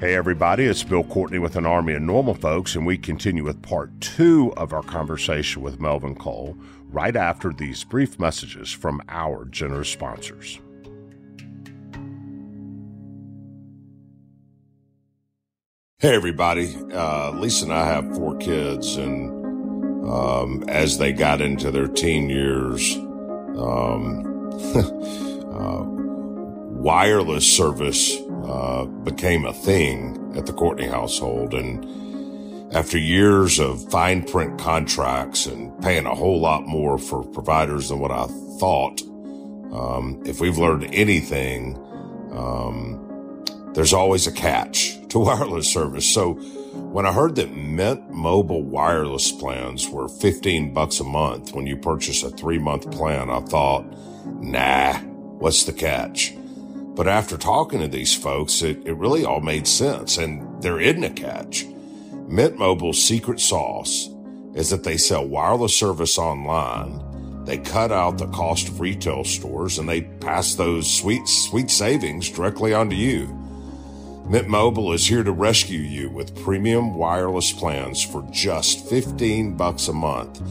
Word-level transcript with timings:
Hey, 0.00 0.14
everybody, 0.14 0.64
it's 0.64 0.82
Bill 0.82 1.04
Courtney 1.04 1.38
with 1.38 1.56
an 1.56 1.66
Army 1.66 1.92
of 1.92 2.00
Normal 2.00 2.32
Folks, 2.32 2.74
and 2.74 2.86
we 2.86 2.96
continue 2.96 3.44
with 3.44 3.60
part 3.60 4.00
two 4.00 4.50
of 4.56 4.72
our 4.72 4.82
conversation 4.82 5.60
with 5.60 5.78
Melvin 5.78 6.14
Cole 6.14 6.56
right 6.88 7.14
after 7.14 7.52
these 7.52 7.84
brief 7.84 8.18
messages 8.18 8.72
from 8.72 9.02
our 9.10 9.44
generous 9.44 9.90
sponsors. 9.90 10.58
Hey, 15.98 16.14
everybody. 16.14 16.74
Uh, 16.94 17.32
Lisa 17.32 17.66
and 17.66 17.74
I 17.74 17.84
have 17.84 18.16
four 18.16 18.38
kids, 18.38 18.96
and 18.96 20.08
um, 20.10 20.64
as 20.66 20.96
they 20.96 21.12
got 21.12 21.42
into 21.42 21.70
their 21.70 21.88
teen 21.88 22.30
years, 22.30 22.96
um, 22.96 24.50
uh, 25.52 25.84
wireless 26.80 27.46
service 27.46 28.16
uh, 28.44 28.84
became 28.84 29.44
a 29.44 29.52
thing 29.52 30.32
at 30.36 30.46
the 30.46 30.52
Courtney 30.52 30.86
household. 30.86 31.54
And 31.54 32.74
after 32.74 32.98
years 32.98 33.58
of 33.58 33.88
fine 33.90 34.22
print 34.22 34.58
contracts 34.58 35.46
and 35.46 35.80
paying 35.82 36.06
a 36.06 36.14
whole 36.14 36.40
lot 36.40 36.66
more 36.66 36.98
for 36.98 37.24
providers 37.24 37.88
than 37.88 37.98
what 37.98 38.10
I 38.10 38.26
thought, 38.58 39.02
um, 39.72 40.22
if 40.24 40.40
we've 40.40 40.58
learned 40.58 40.88
anything, 40.92 41.76
um, 42.32 43.44
there's 43.74 43.92
always 43.92 44.26
a 44.26 44.32
catch 44.32 44.98
to 45.08 45.18
wireless 45.20 45.72
service. 45.72 46.08
So 46.08 46.34
when 46.72 47.06
I 47.06 47.12
heard 47.12 47.36
that 47.36 47.54
Mint 47.54 48.10
Mobile 48.10 48.62
wireless 48.62 49.32
plans 49.32 49.88
were 49.88 50.08
15 50.08 50.72
bucks 50.72 51.00
a 51.00 51.04
month 51.04 51.52
when 51.52 51.66
you 51.66 51.76
purchase 51.76 52.22
a 52.22 52.30
three 52.30 52.58
month 52.58 52.90
plan, 52.90 53.30
I 53.30 53.40
thought, 53.40 53.84
nah, 54.40 54.98
what's 55.38 55.64
the 55.64 55.72
catch? 55.72 56.34
But 57.00 57.08
after 57.08 57.38
talking 57.38 57.80
to 57.80 57.88
these 57.88 58.14
folks, 58.14 58.60
it, 58.60 58.86
it 58.86 58.92
really 58.92 59.24
all 59.24 59.40
made 59.40 59.66
sense 59.66 60.18
and 60.18 60.62
there 60.62 60.78
isn't 60.78 61.02
a 61.02 61.08
catch. 61.08 61.64
Mint 62.28 62.58
Mobile's 62.58 63.02
secret 63.02 63.40
sauce 63.40 64.10
is 64.54 64.68
that 64.68 64.84
they 64.84 64.98
sell 64.98 65.26
wireless 65.26 65.74
service 65.74 66.18
online. 66.18 67.00
They 67.46 67.56
cut 67.56 67.90
out 67.90 68.18
the 68.18 68.26
cost 68.26 68.68
of 68.68 68.80
retail 68.80 69.24
stores 69.24 69.78
and 69.78 69.88
they 69.88 70.02
pass 70.02 70.56
those 70.56 70.92
sweet, 70.92 71.26
sweet 71.26 71.70
savings 71.70 72.28
directly 72.28 72.74
onto 72.74 72.96
you. 72.96 73.28
Mint 74.28 74.48
Mobile 74.48 74.92
is 74.92 75.06
here 75.06 75.24
to 75.24 75.32
rescue 75.32 75.80
you 75.80 76.10
with 76.10 76.38
premium 76.44 76.94
wireless 76.96 77.50
plans 77.50 78.02
for 78.04 78.28
just 78.30 78.86
15 78.90 79.56
bucks 79.56 79.88
a 79.88 79.94
month. 79.94 80.42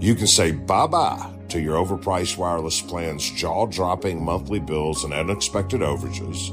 You 0.00 0.14
can 0.14 0.28
say 0.28 0.52
bye-bye 0.52 1.37
to 1.50 1.60
your 1.60 1.76
overpriced 1.76 2.36
wireless 2.36 2.80
plans, 2.80 3.30
jaw-dropping 3.30 4.22
monthly 4.22 4.60
bills 4.60 5.04
and 5.04 5.12
unexpected 5.12 5.80
overages. 5.80 6.50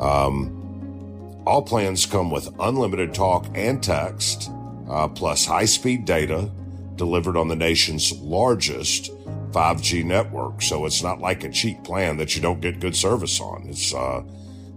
Um, 0.00 1.42
all 1.46 1.62
plans 1.62 2.06
come 2.06 2.30
with 2.30 2.48
unlimited 2.58 3.14
talk 3.14 3.46
and 3.54 3.82
text, 3.82 4.50
uh, 4.88 5.08
plus 5.08 5.46
high-speed 5.46 6.04
data 6.04 6.50
delivered 6.96 7.36
on 7.36 7.48
the 7.48 7.56
nation's 7.56 8.12
largest 8.20 9.10
5G 9.52 10.04
network. 10.04 10.62
So 10.62 10.86
it's 10.86 11.02
not 11.02 11.20
like 11.20 11.44
a 11.44 11.50
cheap 11.50 11.84
plan 11.84 12.16
that 12.16 12.34
you 12.34 12.42
don't 12.42 12.60
get 12.60 12.80
good 12.80 12.96
service 12.96 13.40
on. 13.40 13.66
It's, 13.68 13.94
uh, 13.94 14.22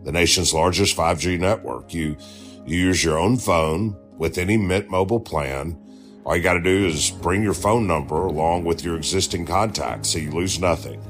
the 0.03 0.11
nation's 0.11 0.53
largest 0.53 0.95
5G 0.95 1.39
network. 1.39 1.93
You, 1.93 2.17
you 2.65 2.77
use 2.77 3.03
your 3.03 3.17
own 3.17 3.37
phone 3.37 3.95
with 4.17 4.37
any 4.37 4.57
Mint 4.57 4.89
Mobile 4.89 5.19
plan. 5.19 5.77
All 6.25 6.35
you 6.35 6.43
got 6.43 6.53
to 6.53 6.61
do 6.61 6.85
is 6.85 7.11
bring 7.11 7.41
your 7.41 7.53
phone 7.53 7.87
number 7.87 8.15
along 8.15 8.65
with 8.65 8.83
your 8.83 8.97
existing 8.97 9.45
contacts 9.45 10.09
so 10.09 10.19
you 10.19 10.31
lose 10.31 10.59
nothing. 10.59 11.01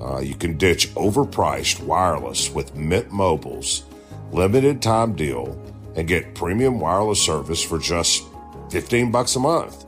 Uh, 0.00 0.18
you 0.18 0.34
can 0.34 0.56
ditch 0.56 0.92
overpriced 0.94 1.80
wireless 1.82 2.50
with 2.50 2.74
Mint 2.74 3.12
Mobile's 3.12 3.84
limited 4.32 4.82
time 4.82 5.14
deal 5.14 5.56
and 5.94 6.08
get 6.08 6.34
premium 6.34 6.80
wireless 6.80 7.22
service 7.22 7.62
for 7.62 7.78
just 7.78 8.24
15 8.70 9.10
bucks 9.10 9.36
a 9.36 9.40
month. 9.40 9.86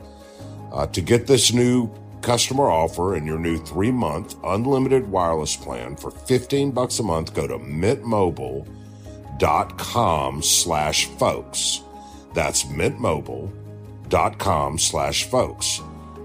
Uh, 0.71 0.87
to 0.87 1.01
get 1.01 1.27
this 1.27 1.53
new 1.53 1.93
customer 2.21 2.69
offer 2.69 3.15
and 3.15 3.27
your 3.27 3.39
new 3.39 3.57
three 3.65 3.91
month 3.91 4.35
unlimited 4.43 5.09
wireless 5.09 5.55
plan 5.55 5.95
for 5.95 6.11
15 6.11 6.71
bucks 6.71 6.99
a 6.99 7.03
month, 7.03 7.33
go 7.33 7.47
to 7.47 7.57
mintmobile.com 7.59 10.41
slash 10.41 11.05
folks. 11.05 11.81
That's 12.33 12.65
mintmobile.com 12.65 13.68
slash 14.77 15.23
folks. 15.25 15.81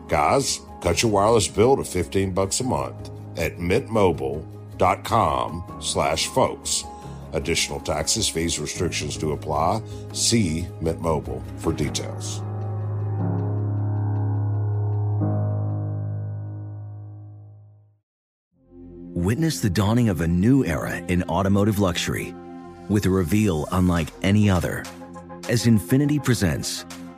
Guys, 0.09 0.61
cut 0.81 1.03
your 1.03 1.13
wireless 1.13 1.49
bill 1.49 1.77
to 1.77 1.85
15 1.85 2.33
bucks 2.33 2.61
a 2.61 2.65
month 2.65 3.11
at 3.37 3.59
mintmobile.com 3.59 5.79
slash 5.81 6.29
folks. 6.29 6.85
Additional 7.33 7.81
taxes, 7.81 8.29
fees, 8.29 8.61
restrictions 8.61 9.19
to 9.19 9.33
apply. 9.33 9.83
See 10.13 10.69
Mint 10.81 11.01
Mobile 11.01 11.43
for 11.57 11.73
details. 11.73 12.41
Witness 19.17 19.61
the 19.61 19.71
dawning 19.71 20.09
of 20.11 20.21
a 20.21 20.29
new 20.29 20.65
era 20.65 20.97
in 20.97 21.23
automotive 21.25 21.79
luxury 21.79 22.35
with 22.89 23.07
a 23.07 23.11
reveal 23.11 23.67
unlike 23.73 24.09
any 24.23 24.51
other 24.51 24.85
as 25.49 25.65
Infiniti 25.65 26.23
presents 26.23 26.85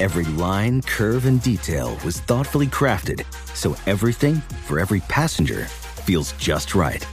Every 0.00 0.26
line, 0.26 0.82
curve, 0.82 1.26
and 1.26 1.42
detail 1.42 1.98
was 2.04 2.20
thoughtfully 2.20 2.68
crafted 2.68 3.24
so 3.56 3.74
everything 3.86 4.36
for 4.66 4.78
every 4.78 5.00
passenger 5.08 5.64
feels 5.64 6.30
just 6.34 6.76
right. 6.76 7.04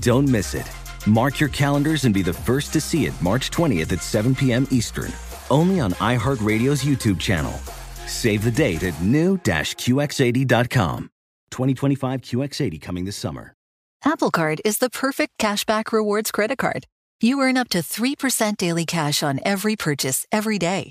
Don't 0.00 0.28
miss 0.28 0.54
it. 0.54 0.70
Mark 1.04 1.40
your 1.40 1.48
calendars 1.48 2.04
and 2.04 2.14
be 2.14 2.22
the 2.22 2.32
first 2.32 2.72
to 2.74 2.80
see 2.80 3.06
it 3.06 3.20
March 3.20 3.50
20th 3.50 3.90
at 3.92 4.00
7 4.00 4.36
p.m. 4.36 4.68
Eastern, 4.70 5.10
only 5.50 5.80
on 5.80 5.94
iHeartRadio's 5.94 6.84
YouTube 6.84 7.18
channel. 7.18 7.54
Save 8.06 8.44
the 8.44 8.52
date 8.52 8.84
at 8.84 9.02
new-QX80.com. 9.02 11.10
2025 11.50 12.20
QX80 12.20 12.80
coming 12.80 13.04
this 13.04 13.16
summer. 13.16 13.52
Apple 14.04 14.30
Card 14.30 14.62
is 14.64 14.78
the 14.78 14.90
perfect 14.90 15.38
cashback 15.38 15.90
rewards 15.90 16.30
credit 16.30 16.58
card. 16.58 16.86
You 17.20 17.40
earn 17.40 17.56
up 17.56 17.68
to 17.70 17.78
3% 17.78 18.56
daily 18.56 18.86
cash 18.86 19.24
on 19.24 19.40
every 19.44 19.74
purchase 19.76 20.24
every 20.30 20.58
day. 20.58 20.90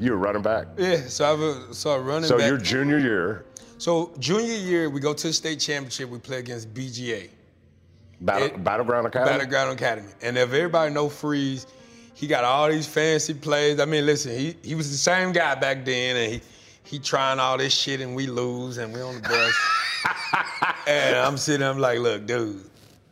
You 0.00 0.12
were 0.12 0.18
running 0.18 0.42
back. 0.42 0.66
Yeah, 0.76 1.02
so 1.08 1.24
I 1.24 1.32
was 1.34 1.76
so 1.78 1.96
running 1.98 2.22
back 2.22 2.28
So 2.28 2.38
back. 2.38 2.48
your 2.48 2.58
junior 2.58 2.98
year, 2.98 3.44
So 3.78 4.12
junior 4.18 4.54
year, 4.54 4.90
we 4.90 5.00
go 5.00 5.12
to 5.12 5.26
the 5.28 5.32
state 5.32 5.60
championship. 5.60 6.08
We 6.08 6.18
play 6.18 6.38
against 6.38 6.72
BGA, 6.74 7.30
Battle, 8.20 8.46
It- 8.48 8.64
Battleground 8.64 9.06
Academy. 9.06 9.30
Battleground 9.32 9.72
Academy. 9.72 10.08
And 10.22 10.36
if 10.38 10.52
everybody 10.52 10.92
know 10.92 11.08
Freeze, 11.08 11.66
he 12.14 12.26
got 12.26 12.44
all 12.44 12.68
these 12.68 12.86
fancy 12.86 13.34
plays. 13.34 13.78
I 13.80 13.84
mean, 13.84 14.04
listen, 14.06 14.36
he, 14.36 14.56
he 14.62 14.74
was 14.74 14.90
the 14.90 14.96
same 14.96 15.32
guy 15.32 15.54
back 15.54 15.84
then, 15.84 16.16
and 16.16 16.32
he 16.34 16.40
he 16.84 16.98
trying 16.98 17.38
all 17.38 17.58
this 17.58 17.72
shit, 17.74 18.00
and 18.00 18.16
we 18.16 18.26
lose, 18.26 18.78
and 18.78 18.92
we 18.94 19.00
on 19.02 19.16
the 19.16 19.20
bus. 19.20 19.54
and 20.86 21.16
I'm 21.16 21.36
sitting, 21.36 21.66
I'm 21.66 21.78
like, 21.78 21.98
look, 21.98 22.26
dude, 22.26 22.64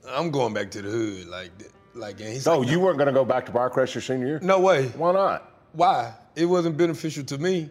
I'm 0.08 0.30
going 0.30 0.54
back 0.54 0.70
to 0.72 0.82
the 0.82 0.88
hood, 0.88 1.26
like, 1.28 1.50
like, 1.94 2.18
and 2.20 2.30
he's 2.30 2.46
No, 2.46 2.60
like, 2.60 2.70
you 2.70 2.80
weren't 2.80 2.96
going 2.96 3.08
to 3.08 3.12
go 3.12 3.24
back 3.24 3.44
to 3.46 3.52
Briarcrest 3.52 3.94
your 3.94 4.00
senior 4.02 4.26
year? 4.26 4.38
no 4.42 4.60
way. 4.60 4.86
Why 4.88 5.12
not? 5.12 5.52
Why? 5.72 6.14
It 6.36 6.44
wasn't 6.44 6.76
beneficial 6.76 7.24
to 7.24 7.38
me. 7.38 7.70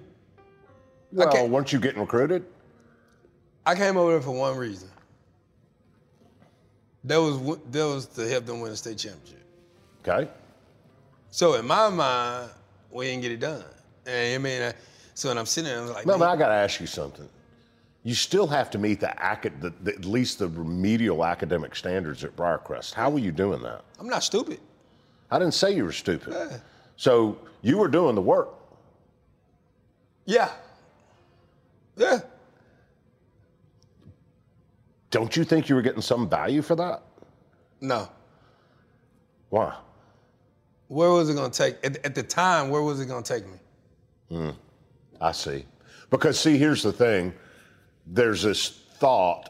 Well, 1.13 1.47
weren't 1.47 1.71
you 1.71 1.79
getting 1.79 2.01
recruited? 2.01 2.45
I 3.65 3.75
came 3.75 3.95
over 3.95 4.11
there 4.11 4.21
for 4.21 4.31
one 4.31 4.57
reason. 4.57 4.89
That 7.05 7.17
was 7.17 7.59
that 7.71 7.85
was 7.85 8.07
to 8.07 8.27
help 8.27 8.45
them 8.45 8.61
win 8.61 8.71
a 8.71 8.75
state 8.75 8.97
championship. 8.97 9.45
Okay. 10.05 10.29
So 11.29 11.53
in 11.53 11.65
my 11.65 11.89
mind, 11.89 12.49
we 12.91 13.05
didn't 13.05 13.21
get 13.21 13.31
it 13.31 13.39
done. 13.39 13.63
And 14.07 14.35
I 14.35 14.37
mean, 14.37 14.61
uh, 14.61 14.73
so 15.13 15.29
when 15.29 15.37
I'm 15.37 15.45
sitting 15.45 15.69
there, 15.69 15.81
I'm 15.81 15.93
like, 15.93 16.05
No, 16.05 16.17
but 16.17 16.29
I 16.29 16.35
got 16.35 16.47
to 16.47 16.55
ask 16.55 16.79
you 16.79 16.87
something. 16.87 17.29
You 18.03 18.13
still 18.15 18.47
have 18.47 18.69
to 18.71 18.77
meet 18.77 18.99
the, 18.99 19.13
the, 19.61 19.73
the 19.81 19.93
at 19.93 20.05
least 20.05 20.39
the 20.39 20.47
remedial 20.47 21.25
academic 21.25 21.75
standards 21.75 22.23
at 22.23 22.35
Briarcrest. 22.35 22.93
How 22.93 23.09
were 23.09 23.19
you 23.19 23.31
doing 23.31 23.61
that? 23.63 23.83
I'm 23.99 24.07
not 24.07 24.23
stupid. 24.23 24.59
I 25.31 25.39
didn't 25.39 25.55
say 25.55 25.75
you 25.75 25.85
were 25.85 25.91
stupid. 25.91 26.61
So 26.97 27.37
you 27.61 27.77
were 27.77 27.87
doing 27.87 28.15
the 28.15 28.21
work. 28.21 28.53
Yeah. 30.25 30.51
Yeah. 31.97 32.19
Don't 35.11 35.35
you 35.35 35.43
think 35.43 35.69
you 35.69 35.75
were 35.75 35.81
getting 35.81 36.01
some 36.01 36.29
value 36.29 36.61
for 36.61 36.75
that? 36.75 37.01
No. 37.79 38.09
Why? 39.49 39.75
Where 40.87 41.09
was 41.11 41.29
it 41.29 41.35
gonna 41.35 41.49
take? 41.49 41.77
At, 41.83 42.05
at 42.05 42.15
the 42.15 42.23
time, 42.23 42.69
where 42.69 42.81
was 42.81 42.99
it 42.99 43.05
gonna 43.07 43.23
take 43.23 43.45
me? 43.47 43.57
Hmm. 44.29 44.49
I 45.21 45.31
see. 45.31 45.65
Because, 46.09 46.39
see, 46.39 46.57
here's 46.57 46.83
the 46.83 46.91
thing 46.91 47.33
there's 48.07 48.43
this 48.43 48.69
thought 48.97 49.49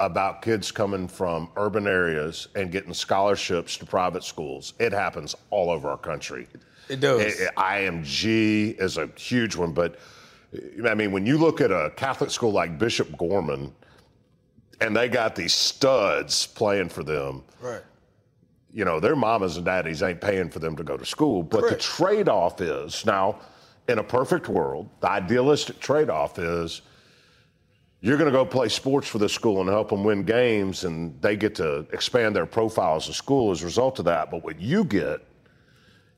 about 0.00 0.40
kids 0.40 0.72
coming 0.72 1.06
from 1.06 1.50
urban 1.56 1.86
areas 1.86 2.48
and 2.54 2.72
getting 2.72 2.94
scholarships 2.94 3.76
to 3.76 3.84
private 3.84 4.24
schools. 4.24 4.72
It 4.78 4.92
happens 4.92 5.34
all 5.50 5.70
over 5.70 5.90
our 5.90 5.98
country. 5.98 6.46
It 6.90 7.00
does. 7.00 7.40
I- 7.56 7.82
IMG 7.82 8.80
is 8.80 8.98
a 8.98 9.08
huge 9.16 9.56
one, 9.56 9.72
but 9.72 9.98
I 10.84 10.94
mean, 10.94 11.12
when 11.12 11.26
you 11.26 11.38
look 11.38 11.60
at 11.60 11.70
a 11.70 11.92
Catholic 11.96 12.30
school 12.30 12.50
like 12.52 12.78
Bishop 12.78 13.16
Gorman, 13.16 13.72
and 14.80 14.96
they 14.96 15.08
got 15.08 15.36
these 15.36 15.54
studs 15.54 16.46
playing 16.46 16.88
for 16.88 17.04
them, 17.04 17.44
right. 17.60 17.82
you 18.72 18.84
know, 18.84 18.98
their 18.98 19.14
mamas 19.14 19.56
and 19.56 19.66
daddies 19.66 20.02
ain't 20.02 20.20
paying 20.20 20.48
for 20.48 20.58
them 20.58 20.74
to 20.76 20.82
go 20.82 20.96
to 20.96 21.04
school. 21.04 21.42
But 21.42 21.60
Correct. 21.60 21.76
the 21.76 21.82
trade 21.82 22.28
off 22.28 22.60
is 22.60 23.04
now, 23.06 23.38
in 23.88 23.98
a 23.98 24.02
perfect 24.02 24.48
world, 24.48 24.88
the 25.00 25.10
idealistic 25.10 25.80
trade 25.80 26.08
off 26.10 26.38
is 26.38 26.82
you're 28.00 28.16
going 28.16 28.30
to 28.30 28.36
go 28.36 28.44
play 28.46 28.68
sports 28.68 29.06
for 29.06 29.18
this 29.18 29.32
school 29.32 29.60
and 29.60 29.68
help 29.68 29.90
them 29.90 30.02
win 30.02 30.22
games, 30.24 30.84
and 30.84 31.20
they 31.20 31.36
get 31.36 31.54
to 31.56 31.86
expand 31.92 32.34
their 32.34 32.46
profile 32.46 32.96
as 32.96 33.08
a 33.08 33.14
school 33.14 33.50
as 33.50 33.62
a 33.62 33.66
result 33.66 33.98
of 33.98 34.06
that. 34.06 34.30
But 34.30 34.42
what 34.42 34.58
you 34.58 34.84
get 34.84 35.20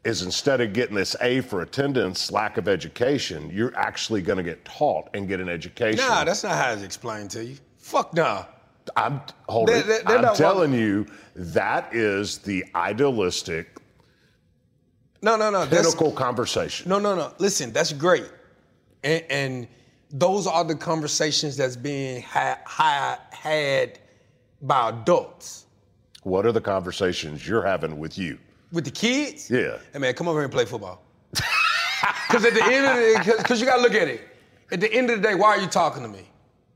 is 0.04 0.22
instead 0.22 0.60
of 0.60 0.72
getting 0.72 0.96
this 0.96 1.14
A 1.20 1.40
for 1.42 1.62
attendance, 1.62 2.32
lack 2.32 2.58
of 2.58 2.66
education, 2.68 3.50
you're 3.52 3.74
actually 3.76 4.20
going 4.20 4.36
to 4.38 4.42
get 4.42 4.64
taught 4.64 5.08
and 5.14 5.28
get 5.28 5.40
an 5.40 5.48
education. 5.48 6.04
Nah, 6.04 6.24
that's 6.24 6.42
not 6.42 6.56
how 6.56 6.72
it's 6.72 6.82
explained 6.82 7.30
to 7.32 7.44
you. 7.44 7.56
Fuck 7.78 8.14
nah. 8.14 8.44
I'm 8.96 9.20
hold 9.48 9.68
They- 9.68 9.82
they- 9.82 10.02
I'm 10.06 10.34
telling 10.34 10.72
you 10.74 11.06
that 11.36 11.94
is 11.94 12.38
the 12.38 12.64
idealistic 12.74 13.78
No, 15.22 15.36
no, 15.36 15.50
no. 15.50 15.64
Pinnacle 15.66 16.10
conversation. 16.10 16.88
no, 16.88 16.98
no, 16.98 17.14
no. 17.14 17.32
Listen, 17.38 17.72
that's 17.72 17.92
great, 17.92 18.28
and, 19.04 19.22
and 19.30 19.68
those 20.10 20.48
are 20.48 20.64
the 20.64 20.74
conversations 20.74 21.56
that's 21.56 21.76
being 21.76 22.22
ha- 22.22 22.58
ha- 22.66 23.20
had 23.30 24.00
by 24.62 24.88
adults 24.88 25.66
What 26.24 26.44
are 26.44 26.50
the 26.52 26.60
conversations 26.60 27.46
you're 27.46 27.64
having 27.64 27.98
with 28.00 28.18
you? 28.18 28.36
With 28.72 28.84
the 28.84 28.90
kids. 28.90 29.50
Yeah. 29.50 29.78
Hey 29.92 29.98
man, 29.98 30.14
come 30.14 30.28
over 30.28 30.38
here 30.38 30.44
and 30.44 30.52
play 30.52 30.64
football. 30.64 31.02
Because 32.28 32.46
at 32.46 32.54
the 32.54 32.64
end 32.64 32.86
of 32.86 32.96
the 32.96 33.34
because 33.36 33.60
you 33.60 33.66
gotta 33.66 33.82
look 33.82 33.94
at 33.94 34.08
it. 34.08 34.22
At 34.72 34.80
the 34.80 34.92
end 34.92 35.10
of 35.10 35.20
the 35.20 35.28
day, 35.28 35.34
why 35.34 35.48
are 35.50 35.60
you 35.60 35.66
talking 35.66 36.02
to 36.02 36.08
me? 36.08 36.26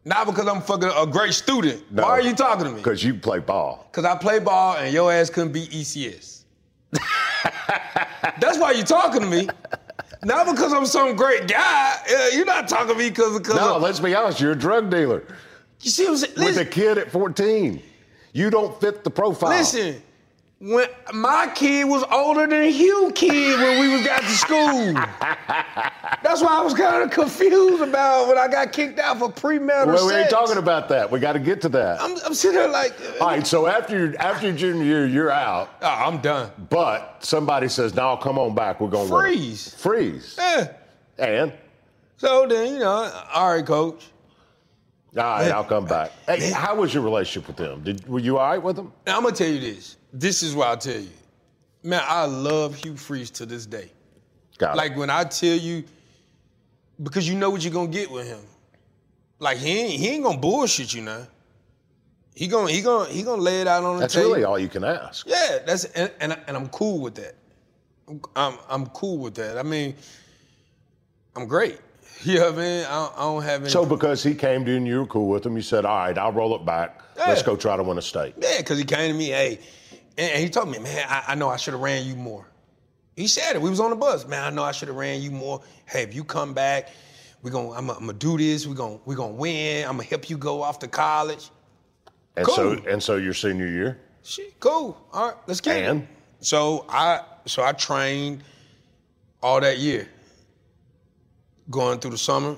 Not 0.05 0.27
because 0.27 0.47
I'm 0.47 0.61
fucking 0.61 0.91
a 0.95 1.07
great 1.07 1.33
student. 1.33 1.83
Why 1.91 2.05
are 2.05 2.21
you 2.21 2.35
talking 2.35 2.65
to 2.65 2.71
me? 2.71 2.77
Because 2.77 3.03
you 3.03 3.15
play 3.15 3.39
ball. 3.39 3.89
Because 3.91 4.05
I 4.05 4.17
play 4.17 4.39
ball 4.39 4.77
and 4.77 4.93
your 4.93 5.11
ass 5.11 5.31
couldn't 5.31 5.53
beat 5.53 5.71
ECS. 5.71 6.43
That's 8.39 8.59
why 8.59 8.73
you're 8.73 8.85
talking 8.85 9.23
to 9.23 9.27
me. 9.27 9.49
Not 10.23 10.47
because 10.47 10.75
I'm 10.75 10.85
some 10.87 11.17
great 11.17 11.49
guy. 11.49 11.97
Uh, 12.09 12.29
You're 12.35 12.45
not 12.45 12.69
talking 12.69 12.89
to 12.89 12.95
me 12.95 13.09
because 13.09 13.39
because 13.39 13.57
No, 13.57 13.77
of, 13.77 13.83
let's 13.83 13.99
be 13.99 14.15
honest. 14.15 14.41
You're 14.41 14.53
a 14.53 14.57
drug 14.57 14.91
dealer 14.91 15.25
you 15.81 15.91
see 15.91 16.05
what 16.05 16.11
I'm 16.11 16.17
saying. 16.17 16.33
with 16.35 16.45
Listen, 16.45 16.67
a 16.67 16.71
kid 16.71 16.99
at 16.99 17.11
14. 17.11 17.83
You 18.33 18.51
don't 18.51 18.79
fit 18.81 19.05
the 19.05 19.11
profile. 19.11 19.51
listen, 19.51 20.03
when 20.59 20.89
my 21.13 21.51
kid 21.55 21.85
was 21.85 22.03
older 22.11 22.47
than 22.47 22.71
Hugh 22.71 23.13
kid 23.15 23.59
when 23.61 23.79
we 23.81 23.89
was 23.95 24.07
got 24.07 24.23
to 24.23 24.29
school. 24.29 24.93
That's 26.23 26.41
why 26.43 26.59
I 26.59 26.63
was 26.63 26.73
kind 26.73 27.03
of 27.03 27.11
confused 27.11 27.83
about 27.83 28.27
when 28.29 28.39
I 28.39 28.49
got 28.49 28.73
kicked 28.73 28.99
out 28.99 29.19
for 29.19 29.29
premarital 29.31 29.87
Well, 29.87 30.07
we 30.07 30.15
ain't 30.15 30.31
sex. 30.31 30.33
talking 30.33 30.57
about 30.57 30.89
that. 30.89 31.11
We 31.11 31.21
got 31.21 31.35
to 31.35 31.39
get 31.39 31.61
to 31.63 31.69
that. 31.71 32.01
I'm, 32.01 32.17
I'm 32.25 32.33
sitting 32.35 32.59
there 32.59 32.69
like, 32.71 32.95
uh, 33.01 33.23
All 33.25 33.29
right. 33.29 33.47
So 33.47 33.67
after 33.67 33.99
your 33.99 34.17
after 34.21 34.47
your 34.49 34.57
junior 34.57 34.83
year, 34.85 35.07
you're 35.07 35.31
out. 35.31 35.71
oh, 35.83 35.87
I'm 35.87 36.19
done. 36.23 36.51
But 36.71 37.19
somebody 37.21 37.69
says, 37.69 37.95
"No, 37.95 38.17
come 38.17 38.39
on 38.39 38.55
back. 38.55 38.81
We're 38.81 38.89
going 38.89 39.09
to 39.09 39.15
Freeze. 39.15 39.75
Freeze. 39.75 40.37
Eh. 40.39 40.67
And 41.19 41.53
So 42.17 42.47
then, 42.47 42.73
you 42.75 42.79
know, 42.81 43.13
all 43.35 43.55
right, 43.55 43.65
coach. 43.65 44.07
all 45.17 45.23
right, 45.23 45.51
I'll 45.53 45.65
come 45.65 45.85
back. 45.85 46.13
Hey, 46.27 46.51
how 46.51 46.75
was 46.75 46.93
your 46.95 47.03
relationship 47.03 47.47
with 47.47 47.57
them? 47.57 47.83
Did 47.83 48.09
were 48.09 48.21
you 48.21 48.39
all 48.39 48.49
right 48.51 48.63
with 48.63 48.77
them? 48.77 48.93
Now 49.07 49.19
I'm 49.19 49.23
gonna 49.23 49.37
tell 49.37 49.49
you 49.49 49.61
this. 49.61 49.97
This 50.19 50.43
is 50.43 50.55
what 50.55 50.69
I'll 50.69 50.79
tell 50.79 50.99
you. 50.99 51.11
Man, 51.83 52.03
I 52.03 52.25
love 52.25 52.75
Hugh 52.75 52.97
Freeze 52.97 53.31
to 53.33 53.45
this 53.45 53.67
day. 53.67 53.91
Got 54.57 54.75
it. 54.75 54.77
Like 54.79 54.97
when 54.97 55.11
I 55.11 55.25
tell 55.25 55.55
you, 55.55 55.85
because 57.03 57.29
you 57.29 57.35
know 57.35 57.51
what 57.51 57.63
you're 57.63 57.73
gonna 57.73 57.89
get 57.89 58.11
with 58.11 58.27
him. 58.27 58.41
Like 59.39 59.59
he 59.59 59.79
ain't 59.79 60.01
he 60.01 60.09
ain't 60.09 60.25
gonna 60.25 60.39
bullshit 60.39 60.95
you 60.95 61.03
now. 61.03 61.27
He 62.35 62.49
gonna 62.49 62.71
he 62.71 62.81
gonna 62.81 63.11
he 63.11 63.23
gonna 63.23 63.43
lay 63.43 63.61
it 63.61 63.67
out 63.67 63.85
on 63.85 63.97
the 63.97 64.01
That's 64.01 64.15
table. 64.15 64.31
That's 64.31 64.37
really 64.37 64.45
all 64.45 64.59
you 64.59 64.69
can 64.69 64.85
ask. 64.85 65.27
Yeah, 65.29 65.59
that's 65.67 65.85
and, 65.85 66.11
and 66.19 66.39
and 66.47 66.57
I'm 66.57 66.69
cool 66.69 67.01
with 67.01 67.17
that. 67.17 67.35
I'm 68.35 68.57
I'm 68.71 68.87
cool 68.87 69.19
with 69.19 69.35
that. 69.35 69.59
I 69.59 69.63
mean, 69.63 69.95
I'm 71.35 71.47
great. 71.47 71.79
You 72.23 72.39
know 72.39 72.47
what 72.47 72.55
I 72.55 72.63
mean? 72.63 72.87
I 72.87 72.89
don't, 72.89 73.15
I 73.15 73.21
don't 73.21 73.43
have 73.43 73.61
any. 73.61 73.71
So 73.71 73.85
because 73.85 74.23
he 74.23 74.35
came 74.35 74.65
to 74.65 74.71
you 74.71 74.79
and 74.79 74.87
you 74.87 75.01
were 75.01 75.07
cool 75.07 75.29
with 75.29 75.45
him, 75.45 75.55
you 75.55 75.63
said, 75.63 75.85
"All 75.85 75.99
right, 75.99 76.17
I'll 76.17 76.33
roll 76.33 76.57
it 76.57 76.65
back. 76.65 77.03
Let's 77.19 77.43
go 77.43 77.57
try 77.57 77.77
to 77.77 77.83
win 77.83 77.99
a 77.99 78.03
state." 78.03 78.35
Yeah, 78.41 78.57
because 78.57 78.79
he 78.79 78.85
came 78.87 79.13
to 79.13 79.19
me, 79.19 79.27
hey, 79.27 79.61
and, 80.19 80.43
he 80.43 80.49
told 80.49 80.71
me, 80.71 80.79
man, 80.79 81.07
I, 81.09 81.25
I 81.29 81.35
know 81.35 81.49
I 81.49 81.57
should 81.57 81.75
have 81.75 81.81
ran 81.83 82.07
you 82.07 82.17
more. 82.17 82.47
He 83.17 83.27
said 83.27 83.57
it. 83.57 83.63
We 83.63 83.71
was 83.71 83.81
on 83.81 83.91
the 83.91 83.97
bus, 83.97 84.27
man. 84.27 84.43
I 84.45 84.51
know 84.51 84.63
I 84.63 84.73
should 84.73 84.89
have 84.89 84.97
ran 84.97 85.21
you 85.23 85.31
more. 85.31 85.63
Hey, 85.87 86.03
if 86.03 86.15
you 86.15 86.23
come 86.25 86.53
back, 86.55 86.91
we 87.43 87.51
gonna, 87.51 87.71
I'm 87.73 87.87
gonna 87.87 88.13
do 88.13 88.37
this. 88.37 88.67
We 88.67 88.75
gonna, 88.75 88.99
we 89.05 89.15
gonna 89.15 89.33
win. 89.35 89.85
I'm 89.85 89.93
gonna 89.93 90.05
help 90.05 90.29
you 90.29 90.37
go 90.37 90.63
off 90.63 90.79
to 90.81 90.89
college. 90.89 91.51
And 92.37 92.47
so 92.47 92.77
Cool. 92.77 92.89
and 92.89 93.03
so 93.03 93.17
your 93.17 93.33
senior 93.35 93.67
year, 93.69 93.99
Shit, 94.23 94.59
cool. 94.61 94.99
All 95.13 95.29
right, 95.29 95.37
let's 95.47 95.61
get 95.61 95.77
And? 95.89 96.03
it. 96.03 96.09
So 96.41 96.85
I, 96.89 97.21
so 97.47 97.63
I 97.63 97.73
trained 97.73 98.43
all 99.43 99.61
that 99.61 99.79
year, 99.79 100.09
going 101.71 101.99
through 102.01 102.11
the 102.11 102.19
summer. 102.19 102.57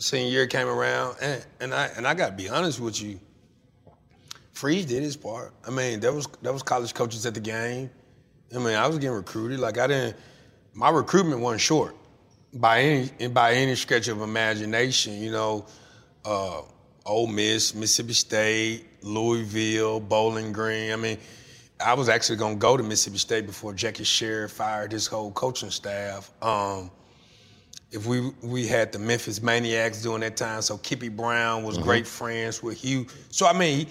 Senior 0.00 0.30
year 0.30 0.46
came 0.46 0.68
around, 0.68 1.16
and 1.20 1.44
and 1.60 1.74
I 1.74 1.86
and 1.96 2.06
I 2.06 2.14
gotta 2.14 2.34
be 2.34 2.48
honest 2.48 2.78
with 2.80 3.00
you. 3.02 3.18
Freeze 4.58 4.86
did 4.86 5.04
his 5.04 5.16
part. 5.16 5.54
I 5.64 5.70
mean, 5.70 6.00
that 6.00 6.12
was 6.12 6.26
there 6.42 6.52
was 6.52 6.64
college 6.64 6.92
coaches 6.92 7.24
at 7.26 7.32
the 7.32 7.38
game. 7.40 7.90
I 8.52 8.58
mean, 8.58 8.74
I 8.74 8.88
was 8.88 8.98
getting 8.98 9.14
recruited. 9.14 9.60
Like 9.60 9.78
I 9.78 9.86
didn't. 9.86 10.16
My 10.74 10.90
recruitment 10.90 11.40
wasn't 11.40 11.60
short 11.60 11.94
by 12.52 12.80
any 12.80 13.28
by 13.28 13.52
any 13.52 13.76
stretch 13.76 14.08
of 14.08 14.20
imagination. 14.20 15.22
You 15.22 15.30
know, 15.30 15.66
uh, 16.24 16.62
Ole 17.06 17.28
Miss, 17.28 17.72
Mississippi 17.72 18.14
State, 18.14 18.84
Louisville, 19.00 20.00
Bowling 20.00 20.50
Green. 20.50 20.90
I 20.90 20.96
mean, 20.96 21.18
I 21.78 21.94
was 21.94 22.08
actually 22.08 22.38
gonna 22.38 22.56
go 22.56 22.76
to 22.76 22.82
Mississippi 22.82 23.18
State 23.18 23.46
before 23.46 23.74
Jackie 23.74 24.02
Sherrill 24.02 24.48
fired 24.48 24.90
his 24.90 25.06
whole 25.06 25.30
coaching 25.30 25.70
staff. 25.70 26.32
Um, 26.42 26.90
if 27.92 28.06
we 28.06 28.32
we 28.42 28.66
had 28.66 28.90
the 28.90 28.98
Memphis 28.98 29.38
Maniax 29.38 30.02
during 30.02 30.22
that 30.22 30.36
time, 30.36 30.62
so 30.62 30.78
Kippy 30.78 31.10
Brown 31.10 31.62
was 31.62 31.78
great 31.78 32.08
friends 32.08 32.60
with 32.60 32.76
Hugh. 32.82 33.06
So 33.30 33.46
I 33.46 33.52
mean, 33.52 33.86
he, 33.86 33.88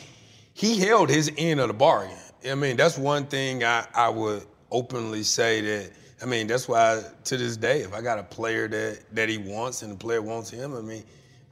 he 0.57 0.79
held 0.79 1.07
his 1.07 1.31
end 1.37 1.59
of 1.59 1.67
the 1.67 1.73
bargain. 1.73 2.17
I 2.49 2.55
mean, 2.55 2.77
that's 2.77 2.97
one 2.97 3.27
thing 3.27 3.63
I, 3.63 3.85
I 3.93 4.09
would 4.09 4.43
openly 4.71 5.21
say 5.21 5.61
that. 5.61 5.91
I 6.19 6.25
mean, 6.25 6.47
that's 6.47 6.67
why 6.67 7.03
to 7.25 7.37
this 7.37 7.57
day, 7.57 7.81
if 7.81 7.93
I 7.93 8.01
got 8.01 8.17
a 8.17 8.23
player 8.23 8.67
that 8.67 9.03
that 9.13 9.29
he 9.29 9.37
wants 9.37 9.83
and 9.83 9.91
the 9.91 9.95
player 9.95 10.19
wants 10.19 10.49
him, 10.49 10.75
I 10.75 10.81
mean, 10.81 11.03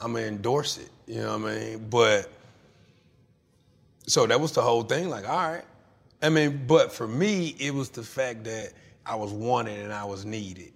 I'm 0.01 0.13
gonna 0.13 0.25
endorse 0.25 0.79
it. 0.79 0.89
You 1.05 1.21
know 1.21 1.37
what 1.37 1.51
I 1.51 1.55
mean? 1.55 1.87
But 1.87 2.31
so 4.07 4.25
that 4.25 4.41
was 4.41 4.53
the 4.53 4.63
whole 4.63 4.81
thing. 4.81 5.07
Like, 5.09 5.29
all 5.29 5.51
right. 5.51 5.65
I 6.23 6.29
mean, 6.29 6.65
but 6.65 6.91
for 6.91 7.07
me, 7.07 7.55
it 7.59 7.71
was 7.75 7.89
the 7.89 8.01
fact 8.01 8.43
that 8.45 8.71
I 9.05 9.13
was 9.13 9.31
wanted 9.31 9.83
and 9.83 9.93
I 9.93 10.03
was 10.03 10.25
needed. 10.25 10.73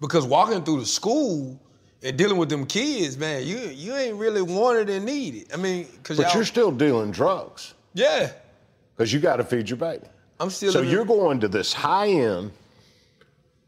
Because 0.00 0.24
walking 0.24 0.64
through 0.64 0.80
the 0.80 0.86
school 0.86 1.60
and 2.06 2.16
dealing 2.16 2.36
with 2.36 2.48
them 2.48 2.66
kids, 2.66 3.18
man, 3.18 3.44
you 3.46 3.58
you 3.58 3.94
ain't 3.94 4.16
really 4.16 4.42
wanted 4.42 4.88
and 4.88 5.04
needed. 5.04 5.52
I 5.52 5.56
mean, 5.56 5.86
because 5.96 6.16
but 6.16 6.32
you're 6.34 6.44
still 6.44 6.70
dealing 6.70 7.10
drugs 7.10 7.74
yeah, 7.94 8.30
because 8.94 9.12
you 9.12 9.20
got 9.20 9.36
to 9.36 9.44
feed 9.44 9.68
your 9.68 9.78
baby. 9.78 10.04
I'm 10.38 10.50
still. 10.50 10.72
So 10.72 10.82
you're 10.82 11.04
going 11.04 11.40
to 11.40 11.48
this 11.48 11.72
high 11.72 12.08
end, 12.08 12.52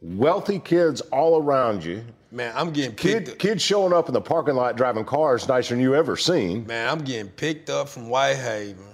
wealthy 0.02 0.58
kids 0.58 1.00
all 1.00 1.42
around 1.42 1.84
you. 1.84 2.04
man. 2.30 2.52
I'm 2.54 2.72
getting 2.72 2.94
picked. 2.94 3.26
Kid, 3.26 3.28
up. 3.30 3.38
kids 3.38 3.62
showing 3.62 3.92
up 3.92 4.08
in 4.08 4.14
the 4.14 4.20
parking 4.20 4.54
lot 4.54 4.76
driving 4.76 5.04
cars 5.04 5.48
nicer 5.48 5.74
than 5.74 5.82
you 5.82 5.94
ever 5.94 6.16
seen. 6.16 6.66
Man, 6.66 6.88
I'm 6.88 7.00
getting 7.04 7.30
picked 7.30 7.70
up 7.70 7.88
from 7.88 8.08
Whitehaven, 8.08 8.84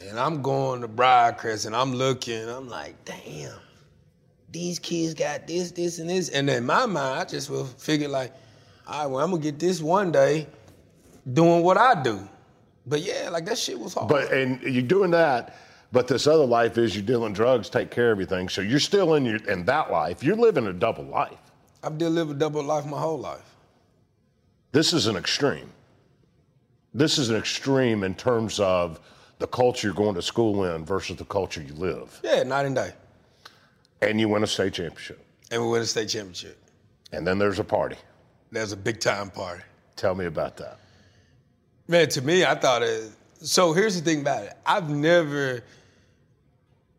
and 0.00 0.18
I'm 0.18 0.40
going 0.40 0.80
to 0.82 0.88
Briarcrest, 0.88 1.66
and 1.66 1.74
I'm 1.76 1.94
looking. 1.94 2.48
I'm 2.48 2.68
like, 2.68 3.04
damn. 3.04 3.52
These 4.50 4.78
kids 4.78 5.14
got 5.14 5.46
this, 5.46 5.70
this, 5.72 5.98
and 5.98 6.08
this. 6.08 6.28
And 6.30 6.48
in 6.48 6.64
my 6.64 6.86
mind, 6.86 7.20
I 7.20 7.24
just 7.24 7.50
will 7.50 7.64
figure 7.64 8.08
like, 8.08 8.32
all 8.86 9.02
right, 9.02 9.06
well, 9.06 9.24
I'm 9.24 9.30
gonna 9.30 9.42
get 9.42 9.58
this 9.58 9.80
one 9.80 10.10
day 10.10 10.46
doing 11.32 11.62
what 11.62 11.76
I 11.76 12.02
do. 12.02 12.26
But 12.86 13.02
yeah, 13.02 13.28
like 13.30 13.44
that 13.46 13.58
shit 13.58 13.78
was 13.78 13.94
hard. 13.94 14.08
But 14.08 14.32
and 14.32 14.62
you're 14.62 14.82
doing 14.82 15.10
that, 15.10 15.56
but 15.92 16.08
this 16.08 16.26
other 16.26 16.46
life 16.46 16.78
is 16.78 16.96
you're 16.96 17.04
dealing 17.04 17.34
drugs, 17.34 17.68
take 17.68 17.90
care 17.90 18.10
of 18.10 18.16
everything. 18.16 18.48
So 18.48 18.62
you're 18.62 18.80
still 18.80 19.14
in 19.14 19.24
your 19.24 19.36
in 19.48 19.64
that 19.66 19.90
life. 19.90 20.22
You're 20.22 20.36
living 20.36 20.66
a 20.66 20.72
double 20.72 21.04
life. 21.04 21.38
I've 21.82 22.00
lived 22.00 22.30
a 22.30 22.34
double 22.34 22.62
life 22.62 22.86
my 22.86 22.98
whole 22.98 23.18
life. 23.18 23.54
This 24.72 24.92
is 24.92 25.06
an 25.06 25.16
extreme. 25.16 25.70
This 26.94 27.18
is 27.18 27.30
an 27.30 27.36
extreme 27.36 28.02
in 28.02 28.14
terms 28.14 28.58
of 28.58 29.00
the 29.38 29.46
culture 29.46 29.88
you're 29.88 29.94
going 29.94 30.14
to 30.14 30.22
school 30.22 30.64
in 30.64 30.84
versus 30.84 31.16
the 31.16 31.24
culture 31.24 31.62
you 31.62 31.74
live. 31.74 32.20
Yeah, 32.24 32.42
night 32.42 32.66
and 32.66 32.74
day. 32.74 32.92
And 34.00 34.20
you 34.20 34.28
win 34.28 34.42
a 34.42 34.46
state 34.46 34.74
championship. 34.74 35.24
And 35.50 35.62
we 35.62 35.68
win 35.68 35.82
a 35.82 35.86
state 35.86 36.08
championship. 36.08 36.58
And 37.12 37.26
then 37.26 37.38
there's 37.38 37.58
a 37.58 37.64
party. 37.64 37.96
There's 38.52 38.72
a 38.72 38.76
big 38.76 39.00
time 39.00 39.30
party. 39.30 39.62
Tell 39.96 40.14
me 40.14 40.26
about 40.26 40.56
that. 40.58 40.78
Man, 41.88 42.08
to 42.10 42.22
me, 42.22 42.44
I 42.44 42.54
thought 42.54 42.82
it. 42.82 43.10
So 43.40 43.72
here's 43.72 44.00
the 44.00 44.02
thing 44.02 44.20
about 44.20 44.44
it. 44.44 44.54
I've 44.66 44.90
never 44.90 45.62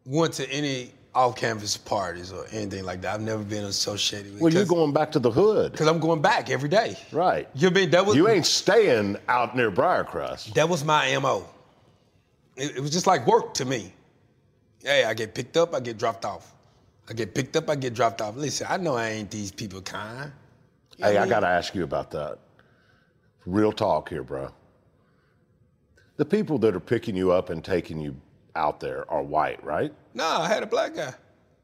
went 0.06 0.34
to 0.34 0.50
any 0.52 0.92
off-campus 1.14 1.78
parties 1.78 2.32
or 2.32 2.46
anything 2.52 2.84
like 2.84 3.02
that. 3.02 3.16
I've 3.16 3.22
never 3.22 3.44
been 3.44 3.66
associated 3.66 4.34
with. 4.34 4.42
Well, 4.42 4.54
you're 4.54 4.66
going 4.66 4.94
back 4.94 5.12
to 5.14 5.20
the 5.20 5.32
hood. 5.32 5.72
Because 5.72 5.88
I'm 5.88 6.00
going 6.00 6.22
back 6.22 6.50
every 6.50 6.70
day. 6.70 6.98
Right. 7.12 7.48
You 7.56 7.70
mean 7.72 7.90
that 7.92 8.06
was? 8.06 8.16
You 8.16 8.28
ain't 8.28 8.46
staying 8.46 9.18
out 9.28 9.56
near 9.56 9.72
Briarcrest. 9.72 10.54
That 10.54 10.70
was 10.70 10.84
my 10.84 11.18
mo. 11.18 11.48
It, 12.56 12.78
it 12.78 12.80
was 12.80 12.92
just 12.92 13.08
like 13.08 13.26
work 13.26 13.54
to 13.56 13.66
me. 13.66 13.94
Hey, 14.84 15.04
I 15.04 15.14
get 15.14 15.34
picked 15.34 15.58
up, 15.58 15.74
I 15.74 15.80
get 15.80 15.98
dropped 15.98 16.26
off. 16.26 16.54
I 17.10 17.14
get 17.14 17.34
picked 17.34 17.56
up, 17.56 17.70
I 17.70 17.76
get 17.76 17.94
dropped 17.94 18.22
off. 18.22 18.36
Listen, 18.36 18.68
I 18.70 18.78
know 18.78 18.96
I 18.96 19.10
ain't 19.10 19.32
these 19.32 19.52
people 19.52 19.82
kind. 19.82 20.32
You 20.98 21.06
hey, 21.06 21.18
I, 21.18 21.24
mean? 21.24 21.24
I 21.24 21.28
got 21.28 21.40
to 21.40 21.48
ask 21.48 21.74
you 21.74 21.84
about 21.84 22.12
that. 22.12 22.38
Real 23.46 23.72
talk 23.72 24.10
here, 24.10 24.24
bro. 24.24 24.50
The 26.18 26.26
people 26.26 26.60
that 26.60 26.76
are 26.76 26.80
picking 26.80 27.16
you 27.16 27.32
up 27.32 27.50
and 27.50 27.64
taking 27.64 28.00
you 28.00 28.16
out 28.56 28.80
there 28.80 29.10
are 29.10 29.24
white, 29.24 29.64
right? 29.64 29.92
Nah, 30.14 30.42
I 30.42 30.48
had 30.48 30.62
a 30.62 30.68
black 30.68 30.94
guy. 30.94 31.14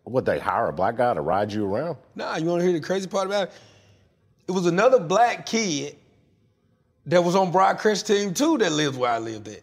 Would 0.06 0.26
they 0.26 0.40
hire 0.40 0.70
a 0.70 0.74
black 0.74 0.98
guy 0.98 1.14
to 1.14 1.22
ride 1.22 1.52
you 1.52 1.66
around? 1.66 1.98
Nah, 2.16 2.38
you 2.38 2.46
want 2.46 2.62
to 2.62 2.66
hear 2.66 2.74
the 2.74 2.86
crazy 2.86 3.08
part 3.08 3.28
about 3.28 3.50
it? 3.50 3.54
It 4.48 4.52
was 4.52 4.66
another 4.66 5.00
black 5.00 5.46
kid 5.46 5.96
that 7.08 7.24
was 7.24 7.36
on 7.36 7.52
Briarcrest 7.52 8.08
team 8.08 8.34
too 8.34 8.58
that 8.60 8.72
lived 8.72 8.98
where 8.98 9.12
I 9.12 9.20
lived 9.20 9.48
at. 9.48 9.62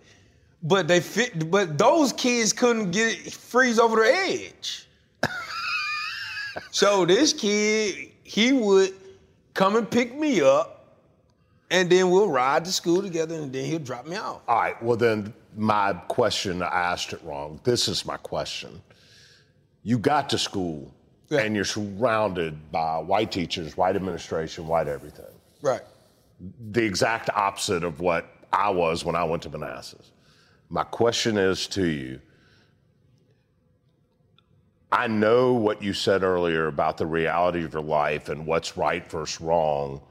But 0.63 0.87
they 0.87 1.01
fit 1.01 1.51
but 1.51 1.77
those 1.79 2.13
kids 2.13 2.53
couldn't 2.53 2.91
get 2.91 3.33
freeze 3.33 3.79
over 3.79 3.97
the 3.97 4.15
edge. 4.15 4.87
So 6.71 7.05
this 7.05 7.33
kid, 7.33 8.11
he 8.25 8.53
would 8.53 8.95
come 9.55 9.77
and 9.77 9.91
pick 9.91 10.17
me 10.17 10.41
up, 10.41 10.99
and 11.71 11.89
then 11.91 12.11
we'll 12.11 12.29
ride 12.29 12.65
to 12.65 12.73
school 12.73 13.03
together, 13.03 13.35
and 13.35 13.53
then 13.53 13.65
he'll 13.65 13.79
drop 13.79 14.07
me 14.07 14.17
off. 14.17 14.43
All 14.47 14.61
right. 14.61 14.83
Well, 14.83 14.97
then 14.97 15.33
my 15.57 15.95
question, 16.09 16.63
I 16.63 16.67
asked 16.67 17.13
it 17.13 17.21
wrong. 17.25 17.61
This 17.65 17.89
is 17.89 18.05
my 18.05 18.17
question. 18.19 18.83
You 19.83 19.99
got 19.99 20.29
to 20.31 20.39
school, 20.39 20.93
yeah. 21.29 21.41
and 21.41 21.55
you're 21.55 21.65
surrounded 21.65 22.71
by 22.71 22.99
white 22.99 23.33
teachers, 23.33 23.77
white 23.77 23.97
administration, 23.97 24.67
white 24.67 24.89
everything. 24.89 25.25
Right. 25.61 25.83
The 26.73 26.85
exact 26.85 27.31
opposite 27.31 27.85
of 27.85 28.01
what 28.01 28.27
I 28.53 28.71
was 28.71 29.05
when 29.05 29.17
I 29.17 29.25
went 29.25 29.43
to 29.45 29.51
Manassas. 29.51 30.11
My 30.69 30.85
question 30.85 31.37
is 31.37 31.67
to 31.69 31.87
you 31.87 32.21
I 34.93 35.07
know 35.07 35.55
what 35.55 35.83
you 35.83 35.95
said 35.95 36.23
earlier 36.23 36.67
about 36.67 36.99
the 36.99 37.07
reality 37.07 37.65
of 37.65 37.73
your 37.73 37.83
life 37.83 38.29
and 38.29 38.47
what's 38.47 38.77
right 38.77 39.09
versus 39.11 39.41
wrong 39.41 40.03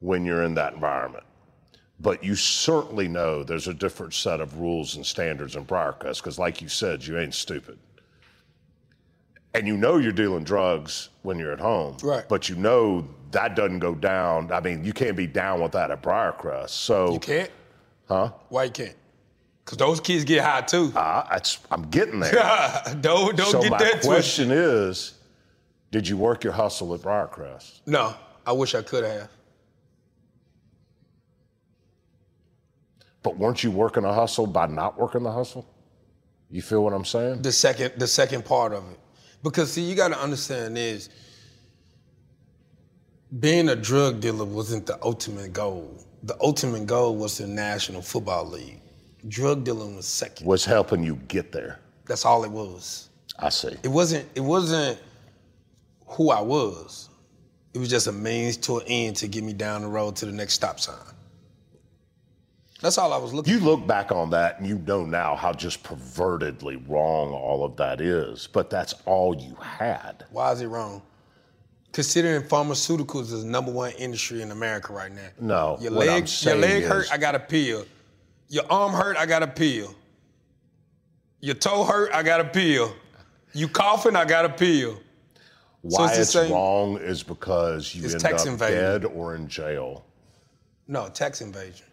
when 0.00 0.24
you're 0.24 0.42
in 0.42 0.54
that 0.54 0.72
environment. 0.72 1.24
But 2.00 2.24
you 2.24 2.34
certainly 2.34 3.08
know 3.08 3.44
there's 3.44 3.68
a 3.68 3.74
different 3.74 4.14
set 4.14 4.40
of 4.40 4.58
rules 4.58 4.96
and 4.96 5.04
standards 5.04 5.54
in 5.54 5.66
Briarcrest 5.66 6.18
because, 6.18 6.38
like 6.38 6.62
you 6.62 6.68
said, 6.68 7.06
you 7.06 7.18
ain't 7.18 7.34
stupid. 7.34 7.78
And 9.54 9.66
you 9.66 9.76
know 9.76 9.96
you're 9.96 10.12
dealing 10.12 10.44
drugs 10.44 11.10
when 11.22 11.38
you're 11.38 11.52
at 11.52 11.60
home. 11.60 11.96
Right. 12.02 12.28
But 12.28 12.48
you 12.48 12.56
know 12.56 13.06
that 13.30 13.54
doesn't 13.54 13.78
go 13.80 13.94
down. 13.94 14.50
I 14.52 14.60
mean, 14.60 14.84
you 14.84 14.92
can't 14.92 15.16
be 15.16 15.26
down 15.26 15.62
with 15.62 15.72
that 15.72 15.90
at 15.90 16.02
Briarcrest. 16.02 16.70
So 16.70 17.12
You 17.12 17.18
can't? 17.18 17.50
Huh? 18.08 18.32
Why 18.48 18.64
you 18.64 18.70
can't? 18.70 18.94
Cause 19.66 19.78
those 19.78 20.00
kids 20.00 20.22
get 20.22 20.44
high 20.44 20.60
too. 20.60 20.92
Uh, 20.94 21.40
I'm 21.72 21.90
getting 21.90 22.20
there. 22.20 22.32
don't 23.00 23.36
don't 23.36 23.50
so 23.50 23.60
get 23.60 23.72
my 23.72 23.78
that 23.78 24.00
question 24.00 24.52
is, 24.52 25.14
did 25.90 26.06
you 26.06 26.16
work 26.16 26.44
your 26.44 26.52
hustle 26.52 26.94
at 26.94 27.00
Briarcrest? 27.00 27.80
No, 27.84 28.14
I 28.46 28.52
wish 28.52 28.76
I 28.76 28.82
could 28.82 29.02
have. 29.02 29.28
But 33.24 33.36
weren't 33.38 33.64
you 33.64 33.72
working 33.72 34.04
a 34.04 34.14
hustle 34.14 34.46
by 34.46 34.66
not 34.66 34.96
working 34.96 35.24
the 35.24 35.32
hustle? 35.32 35.68
You 36.48 36.62
feel 36.62 36.84
what 36.84 36.92
I'm 36.92 37.04
saying? 37.04 37.42
The 37.42 37.50
second 37.50 37.94
the 37.96 38.06
second 38.06 38.44
part 38.44 38.72
of 38.72 38.88
it. 38.88 39.00
Because 39.42 39.72
see, 39.72 39.82
you 39.82 39.96
gotta 39.96 40.16
understand 40.16 40.78
is 40.78 41.10
being 43.40 43.68
a 43.68 43.74
drug 43.74 44.20
dealer 44.20 44.44
wasn't 44.44 44.86
the 44.86 44.96
ultimate 45.02 45.52
goal. 45.52 46.06
The 46.22 46.36
ultimate 46.40 46.86
goal 46.86 47.16
was 47.16 47.38
the 47.38 47.48
National 47.48 48.00
Football 48.00 48.46
League. 48.46 48.80
Drug 49.28 49.64
dealing 49.64 49.96
was 49.96 50.06
second. 50.06 50.46
Was 50.46 50.64
helping 50.64 51.02
you 51.02 51.16
get 51.28 51.52
there. 51.52 51.80
That's 52.06 52.24
all 52.24 52.44
it 52.44 52.50
was. 52.50 53.08
I 53.38 53.48
see. 53.48 53.76
It 53.82 53.88
wasn't. 53.88 54.28
It 54.34 54.40
wasn't 54.40 54.98
who 56.06 56.30
I 56.30 56.40
was. 56.40 57.08
It 57.74 57.78
was 57.78 57.90
just 57.90 58.06
a 58.06 58.12
means 58.12 58.56
to 58.58 58.78
an 58.78 58.84
end 58.86 59.16
to 59.16 59.28
get 59.28 59.44
me 59.44 59.52
down 59.52 59.82
the 59.82 59.88
road 59.88 60.16
to 60.16 60.26
the 60.26 60.32
next 60.32 60.54
stop 60.54 60.80
sign. 60.80 60.96
That's 62.80 62.98
all 62.98 63.12
I 63.12 63.16
was 63.16 63.32
looking. 63.32 63.52
You 63.52 63.58
for. 63.58 63.66
look 63.66 63.86
back 63.86 64.12
on 64.12 64.30
that 64.30 64.58
and 64.58 64.68
you 64.68 64.78
know 64.78 65.04
now 65.04 65.34
how 65.34 65.52
just 65.52 65.82
pervertedly 65.82 66.82
wrong 66.88 67.32
all 67.32 67.64
of 67.64 67.76
that 67.76 68.00
is, 68.00 68.48
but 68.52 68.70
that's 68.70 68.94
all 69.06 69.34
you 69.34 69.54
had. 69.56 70.24
Why 70.30 70.52
is 70.52 70.60
it 70.60 70.68
wrong? 70.68 71.02
Considering 71.92 72.42
pharmaceuticals 72.42 73.32
is 73.32 73.42
the 73.42 73.48
number 73.48 73.72
one 73.72 73.92
industry 73.92 74.42
in 74.42 74.50
America 74.50 74.92
right 74.92 75.12
now. 75.12 75.28
No, 75.40 75.78
your 75.80 75.92
leg, 75.92 76.28
your 76.42 76.56
leg 76.56 76.82
is, 76.82 76.88
hurt. 76.88 77.12
I 77.12 77.16
got 77.16 77.34
a 77.34 77.40
pill. 77.40 77.86
Your 78.48 78.64
arm 78.70 78.92
hurt, 78.92 79.16
I 79.16 79.26
got 79.26 79.42
a 79.42 79.46
pill. 79.46 79.94
Your 81.40 81.54
toe 81.54 81.84
hurt, 81.84 82.12
I 82.12 82.22
got 82.22 82.40
a 82.40 82.44
pill. 82.44 82.94
You 83.52 83.68
coughing, 83.68 84.16
I 84.16 84.24
got 84.24 84.44
a 84.44 84.48
pill. 84.48 85.00
Why 85.82 86.12
so 86.12 86.20
it's, 86.20 86.34
it's 86.34 86.50
wrong 86.50 86.98
is 86.98 87.22
because 87.22 87.94
you 87.94 88.04
end 88.08 88.24
up 88.24 88.46
invasion. 88.46 88.58
dead 88.58 89.04
or 89.04 89.34
in 89.36 89.48
jail. 89.48 90.04
No, 90.88 91.08
tax 91.08 91.40
invasion. 91.40 91.86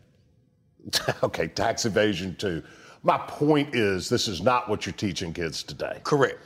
okay, 1.24 1.48
tax 1.48 1.86
evasion 1.86 2.36
too. 2.36 2.64
My 3.04 3.18
point 3.18 3.76
is, 3.76 4.10
this 4.10 4.28
is 4.28 4.42
not 4.42 4.70
what 4.70 4.86
you're 4.86 4.94
teaching 4.94 5.34
kids 5.34 5.62
today. 5.62 6.00
Correct. 6.04 6.40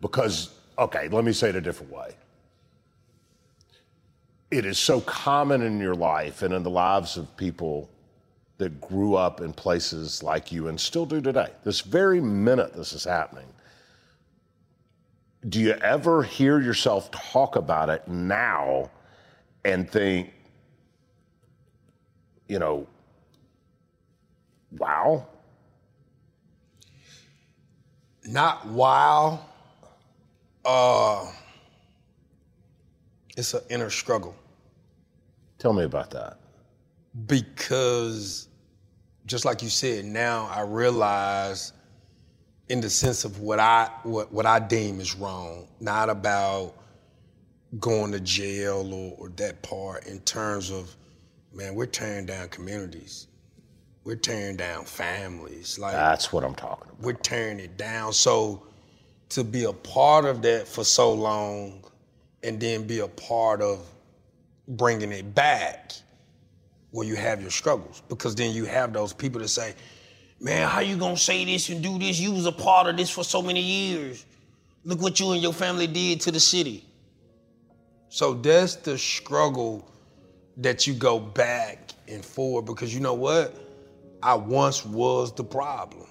Because, 0.00 0.54
okay, 0.78 1.08
let 1.08 1.24
me 1.24 1.32
say 1.32 1.48
it 1.48 1.56
a 1.56 1.60
different 1.60 1.92
way. 1.92 2.14
It 4.50 4.64
is 4.64 4.78
so 4.78 5.00
common 5.00 5.62
in 5.62 5.80
your 5.80 5.94
life 5.94 6.42
and 6.42 6.54
in 6.54 6.62
the 6.62 6.70
lives 6.70 7.16
of 7.16 7.36
people 7.36 7.90
that 8.58 8.80
grew 8.80 9.14
up 9.14 9.40
in 9.40 9.52
places 9.52 10.22
like 10.22 10.52
you 10.52 10.68
and 10.68 10.80
still 10.80 11.06
do 11.06 11.20
today. 11.20 11.48
This 11.64 11.80
very 11.80 12.20
minute 12.20 12.72
this 12.72 12.92
is 12.92 13.04
happening. 13.04 13.46
Do 15.48 15.60
you 15.60 15.72
ever 15.72 16.22
hear 16.22 16.60
yourself 16.60 17.10
talk 17.10 17.56
about 17.56 17.90
it 17.90 18.06
now 18.08 18.90
and 19.64 19.90
think, 19.90 20.32
you 22.48 22.58
know, 22.58 22.86
wow? 24.78 25.26
Not 28.24 28.66
wow. 28.68 29.40
Uh, 30.64 31.30
it's 33.36 33.52
an 33.52 33.62
inner 33.68 33.90
struggle. 33.90 34.34
Tell 35.58 35.74
me 35.74 35.84
about 35.84 36.10
that 36.12 36.38
because 37.26 38.48
just 39.26 39.44
like 39.44 39.62
you 39.62 39.68
said, 39.68 40.04
now 40.04 40.50
I 40.52 40.62
realize 40.62 41.72
in 42.68 42.80
the 42.80 42.90
sense 42.90 43.24
of 43.24 43.40
what 43.40 43.60
I 43.60 43.90
what, 44.02 44.32
what 44.32 44.46
I 44.46 44.58
deem 44.58 45.00
is 45.00 45.14
wrong, 45.14 45.68
not 45.80 46.08
about 46.08 46.74
going 47.78 48.12
to 48.12 48.20
jail 48.20 48.92
or, 48.92 49.14
or 49.18 49.28
that 49.30 49.62
part 49.62 50.06
in 50.06 50.20
terms 50.20 50.70
of 50.70 50.94
man, 51.52 51.74
we're 51.74 51.86
tearing 51.86 52.26
down 52.26 52.48
communities. 52.48 53.28
We're 54.04 54.16
tearing 54.16 54.56
down 54.56 54.84
families. 54.84 55.78
Like 55.78 55.92
That's 55.92 56.32
what 56.32 56.44
I'm 56.44 56.54
talking 56.54 56.88
about. 56.88 57.00
We're 57.00 57.12
tearing 57.14 57.58
it 57.58 57.76
down. 57.76 58.12
So 58.12 58.66
to 59.30 59.42
be 59.42 59.64
a 59.64 59.72
part 59.72 60.26
of 60.26 60.42
that 60.42 60.68
for 60.68 60.84
so 60.84 61.12
long 61.12 61.84
and 62.42 62.60
then 62.60 62.86
be 62.86 62.98
a 62.98 63.08
part 63.08 63.62
of 63.62 63.86
bringing 64.68 65.12
it 65.12 65.34
back 65.34 65.92
where 66.94 67.04
you 67.04 67.16
have 67.16 67.42
your 67.42 67.50
struggles 67.50 68.04
because 68.08 68.36
then 68.36 68.54
you 68.54 68.64
have 68.66 68.92
those 68.92 69.12
people 69.12 69.40
that 69.40 69.48
say, 69.48 69.74
man, 70.40 70.68
how 70.68 70.78
you 70.78 70.96
gonna 70.96 71.16
say 71.16 71.44
this 71.44 71.68
and 71.68 71.82
do 71.82 71.98
this? 71.98 72.20
You 72.20 72.30
was 72.30 72.46
a 72.46 72.52
part 72.52 72.86
of 72.86 72.96
this 72.96 73.10
for 73.10 73.24
so 73.24 73.42
many 73.42 73.60
years. 73.60 74.24
Look 74.84 75.02
what 75.02 75.18
you 75.18 75.32
and 75.32 75.42
your 75.42 75.52
family 75.52 75.88
did 75.88 76.20
to 76.20 76.30
the 76.30 76.38
city. 76.38 76.84
So 78.10 78.34
that's 78.34 78.76
the 78.76 78.96
struggle 78.96 79.90
that 80.58 80.86
you 80.86 80.94
go 80.94 81.18
back 81.18 81.90
and 82.06 82.24
forward 82.24 82.62
because 82.62 82.94
you 82.94 83.00
know 83.00 83.14
what? 83.14 83.52
I 84.22 84.36
once 84.36 84.86
was 84.86 85.34
the 85.34 85.42
problem. 85.42 86.06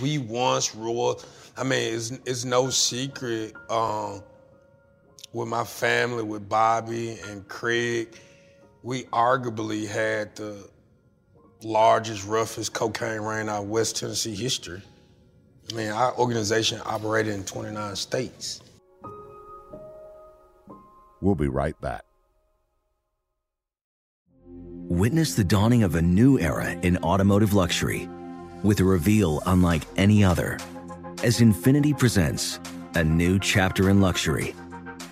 We 0.00 0.16
once 0.16 0.74
were, 0.74 1.16
I 1.58 1.62
mean, 1.62 1.94
it's, 1.94 2.10
it's 2.24 2.46
no 2.46 2.70
secret 2.70 3.52
um, 3.68 4.22
with 5.34 5.48
my 5.48 5.64
family, 5.64 6.22
with 6.22 6.48
Bobby 6.48 7.18
and 7.28 7.46
Craig, 7.48 8.18
we 8.84 9.04
arguably 9.04 9.88
had 9.88 10.36
the 10.36 10.68
largest, 11.62 12.26
roughest 12.26 12.74
cocaine 12.74 13.22
ring 13.22 13.48
out 13.48 13.62
of 13.62 13.68
West 13.68 13.96
Tennessee 13.96 14.34
history. 14.34 14.82
I 15.72 15.74
mean, 15.74 15.90
our 15.90 16.14
organization 16.18 16.80
operated 16.84 17.34
in 17.34 17.44
29 17.44 17.96
states. 17.96 18.60
We'll 21.22 21.34
be 21.34 21.48
right 21.48 21.80
back. 21.80 22.02
Witness 24.46 25.34
the 25.34 25.44
dawning 25.44 25.82
of 25.82 25.94
a 25.94 26.02
new 26.02 26.38
era 26.38 26.70
in 26.70 26.98
automotive 26.98 27.54
luxury 27.54 28.06
with 28.62 28.80
a 28.80 28.84
reveal 28.84 29.42
unlike 29.46 29.82
any 29.96 30.22
other 30.22 30.58
as 31.22 31.40
Infiniti 31.40 31.98
presents 31.98 32.60
a 32.94 33.02
new 33.02 33.38
chapter 33.38 33.88
in 33.88 34.02
luxury, 34.02 34.54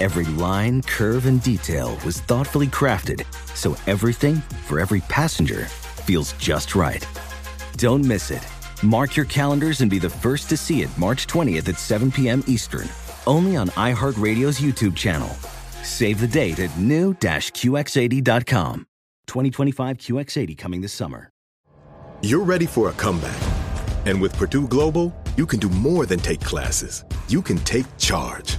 Every 0.00 0.24
line, 0.24 0.82
curve, 0.82 1.26
and 1.26 1.40
detail 1.40 1.96
was 2.04 2.20
thoughtfully 2.20 2.66
crafted 2.66 3.24
so 3.54 3.76
everything 3.86 4.38
for 4.66 4.80
every 4.80 5.02
passenger 5.02 5.66
feels 6.04 6.32
just 6.34 6.74
right. 6.74 7.06
Don't 7.76 8.04
miss 8.04 8.32
it. 8.32 8.44
Mark 8.82 9.14
your 9.14 9.26
calendars 9.26 9.82
and 9.82 9.90
be 9.90 10.00
the 10.00 10.10
first 10.10 10.48
to 10.48 10.56
see 10.56 10.82
it 10.82 10.90
March 10.98 11.28
20th 11.28 11.68
at 11.68 11.78
7 11.78 12.10
p.m. 12.10 12.42
Eastern, 12.48 12.88
only 13.28 13.56
on 13.56 13.68
iHeartRadio's 13.68 14.58
YouTube 14.58 14.96
channel. 14.96 15.28
Save 15.84 16.18
the 16.18 16.26
date 16.26 16.58
at 16.58 16.76
new-QX80.com. 16.76 18.86
2025 19.28 19.98
QX80 19.98 20.58
coming 20.58 20.80
this 20.80 20.92
summer. 20.92 21.30
You're 22.20 22.42
ready 22.42 22.66
for 22.66 22.90
a 22.90 22.92
comeback. 22.94 23.40
And 24.06 24.20
with 24.20 24.36
Purdue 24.36 24.66
Global, 24.66 25.14
you 25.36 25.46
can 25.46 25.60
do 25.60 25.68
more 25.68 26.04
than 26.04 26.18
take 26.18 26.40
classes. 26.40 27.04
You 27.28 27.42
can 27.42 27.58
take 27.58 27.86
charge 27.96 28.58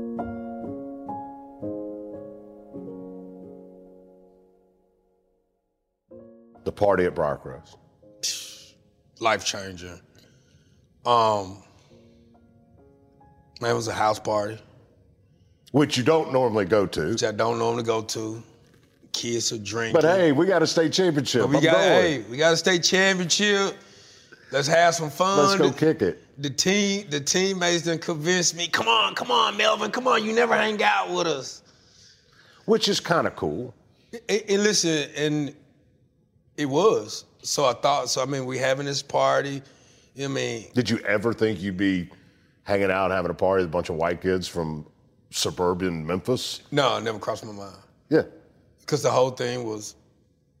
The 6.63 6.71
party 6.71 7.05
at 7.05 7.15
Briarcrest. 7.15 7.75
Life 9.19 9.45
changing. 9.45 9.99
Um, 11.05 11.63
man, 13.59 13.71
it 13.71 13.73
was 13.73 13.87
a 13.87 13.93
house 13.93 14.19
party, 14.19 14.59
Which 15.71 15.97
you 15.97 16.03
don't 16.03 16.31
normally 16.31 16.65
go 16.65 16.85
to. 16.85 17.09
which 17.11 17.23
I 17.23 17.31
don't 17.31 17.57
normally 17.57 17.83
go 17.83 18.01
to. 18.03 18.43
Kids 19.11 19.51
are 19.51 19.57
drinking. 19.57 19.93
But 19.99 20.03
hey, 20.03 20.31
we 20.31 20.45
got 20.45 20.61
a 20.61 20.67
state 20.67 20.93
championship. 20.93 21.47
We 21.49 21.57
I'm 21.57 21.63
got 21.63 21.73
going. 21.73 21.83
hey, 21.89 22.23
we 22.29 22.37
got 22.37 22.53
a 22.53 22.57
state 22.57 22.83
championship. 22.83 23.75
Let's 24.51 24.67
have 24.67 24.93
some 24.95 25.09
fun. 25.09 25.37
Let's 25.39 25.55
go 25.55 25.69
The- 25.69 25.77
kick 25.77 26.01
it. 26.01 26.19
The 26.41 26.49
team, 26.49 27.07
the 27.09 27.19
teammates 27.19 27.83
done 27.83 27.99
convinced 27.99 28.55
me. 28.55 28.67
Come 28.67 28.87
on, 28.87 29.13
come 29.15 29.29
on, 29.31 29.57
Melvin, 29.57 29.91
come 29.91 30.07
on. 30.07 30.23
You 30.23 30.33
never 30.33 30.55
hang 30.55 30.81
out 30.81 31.11
with 31.11 31.27
us. 31.27 31.61
Which 32.65 32.87
is 32.89 32.99
kind 32.99 33.27
of 33.27 33.35
cool. 33.35 33.73
And, 34.27 34.43
and 34.49 34.63
listen, 34.63 35.09
and 35.15 35.55
it 36.61 36.69
was. 36.69 37.25
So 37.41 37.65
I 37.65 37.73
thought. 37.73 38.09
So 38.09 38.21
I 38.21 38.25
mean, 38.25 38.45
we 38.45 38.57
having 38.57 38.85
this 38.85 39.01
party. 39.01 39.61
You 40.15 40.27
know 40.27 40.33
what 40.33 40.41
I 40.41 40.43
mean, 40.43 40.65
Did 40.73 40.89
you 40.89 40.99
ever 40.99 41.33
think 41.33 41.61
you'd 41.61 41.77
be 41.77 42.09
hanging 42.63 42.91
out 42.91 43.11
having 43.11 43.31
a 43.31 43.33
party 43.33 43.63
with 43.63 43.69
a 43.69 43.71
bunch 43.71 43.89
of 43.89 43.95
white 43.95 44.21
kids 44.21 44.47
from 44.47 44.85
suburban 45.29 46.05
Memphis? 46.05 46.61
no, 46.71 46.97
it 46.97 47.03
never 47.03 47.17
crossed 47.19 47.45
my 47.45 47.53
mind. 47.53 47.75
Yeah. 48.09 48.23
Because 48.81 49.01
the 49.01 49.09
whole 49.11 49.31
thing 49.31 49.63
was 49.63 49.95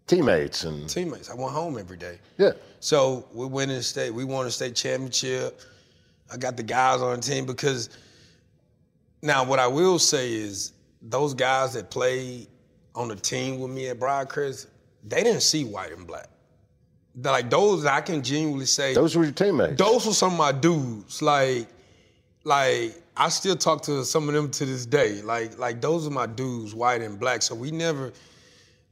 Teammates 0.07 0.63
and 0.63 0.89
teammates. 0.89 1.29
I 1.29 1.35
went 1.35 1.51
home 1.51 1.77
every 1.77 1.97
day. 1.97 2.19
yeah. 2.37 2.51
So 2.79 3.27
we 3.33 3.45
went 3.45 3.71
in 3.71 3.77
the 3.77 3.83
state. 3.83 4.09
We 4.11 4.23
won 4.25 4.45
a 4.45 4.51
state 4.51 4.75
championship. 4.75 5.61
I 6.33 6.37
got 6.37 6.57
the 6.57 6.63
guys 6.63 7.01
on 7.01 7.17
the 7.17 7.21
team 7.21 7.45
because 7.45 7.89
now 9.21 9.43
what 9.43 9.59
I 9.59 9.67
will 9.67 9.99
say 9.99 10.33
is 10.33 10.73
those 11.01 11.33
guys 11.33 11.73
that 11.73 11.91
played 11.91 12.47
on 12.95 13.07
the 13.09 13.15
team 13.15 13.59
with 13.59 13.71
me 13.71 13.87
at 13.89 13.99
Briarcrest, 13.99 14.67
they 15.03 15.23
didn't 15.23 15.41
see 15.41 15.63
white 15.63 15.91
and 15.91 16.05
black. 16.05 16.27
They're 17.15 17.31
like 17.31 17.49
those, 17.49 17.85
I 17.85 18.01
can 18.01 18.21
genuinely 18.23 18.65
say 18.65 18.93
Those 18.93 19.15
were 19.15 19.23
your 19.23 19.33
teammates. 19.33 19.77
those 19.77 20.05
were 20.05 20.13
some 20.13 20.33
of 20.33 20.37
my 20.37 20.51
dudes. 20.53 21.21
Like, 21.21 21.67
like 22.43 22.95
I 23.17 23.29
still 23.29 23.55
talk 23.55 23.81
to 23.83 24.05
some 24.05 24.27
of 24.29 24.33
them 24.33 24.49
to 24.51 24.65
this 24.65 24.85
day. 24.85 25.21
Like, 25.21 25.57
like 25.59 25.81
those 25.81 26.07
are 26.07 26.11
my 26.11 26.25
dudes, 26.25 26.73
white 26.73 27.01
and 27.01 27.19
black. 27.19 27.41
So 27.41 27.53
we 27.53 27.69
never, 27.71 28.13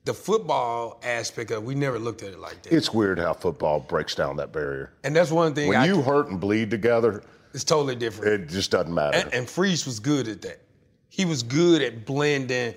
the 0.03 0.13
football 0.13 0.99
aspect 1.03 1.51
of, 1.51 1.63
it, 1.63 1.63
we 1.63 1.75
never 1.75 1.97
looked 1.97 2.21
at 2.23 2.33
it 2.33 2.39
like 2.39 2.61
that. 2.63 2.73
It's 2.73 2.93
weird 2.93 3.19
how 3.19 3.33
football 3.33 3.79
breaks 3.79 4.15
down 4.15 4.35
that 4.37 4.51
barrier. 4.51 4.91
and 5.03 5.15
that's 5.15 5.31
one 5.31 5.53
thing. 5.53 5.69
When 5.69 5.79
I, 5.79 5.85
you 5.85 6.01
hurt 6.01 6.27
and 6.27 6.39
bleed 6.41 6.69
together, 6.69 7.23
it's 7.53 7.63
totally 7.63 7.95
different. 7.95 8.33
it 8.43 8.49
just 8.49 8.69
doesn't 8.71 8.93
matter. 8.93 9.17
and, 9.17 9.33
and 9.33 9.49
Freeze 9.49 9.85
was 9.85 9.99
good 9.99 10.27
at 10.27 10.41
that. 10.41 10.59
He 11.07 11.23
was 11.25 11.41
good 11.41 11.81
at 11.81 12.05
blending 12.05 12.75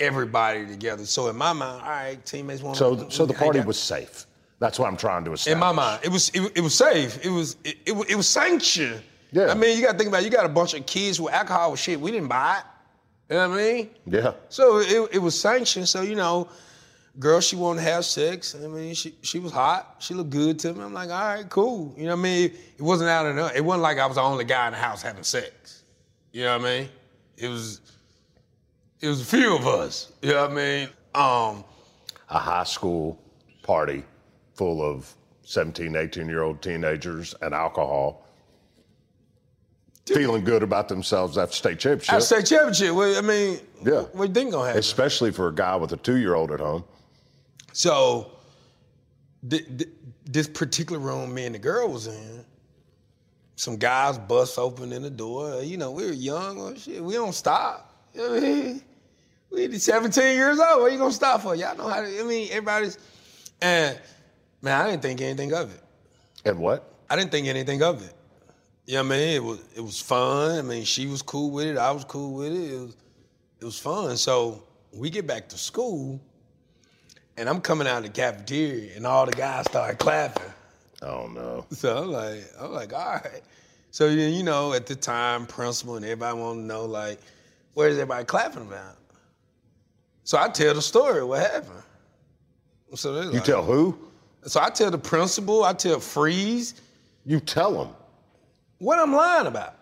everybody 0.00 0.66
together. 0.66 1.04
So 1.06 1.28
in 1.28 1.36
my 1.36 1.52
mind, 1.52 1.82
all 1.82 1.88
right, 1.88 2.24
teammates 2.24 2.62
want 2.62 2.76
to. 2.78 2.78
so, 2.78 3.08
so 3.08 3.26
the 3.26 3.34
party 3.34 3.60
was 3.60 3.78
safe. 3.80 4.26
That's 4.60 4.78
what 4.78 4.88
I'm 4.88 4.96
trying 4.96 5.24
to 5.24 5.32
establish. 5.32 5.52
in 5.52 5.58
my 5.60 5.72
mind, 5.72 6.00
it 6.02 6.10
was 6.10 6.30
it, 6.30 6.52
it 6.56 6.60
was 6.60 6.74
safe. 6.74 7.24
It 7.24 7.30
was 7.30 7.56
it, 7.64 7.76
it, 7.86 7.92
was- 7.92 8.08
it 8.10 8.16
was 8.16 8.26
sanctioned. 8.28 9.02
Yeah. 9.30 9.50
I 9.50 9.54
mean, 9.54 9.76
you 9.76 9.84
got 9.84 9.92
to 9.92 9.98
think 9.98 10.08
about 10.08 10.22
it. 10.22 10.24
You 10.24 10.30
got 10.30 10.46
a 10.46 10.48
bunch 10.48 10.72
of 10.74 10.86
kids 10.86 11.20
with 11.20 11.32
alcohol 11.34 11.76
shit. 11.76 12.00
We 12.00 12.10
didn't 12.10 12.28
buy 12.28 12.58
it. 12.58 12.64
You 13.34 13.38
know 13.38 13.48
what 13.50 13.58
I 13.58 13.62
mean? 13.62 13.90
Yeah. 14.06 14.32
So 14.48 14.78
it, 14.78 15.10
it 15.16 15.18
was 15.18 15.38
sanctioned. 15.38 15.86
So 15.88 16.00
you 16.00 16.14
know, 16.14 16.48
girl, 17.18 17.40
she 17.40 17.54
wanted 17.54 17.82
to 17.84 17.90
have 17.90 18.04
sex. 18.06 18.56
I 18.56 18.66
mean, 18.66 18.94
she 18.94 19.14
she 19.22 19.38
was 19.38 19.52
hot. 19.52 19.96
She 19.98 20.14
looked 20.14 20.30
good 20.30 20.58
to 20.60 20.72
me. 20.72 20.82
I'm 20.82 20.94
like, 20.94 21.10
all 21.10 21.20
right, 21.34 21.48
cool. 21.50 21.94
You 21.96 22.04
know 22.04 22.14
what 22.16 22.20
I 22.20 22.22
mean? 22.22 22.44
It 22.78 22.82
wasn't 22.82 23.10
out 23.10 23.26
enough. 23.26 23.54
It 23.54 23.60
wasn't 23.64 23.82
like 23.82 23.98
I 23.98 24.06
was 24.06 24.16
the 24.16 24.22
only 24.22 24.44
guy 24.46 24.66
in 24.66 24.72
the 24.72 24.78
house 24.78 25.02
having 25.02 25.22
sex. 25.24 25.82
You 26.32 26.44
know 26.44 26.58
what 26.58 26.66
I 26.66 26.70
mean? 26.80 26.88
It 27.36 27.48
was 27.48 27.80
it 29.00 29.08
was 29.08 29.20
a 29.20 29.24
few 29.24 29.54
of 29.56 29.66
us. 29.66 30.12
You 30.22 30.32
know 30.32 30.42
what 30.42 30.50
I 30.52 30.54
mean? 30.54 30.88
Um, 31.14 31.64
A 32.30 32.38
high 32.38 32.64
school 32.64 33.18
party 33.62 34.04
full 34.54 34.82
of 34.82 35.12
17, 35.42 35.96
18 35.96 36.28
year 36.28 36.42
old 36.42 36.60
teenagers 36.62 37.34
and 37.42 37.54
alcohol. 37.54 38.24
Feeling 40.06 40.42
good 40.42 40.62
about 40.62 40.88
themselves 40.88 41.36
after 41.36 41.54
state 41.54 41.78
championship. 41.78 42.14
I 42.14 42.18
state 42.20 42.46
championship. 42.46 42.94
Well, 42.94 43.16
I 43.16 43.20
mean, 43.20 43.60
Yeah. 43.84 44.04
we 44.14 44.26
didn't 44.26 44.50
gonna 44.52 44.66
happen? 44.66 44.78
especially 44.78 45.30
for 45.32 45.48
a 45.48 45.54
guy 45.54 45.76
with 45.76 45.92
a 45.92 45.98
two 45.98 46.16
year 46.16 46.34
old 46.34 46.50
at 46.50 46.60
home. 46.60 46.84
So 47.74 48.30
th- 49.48 49.66
th- 49.76 49.90
this 50.24 50.48
particular 50.48 50.98
room 50.98 51.34
me 51.34 51.44
and 51.44 51.54
the 51.54 51.58
girl 51.58 51.88
was 51.88 52.06
in, 52.06 52.44
some 53.56 53.76
guys 53.76 54.16
bust 54.16 54.58
open 54.58 54.92
in 54.94 55.02
the 55.02 55.10
door. 55.10 55.62
You 55.62 55.76
know, 55.76 55.90
we 55.90 56.06
were 56.06 56.12
young 56.12 56.58
or 56.58 56.74
shit. 56.76 57.04
We 57.04 57.12
don't 57.14 57.34
stop. 57.34 57.94
You 58.14 58.22
know 58.22 58.30
what 58.34 58.42
I 58.42 58.46
mean? 58.46 58.82
We 59.50 59.78
17 59.78 60.34
years 60.34 60.58
old. 60.60 60.82
What 60.82 60.92
you 60.92 60.98
gonna 60.98 61.12
stop 61.12 61.42
for? 61.42 61.54
Y'all 61.54 61.76
know 61.76 61.88
how 61.88 62.02
to, 62.02 62.20
I 62.20 62.22
mean, 62.22 62.48
everybody's, 62.50 62.98
and 63.62 63.98
man, 64.60 64.80
I 64.80 64.90
didn't 64.90 65.02
think 65.02 65.20
anything 65.20 65.52
of 65.54 65.74
it. 65.74 65.82
And 66.44 66.58
what? 66.58 66.92
I 67.08 67.16
didn't 67.16 67.30
think 67.30 67.46
anything 67.46 67.82
of 67.82 68.02
it. 68.02 68.12
You 68.86 68.94
know 68.94 69.02
what 69.04 69.14
I 69.14 69.16
mean? 69.18 69.28
It 69.36 69.44
was 69.44 69.60
it 69.76 69.80
was 69.80 70.00
fun. 70.00 70.58
I 70.58 70.62
mean, 70.62 70.84
she 70.84 71.06
was 71.06 71.22
cool 71.22 71.50
with 71.50 71.66
it. 71.66 71.76
I 71.78 71.90
was 71.90 72.04
cool 72.04 72.34
with 72.34 72.52
it. 72.52 72.72
It 72.72 72.80
was 72.80 72.96
it 73.60 73.64
was 73.64 73.78
fun. 73.78 74.16
So 74.16 74.62
we 74.92 75.10
get 75.10 75.26
back 75.26 75.48
to 75.50 75.58
school, 75.58 76.20
and 77.36 77.48
I'm 77.48 77.60
coming 77.60 77.86
out 77.86 77.98
of 77.98 78.04
the 78.04 78.10
cafeteria, 78.10 78.96
and 78.96 79.06
all 79.06 79.26
the 79.26 79.32
guys 79.32 79.66
start 79.66 79.98
clapping. 79.98 80.52
Oh 81.02 81.26
no. 81.26 81.66
So 81.74 82.04
I'm 82.04 82.10
like, 82.10 82.44
I'm 82.58 82.72
like, 82.72 82.92
all 82.92 83.12
right. 83.12 83.42
So 83.90 84.08
you 84.08 84.42
know, 84.42 84.72
at 84.72 84.86
the 84.86 84.96
time, 84.96 85.46
principal 85.46 85.96
and 85.96 86.04
everybody 86.04 86.38
want 86.38 86.60
to 86.60 86.64
know 86.64 86.84
like, 86.84 87.20
where's 87.74 87.94
everybody 87.94 88.24
clapping 88.24 88.62
about? 88.62 88.96
So 90.28 90.36
I 90.36 90.50
tell 90.50 90.74
the 90.74 90.82
story 90.82 91.24
what 91.24 91.40
happened. 91.40 91.82
So 92.94 93.18
You 93.22 93.30
like- 93.30 93.44
tell 93.44 93.62
who? 93.64 93.98
So 94.44 94.60
I 94.60 94.68
tell 94.68 94.90
the 94.90 94.98
principal, 94.98 95.64
I 95.64 95.72
tell 95.72 96.00
Freeze, 96.00 96.74
You 97.24 97.40
tell 97.40 97.72
them. 97.72 97.94
what 98.78 98.98
I'm 98.98 99.14
lying 99.14 99.46
about. 99.46 99.74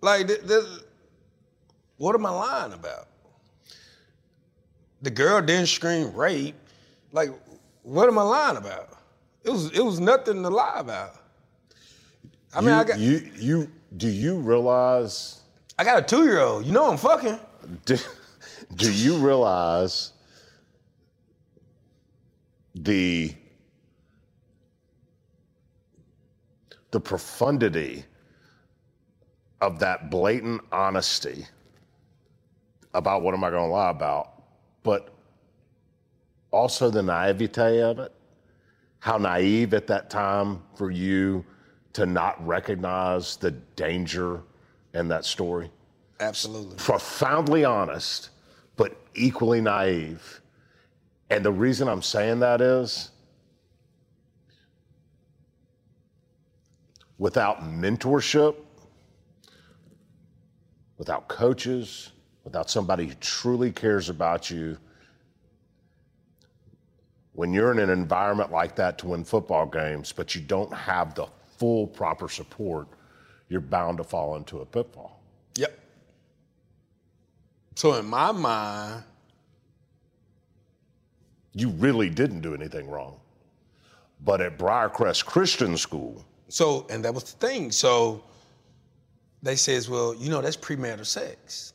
Like, 0.00 0.26
th- 0.26 0.44
th- 0.44 0.64
what 1.98 2.16
am 2.16 2.26
I 2.26 2.30
lying 2.30 2.72
about? 2.72 3.06
The 5.02 5.10
girl 5.12 5.40
didn't 5.40 5.68
scream 5.68 6.12
rape. 6.12 6.56
Like, 7.12 7.30
what 7.84 8.08
am 8.08 8.18
I 8.18 8.22
lying 8.22 8.56
about? 8.56 8.88
It 9.44 9.50
was 9.50 9.70
it 9.70 9.84
was 9.84 10.00
nothing 10.00 10.42
to 10.42 10.48
lie 10.48 10.80
about. 10.80 11.14
I 12.52 12.60
mean, 12.60 12.70
you, 12.70 12.74
I 12.74 12.82
got 12.84 12.98
you 12.98 13.30
you 13.36 13.70
do 13.96 14.08
you 14.08 14.36
realize 14.36 15.42
I 15.78 15.84
got 15.84 16.00
a 16.00 16.02
two 16.02 16.24
year 16.24 16.40
old. 16.40 16.66
You 16.66 16.72
know 16.72 16.90
I'm 16.90 16.96
fucking. 16.98 17.38
Do, 17.84 17.96
do 18.76 18.92
you 18.92 19.16
realize 19.16 20.12
the 22.74 23.34
the 26.90 27.00
profundity 27.00 28.04
of 29.60 29.78
that 29.78 30.10
blatant 30.10 30.60
honesty 30.72 31.46
about 32.94 33.22
what 33.22 33.34
am 33.34 33.44
I 33.44 33.50
going 33.50 33.68
to 33.68 33.72
lie 33.72 33.90
about, 33.90 34.42
but 34.82 35.14
also 36.50 36.90
the 36.90 37.02
naivete 37.02 37.80
of 37.82 38.00
it. 38.00 38.12
How 38.98 39.18
naive 39.18 39.72
at 39.74 39.86
that 39.86 40.10
time 40.10 40.62
for 40.74 40.90
you 40.90 41.44
to 41.92 42.06
not 42.06 42.44
recognize 42.44 43.36
the 43.36 43.52
danger 43.52 44.42
in 44.94 45.08
that 45.08 45.24
story 45.24 45.70
Absolutely. 46.20 46.76
profoundly 46.76 47.64
honest, 47.64 48.30
but 48.76 48.96
equally 49.14 49.60
naive. 49.60 50.40
And 51.30 51.44
the 51.44 51.52
reason 51.52 51.88
I'm 51.88 52.02
saying 52.02 52.40
that 52.40 52.60
is 52.60 53.10
without 57.18 57.62
mentorship, 57.62 58.56
without 60.98 61.28
coaches, 61.28 62.12
without 62.44 62.70
somebody 62.70 63.06
who 63.06 63.14
truly 63.20 63.70
cares 63.70 64.08
about 64.08 64.50
you, 64.50 64.76
when 67.32 67.52
you're 67.52 67.72
in 67.72 67.78
an 67.78 67.90
environment 67.90 68.50
like 68.50 68.74
that 68.76 68.98
to 68.98 69.08
win 69.08 69.24
football 69.24 69.64
games, 69.64 70.12
but 70.12 70.34
you 70.34 70.40
don't 70.40 70.72
have 70.74 71.14
the 71.14 71.26
full 71.56 71.86
proper 71.86 72.28
support, 72.28 72.88
you're 73.48 73.60
bound 73.60 73.98
to 73.98 74.04
fall 74.04 74.36
into 74.36 74.60
a 74.60 74.66
pitfall. 74.66 75.19
So 77.80 77.94
in 77.94 78.04
my 78.04 78.30
mind, 78.30 79.04
you 81.54 81.70
really 81.70 82.10
didn't 82.10 82.42
do 82.42 82.52
anything 82.52 82.90
wrong. 82.90 83.18
But 84.22 84.42
at 84.42 84.58
Briarcrest 84.58 85.24
Christian 85.24 85.78
School, 85.78 86.22
so 86.48 86.86
and 86.90 87.02
that 87.06 87.14
was 87.14 87.24
the 87.24 87.38
thing. 87.38 87.72
So 87.72 88.22
they 89.42 89.56
says, 89.56 89.88
well, 89.88 90.14
you 90.14 90.28
know, 90.28 90.42
that's 90.42 90.58
premarital 90.58 91.06
sex. 91.06 91.72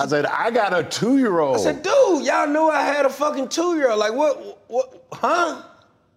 I 0.00 0.06
said, 0.06 0.24
I 0.24 0.50
got 0.50 0.72
a 0.72 0.82
two 0.82 1.18
year 1.18 1.40
old. 1.40 1.56
I 1.56 1.60
said, 1.60 1.82
dude, 1.82 2.24
y'all 2.24 2.46
knew 2.46 2.70
I 2.70 2.80
had 2.80 3.04
a 3.04 3.10
fucking 3.10 3.50
two 3.50 3.76
year 3.76 3.90
old. 3.90 3.98
Like, 3.98 4.14
what, 4.14 4.70
what, 4.70 5.04
huh? 5.12 5.64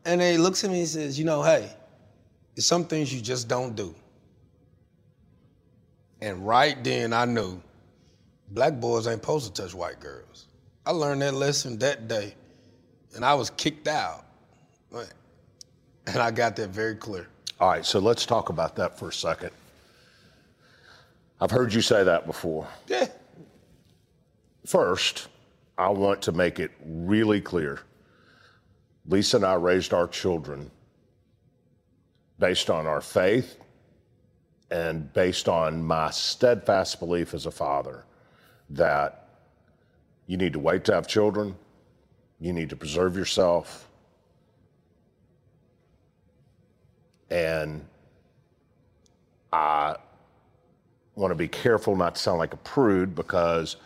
And 0.05 0.21
he 0.21 0.37
looks 0.37 0.63
at 0.63 0.71
me 0.71 0.79
and 0.79 0.87
says, 0.87 1.19
you 1.19 1.25
know, 1.25 1.43
hey, 1.43 1.69
there's 2.55 2.67
some 2.67 2.85
things 2.85 3.13
you 3.13 3.19
just 3.19 3.49
don't 3.49 3.75
do. 3.75 3.93
And 6.21 6.47
right 6.47 6.81
then 6.81 7.11
I 7.11 7.25
knew 7.25 7.61
black 8.49 8.79
boys 8.79 9.07
ain't 9.07 9.21
supposed 9.21 9.53
to 9.53 9.61
touch 9.61 9.73
white 9.73 9.99
girls. 9.99 10.47
I 10.85 10.91
learned 10.91 11.21
that 11.21 11.33
lesson 11.33 11.77
that 11.79 12.07
day, 12.07 12.35
and 13.15 13.25
I 13.25 13.33
was 13.33 13.49
kicked 13.51 13.87
out. 13.87 14.25
And 14.91 16.17
I 16.19 16.31
got 16.31 16.55
that 16.55 16.69
very 16.69 16.95
clear. 16.95 17.27
All 17.59 17.69
right, 17.69 17.85
so 17.85 17.99
let's 17.99 18.25
talk 18.25 18.47
about 18.47 18.77
that 18.77 18.97
for 18.97 19.09
a 19.09 19.13
second. 19.13 19.51
I've 21.41 21.51
heard 21.51 21.73
you 21.73 21.81
say 21.81 22.03
that 22.05 22.25
before. 22.25 22.67
Yeah. 22.87 23.07
First, 24.65 25.27
I 25.77 25.89
want 25.89 26.21
to 26.23 26.31
make 26.31 26.59
it 26.59 26.71
really 26.85 27.41
clear 27.41 27.81
Lisa 29.05 29.37
and 29.37 29.45
I 29.45 29.53
raised 29.53 29.93
our 29.93 30.07
children 30.07 30.69
based 32.39 32.69
on 32.69 32.85
our 32.85 33.01
faith 33.01 33.57
and 34.69 35.11
based 35.13 35.47
on 35.47 35.83
my 35.83 36.11
steadfast 36.11 36.99
belief 36.99 37.33
as 37.33 37.45
a 37.45 37.51
father 37.51 38.03
that 38.71 39.29
you 40.27 40.37
need 40.37 40.53
to 40.53 40.59
wait 40.59 40.83
to 40.85 40.93
have 40.93 41.07
children, 41.07 41.55
you 42.39 42.53
need 42.53 42.69
to 42.69 42.75
preserve 42.75 43.15
yourself, 43.15 43.87
and 47.29 47.85
I 49.51 49.95
want 51.15 51.31
to 51.31 51.35
be 51.35 51.47
careful 51.47 51.95
not 51.95 52.15
to 52.15 52.21
sound 52.21 52.39
like 52.39 52.53
a 52.53 52.57
prude 52.57 53.15
because 53.15 53.77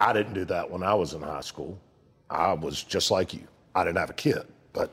I 0.00 0.12
didn't 0.12 0.34
do 0.34 0.44
that 0.46 0.70
when 0.70 0.82
I 0.82 0.94
was 0.94 1.14
in 1.14 1.22
high 1.22 1.40
school. 1.40 1.78
I 2.28 2.52
was 2.52 2.82
just 2.82 3.10
like 3.10 3.32
you. 3.34 3.46
I 3.74 3.84
didn't 3.84 3.98
have 3.98 4.10
a 4.10 4.14
kid, 4.14 4.42
but 4.72 4.90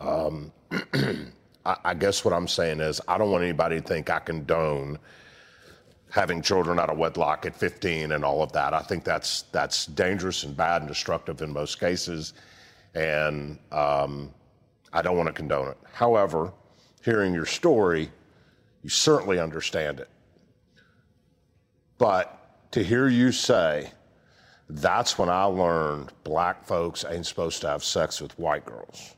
um, 0.00 0.52
I, 1.64 1.76
I 1.84 1.94
guess 1.94 2.24
what 2.24 2.32
I'm 2.34 2.48
saying 2.48 2.80
is 2.80 3.00
I 3.08 3.18
don't 3.18 3.30
want 3.30 3.44
anybody 3.44 3.80
to 3.80 3.86
think 3.86 4.10
I 4.10 4.18
condone 4.20 4.98
having 6.16 6.40
children 6.40 6.80
out 6.80 6.88
of 6.88 6.96
wedlock 6.96 7.44
at 7.44 7.54
15 7.54 8.12
and 8.12 8.24
all 8.24 8.42
of 8.42 8.50
that. 8.52 8.72
I 8.72 8.80
think 8.80 9.04
that's 9.04 9.42
that's 9.52 9.84
dangerous 9.84 10.44
and 10.44 10.56
bad 10.56 10.80
and 10.80 10.88
destructive 10.88 11.42
in 11.42 11.52
most 11.52 11.78
cases, 11.78 12.32
and 12.94 13.58
um, 13.70 14.32
I 14.94 15.02
don't 15.02 15.16
want 15.16 15.28
to 15.28 15.34
condone 15.34 15.68
it. 15.68 15.76
However, 15.92 16.52
hearing 17.04 17.34
your 17.34 17.44
story, 17.44 18.10
you 18.82 18.88
certainly 18.88 19.38
understand 19.38 20.00
it. 20.00 20.08
But 21.98 22.72
to 22.72 22.82
hear 22.82 23.08
you 23.08 23.30
say, 23.30 23.92
that's 24.70 25.18
when 25.18 25.28
I 25.28 25.44
learned 25.44 26.12
black 26.24 26.64
folks 26.64 27.04
ain't 27.08 27.26
supposed 27.26 27.60
to 27.60 27.68
have 27.68 27.84
sex 27.84 28.22
with 28.22 28.36
white 28.38 28.64
girls. 28.64 29.14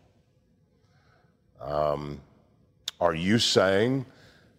Um, 1.61 2.20
are 3.00 3.14
you 3.14 3.38
saying 3.38 4.04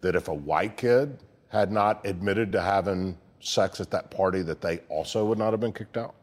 that 0.00 0.16
if 0.16 0.28
a 0.28 0.34
white 0.34 0.78
kid 0.78 1.18
had 1.50 1.70
not 1.70 2.04
admitted 2.06 2.52
to 2.52 2.60
having 2.62 3.18
sex 3.40 3.80
at 3.80 3.90
that 3.90 4.10
party, 4.10 4.42
that 4.42 4.60
they 4.60 4.78
also 4.88 5.24
would 5.26 5.38
not 5.38 5.52
have 5.52 5.60
been 5.60 5.72
kicked 5.72 5.96
out? 5.96 6.14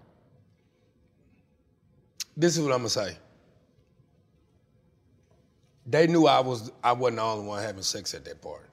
This 2.36 2.58
is 2.58 2.64
what 2.64 2.72
I'm 2.72 2.80
gonna 2.80 2.90
say. 2.90 3.18
They 5.86 6.08
knew 6.08 6.26
I 6.28 6.40
was 6.40 6.72
I 6.84 6.92
wasn't 6.92 7.18
the 7.18 7.24
only 7.24 7.48
one 7.48 7.62
having 7.62 7.84
sex 7.84 8.14
at 8.14 8.26
that 8.26 8.42
party. 8.42 8.66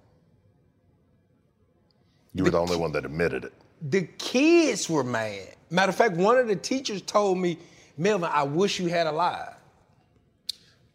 You 2.34 2.44
were 2.44 2.50
the 2.50 2.60
only 2.60 2.76
one 2.76 2.92
that 2.92 3.04
admitted 3.04 3.44
it. 3.44 3.52
The 3.90 4.02
kids 4.18 4.88
were 4.90 5.04
mad. 5.04 5.54
Matter 5.70 5.90
of 5.90 5.96
fact, 5.96 6.16
one 6.16 6.36
of 6.36 6.48
the 6.48 6.56
teachers 6.56 7.02
told 7.02 7.38
me, 7.38 7.58
Melvin, 7.96 8.30
I 8.32 8.42
wish 8.42 8.80
you 8.80 8.88
had 8.88 9.06
a 9.06 9.12
lie. 9.12 9.54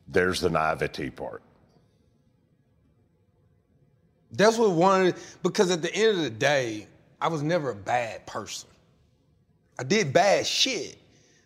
There's 0.08 0.42
the 0.42 0.50
naivety 0.50 1.10
part. 1.10 1.42
That's 4.32 4.58
what 4.58 4.72
one 4.72 5.08
of 5.08 5.38
because 5.44 5.72
at 5.72 5.82
the 5.82 5.94
end 5.94 6.18
of 6.18 6.24
the 6.24 6.30
day, 6.30 6.88
I 7.22 7.28
was 7.28 7.42
never 7.42 7.72
a 7.72 7.76
bad 7.76 8.26
person. 8.26 8.70
I 9.80 9.84
did 9.84 10.14
bad 10.14 10.46
shit, 10.46 10.98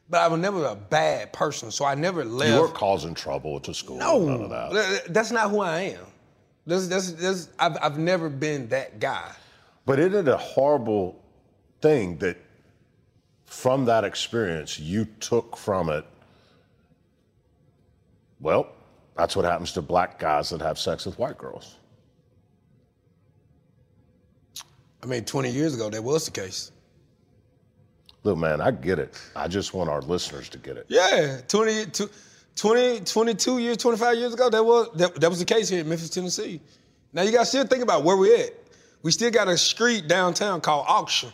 but 0.10 0.22
I 0.22 0.28
was 0.28 0.40
never 0.40 0.66
a 0.66 0.76
bad 0.76 1.32
person. 1.34 1.72
So 1.72 1.86
I 1.86 1.96
never 1.96 2.26
left. 2.26 2.52
You 2.52 2.60
weren't 2.62 2.74
causing 2.74 3.14
trouble 3.14 3.60
to 3.62 3.74
school. 3.74 3.98
no, 3.98 4.20
None 4.20 4.42
of 4.42 4.50
that. 4.50 5.14
That's 5.14 5.32
not 5.32 5.50
who 5.52 5.62
I 5.62 5.80
am. 5.82 6.06
That's, 6.66 6.88
that's, 6.88 7.12
that's, 7.14 7.50
I've, 7.60 7.78
I've 7.82 7.98
never 7.98 8.30
been 8.30 8.70
that 8.70 9.00
guy. 9.00 9.32
But 9.86 10.00
isn't 10.00 10.28
it 10.28 10.32
a 10.32 10.38
horrible 10.38 11.22
thing 11.82 12.18
that 12.20 12.38
from 13.46 13.86
that 13.86 14.04
experience 14.04 14.80
you 14.80 15.06
took 15.20 15.58
from 15.58 15.90
it, 15.90 16.06
well, 18.40 18.70
that's 19.16 19.36
what 19.36 19.46
happens 19.46 19.74
to 19.74 19.82
black 19.82 20.20
guys 20.20 20.50
that 20.50 20.62
have 20.62 20.80
sex 20.80 21.06
with 21.06 21.20
white 21.20 21.38
girls. 21.38 21.76
I 25.04 25.06
mean, 25.06 25.26
20 25.26 25.52
years 25.52 25.76
ago, 25.76 25.90
that 25.90 26.02
was 26.02 26.26
the 26.26 26.32
case. 26.32 26.72
Look, 28.24 28.38
man, 28.38 28.62
I 28.62 28.72
get 28.72 29.00
it. 29.00 29.20
I 29.36 29.50
just 29.50 29.74
want 29.74 29.90
our 29.90 30.02
listeners 30.02 30.48
to 30.50 30.58
get 30.58 30.78
it. 30.78 30.86
Yeah, 30.88 31.42
20, 31.50 31.88
20 32.56 33.00
22 33.02 33.58
years, 33.60 33.78
25 33.78 34.18
years 34.18 34.34
ago, 34.34 34.50
that 34.50 34.64
was 34.64 34.90
that, 34.96 35.16
that 35.20 35.30
was 35.30 35.40
the 35.40 35.46
case 35.46 35.68
here 35.68 35.82
in 35.82 35.90
Memphis, 35.90 36.10
Tennessee. 36.10 36.62
Now 37.12 37.24
you 37.24 37.32
got 37.32 37.42
to 37.42 37.46
still 37.46 37.66
think 37.68 37.84
about 37.84 38.04
where 38.04 38.16
we 38.16 38.34
at. 38.36 38.52
We 39.02 39.12
still 39.12 39.30
got 39.30 39.50
a 39.50 39.58
street 39.58 40.08
downtown 40.08 40.62
called 40.62 40.86
Auction. 40.88 41.32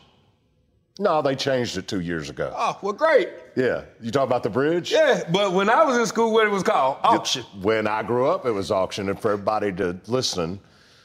No, 0.98 1.22
they 1.22 1.36
changed 1.36 1.78
it 1.78 1.88
two 1.88 2.00
years 2.00 2.30
ago. 2.30 2.52
Oh, 2.58 2.78
well, 2.82 2.94
great. 2.94 3.30
Yeah. 3.56 3.84
You 4.02 4.12
talk 4.12 4.28
about 4.28 4.44
the 4.44 4.50
bridge? 4.50 4.92
Yeah, 4.92 5.24
but 5.32 5.54
when 5.54 5.70
I 5.70 5.86
was 5.86 5.96
in 5.96 6.06
school, 6.08 6.34
what 6.34 6.46
it 6.46 6.50
was 6.50 6.64
called? 6.64 6.98
Auction. 7.04 7.44
When 7.62 7.88
I 7.88 8.04
grew 8.04 8.28
up, 8.28 8.46
it 8.46 8.52
was 8.52 8.70
auction. 8.72 9.08
And 9.08 9.18
for 9.18 9.32
everybody 9.32 9.72
to 9.74 9.98
listen, 10.08 10.60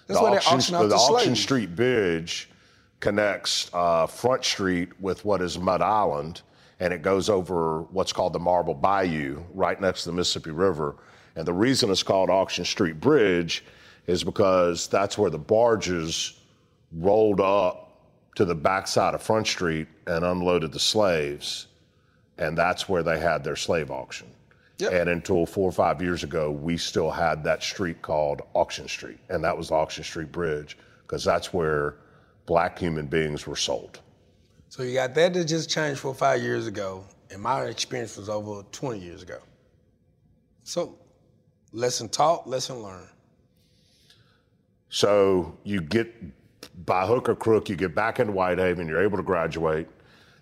That's 0.09 0.19
the 0.19 0.27
auction, 0.27 0.75
the 0.79 0.89
the 0.89 0.97
auction. 0.97 1.37
Street 1.37 1.77
Bridge 1.77 2.49
connects 3.05 3.71
uh, 3.75 4.07
Front 4.07 4.43
Street 4.47 4.89
with 4.99 5.27
what 5.27 5.43
is 5.43 5.59
Mud 5.59 5.83
Island, 5.83 6.41
and 6.81 6.91
it 6.91 7.03
goes 7.03 7.29
over 7.29 7.83
what's 7.91 8.15
called 8.15 8.33
the 8.33 8.39
Marble 8.39 8.73
Bayou, 8.73 9.43
right 9.53 9.79
next 9.79 10.05
to 10.05 10.09
the 10.09 10.17
Mississippi 10.17 10.53
River. 10.53 10.97
And 11.37 11.47
the 11.47 11.53
reason 11.53 11.91
it's 11.91 12.03
called 12.03 12.31
Auction 12.31 12.65
Street 12.65 13.01
Bridge 13.01 13.63
is 14.07 14.25
because 14.25 14.89
that's 14.89 15.19
where 15.19 15.29
the 15.29 15.39
barges 15.39 16.41
rolled 16.93 17.43
up 17.43 18.07
to 18.37 18.47
the 18.47 18.55
backside 18.55 19.15
of 19.15 19.21
Front 19.21 19.49
Street 19.49 19.87
and 20.07 20.25
unloaded 20.25 20.73
the 20.73 20.81
slaves, 20.81 21.67
and 22.39 22.57
that's 22.57 22.89
where 22.89 23.03
they 23.03 23.21
had 23.21 23.45
their 23.45 23.57
slave 23.57 23.91
auction. 23.91 24.29
Yep. 24.79 24.93
And 24.93 25.11
until 25.11 25.45
four 25.45 25.69
or 25.69 25.73
five 25.73 26.01
years 26.01 26.25
ago, 26.25 26.51
we 26.51 26.79
still 26.79 27.11
had 27.11 27.45
that 27.45 27.63
street 27.63 28.01
called 28.01 28.41
Auction 28.55 28.89
Street, 28.89 29.19
and 29.29 29.45
that 29.45 29.55
was 29.55 29.71
Auction 29.71 30.05
Street 30.05 30.33
Bridge, 30.33 30.79
because 31.03 31.23
that's 31.23 31.53
where 31.53 31.97
black 32.47 32.79
human 32.79 33.07
beings 33.07 33.47
were 33.47 33.57
sold. 33.57 34.01
So 34.69 34.83
you 34.83 34.95
got 34.95 35.15
that 35.15 35.35
that 35.35 35.45
just 35.45 35.71
changed 35.71 36.01
four 36.01 36.11
or 36.11 36.15
five 36.15 36.43
years 36.43 36.67
ago, 36.67 37.05
and 37.31 37.41
my 37.41 37.63
experience 37.65 38.17
was 38.17 38.29
over 38.29 38.63
20 38.73 38.99
years 38.99 39.23
ago. 39.23 39.39
So, 40.65 40.99
lesson 41.73 42.09
taught, 42.09 42.49
lesson 42.49 42.83
learned. 42.83 43.09
So 44.89 45.57
you 45.65 45.81
get 45.81 46.13
by 46.87 47.07
hook 47.07 47.29
or 47.29 47.35
crook, 47.35 47.69
you 47.69 47.77
get 47.77 47.95
back 47.95 48.21
into 48.21 48.33
Whitehaven, 48.33 48.87
you're 48.89 49.03
able 49.03 49.17
to 49.17 49.23
graduate, 49.23 49.89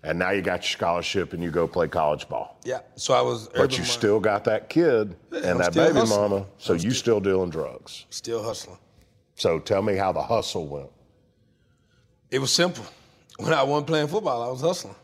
and 0.03 0.17
now 0.19 0.31
you 0.31 0.41
got 0.41 0.61
your 0.61 0.69
scholarship 0.77 1.33
and 1.33 1.41
you 1.43 1.49
go 1.51 1.67
play 1.67 1.87
college 1.87 2.27
ball. 2.29 2.59
Yeah. 2.63 2.79
So 2.95 3.13
I 3.13 3.21
was. 3.21 3.49
But 3.49 3.77
you 3.77 3.83
still 3.83 4.19
got 4.19 4.43
that 4.45 4.69
kid 4.69 5.15
Yeah, 5.31 5.39
and 5.39 5.47
I'm 5.49 5.57
that 5.59 5.73
baby 5.73 5.99
hustling. 5.99 6.31
mama, 6.31 6.45
so 6.57 6.73
I'm 6.73 6.79
you 6.79 6.91
still 6.91 7.19
dealing 7.19 7.49
drugs. 7.49 8.05
still 8.09 8.43
hustling. 8.43 8.77
So 9.35 9.59
tell 9.59 9.81
me 9.81 9.95
how 9.95 10.11
the 10.11 10.21
hustle 10.21 10.67
went. 10.67 10.89
It 12.33 12.41
was 12.41 12.51
simple. 12.51 12.83
When 13.37 13.53
I 13.53 13.61
wasn't 13.61 13.85
playing 13.85 14.07
football, 14.07 14.41
I 14.41 14.49
was 14.49 14.61
hustling. 14.61 14.95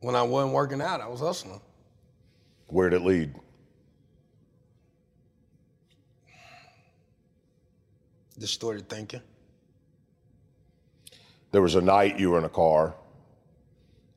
When 0.00 0.14
I 0.14 0.20
wasn't 0.20 0.52
working 0.52 0.82
out, 0.82 1.00
I 1.00 1.08
was 1.08 1.20
hustling. 1.20 1.62
Where'd 2.66 2.92
it 2.92 3.00
lead? 3.00 3.34
Distorted 8.38 8.86
thinking. 8.86 9.22
There 11.52 11.62
was 11.62 11.74
a 11.74 11.80
night 11.80 12.20
you 12.20 12.32
were 12.32 12.38
in 12.38 12.44
a 12.44 12.50
car 12.50 12.94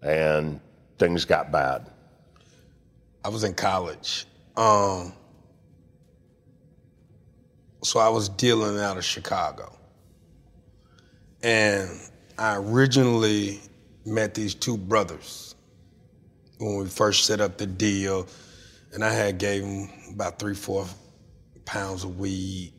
and 0.02 0.60
things 0.98 1.24
got 1.24 1.54
bad. 1.54 1.90
I 3.24 3.30
was 3.30 3.46
in 3.46 3.54
college. 3.54 4.26
Um, 4.58 5.14
so 7.82 8.02
I 8.02 8.10
was 8.10 8.28
dealing 8.28 8.78
out 8.78 8.98
of 8.98 9.06
Chicago. 9.06 9.74
And 11.42 12.09
I 12.40 12.56
originally 12.56 13.60
met 14.06 14.34
these 14.34 14.56
two 14.56 14.78
brothers 14.78 15.56
when 16.58 16.78
we 16.78 16.86
first 16.86 17.26
set 17.26 17.42
up 17.42 17.58
the 17.58 17.68
deal. 17.68 18.28
And 18.94 19.04
I 19.04 19.12
had 19.12 19.40
gave 19.40 19.62
them 19.62 19.90
about 20.14 20.40
three, 20.40 20.56
four 20.56 20.86
pounds 21.66 22.06
of 22.06 22.18
weed. 22.18 22.72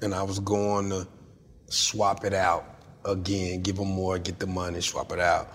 And 0.00 0.14
I 0.14 0.22
was 0.22 0.38
going 0.38 0.88
to 0.88 1.06
swap 1.66 2.24
it 2.24 2.32
out 2.32 2.64
again, 3.04 3.62
give 3.62 3.76
them 3.76 3.88
more, 3.88 4.18
get 4.18 4.38
the 4.38 4.46
money, 4.46 4.80
swap 4.80 5.12
it 5.12 5.20
out. 5.20 5.52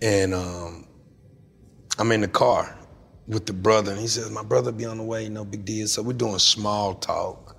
And 0.00 0.32
um, 0.32 0.86
I'm 1.98 2.12
in 2.12 2.20
the 2.20 2.28
car 2.28 2.78
with 3.26 3.46
the 3.46 3.52
brother, 3.52 3.92
and 3.92 4.00
he 4.00 4.06
says, 4.06 4.30
My 4.30 4.44
brother 4.44 4.70
be 4.70 4.84
on 4.84 4.98
the 4.98 5.02
way, 5.02 5.28
no 5.28 5.44
big 5.44 5.64
deal. 5.64 5.88
So 5.88 6.02
we're 6.02 6.12
doing 6.12 6.38
small 6.38 6.94
talk. 6.94 7.56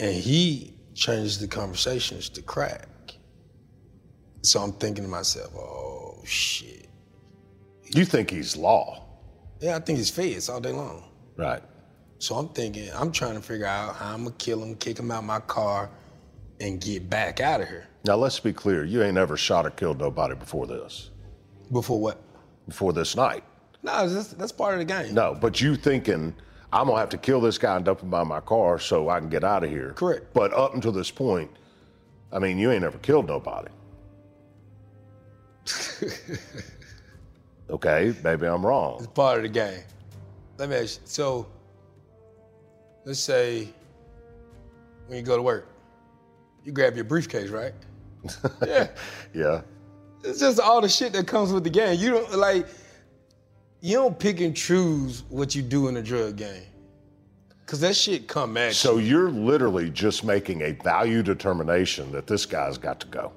And 0.00 0.14
he 0.14 0.74
changes 0.94 1.38
the 1.38 1.46
conversations 1.46 2.30
to 2.30 2.42
crack. 2.42 2.88
So 4.44 4.60
I'm 4.60 4.72
thinking 4.72 5.04
to 5.04 5.10
myself, 5.10 5.54
oh 5.56 6.20
shit. 6.22 6.86
You 7.86 8.04
think 8.04 8.30
he's 8.30 8.56
law. 8.56 9.06
Yeah, 9.60 9.76
I 9.76 9.78
think 9.78 9.98
it's 9.98 10.10
feds 10.10 10.50
all 10.50 10.60
day 10.60 10.72
long. 10.72 11.04
Right. 11.36 11.62
So 12.18 12.34
I'm 12.34 12.48
thinking, 12.50 12.90
I'm 12.94 13.10
trying 13.10 13.36
to 13.36 13.40
figure 13.40 13.64
out 13.64 13.96
how 13.96 14.12
I'm 14.12 14.24
gonna 14.24 14.36
kill 14.36 14.62
him, 14.62 14.74
kick 14.74 14.98
him 14.98 15.10
out 15.10 15.24
my 15.24 15.40
car, 15.40 15.88
and 16.60 16.78
get 16.78 17.08
back 17.08 17.40
out 17.40 17.62
of 17.62 17.68
here. 17.68 17.88
Now 18.04 18.16
let's 18.16 18.38
be 18.38 18.52
clear, 18.52 18.84
you 18.84 19.02
ain't 19.02 19.16
ever 19.16 19.38
shot 19.38 19.64
or 19.64 19.70
killed 19.70 19.98
nobody 19.98 20.34
before 20.34 20.66
this. 20.66 21.10
Before 21.72 21.98
what? 21.98 22.22
Before 22.68 22.92
this 22.92 23.16
night. 23.16 23.44
No, 23.82 24.06
that's, 24.06 24.28
that's 24.34 24.52
part 24.52 24.74
of 24.74 24.80
the 24.80 24.84
game. 24.84 25.14
No, 25.14 25.34
but 25.40 25.58
you 25.62 25.74
thinking 25.74 26.34
I'm 26.70 26.88
gonna 26.88 27.00
have 27.00 27.08
to 27.10 27.18
kill 27.18 27.40
this 27.40 27.56
guy 27.56 27.76
and 27.76 27.84
dump 27.84 28.02
him 28.02 28.10
by 28.10 28.24
my 28.24 28.40
car 28.40 28.78
so 28.78 29.08
I 29.08 29.20
can 29.20 29.30
get 29.30 29.42
out 29.42 29.64
of 29.64 29.70
here. 29.70 29.92
Correct. 29.92 30.34
But 30.34 30.52
up 30.52 30.74
until 30.74 30.92
this 30.92 31.10
point, 31.10 31.50
I 32.30 32.38
mean, 32.38 32.58
you 32.58 32.70
ain't 32.70 32.84
ever 32.84 32.98
killed 32.98 33.26
nobody. 33.26 33.70
okay, 37.70 38.14
maybe 38.22 38.46
I'm 38.46 38.64
wrong. 38.64 38.96
It's 38.98 39.06
part 39.08 39.38
of 39.38 39.42
the 39.44 39.48
game. 39.48 39.80
Let 40.58 40.68
me 40.68 40.76
ask 40.76 41.00
you. 41.00 41.06
So, 41.06 41.46
let's 43.04 43.20
say 43.20 43.68
when 45.06 45.18
you 45.18 45.24
go 45.24 45.36
to 45.36 45.42
work, 45.42 45.68
you 46.64 46.72
grab 46.72 46.94
your 46.96 47.04
briefcase, 47.04 47.50
right? 47.50 47.72
yeah. 48.66 48.88
Yeah. 49.34 49.60
It's 50.22 50.40
just 50.40 50.60
all 50.60 50.80
the 50.80 50.88
shit 50.88 51.12
that 51.12 51.26
comes 51.26 51.52
with 51.52 51.64
the 51.64 51.70
game. 51.70 51.98
You 51.98 52.10
don't 52.10 52.38
like. 52.38 52.66
You 53.80 53.96
don't 53.96 54.18
pick 54.18 54.40
and 54.40 54.56
choose 54.56 55.24
what 55.28 55.54
you 55.54 55.60
do 55.60 55.88
in 55.88 55.98
a 55.98 56.02
drug 56.02 56.36
game, 56.36 56.62
cause 57.66 57.80
that 57.80 57.94
shit 57.94 58.26
come 58.26 58.56
at 58.56 58.72
So 58.72 58.96
you. 58.96 59.06
you're 59.18 59.30
literally 59.30 59.90
just 59.90 60.24
making 60.24 60.62
a 60.62 60.72
value 60.72 61.22
determination 61.22 62.10
that 62.12 62.26
this 62.26 62.46
guy's 62.46 62.78
got 62.78 62.98
to 63.00 63.06
go. 63.08 63.30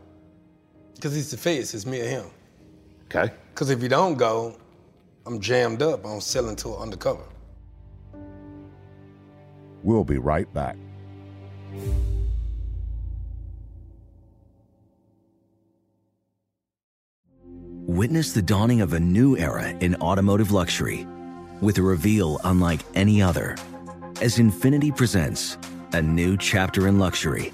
Cause 1.01 1.13
he's 1.13 1.31
the 1.31 1.37
face. 1.37 1.73
It's 1.73 1.85
me 1.85 1.99
and 1.99 2.09
him. 2.09 2.25
Okay? 3.05 3.33
Cause 3.55 3.69
if 3.69 3.81
you 3.83 3.89
don't 3.89 4.15
go, 4.15 4.57
I'm 5.25 5.39
jammed 5.39 5.81
up. 5.81 6.05
I'm 6.05 6.21
selling 6.21 6.55
to 6.57 6.75
an 6.75 6.81
undercover. 6.81 7.23
We'll 9.83 10.03
be 10.03 10.17
right 10.17 10.51
back. 10.53 10.75
Witness 17.85 18.33
the 18.33 18.41
dawning 18.41 18.81
of 18.81 18.93
a 18.93 18.99
new 18.99 19.37
era 19.37 19.69
in 19.69 19.95
automotive 19.95 20.51
luxury 20.51 21.07
with 21.61 21.77
a 21.77 21.81
reveal 21.81 22.39
unlike 22.43 22.81
any 22.95 23.21
other 23.21 23.55
as 24.21 24.37
Infiniti 24.37 24.95
presents 24.95 25.57
a 25.93 26.01
new 26.01 26.37
chapter 26.37 26.87
in 26.87 26.99
luxury, 26.99 27.53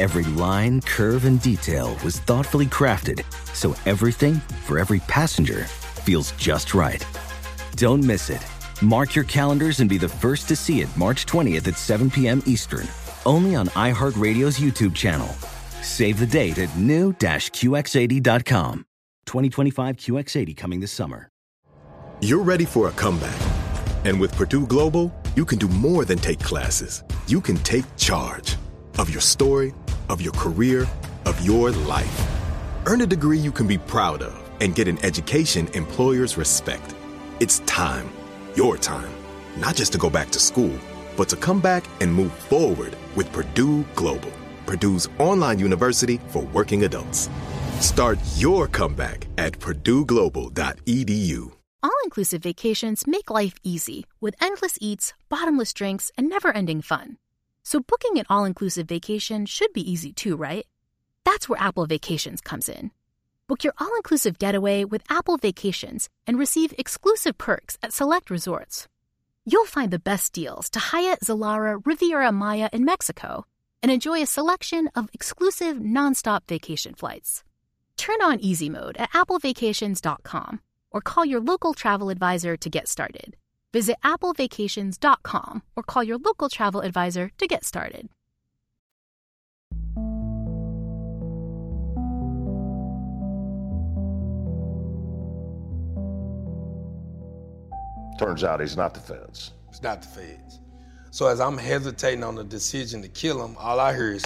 Every 0.00 0.22
line, 0.34 0.80
curve, 0.82 1.24
and 1.24 1.42
detail 1.42 1.96
was 2.04 2.20
thoughtfully 2.20 2.66
crafted 2.66 3.24
so 3.52 3.74
everything 3.84 4.34
for 4.64 4.78
every 4.78 5.00
passenger 5.00 5.64
feels 5.64 6.30
just 6.32 6.72
right. 6.72 7.04
Don't 7.74 8.04
miss 8.04 8.30
it. 8.30 8.46
Mark 8.80 9.16
your 9.16 9.24
calendars 9.24 9.80
and 9.80 9.90
be 9.90 9.98
the 9.98 10.08
first 10.08 10.46
to 10.50 10.56
see 10.56 10.82
it 10.82 10.96
March 10.96 11.26
20th 11.26 11.66
at 11.66 11.76
7 11.76 12.12
p.m. 12.12 12.44
Eastern, 12.46 12.86
only 13.26 13.56
on 13.56 13.66
iHeartRadio's 13.70 14.60
YouTube 14.60 14.94
channel. 14.94 15.26
Save 15.82 16.20
the 16.20 16.26
date 16.26 16.58
at 16.58 16.78
new-QX80.com. 16.78 18.84
2025 19.26 19.96
QX80 19.96 20.56
coming 20.56 20.78
this 20.78 20.92
summer. 20.92 21.28
You're 22.20 22.44
ready 22.44 22.64
for 22.64 22.86
a 22.86 22.92
comeback. 22.92 23.40
And 24.04 24.20
with 24.20 24.30
Purdue 24.36 24.64
Global, 24.64 25.12
you 25.34 25.44
can 25.44 25.58
do 25.58 25.66
more 25.66 26.04
than 26.04 26.18
take 26.18 26.38
classes. 26.38 27.02
You 27.26 27.40
can 27.40 27.56
take 27.58 27.84
charge 27.96 28.54
of 28.98 29.10
your 29.10 29.20
story, 29.20 29.72
of 30.08 30.20
your 30.20 30.32
career, 30.32 30.86
of 31.26 31.40
your 31.44 31.70
life. 31.70 32.28
Earn 32.86 33.00
a 33.00 33.06
degree 33.06 33.38
you 33.38 33.52
can 33.52 33.66
be 33.66 33.78
proud 33.78 34.22
of 34.22 34.50
and 34.60 34.74
get 34.74 34.88
an 34.88 34.98
education 35.04 35.68
employers 35.74 36.36
respect. 36.36 36.94
It's 37.40 37.60
time, 37.60 38.10
your 38.54 38.76
time, 38.76 39.10
not 39.56 39.76
just 39.76 39.92
to 39.92 39.98
go 39.98 40.10
back 40.10 40.30
to 40.30 40.38
school, 40.38 40.76
but 41.16 41.28
to 41.28 41.36
come 41.36 41.60
back 41.60 41.84
and 42.00 42.12
move 42.12 42.32
forward 42.32 42.96
with 43.14 43.32
Purdue 43.32 43.84
Global, 43.94 44.32
Purdue's 44.66 45.08
online 45.18 45.58
university 45.58 46.20
for 46.28 46.42
working 46.44 46.84
adults. 46.84 47.28
Start 47.80 48.18
your 48.36 48.66
comeback 48.68 49.26
at 49.36 49.58
purdueglobal.edu. 49.58 51.52
All 51.80 51.92
inclusive 52.04 52.42
vacations 52.42 53.06
make 53.06 53.30
life 53.30 53.54
easy 53.62 54.04
with 54.20 54.34
endless 54.40 54.78
eats, 54.80 55.14
bottomless 55.28 55.72
drinks, 55.72 56.10
and 56.18 56.28
never 56.28 56.50
ending 56.50 56.82
fun. 56.82 57.18
So, 57.68 57.80
booking 57.80 58.16
an 58.16 58.24
all 58.30 58.46
inclusive 58.46 58.88
vacation 58.88 59.44
should 59.44 59.74
be 59.74 59.92
easy 59.92 60.10
too, 60.10 60.36
right? 60.36 60.66
That's 61.26 61.50
where 61.50 61.60
Apple 61.60 61.84
Vacations 61.84 62.40
comes 62.40 62.66
in. 62.66 62.92
Book 63.46 63.62
your 63.62 63.74
all 63.78 63.94
inclusive 63.96 64.38
getaway 64.38 64.84
with 64.84 65.02
Apple 65.10 65.36
Vacations 65.36 66.08
and 66.26 66.38
receive 66.38 66.72
exclusive 66.78 67.36
perks 67.36 67.76
at 67.82 67.92
select 67.92 68.30
resorts. 68.30 68.88
You'll 69.44 69.66
find 69.66 69.90
the 69.90 69.98
best 69.98 70.32
deals 70.32 70.70
to 70.70 70.78
Hyatt, 70.78 71.20
Zilara, 71.20 71.82
Riviera 71.84 72.32
Maya 72.32 72.70
in 72.72 72.86
Mexico 72.86 73.44
and 73.82 73.92
enjoy 73.92 74.22
a 74.22 74.26
selection 74.26 74.88
of 74.94 75.10
exclusive 75.12 75.76
nonstop 75.76 76.48
vacation 76.48 76.94
flights. 76.94 77.44
Turn 77.98 78.22
on 78.22 78.40
easy 78.40 78.70
mode 78.70 78.96
at 78.96 79.12
applevacations.com 79.12 80.60
or 80.90 81.02
call 81.02 81.26
your 81.26 81.42
local 81.42 81.74
travel 81.74 82.08
advisor 82.08 82.56
to 82.56 82.70
get 82.70 82.88
started. 82.88 83.36
Visit 83.72 83.96
applevacations.com 84.02 85.62
or 85.76 85.82
call 85.82 86.04
your 86.04 86.18
local 86.18 86.48
travel 86.48 86.80
advisor 86.80 87.30
to 87.38 87.46
get 87.46 87.64
started. 87.64 88.08
Turns 98.18 98.42
out 98.42 98.60
he's 98.60 98.76
not 98.76 98.94
the 98.94 99.00
feds. 99.00 99.52
It's 99.68 99.80
not 99.80 100.02
the 100.02 100.08
feds. 100.08 100.58
So 101.10 101.28
as 101.28 101.40
I'm 101.40 101.56
hesitating 101.56 102.24
on 102.24 102.34
the 102.34 102.42
decision 102.42 103.00
to 103.02 103.08
kill 103.08 103.44
him, 103.44 103.56
all 103.58 103.78
I 103.78 103.94
hear 103.94 104.12
is. 104.12 104.24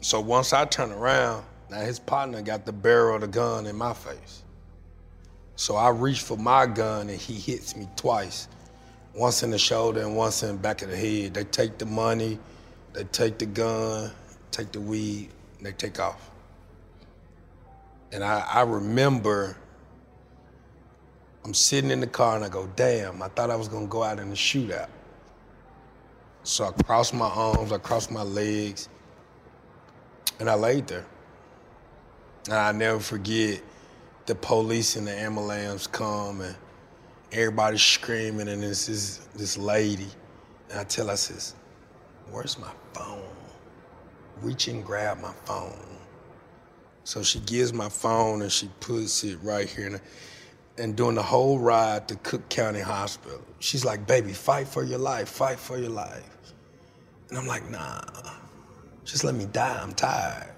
So 0.00 0.20
once 0.20 0.52
I 0.52 0.64
turn 0.64 0.92
around, 0.92 1.44
now 1.70 1.80
his 1.80 1.98
partner 1.98 2.40
got 2.40 2.66
the 2.66 2.72
barrel 2.72 3.16
of 3.16 3.22
the 3.22 3.26
gun 3.26 3.66
in 3.66 3.74
my 3.74 3.94
face. 3.94 4.43
So 5.56 5.76
I 5.76 5.90
reach 5.90 6.20
for 6.20 6.36
my 6.36 6.66
gun 6.66 7.08
and 7.08 7.20
he 7.20 7.34
hits 7.34 7.76
me 7.76 7.88
twice. 7.96 8.48
Once 9.14 9.42
in 9.44 9.50
the 9.50 9.58
shoulder 9.58 10.00
and 10.00 10.16
once 10.16 10.42
in 10.42 10.48
the 10.48 10.54
back 10.54 10.82
of 10.82 10.90
the 10.90 10.96
head. 10.96 11.34
They 11.34 11.44
take 11.44 11.78
the 11.78 11.86
money, 11.86 12.38
they 12.92 13.04
take 13.04 13.38
the 13.38 13.46
gun, 13.46 14.10
take 14.50 14.72
the 14.72 14.80
weed, 14.80 15.28
and 15.58 15.66
they 15.66 15.72
take 15.72 16.00
off. 16.00 16.30
And 18.10 18.24
I, 18.24 18.40
I 18.40 18.62
remember 18.62 19.56
I'm 21.44 21.54
sitting 21.54 21.90
in 21.90 22.00
the 22.00 22.06
car 22.06 22.36
and 22.36 22.44
I 22.44 22.48
go, 22.48 22.68
damn, 22.74 23.22
I 23.22 23.28
thought 23.28 23.50
I 23.50 23.56
was 23.56 23.68
gonna 23.68 23.86
go 23.86 24.02
out 24.02 24.18
in 24.18 24.28
a 24.30 24.34
shootout. 24.34 24.88
So 26.42 26.64
I 26.64 26.72
crossed 26.82 27.14
my 27.14 27.28
arms, 27.28 27.70
I 27.70 27.78
crossed 27.78 28.10
my 28.10 28.22
legs, 28.22 28.88
and 30.40 30.50
I 30.50 30.54
laid 30.54 30.88
there. 30.88 31.06
And 32.46 32.54
I 32.54 32.72
never 32.72 33.00
forget 33.00 33.62
the 34.26 34.34
police 34.34 34.96
and 34.96 35.06
the 35.06 35.12
ambulance 35.12 35.86
come 35.86 36.40
and 36.40 36.56
everybody's 37.32 37.82
screaming 37.82 38.48
and 38.48 38.62
this 38.62 38.88
is 38.88 39.26
this 39.34 39.58
lady. 39.58 40.08
And 40.70 40.80
I 40.80 40.84
tell 40.84 41.06
her, 41.06 41.12
I 41.12 41.16
says, 41.16 41.54
where's 42.30 42.58
my 42.58 42.70
phone? 42.94 43.22
Reach 44.40 44.68
and 44.68 44.84
grab 44.84 45.20
my 45.20 45.32
phone. 45.44 45.98
So 47.04 47.22
she 47.22 47.38
gives 47.40 47.72
my 47.72 47.88
phone 47.88 48.42
and 48.42 48.50
she 48.50 48.70
puts 48.80 49.24
it 49.24 49.38
right 49.42 49.68
here. 49.68 49.86
And, 49.86 50.00
and 50.78 50.96
during 50.96 51.14
the 51.14 51.22
whole 51.22 51.58
ride 51.58 52.08
to 52.08 52.16
Cook 52.16 52.48
County 52.48 52.80
Hospital, 52.80 53.42
she's 53.58 53.84
like, 53.84 54.06
baby, 54.06 54.32
fight 54.32 54.66
for 54.66 54.82
your 54.82 54.98
life, 54.98 55.28
fight 55.28 55.58
for 55.58 55.76
your 55.76 55.90
life. 55.90 56.24
And 57.28 57.38
I'm 57.38 57.46
like, 57.46 57.68
nah, 57.70 58.00
just 59.04 59.22
let 59.22 59.34
me 59.34 59.44
die, 59.46 59.80
I'm 59.82 59.92
tired. 59.92 60.54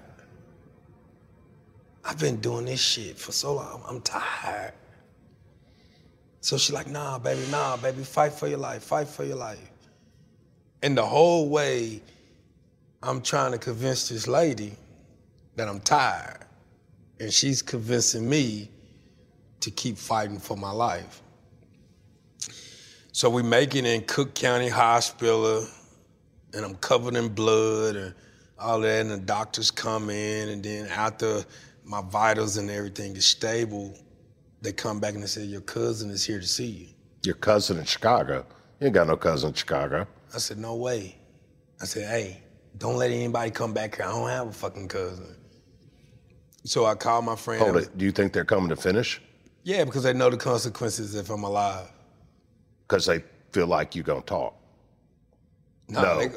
I've 2.07 2.17
been 2.17 2.37
doing 2.37 2.65
this 2.65 2.79
shit 2.79 3.17
for 3.17 3.33
so 3.33 3.55
long. 3.55 3.83
I'm 3.85 3.99
tired. 3.99 4.71
So 6.39 6.57
she's 6.57 6.73
like, 6.73 6.87
nah, 6.87 7.19
baby, 7.19 7.45
nah, 7.51 7.75
baby, 7.75 8.03
fight 8.03 8.31
for 8.31 8.47
your 8.47 8.59
life, 8.59 8.83
fight 8.83 9.09
for 9.09 9.25
your 9.25 9.35
life. 9.35 9.69
And 10.81 10.97
the 10.97 11.05
whole 11.05 11.49
way, 11.49 12.01
I'm 13.03 13.21
trying 13.21 13.51
to 13.51 13.57
convince 13.57 14.07
this 14.07 14.25
lady 14.25 14.73
that 15.57 15.67
I'm 15.67 15.81
tired. 15.81 16.45
And 17.19 17.33
she's 17.33 17.61
convincing 17.61 18.29
me 18.29 18.71
to 19.59 19.69
keep 19.69 19.97
fighting 19.97 20.39
for 20.39 20.55
my 20.55 20.71
life. 20.71 21.21
So 23.11 23.29
we 23.29 23.43
make 23.43 23.75
it 23.75 23.83
in 23.83 24.03
Cook 24.03 24.33
County 24.33 24.69
Hospital, 24.69 25.67
and 26.53 26.63
I'm 26.63 26.75
covered 26.75 27.15
in 27.15 27.27
blood 27.29 27.97
and 27.97 28.13
all 28.57 28.79
that, 28.79 29.01
and 29.01 29.11
the 29.11 29.17
doctors 29.17 29.71
come 29.71 30.09
in, 30.09 30.49
and 30.49 30.63
then 30.63 30.87
after 30.87 31.43
my 31.87 32.01
vitals 32.01 32.57
and 32.57 32.69
everything 32.69 33.15
is 33.15 33.25
stable, 33.25 33.97
they 34.61 34.73
come 34.73 34.99
back 34.99 35.13
and 35.13 35.23
they 35.23 35.27
say, 35.27 35.43
Your 35.43 35.61
cousin 35.61 36.09
is 36.09 36.25
here 36.25 36.39
to 36.39 36.47
see 36.47 36.65
you. 36.67 36.87
Your 37.23 37.35
cousin 37.35 37.77
in 37.77 37.85
Chicago. 37.85 38.45
You 38.79 38.87
ain't 38.87 38.93
got 38.93 39.07
no 39.07 39.15
cousin 39.17 39.49
in 39.49 39.53
Chicago. 39.55 40.05
I 40.35 40.37
said, 40.39 40.57
No 40.57 40.75
way. 40.75 41.17
I 41.81 41.85
said, 41.85 42.09
Hey, 42.09 42.41
don't 42.77 42.97
let 42.97 43.09
anybody 43.11 43.51
come 43.51 43.73
back 43.73 43.95
here. 43.95 44.05
I 44.05 44.11
don't 44.11 44.27
have 44.29 44.47
a 44.47 44.51
fucking 44.51 44.89
cousin. 44.89 45.35
So 46.65 46.85
I 46.85 46.95
called 46.95 47.23
my 47.23 47.35
friend. 47.37 47.61
Hold 47.63 47.77
it. 47.77 47.97
Do 47.97 48.03
you 48.03 48.11
think 48.11 48.33
they're 48.33 48.43
coming 48.45 48.69
to 48.69 48.75
finish? 48.75 49.21
Yeah, 49.63 49.85
because 49.85 50.03
they 50.03 50.13
know 50.13 50.29
the 50.29 50.37
consequences 50.37 51.15
if 51.15 51.29
I'm 51.29 51.43
alive. 51.43 51.89
Because 52.87 53.05
they 53.05 53.23
feel 53.53 53.67
like 53.67 53.95
you're 53.95 54.03
gonna 54.03 54.21
talk. 54.21 54.53
Nah, 55.87 56.01
No. 56.01 56.19
they 56.19 56.29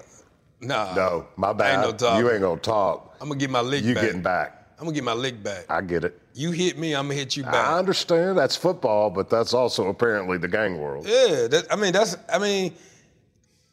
nah. 0.60 0.94
No, 0.94 1.26
my 1.36 1.52
bad. 1.52 1.84
Ain't 1.84 2.00
no. 2.00 2.18
You 2.18 2.30
ain't 2.30 2.40
gonna 2.40 2.60
talk. 2.60 3.16
I'm 3.20 3.28
gonna 3.28 3.40
get 3.40 3.50
my 3.50 3.60
lick 3.60 3.84
You 3.84 3.94
back. 3.94 4.04
getting 4.04 4.22
back. 4.22 4.59
I'm 4.80 4.86
gonna 4.86 4.94
get 4.94 5.04
my 5.04 5.12
lick 5.12 5.42
back. 5.42 5.66
I 5.68 5.82
get 5.82 6.04
it. 6.04 6.18
You 6.32 6.52
hit 6.52 6.78
me, 6.78 6.94
I'm 6.96 7.04
gonna 7.04 7.14
hit 7.14 7.36
you 7.36 7.42
back. 7.42 7.54
I 7.54 7.78
understand 7.78 8.38
that's 8.38 8.56
football, 8.56 9.10
but 9.10 9.28
that's 9.28 9.52
also 9.52 9.88
apparently 9.88 10.38
the 10.38 10.48
gang 10.48 10.80
world. 10.80 11.04
Yeah, 11.06 11.48
that, 11.48 11.66
I 11.70 11.76
mean 11.76 11.92
that's 11.92 12.16
I 12.32 12.38
mean, 12.38 12.72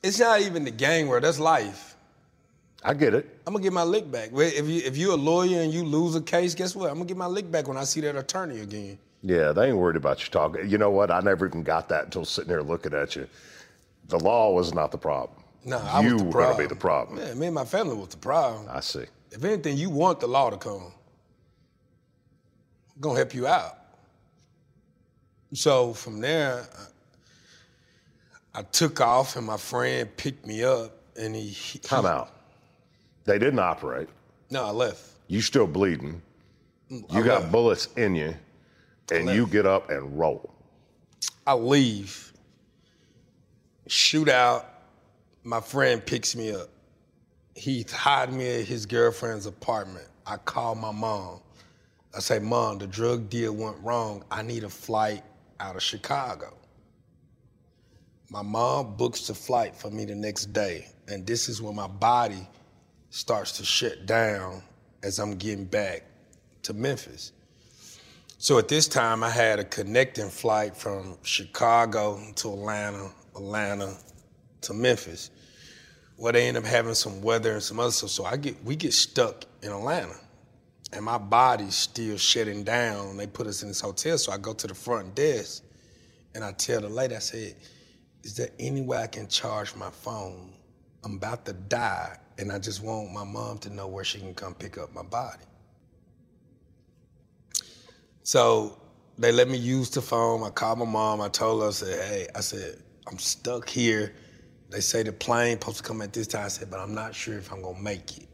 it's 0.03 0.19
not 0.19 0.41
even 0.41 0.65
the 0.65 0.71
gang 0.71 1.07
world. 1.07 1.23
That's 1.23 1.39
life. 1.39 1.95
I 2.83 2.93
get 2.93 3.13
it. 3.13 3.39
I'm 3.47 3.53
gonna 3.53 3.63
get 3.63 3.71
my 3.71 3.83
lick 3.83 4.11
back. 4.11 4.29
Well, 4.33 4.51
If 4.53 4.67
you 4.67 4.81
if 4.83 4.97
you're 4.97 5.13
a 5.13 5.15
lawyer 5.15 5.61
and 5.61 5.73
you 5.73 5.85
lose 5.85 6.15
a 6.15 6.21
case, 6.21 6.53
guess 6.53 6.75
what? 6.75 6.89
I'm 6.89 6.95
gonna 6.97 7.05
get 7.05 7.15
my 7.17 7.25
lick 7.25 7.49
back 7.49 7.69
when 7.69 7.77
I 7.77 7.85
see 7.85 8.01
that 8.01 8.17
attorney 8.17 8.59
again. 8.59 8.99
Yeah, 9.23 9.53
they 9.53 9.67
ain't 9.69 9.77
worried 9.77 9.95
about 9.95 10.21
you 10.25 10.29
talking. 10.29 10.69
You 10.69 10.77
know 10.77 10.91
what? 10.91 11.09
I 11.09 11.21
never 11.21 11.47
even 11.47 11.63
got 11.63 11.87
that 11.89 12.05
until 12.05 12.25
sitting 12.25 12.49
there 12.49 12.61
looking 12.63 12.93
at 12.93 13.15
you. 13.15 13.27
The 14.09 14.19
law 14.19 14.51
was 14.51 14.73
not 14.73 14.91
the 14.91 14.97
problem. 14.97 15.41
No, 15.63 15.79
I 15.79 16.01
you 16.01 16.13
was 16.13 16.21
the 16.21 16.25
were 16.27 16.31
problem. 16.33 16.57
gonna 16.57 16.67
be 16.67 16.73
the 16.73 16.79
problem. 16.79 17.17
Yeah, 17.19 17.33
me 17.33 17.45
and 17.47 17.55
my 17.55 17.65
family 17.65 17.95
was 17.95 18.09
the 18.09 18.17
problem. 18.17 18.67
I 18.69 18.81
see. 18.81 19.05
If 19.31 19.43
anything, 19.43 19.77
you 19.77 19.89
want 19.89 20.19
the 20.19 20.27
law 20.27 20.49
to 20.49 20.57
come. 20.57 20.91
I'm 22.95 23.01
gonna 23.01 23.17
help 23.17 23.33
you 23.33 23.47
out. 23.47 23.77
So 25.53 25.93
from 25.93 26.19
there, 26.19 26.67
I, 28.55 28.59
I 28.59 28.61
took 28.63 28.99
off, 29.01 29.35
and 29.35 29.45
my 29.45 29.57
friend 29.57 30.09
picked 30.17 30.45
me 30.45 30.63
up, 30.63 30.91
and 31.17 31.35
he. 31.35 31.47
he 31.47 31.79
Time 31.79 32.05
out. 32.05 32.31
They 33.25 33.37
didn't 33.37 33.59
operate. 33.59 34.09
No, 34.49 34.65
I 34.65 34.71
left. 34.71 35.01
You 35.27 35.41
still 35.41 35.67
bleeding. 35.67 36.21
Mm, 36.89 37.03
I 37.11 37.17
You 37.17 37.23
got 37.23 37.41
left. 37.41 37.51
bullets 37.51 37.87
in 37.97 38.15
you, 38.15 38.33
and 39.11 39.29
you 39.29 39.45
get 39.47 39.65
up 39.65 39.89
and 39.89 40.17
roll. 40.17 40.53
I 41.45 41.53
leave, 41.53 42.33
shoot 43.87 44.29
out. 44.29 44.65
My 45.43 45.61
friend 45.61 46.05
picks 46.05 46.35
me 46.35 46.51
up. 46.53 46.69
He 47.57 47.83
hired 47.91 48.31
me 48.31 48.61
at 48.61 48.67
his 48.67 48.85
girlfriend's 48.85 49.47
apartment. 49.47 50.07
I 50.27 50.37
call 50.37 50.75
my 50.75 50.91
mom. 50.91 51.39
I 52.15 52.19
say, 52.19 52.37
Mom, 52.37 52.77
the 52.77 52.85
drug 52.85 53.29
deal 53.29 53.51
went 53.51 53.77
wrong. 53.81 54.23
I 54.29 54.43
need 54.43 54.63
a 54.63 54.69
flight 54.69 55.23
out 55.59 55.75
of 55.75 55.81
Chicago. 55.81 56.55
My 58.29 58.43
mom 58.43 58.95
books 58.95 59.25
the 59.25 59.33
flight 59.33 59.75
for 59.75 59.89
me 59.89 60.05
the 60.05 60.13
next 60.13 60.53
day. 60.53 60.87
And 61.07 61.25
this 61.25 61.49
is 61.49 61.59
when 61.59 61.75
my 61.75 61.87
body 61.87 62.47
starts 63.09 63.53
to 63.53 63.65
shut 63.65 64.05
down 64.05 64.61
as 65.01 65.17
I'm 65.17 65.35
getting 65.35 65.65
back 65.65 66.03
to 66.61 66.73
Memphis. 66.73 67.31
So 68.37 68.59
at 68.59 68.67
this 68.67 68.87
time, 68.87 69.23
I 69.23 69.31
had 69.31 69.59
a 69.59 69.63
connecting 69.63 70.29
flight 70.29 70.77
from 70.77 71.17
Chicago 71.23 72.21
to 72.35 72.49
Atlanta, 72.53 73.09
Atlanta 73.35 73.97
to 74.61 74.73
Memphis. 74.75 75.31
Well, 76.17 76.33
they 76.33 76.47
end 76.47 76.57
up 76.57 76.65
having 76.65 76.95
some 76.95 77.21
weather 77.21 77.53
and 77.53 77.63
some 77.63 77.79
other 77.79 77.91
stuff, 77.91 78.11
so 78.11 78.25
I 78.25 78.37
get 78.37 78.63
we 78.65 78.75
get 78.75 78.93
stuck 78.93 79.45
in 79.63 79.71
Atlanta. 79.71 80.15
and 80.93 81.05
my 81.05 81.17
body's 81.17 81.75
still 81.75 82.17
shutting 82.17 82.63
down. 82.63 83.17
They 83.17 83.27
put 83.27 83.47
us 83.47 83.61
in 83.63 83.69
this 83.69 83.81
hotel, 83.81 84.17
so 84.17 84.31
I 84.31 84.37
go 84.37 84.53
to 84.53 84.67
the 84.67 84.75
front 84.75 85.15
desk 85.15 85.63
and 86.35 86.43
I 86.43 86.53
tell 86.53 86.81
the 86.81 86.89
lady, 86.89 87.15
I 87.15 87.19
said, 87.19 87.55
Is 88.23 88.35
there 88.35 88.49
any 88.59 88.81
way 88.81 88.97
I 88.99 89.07
can 89.07 89.27
charge 89.27 89.75
my 89.75 89.89
phone? 89.91 90.53
I'm 91.03 91.15
about 91.15 91.45
to 91.45 91.53
die, 91.53 92.17
and 92.37 92.51
I 92.51 92.59
just 92.59 92.83
want 92.83 93.11
my 93.13 93.23
mom 93.23 93.59
to 93.59 93.71
know 93.71 93.87
where 93.87 94.03
she 94.03 94.19
can 94.19 94.33
come 94.35 94.53
pick 94.55 94.77
up 94.77 94.93
my 94.93 95.03
body. 95.03 95.43
So 98.23 98.79
they 99.17 99.31
let 99.31 99.49
me 99.49 99.57
use 99.57 99.89
the 99.91 100.01
phone. 100.01 100.43
I 100.43 100.49
called 100.51 100.79
my 100.79 100.85
mom. 100.85 101.21
I 101.21 101.29
told 101.29 101.61
her, 101.63 101.69
I 101.69 101.71
said, 101.71 102.05
Hey, 102.09 102.27
I 102.35 102.41
said, 102.41 102.81
I'm 103.07 103.19
stuck 103.19 103.69
here. 103.69 104.13
They 104.69 104.81
say 104.81 105.03
the 105.03 105.13
plane 105.13 105.59
supposed 105.59 105.77
to 105.77 105.83
come 105.83 106.01
at 106.01 106.13
this 106.13 106.27
time. 106.27 106.45
I 106.45 106.49
said, 106.49 106.69
but 106.69 106.79
I'm 106.79 106.93
not 106.95 107.15
sure 107.15 107.37
if 107.37 107.51
I'm 107.51 107.61
gonna 107.61 107.79
make 107.79 108.17
it. 108.17 108.27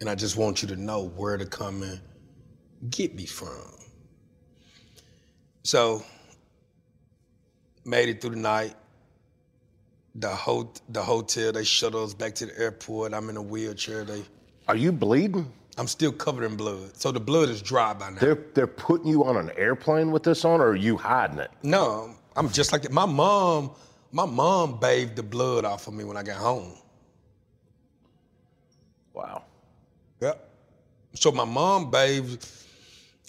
And 0.00 0.10
I 0.10 0.14
just 0.14 0.36
want 0.36 0.62
you 0.62 0.68
to 0.68 0.76
know 0.76 1.04
where 1.16 1.36
to 1.36 1.46
come 1.46 1.82
and 1.82 2.00
get 2.90 3.14
me 3.14 3.26
from. 3.26 3.62
So, 5.62 6.04
made 7.84 8.08
it 8.08 8.20
through 8.20 8.30
the 8.30 8.36
night. 8.36 8.74
The 10.16 10.28
ho- 10.30 10.72
the 10.90 11.02
hotel, 11.02 11.52
they 11.52 11.64
shuttle 11.64 12.04
us 12.04 12.14
back 12.14 12.34
to 12.36 12.46
the 12.46 12.58
airport. 12.58 13.14
I'm 13.14 13.28
in 13.30 13.36
a 13.36 13.42
wheelchair. 13.42 14.04
They 14.04 14.22
Are 14.68 14.76
you 14.76 14.92
bleeding? 14.92 15.52
I'm 15.76 15.88
still 15.88 16.12
covered 16.12 16.44
in 16.44 16.56
blood. 16.56 16.96
So 16.96 17.10
the 17.12 17.20
blood 17.20 17.48
is 17.48 17.60
dry 17.62 17.94
by 17.94 18.10
now. 18.10 18.20
They're 18.20 18.38
they're 18.54 18.66
putting 18.68 19.08
you 19.08 19.24
on 19.24 19.36
an 19.36 19.50
airplane 19.56 20.12
with 20.12 20.22
this 20.22 20.44
on, 20.44 20.60
or 20.60 20.68
are 20.68 20.76
you 20.76 20.96
hiding 20.96 21.38
it? 21.38 21.50
No, 21.64 22.14
I'm 22.36 22.50
just 22.50 22.72
like 22.72 22.82
that. 22.82 22.92
My 22.92 23.06
mom, 23.06 23.72
my 24.14 24.24
mom 24.24 24.78
bathed 24.78 25.16
the 25.16 25.24
blood 25.24 25.64
off 25.64 25.88
of 25.88 25.92
me 25.92 26.04
when 26.04 26.16
I 26.16 26.22
got 26.22 26.36
home. 26.36 26.72
Wow. 29.12 29.42
Yep. 30.20 30.48
So 31.14 31.32
my 31.32 31.44
mom 31.44 31.90
bathed. 31.90 32.48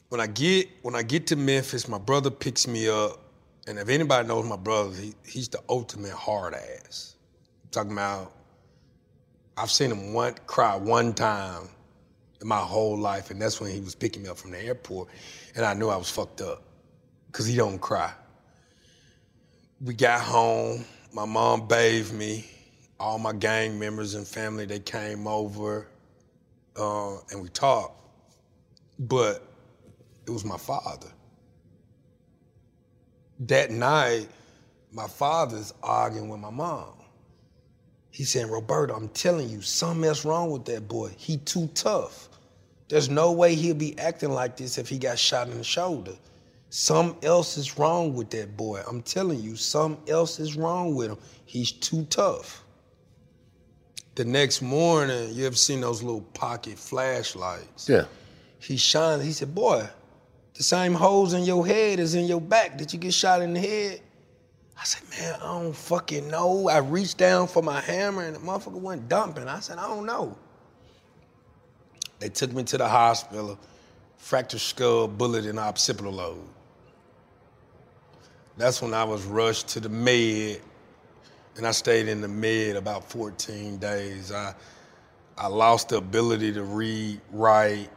When 0.10 0.22
I 0.22 0.28
get 0.28 0.70
when 0.84 0.94
I 0.94 1.02
get 1.02 1.26
to 1.28 1.36
Memphis, 1.36 1.88
my 1.88 1.98
brother 1.98 2.30
picks 2.30 2.68
me 2.68 2.88
up, 2.88 3.20
and 3.68 3.80
if 3.80 3.90
anybody 3.90 4.28
knows 4.28 4.48
my 4.48 4.56
brother, 4.56 4.96
he, 4.96 5.16
he's 5.26 5.50
the 5.50 5.60
ultimate 5.68 6.14
hard 6.14 6.54
ass. 6.54 7.16
I'm 7.64 7.70
talking 7.72 7.92
about, 7.92 8.32
I've 9.58 9.72
seen 9.72 9.92
him 9.92 10.14
one 10.14 10.36
cry 10.46 10.76
one 10.76 11.16
time 11.16 11.68
in 12.40 12.48
my 12.48 12.60
whole 12.60 12.96
life, 12.96 13.32
and 13.32 13.42
that's 13.42 13.60
when 13.60 13.72
he 13.72 13.80
was 13.82 13.96
picking 13.96 14.22
me 14.22 14.30
up 14.30 14.38
from 14.38 14.52
the 14.52 14.64
airport, 14.64 15.10
and 15.56 15.66
I 15.66 15.74
knew 15.74 15.90
I 15.90 15.98
was 15.98 16.12
fucked 16.12 16.42
up, 16.42 16.62
cause 17.32 17.48
he 17.48 17.56
don't 17.56 17.80
cry. 17.80 18.14
We 19.82 19.94
got 19.94 20.22
home. 20.22 20.86
My 21.14 21.26
mom 21.26 21.68
bathed 21.68 22.14
me. 22.14 22.46
All 23.00 23.20
my 23.20 23.34
gang 23.34 23.78
members 23.78 24.16
and 24.16 24.26
family 24.26 24.66
they 24.66 24.80
came 24.80 25.28
over, 25.28 25.88
uh, 26.78 27.18
and 27.30 27.42
we 27.42 27.50
talked. 27.50 28.02
But 28.98 29.46
it 30.26 30.32
was 30.32 30.46
my 30.46 30.58
father. 30.58 31.10
That 33.42 33.70
night, 33.70 34.30
my 34.94 35.08
father's 35.08 35.74
arguing 35.84 36.30
with 36.30 36.40
my 36.40 36.50
mom. 36.50 36.94
He 38.12 38.24
saying, 38.24 38.50
Roberto, 38.50 38.96
I'm 38.96 39.10
telling 39.10 39.50
you, 39.50 39.62
something 39.62 40.06
else 40.06 40.24
wrong 40.24 40.52
with 40.52 40.64
that 40.66 40.88
boy. 40.88 41.12
He 41.18 41.36
too 41.38 41.68
tough. 41.74 42.30
There's 42.88 43.10
no 43.10 43.34
way 43.34 43.56
he'll 43.56 43.76
be 43.76 44.00
acting 44.00 44.30
like 44.32 44.56
this 44.56 44.78
if 44.78 44.88
he 44.88 44.98
got 44.98 45.20
shot 45.20 45.50
in 45.50 45.58
the 45.58 45.66
shoulder. 45.66 46.14
Something 46.78 47.24
else 47.24 47.58
is 47.58 47.80
wrong 47.80 48.16
with 48.16 48.32
that 48.32 48.58
boy. 48.58 48.84
I'm 48.86 49.02
telling 49.02 49.40
you, 49.40 49.56
something 49.56 50.10
else 50.10 50.42
is 50.42 50.58
wrong 50.58 50.94
with 50.94 51.10
him. 51.10 51.18
He's 51.46 51.72
too 51.72 52.04
tough. 52.10 52.66
The 54.16 54.26
next 54.26 54.62
morning, 54.62 55.34
you 55.34 55.46
ever 55.46 55.56
seen 55.56 55.80
those 55.80 56.04
little 56.04 56.20
pocket 56.34 56.78
flashlights? 56.78 57.88
Yeah. 57.88 58.04
He 58.60 58.76
shined. 58.76 59.22
He 59.22 59.32
said, 59.32 59.56
Boy, 59.56 59.88
the 60.56 60.64
same 60.64 60.94
holes 60.94 61.32
in 61.34 61.44
your 61.44 61.66
head 61.66 62.02
is 62.02 62.14
in 62.14 62.26
your 62.26 62.42
back. 62.42 62.78
Did 62.78 62.92
you 62.92 63.00
get 63.00 63.14
shot 63.14 63.42
in 63.42 63.54
the 63.54 63.62
head? 63.62 64.02
I 64.78 64.84
said, 64.84 65.04
Man, 65.12 65.34
I 65.36 65.46
don't 65.46 65.74
fucking 65.74 66.28
know. 66.28 66.68
I 66.68 66.80
reached 66.80 67.18
down 67.18 67.48
for 67.48 67.64
my 67.64 67.80
hammer 67.80 68.24
and 68.24 68.36
the 68.36 68.40
motherfucker 68.40 68.82
went 68.82 69.08
dumping. 69.08 69.48
I 69.48 69.62
said, 69.62 69.78
I 69.78 69.88
don't 69.88 70.06
know. 70.06 70.38
They 72.20 72.28
took 72.28 72.52
me 72.52 72.64
to 72.64 72.78
the 72.78 72.90
hospital, 72.90 73.58
fractured 74.18 74.60
skull, 74.60 75.08
bullet 75.08 75.46
in 75.46 75.58
occipital 75.58 76.12
lobe. 76.12 76.50
That's 78.58 78.82
when 78.82 78.94
I 78.94 79.04
was 79.04 79.24
rushed 79.26 79.68
to 79.70 79.80
the 79.80 79.90
med, 79.90 80.62
and 81.58 81.68
I 81.68 81.72
stayed 81.72 82.08
in 82.08 82.22
the 82.22 82.28
med 82.28 82.76
about 82.76 83.10
14 83.10 83.78
days. 83.78 84.32
I 84.32 84.56
I 85.38 85.48
lost 85.48 85.90
the 85.90 85.98
ability 85.98 86.54
to 86.54 86.64
read, 86.64 87.20
write, 87.32 87.90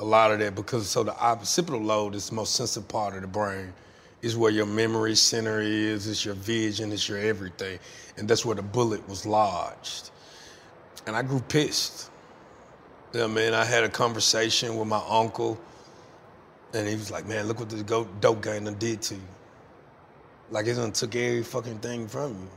a 0.00 0.04
lot 0.04 0.32
of 0.32 0.40
that 0.40 0.56
because 0.56 0.88
so 0.88 1.04
the 1.04 1.16
occipital 1.16 1.80
lobe 1.80 2.14
is 2.16 2.28
the 2.30 2.34
most 2.34 2.56
sensitive 2.56 2.88
part 2.88 3.14
of 3.14 3.20
the 3.20 3.28
brain. 3.28 3.72
Is 4.20 4.36
where 4.36 4.52
your 4.52 4.66
memory 4.66 5.16
center 5.16 5.60
is, 5.60 6.06
it's 6.06 6.24
your 6.24 6.34
vision, 6.34 6.92
it's 6.92 7.08
your 7.08 7.18
everything. 7.18 7.78
And 8.16 8.28
that's 8.28 8.44
where 8.44 8.54
the 8.54 8.62
bullet 8.62 9.08
was 9.08 9.26
lodged. 9.26 10.10
And 11.06 11.16
I 11.16 11.22
grew 11.22 11.40
pissed. 11.40 12.10
You 13.12 13.20
know 13.20 13.24
I 13.24 13.28
mean? 13.28 13.52
I 13.52 13.64
had 13.64 13.82
a 13.82 13.88
conversation 13.88 14.76
with 14.76 14.86
my 14.86 15.02
uncle, 15.08 15.60
and 16.72 16.86
he 16.86 16.94
was 16.94 17.10
like, 17.10 17.26
man, 17.26 17.46
look 17.48 17.58
what 17.58 17.68
this 17.68 17.82
dope 17.82 18.42
gang 18.42 18.64
done 18.64 18.76
did 18.78 19.02
to 19.02 19.14
you. 19.16 19.20
Like 20.52 20.66
it 20.66 20.74
done 20.74 20.92
took 20.92 21.16
every 21.16 21.42
fucking 21.42 21.78
thing 21.78 22.06
from 22.06 22.32
you. 22.32 22.50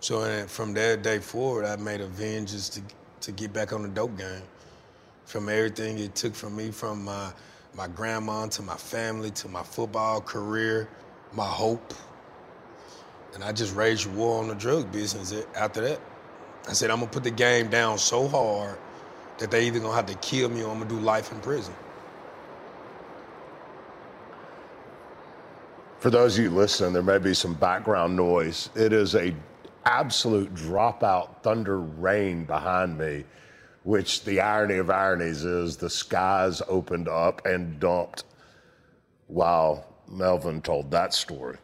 So 0.00 0.46
from 0.46 0.74
that 0.74 1.02
day 1.02 1.20
forward, 1.20 1.64
I 1.64 1.76
made 1.76 2.02
a 2.02 2.06
vengeance 2.06 2.68
to 2.68 2.82
to 3.22 3.32
get 3.32 3.54
back 3.54 3.72
on 3.72 3.82
the 3.82 3.88
dope 3.88 4.16
game. 4.18 4.42
From 5.24 5.48
everything 5.48 5.98
it 5.98 6.14
took 6.14 6.34
from 6.34 6.54
me, 6.54 6.70
from 6.70 7.02
my 7.06 7.32
my 7.74 7.88
grandma 7.88 8.46
to 8.48 8.62
my 8.62 8.76
family 8.76 9.30
to 9.30 9.48
my 9.48 9.62
football 9.62 10.20
career, 10.20 10.86
my 11.32 11.46
hope. 11.46 11.94
And 13.32 13.42
I 13.42 13.52
just 13.52 13.74
raged 13.74 14.06
war 14.08 14.42
on 14.42 14.48
the 14.48 14.54
drug 14.54 14.92
business 14.92 15.32
after 15.54 15.80
that. 15.80 16.00
I 16.68 16.74
said, 16.74 16.90
I'm 16.90 17.00
gonna 17.00 17.10
put 17.10 17.24
the 17.24 17.30
game 17.30 17.68
down 17.68 17.96
so 17.96 18.28
hard 18.28 18.78
that 19.38 19.50
they 19.50 19.66
either 19.66 19.78
gonna 19.78 19.94
have 19.94 20.06
to 20.06 20.14
kill 20.16 20.50
me 20.50 20.62
or 20.62 20.72
I'm 20.72 20.80
gonna 20.80 20.90
do 20.90 21.00
life 21.00 21.32
in 21.32 21.40
prison. 21.40 21.72
For 26.06 26.10
those 26.10 26.38
of 26.38 26.44
you 26.44 26.50
listening, 26.50 26.92
there 26.92 27.02
may 27.02 27.18
be 27.18 27.34
some 27.34 27.54
background 27.54 28.14
noise. 28.14 28.70
It 28.76 28.92
is 28.92 29.16
a 29.16 29.34
absolute 29.86 30.54
dropout 30.54 31.42
thunder 31.42 31.80
rain 31.80 32.44
behind 32.44 32.96
me, 32.96 33.24
which 33.82 34.22
the 34.22 34.40
irony 34.40 34.76
of 34.76 34.88
ironies 34.88 35.44
is 35.44 35.76
the 35.76 35.90
skies 35.90 36.62
opened 36.68 37.08
up 37.08 37.44
and 37.44 37.80
dumped 37.80 38.22
while 39.26 39.84
Melvin 40.08 40.62
told 40.62 40.92
that 40.92 41.12
story. 41.12 41.58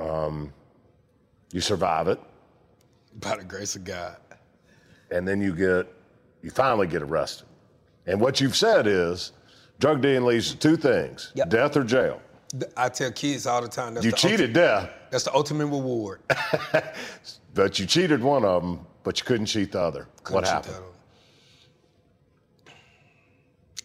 Um, 0.00 0.54
you 1.52 1.60
survive 1.60 2.08
it, 2.08 2.18
By 3.20 3.36
the 3.36 3.44
grace 3.44 3.76
of 3.76 3.84
God. 3.84 4.16
and 5.10 5.28
then 5.28 5.42
you 5.42 5.54
get, 5.54 5.86
you 6.40 6.48
finally 6.48 6.86
get 6.86 7.02
arrested. 7.02 7.46
And 8.06 8.22
what 8.22 8.40
you've 8.40 8.56
said 8.56 8.86
is, 8.86 9.32
drug 9.80 10.00
dealing 10.00 10.24
leads 10.24 10.50
to 10.52 10.56
two 10.56 10.78
things: 10.78 11.32
Yep. 11.34 11.50
death 11.50 11.76
or 11.76 11.84
jail. 11.84 12.22
I 12.76 12.88
tell 12.88 13.10
kids 13.12 13.46
all 13.46 13.62
the 13.62 13.68
time 13.68 13.94
that's 13.94 14.04
You 14.04 14.10
the 14.12 14.16
cheated 14.16 14.50
ulti- 14.50 14.54
death, 14.54 14.90
that's 15.10 15.24
the 15.24 15.34
ultimate 15.34 15.66
reward. 15.66 16.20
but 17.54 17.78
you 17.78 17.86
cheated 17.86 18.22
one 18.22 18.44
of 18.44 18.62
them, 18.62 18.86
but 19.02 19.18
you 19.18 19.24
couldn't 19.24 19.46
cheat 19.46 19.72
the 19.72 19.80
other. 19.80 20.06
what 20.16 20.24
Couldn't 20.24 20.44
cheat 20.44 20.52
happened? 20.52 20.84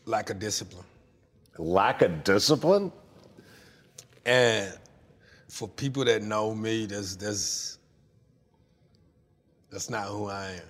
Lack 0.06 0.30
of 0.30 0.40
discipline. 0.40 0.86
Lack 1.58 2.02
of 2.02 2.24
discipline. 2.24 2.92
And 4.26 4.74
for 5.48 5.68
people 5.68 6.06
that 6.06 6.24
know 6.24 6.54
me, 6.54 6.86
that's 6.86 7.16
that's 7.16 7.78
that's 9.72 9.90
not 9.90 10.08
who 10.08 10.28
I 10.28 10.46
am. 10.52 10.62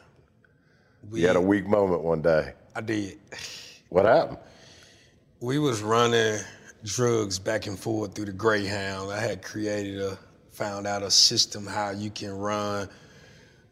We, 1.09 1.21
You 1.21 1.27
had 1.27 1.35
a 1.35 1.41
weak 1.41 1.65
moment 1.65 2.03
one 2.03 2.21
day. 2.21 2.53
I 2.75 2.81
did. 2.81 3.19
What 3.89 4.05
happened? 4.05 4.37
We 5.39 5.57
was 5.59 5.81
running 5.81 6.39
drugs 6.83 7.39
back 7.39 7.67
and 7.67 7.77
forth 7.77 8.15
through 8.15 8.25
the 8.25 8.33
Greyhound. 8.33 9.11
I 9.11 9.19
had 9.19 9.41
created 9.41 9.99
a, 9.99 10.17
found 10.51 10.87
out 10.87 11.03
a 11.03 11.11
system 11.11 11.65
how 11.65 11.91
you 11.91 12.09
can 12.09 12.37
run 12.37 12.89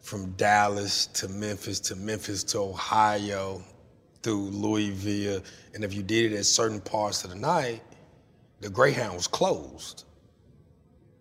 from 0.00 0.30
Dallas 0.32 1.06
to 1.06 1.28
Memphis 1.28 1.80
to 1.80 1.96
Memphis 1.96 2.42
to 2.44 2.58
Ohio 2.58 3.62
through 4.22 4.50
Louisville. 4.50 5.42
And 5.74 5.84
if 5.84 5.94
you 5.94 6.02
did 6.02 6.32
it 6.32 6.36
at 6.36 6.46
certain 6.46 6.80
parts 6.80 7.24
of 7.24 7.30
the 7.30 7.36
night, 7.36 7.82
the 8.60 8.70
Greyhound 8.70 9.14
was 9.14 9.26
closed. 9.26 10.04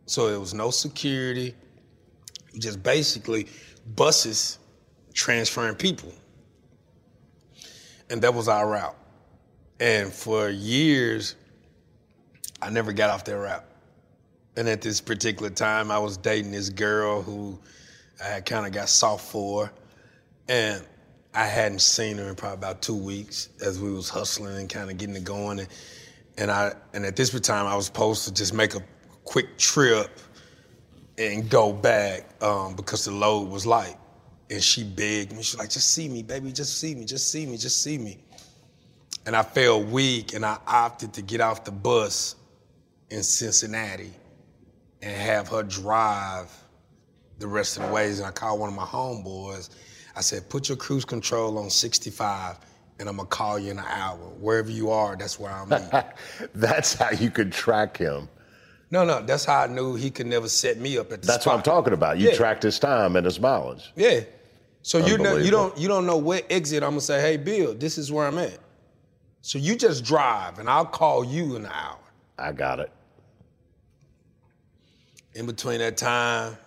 So 0.05 0.29
there 0.29 0.39
was 0.39 0.53
no 0.53 0.71
security, 0.71 1.53
just 2.57 2.81
basically 2.81 3.47
buses 3.95 4.59
transferring 5.13 5.75
people. 5.75 6.13
And 8.09 8.21
that 8.21 8.33
was 8.33 8.47
our 8.47 8.67
route. 8.67 8.95
And 9.79 10.11
for 10.11 10.49
years, 10.49 11.35
I 12.61 12.69
never 12.69 12.93
got 12.93 13.09
off 13.09 13.23
that 13.25 13.37
route. 13.37 13.65
And 14.55 14.67
at 14.67 14.81
this 14.81 14.99
particular 14.99 15.49
time, 15.49 15.91
I 15.91 15.99
was 15.99 16.17
dating 16.17 16.51
this 16.51 16.69
girl 16.69 17.21
who 17.21 17.59
I 18.23 18.27
had 18.27 18.45
kind 18.45 18.65
of 18.65 18.73
got 18.73 18.89
soft 18.89 19.31
for. 19.31 19.71
And 20.47 20.85
I 21.33 21.45
hadn't 21.45 21.81
seen 21.81 22.17
her 22.17 22.27
in 22.27 22.35
probably 22.35 22.57
about 22.57 22.81
two 22.81 22.95
weeks 22.95 23.49
as 23.63 23.79
we 23.79 23.91
was 23.91 24.09
hustling 24.09 24.57
and 24.57 24.69
kind 24.69 24.89
of 24.89 24.97
getting 24.97 25.15
it 25.15 25.23
going. 25.23 25.59
And, 25.59 25.69
and 26.37 26.51
I 26.51 26.73
and 26.93 27.05
at 27.05 27.15
this 27.15 27.37
time 27.39 27.67
I 27.67 27.75
was 27.75 27.85
supposed 27.85 28.25
to 28.25 28.33
just 28.33 28.53
make 28.53 28.75
a 28.75 28.81
quick 29.23 29.57
trip 29.57 30.19
and 31.17 31.49
go 31.49 31.71
back 31.71 32.25
um, 32.41 32.75
because 32.75 33.05
the 33.05 33.11
load 33.11 33.49
was 33.49 33.65
light. 33.65 33.97
And 34.49 34.63
she 34.63 34.83
begged 34.83 35.31
me. 35.33 35.43
She's 35.43 35.59
like, 35.59 35.69
just 35.69 35.93
see 35.93 36.09
me, 36.09 36.23
baby, 36.23 36.51
just 36.51 36.79
see 36.79 36.95
me, 36.95 37.05
just 37.05 37.29
see 37.29 37.45
me, 37.45 37.55
just 37.55 37.83
see 37.83 37.99
me. 37.99 38.17
And 39.27 39.35
I 39.35 39.43
felt 39.43 39.85
weak 39.85 40.33
and 40.33 40.43
I 40.43 40.57
opted 40.65 41.13
to 41.13 41.21
get 41.21 41.39
off 41.39 41.63
the 41.63 41.71
bus 41.71 42.35
in 43.09 43.23
Cincinnati 43.23 44.11
and 45.01 45.11
have 45.15 45.47
her 45.47 45.63
drive 45.63 46.51
the 47.39 47.47
rest 47.47 47.77
of 47.77 47.83
the 47.83 47.89
ways. 47.93 48.19
And 48.19 48.27
I 48.27 48.31
called 48.31 48.59
one 48.59 48.69
of 48.69 48.75
my 48.75 48.83
homeboys. 48.85 49.69
I 50.15 50.21
said, 50.21 50.49
put 50.49 50.67
your 50.69 50.77
cruise 50.77 51.05
control 51.05 51.57
on 51.57 51.69
65 51.69 52.57
and 52.99 53.07
I'm 53.07 53.15
gonna 53.15 53.29
call 53.29 53.57
you 53.57 53.71
in 53.71 53.79
an 53.79 53.85
hour. 53.87 54.17
Wherever 54.17 54.69
you 54.69 54.89
are, 54.91 55.15
that's 55.15 55.39
where 55.39 55.51
I'm 55.51 55.71
at. 55.71 56.17
That's 56.53 56.93
how 56.95 57.11
you 57.11 57.31
could 57.31 57.51
track 57.53 57.95
him. 57.95 58.27
no, 58.91 59.05
no, 59.05 59.21
that's 59.21 59.45
how 59.45 59.61
I 59.61 59.67
knew 59.67 59.95
he 59.95 60.09
could 60.11 60.27
never 60.27 60.49
set 60.49 60.77
me 60.79 60.97
up 60.97 61.05
at 61.13 61.21
the 61.21 61.27
time. 61.27 61.33
That's 61.35 61.45
what 61.45 61.55
I'm 61.55 61.61
talking 61.61 61.93
about. 61.93 62.17
You 62.17 62.27
Yeah. 62.29 62.35
tracked 62.35 62.63
his 62.63 62.77
time 62.77 63.15
and 63.15 63.23
his 63.25 63.39
mileage. 63.39 63.93
Yeah. 63.95 64.21
So 64.81 64.97
you 64.97 65.17
know, 65.17 65.37
you 65.37 65.49
don't 65.51 65.77
you 65.77 65.87
don't 65.87 66.05
know 66.05 66.17
what 66.17 66.45
exit 66.49 66.83
I'm 66.83 66.89
gonna 66.91 67.01
say, 67.01 67.21
hey 67.21 67.37
Bill, 67.37 67.73
this 67.73 67.97
is 67.97 68.11
where 68.11 68.27
I'm 68.27 68.37
at. 68.37 68.57
So 69.41 69.57
you 69.59 69.77
just 69.77 70.03
drive 70.03 70.59
and 70.59 70.69
I'll 70.69 70.85
call 70.85 71.23
you 71.23 71.55
in 71.55 71.65
an 71.65 71.71
hour. 71.71 71.99
I 72.37 72.51
got 72.51 72.79
it. 72.81 72.91
In 75.39 75.45
between 75.45 75.79
that 75.79 75.95
time, 75.95 76.57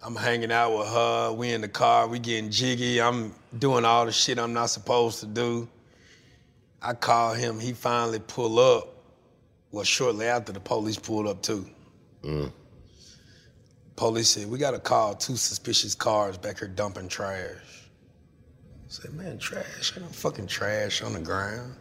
I'm 0.00 0.14
hanging 0.14 0.52
out 0.52 0.78
with 0.78 0.86
her. 0.86 1.32
We 1.32 1.50
in 1.50 1.60
the 1.60 1.66
car. 1.66 2.06
We 2.06 2.20
getting 2.20 2.48
jiggy. 2.48 3.02
I'm 3.02 3.34
doing 3.58 3.84
all 3.84 4.06
the 4.06 4.12
shit 4.12 4.38
I'm 4.38 4.52
not 4.52 4.66
supposed 4.66 5.18
to 5.18 5.26
do. 5.26 5.68
I 6.80 6.92
call 6.92 7.34
him. 7.34 7.58
He 7.58 7.72
finally 7.72 8.20
pull 8.20 8.60
up. 8.60 8.94
Well, 9.72 9.82
shortly 9.82 10.26
after, 10.26 10.52
the 10.52 10.60
police 10.60 10.98
pulled 11.00 11.26
up 11.26 11.42
too. 11.42 11.66
Mm. 12.22 12.52
Police 13.96 14.28
said, 14.28 14.48
we 14.48 14.56
got 14.56 14.70
to 14.70 14.78
call 14.78 15.16
two 15.16 15.34
suspicious 15.34 15.96
cars 15.96 16.38
back 16.38 16.60
here 16.60 16.68
dumping 16.68 17.08
trash. 17.08 17.56
I 17.56 18.86
said, 18.86 19.14
man, 19.14 19.36
trash? 19.40 19.94
Ain't 19.96 20.06
no 20.06 20.12
fucking 20.12 20.46
trash 20.46 21.02
on 21.02 21.14
the 21.14 21.20
ground. 21.20 21.74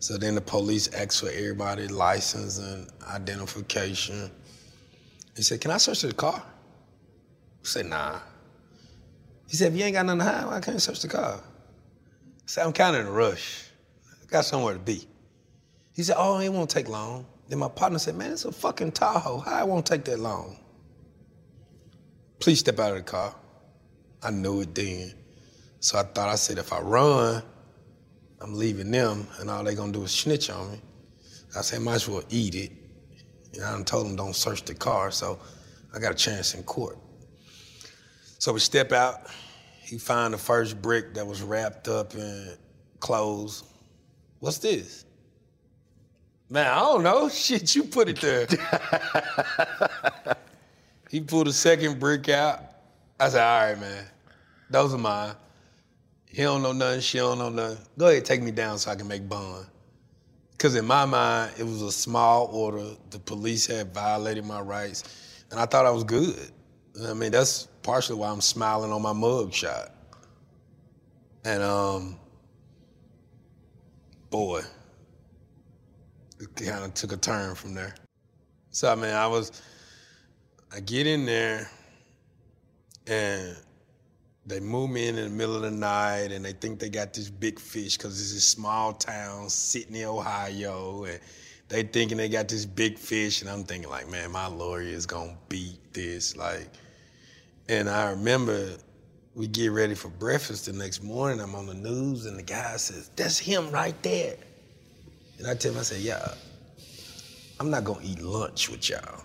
So 0.00 0.16
then 0.16 0.34
the 0.34 0.40
police 0.40 0.92
asked 0.94 1.20
for 1.20 1.28
everybody's 1.28 1.92
license 1.92 2.58
and 2.58 2.90
identification. 3.08 4.32
He 5.40 5.44
said, 5.44 5.58
Can 5.62 5.70
I 5.70 5.78
search 5.78 6.02
the 6.02 6.12
car? 6.12 6.42
I 6.44 7.62
said, 7.62 7.86
Nah. 7.86 8.18
He 9.48 9.56
said, 9.56 9.72
If 9.72 9.78
you 9.78 9.86
ain't 9.86 9.94
got 9.94 10.04
nothing 10.04 10.18
to 10.18 10.24
hide, 10.26 10.46
why 10.46 10.60
can't 10.60 10.82
search 10.82 11.00
the 11.00 11.08
car? 11.08 11.40
I 11.40 12.42
said, 12.44 12.66
I'm 12.66 12.74
kind 12.74 12.94
of 12.94 13.00
in 13.00 13.06
a 13.06 13.10
rush. 13.10 13.64
I 14.22 14.26
got 14.26 14.44
somewhere 14.44 14.74
to 14.74 14.78
be. 14.78 15.08
He 15.94 16.02
said, 16.02 16.16
Oh, 16.18 16.40
it 16.40 16.50
won't 16.50 16.68
take 16.68 16.90
long. 16.90 17.24
Then 17.48 17.58
my 17.58 17.70
partner 17.70 17.98
said, 17.98 18.16
Man, 18.16 18.32
it's 18.32 18.44
a 18.44 18.52
fucking 18.52 18.92
Tahoe. 18.92 19.38
How 19.38 19.64
it 19.64 19.66
won't 19.66 19.86
take 19.86 20.04
that 20.04 20.18
long? 20.18 20.58
Please 22.38 22.58
step 22.58 22.78
out 22.78 22.90
of 22.90 22.98
the 22.98 23.02
car. 23.02 23.34
I 24.22 24.30
knew 24.32 24.60
it 24.60 24.74
then. 24.74 25.14
So 25.78 25.98
I 25.98 26.02
thought, 26.02 26.28
I 26.28 26.34
said, 26.34 26.58
if 26.58 26.70
I 26.70 26.80
run, 26.80 27.42
I'm 28.42 28.54
leaving 28.54 28.90
them, 28.90 29.26
and 29.38 29.48
all 29.48 29.64
they 29.64 29.74
gonna 29.74 29.90
do 29.90 30.02
is 30.02 30.10
snitch 30.10 30.50
on 30.50 30.72
me. 30.72 30.82
I 31.56 31.62
said, 31.62 31.80
might 31.80 31.94
as 31.94 32.08
well 32.10 32.24
eat 32.28 32.54
it. 32.54 32.72
And 33.54 33.64
I 33.64 33.82
told 33.82 34.06
them 34.06 34.16
don't 34.16 34.36
search 34.36 34.64
the 34.64 34.74
car, 34.74 35.10
so 35.10 35.38
I 35.94 35.98
got 35.98 36.12
a 36.12 36.16
chance 36.16 36.54
in 36.54 36.62
court. 36.62 36.98
So 38.38 38.52
we 38.52 38.60
step 38.60 38.92
out. 38.92 39.26
He 39.82 39.98
find 39.98 40.32
the 40.32 40.38
first 40.38 40.80
brick 40.80 41.14
that 41.14 41.26
was 41.26 41.42
wrapped 41.42 41.88
up 41.88 42.14
in 42.14 42.56
clothes. 43.00 43.64
What's 44.38 44.58
this? 44.58 45.04
Man, 46.48 46.66
I 46.66 46.80
don't 46.80 47.02
know. 47.02 47.28
Shit, 47.30 47.74
you 47.74 47.84
put 47.84 48.08
it 48.08 48.20
there. 48.20 48.46
he 51.10 51.20
pulled 51.20 51.48
a 51.48 51.52
second 51.52 51.98
brick 51.98 52.28
out. 52.28 52.60
I 53.18 53.28
said, 53.28 53.42
all 53.42 53.70
right, 53.70 53.80
man. 53.80 54.04
Those 54.70 54.94
are 54.94 54.98
mine. 54.98 55.34
He 56.26 56.42
don't 56.42 56.62
know 56.62 56.72
nothing, 56.72 57.00
she 57.00 57.18
don't 57.18 57.38
know 57.38 57.48
nothing. 57.48 57.84
Go 57.98 58.06
ahead, 58.06 58.24
take 58.24 58.40
me 58.40 58.52
down 58.52 58.78
so 58.78 58.92
I 58.92 58.94
can 58.94 59.08
make 59.08 59.28
bond. 59.28 59.66
Because 60.60 60.74
in 60.74 60.84
my 60.84 61.06
mind, 61.06 61.54
it 61.58 61.62
was 61.62 61.80
a 61.80 61.90
small 61.90 62.50
order. 62.52 62.84
The 63.08 63.18
police 63.18 63.66
had 63.66 63.94
violated 63.94 64.44
my 64.44 64.60
rights, 64.60 65.04
and 65.50 65.58
I 65.58 65.64
thought 65.64 65.86
I 65.86 65.90
was 65.90 66.04
good. 66.04 66.36
I 67.02 67.14
mean, 67.14 67.32
that's 67.32 67.66
partially 67.82 68.18
why 68.18 68.28
I'm 68.28 68.42
smiling 68.42 68.92
on 68.92 69.00
my 69.00 69.14
mug 69.14 69.54
shot. 69.54 69.94
And 71.46 71.62
um, 71.62 72.18
boy, 74.28 74.60
it 76.38 76.54
kind 76.56 76.84
of 76.84 76.92
took 76.92 77.12
a 77.12 77.16
turn 77.16 77.54
from 77.54 77.72
there. 77.72 77.94
So 78.68 78.92
I 78.92 78.96
mean, 78.96 79.14
I 79.14 79.26
was, 79.28 79.62
I 80.76 80.80
get 80.80 81.06
in 81.06 81.24
there, 81.24 81.70
and 83.06 83.56
they 84.50 84.60
move 84.60 84.90
me 84.90 85.08
in 85.08 85.16
in 85.16 85.24
the 85.24 85.30
middle 85.30 85.56
of 85.56 85.62
the 85.62 85.70
night 85.70 86.32
and 86.32 86.44
they 86.44 86.52
think 86.52 86.78
they 86.78 86.90
got 86.90 87.14
this 87.14 87.30
big 87.30 87.58
fish 87.58 87.96
because 87.96 88.20
it's 88.20 88.32
a 88.32 88.40
small 88.40 88.92
town, 88.92 89.48
Sidney, 89.48 90.04
Ohio, 90.04 91.04
and 91.04 91.20
they 91.68 91.84
thinking 91.84 92.18
they 92.18 92.28
got 92.28 92.48
this 92.48 92.66
big 92.66 92.98
fish, 92.98 93.42
and 93.42 93.48
I'm 93.48 93.62
thinking 93.62 93.88
like, 93.88 94.10
man, 94.10 94.32
my 94.32 94.48
lawyer 94.48 94.82
is 94.82 95.06
gonna 95.06 95.36
beat 95.48 95.78
this, 95.94 96.36
like. 96.36 96.68
And 97.68 97.88
I 97.88 98.10
remember 98.10 98.76
we 99.36 99.46
get 99.46 99.68
ready 99.68 99.94
for 99.94 100.08
breakfast 100.08 100.66
the 100.66 100.72
next 100.72 101.04
morning. 101.04 101.40
I'm 101.40 101.54
on 101.54 101.66
the 101.66 101.74
news, 101.74 102.26
and 102.26 102.36
the 102.36 102.42
guy 102.42 102.76
says, 102.76 103.10
"That's 103.14 103.38
him 103.38 103.70
right 103.70 104.00
there." 104.02 104.36
And 105.38 105.46
I 105.46 105.54
tell 105.54 105.72
him, 105.72 105.78
I 105.78 105.82
said, 105.82 106.00
"Yeah, 106.00 106.34
I'm 107.60 107.70
not 107.70 107.84
gonna 107.84 108.04
eat 108.04 108.20
lunch 108.20 108.68
with 108.68 108.88
y'all." 108.88 109.22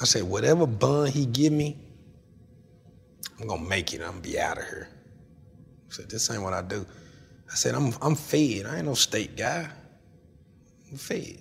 I 0.00 0.04
said, 0.04 0.24
"Whatever 0.24 0.66
bun 0.66 1.06
he 1.06 1.26
give 1.26 1.52
me." 1.52 1.78
I'm 3.40 3.46
gonna 3.46 3.68
make 3.68 3.92
it. 3.94 4.00
I'm 4.00 4.10
gonna 4.10 4.20
be 4.20 4.38
out 4.38 4.58
of 4.58 4.64
here. 4.64 4.88
I 5.88 5.94
said, 5.94 6.10
this 6.10 6.30
ain't 6.30 6.42
what 6.42 6.52
I 6.52 6.62
do. 6.62 6.86
I 7.50 7.54
said, 7.54 7.74
I'm 7.74 7.92
I'm 8.00 8.14
fed. 8.14 8.66
I 8.66 8.78
ain't 8.78 8.86
no 8.86 8.94
state 8.94 9.36
guy. 9.36 9.68
I'm 10.90 10.96
fed. 10.96 11.38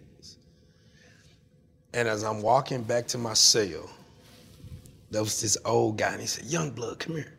And 1.94 2.08
as 2.08 2.24
I'm 2.24 2.42
walking 2.42 2.84
back 2.84 3.08
to 3.08 3.18
my 3.18 3.34
cell, 3.34 3.90
there 5.10 5.22
was 5.22 5.42
this 5.42 5.58
old 5.66 5.98
guy, 5.98 6.14
and 6.14 6.22
he 6.22 6.28
said, 6.28 6.46
Young 6.46 6.72
blood, 6.72 7.00
come 7.00 7.18
here. 7.18 7.34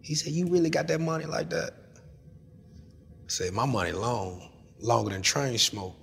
He 0.00 0.14
said, 0.14 0.32
You 0.32 0.46
really 0.46 0.70
got 0.70 0.88
that 0.88 1.00
money 1.00 1.26
like 1.26 1.50
that? 1.50 1.74
I 1.94 3.28
said, 3.28 3.52
My 3.52 3.66
money 3.66 3.92
long, 3.92 4.48
longer 4.80 5.10
than 5.10 5.20
train 5.20 5.58
smoke. 5.58 5.94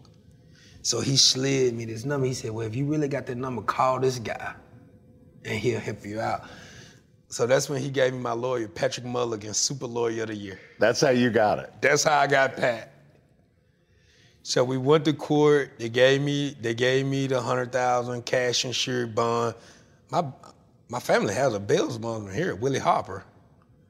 So 0.83 1.01
he 1.01 1.17
slid 1.17 1.73
me 1.73 1.85
this 1.85 2.05
number. 2.05 2.27
He 2.27 2.35
said, 2.35 2.51
Well, 2.51 2.67
if 2.67 2.75
you 2.75 2.85
really 2.85 3.07
got 3.07 3.25
that 3.25 3.37
number, 3.37 3.63
call 3.63 3.99
this 3.99 4.19
guy 4.19 4.53
and 5.45 5.59
he'll 5.59 5.79
help 5.79 6.05
you 6.05 6.19
out. 6.19 6.43
So 7.35 7.45
that's 7.45 7.67
when 7.67 7.81
he 7.81 7.89
gave 7.89 8.13
me 8.13 8.19
my 8.19 8.31
lawyer, 8.31 8.69
Patrick 8.69 9.05
Mulligan, 9.05 9.53
Super 9.53 9.87
Lawyer 9.87 10.21
of 10.21 10.29
the 10.29 10.35
Year. 10.35 10.57
That's 10.79 11.01
how 11.01 11.09
you 11.09 11.29
got 11.29 11.59
it. 11.59 11.69
That's 11.81 12.01
how 12.01 12.17
I 12.17 12.27
got 12.27 12.55
Pat. 12.55 12.93
So 14.41 14.63
we 14.63 14.77
went 14.77 15.03
to 15.03 15.11
court. 15.11 15.73
They 15.77 15.89
gave 15.89 16.21
me 16.21 16.55
they 16.61 16.73
gave 16.73 17.05
me 17.05 17.27
the 17.27 17.41
hundred 17.41 17.73
thousand 17.73 18.25
cash 18.25 18.63
insured 18.63 19.15
bond. 19.15 19.53
My 20.09 20.23
my 20.87 21.01
family 21.01 21.33
has 21.33 21.53
a 21.53 21.59
bail 21.59 21.99
bond 21.99 22.31
here, 22.31 22.55
Willie 22.55 22.79
Harper. 22.79 23.25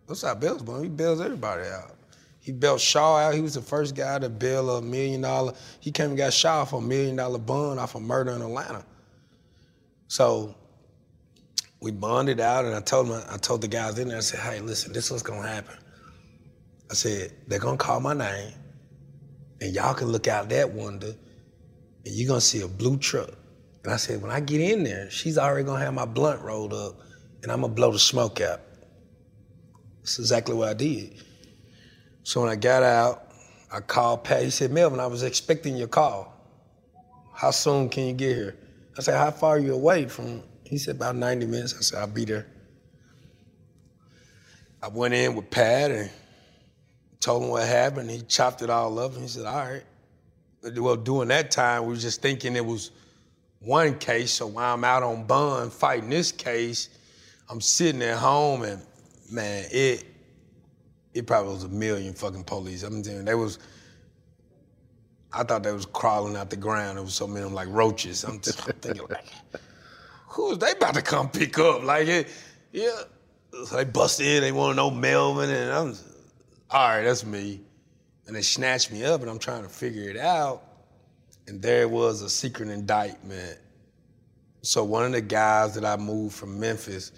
What's 0.08 0.24
our 0.24 0.34
bail 0.34 0.58
bond? 0.58 0.84
He 0.84 0.90
bails 0.90 1.22
everybody 1.22 1.68
out. 1.68 1.96
He 2.40 2.52
bailed 2.52 2.82
Shaw 2.82 3.18
out. 3.18 3.36
He 3.36 3.42
was 3.42 3.54
the 3.54 3.62
first 3.62 3.94
guy 3.94 4.18
to 4.18 4.28
bail 4.28 4.76
a 4.76 4.82
million 4.82 5.22
dollar. 5.22 5.54
He 5.80 5.92
came 5.92 6.10
and 6.10 6.18
got 6.18 6.34
Shaw 6.34 6.66
for 6.66 6.80
a 6.80 6.84
million 6.84 7.16
dollar 7.16 7.38
bond 7.38 7.80
off 7.80 7.94
of 7.94 8.02
murder 8.02 8.32
in 8.32 8.42
Atlanta. 8.42 8.84
So 10.08 10.56
we 11.82 11.92
bonded 11.92 12.40
out, 12.40 12.66
and 12.66 12.74
I 12.74 12.82
told 12.82 13.08
him, 13.08 13.22
I 13.30 13.38
told 13.38 13.62
the 13.62 13.68
guys 13.68 14.00
in 14.00 14.08
there, 14.08 14.18
I 14.18 14.22
said, 14.22 14.40
"Hey, 14.40 14.60
listen, 14.60 14.94
this 14.94 15.06
is 15.06 15.12
what's 15.12 15.24
gonna 15.24 15.48
happen." 15.48 15.78
I 16.90 16.94
said, 16.94 17.34
"They're 17.48 17.60
gonna 17.60 17.78
call 17.78 18.00
my 18.00 18.14
name, 18.14 18.54
and 19.62 19.74
y'all 19.74 19.94
can 19.94 20.08
look 20.08 20.28
out 20.28 20.50
that 20.50 20.74
window, 20.74 21.14
and 22.06 22.16
you're 22.16 22.28
gonna 22.28 22.42
see 22.42 22.62
a 22.62 22.68
blue 22.68 22.98
truck." 22.98 23.32
And 23.84 23.94
I 23.94 23.98
said, 23.98 24.22
"When 24.22 24.32
I 24.32 24.40
get 24.40 24.62
in 24.62 24.84
there, 24.84 25.10
she's 25.10 25.38
already 25.38 25.64
gonna 25.64 25.84
have 25.84 25.94
my 25.94 26.06
blunt 26.06 26.42
rolled 26.42 26.74
up, 26.74 27.00
and 27.44 27.52
I'm 27.52 27.62
gonna 27.62 27.74
blow 27.74 27.92
the 27.92 28.00
smoke 28.00 28.42
out." 28.42 28.62
That's 30.00 30.20
exactly 30.20 30.56
what 30.56 30.70
I 30.70 30.74
did. 30.74 31.24
So 32.24 32.42
when 32.42 32.50
I 32.50 32.56
got 32.56 32.84
out, 32.84 33.32
I 33.72 33.80
called 33.82 34.24
Pat. 34.24 34.44
He 34.44 34.50
said, 34.50 34.72
"Melvin, 34.72 35.00
I 35.00 35.08
was 35.08 35.24
expecting 35.24 35.76
your 35.76 35.88
call. 35.88 36.34
How 37.34 37.52
soon 37.52 37.90
can 37.90 38.06
you 38.06 38.14
get 38.14 38.36
here?" 38.36 38.56
I 38.98 39.02
said, 39.02 39.18
"How 39.18 39.30
far 39.32 39.58
are 39.58 39.60
you 39.60 39.74
away 39.74 40.08
from?" 40.08 40.42
He 40.66 40.78
said, 40.78 40.96
"About 40.98 41.16
90 41.16 41.46
minutes." 41.46 41.76
I 41.78 41.82
said, 41.82 42.00
"I'll 42.00 42.08
be 42.08 42.26
there." 42.26 42.48
I 44.82 44.88
went 44.90 45.14
in 45.14 45.36
with 45.36 45.50
Pat 45.50 45.92
and 45.92 46.12
told 47.20 47.44
him 47.44 47.50
what 47.50 47.68
happened. 47.68 48.12
He 48.12 48.22
chopped 48.22 48.62
it 48.62 48.70
all 48.70 49.00
up 49.00 49.14
and 49.14 49.24
he 49.24 49.28
said, 49.28 49.46
all 49.46 49.56
right. 49.68 49.84
Well, 50.76 50.96
during 50.96 51.30
that 51.30 51.50
time, 51.50 51.84
we 51.84 51.90
were 51.90 52.00
just 52.00 52.22
thinking 52.22 52.56
it 52.56 52.66
was 52.66 52.92
one 53.60 53.98
case. 53.98 54.34
So 54.34 54.46
while 54.48 54.76
I'm 54.76 54.84
out 54.84 55.02
on 55.02 55.26
bond 55.26 55.74
fighting 55.74 56.10
this 56.12 56.32
case, 56.32 56.90
I'm 57.50 57.62
sitting 57.62 58.04
at 58.04 58.18
home 58.18 58.62
and 58.64 58.82
Man, 59.32 59.66
it 59.72 60.04
it 61.14 61.26
probably 61.26 61.54
was 61.54 61.64
a 61.64 61.70
million 61.70 62.14
fucking 62.14 62.44
police. 62.44 62.84
I'm 62.84 63.02
telling 63.02 63.26
they 63.26 63.36
was. 63.36 63.60
I 65.34 65.44
thought 65.44 65.64
they 65.64 65.72
was 65.72 65.86
crawling 65.86 66.36
out 66.36 66.50
the 66.50 66.56
ground. 66.56 66.98
There 66.98 67.04
was 67.04 67.14
so 67.14 67.28
many 67.28 67.42
of 67.42 67.46
them 67.48 67.54
like 67.56 67.68
roaches. 67.70 68.24
I'm, 68.24 68.40
t- 68.40 68.52
I'm 68.68 68.74
thinking 68.74 69.06
like, 69.10 69.26
who 70.36 70.52
is 70.52 70.58
they 70.58 70.72
about 70.72 70.96
to 70.96 71.02
come 71.02 71.30
pick 71.30 71.58
up? 71.58 71.84
Like, 71.84 72.08
it, 72.08 72.28
yeah. 72.72 73.04
So 73.66 73.78
they 73.78 73.86
bust 73.86 74.20
in. 74.20 74.42
They 74.42 74.52
want 74.52 74.74
to 74.74 74.76
know 74.76 74.92
Melvin, 74.92 75.50
and 75.50 75.72
I'm, 75.72 75.96
all 76.70 76.90
right, 76.90 77.04
that's 77.04 77.26
me. 77.26 77.62
And 78.28 78.36
they 78.36 78.42
snatched 78.42 78.92
me 78.92 79.06
up, 79.06 79.22
and 79.22 79.30
I'm 79.30 79.40
trying 79.40 79.64
to 79.64 79.70
figure 79.70 80.10
it 80.10 80.18
out. 80.18 80.62
And 81.48 81.62
there 81.62 81.88
was 81.88 82.22
a 82.22 82.30
secret 82.30 82.70
indictment. 82.70 83.60
So 84.62 84.84
one 84.84 85.06
of 85.06 85.14
the 85.14 85.22
guys 85.22 85.74
that 85.76 85.86
I 85.86 85.96
moved 85.96 86.36
from 86.36 86.60
Memphis 86.60 87.14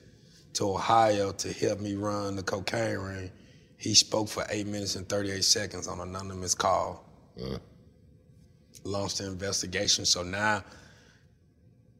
to 0.53 0.70
Ohio 0.70 1.32
to 1.32 1.51
help 1.53 1.80
me 1.80 1.95
run 1.95 2.36
the 2.36 2.43
cocaine 2.43 2.97
ring, 2.97 3.32
he 3.78 3.93
spoke 3.93 4.28
for 4.28 4.45
eight 4.49 4.68
minutes 4.68 4.95
and 4.95 5.07
38 5.07 5.43
seconds 5.43 5.88
on 5.88 5.99
an 6.01 6.09
anonymous 6.09 6.53
call. 6.53 7.03
Mm. 7.39 7.59
Launched 8.84 9.20
the 9.20 9.28
investigation. 9.28 10.05
So 10.05 10.24
now 10.24 10.63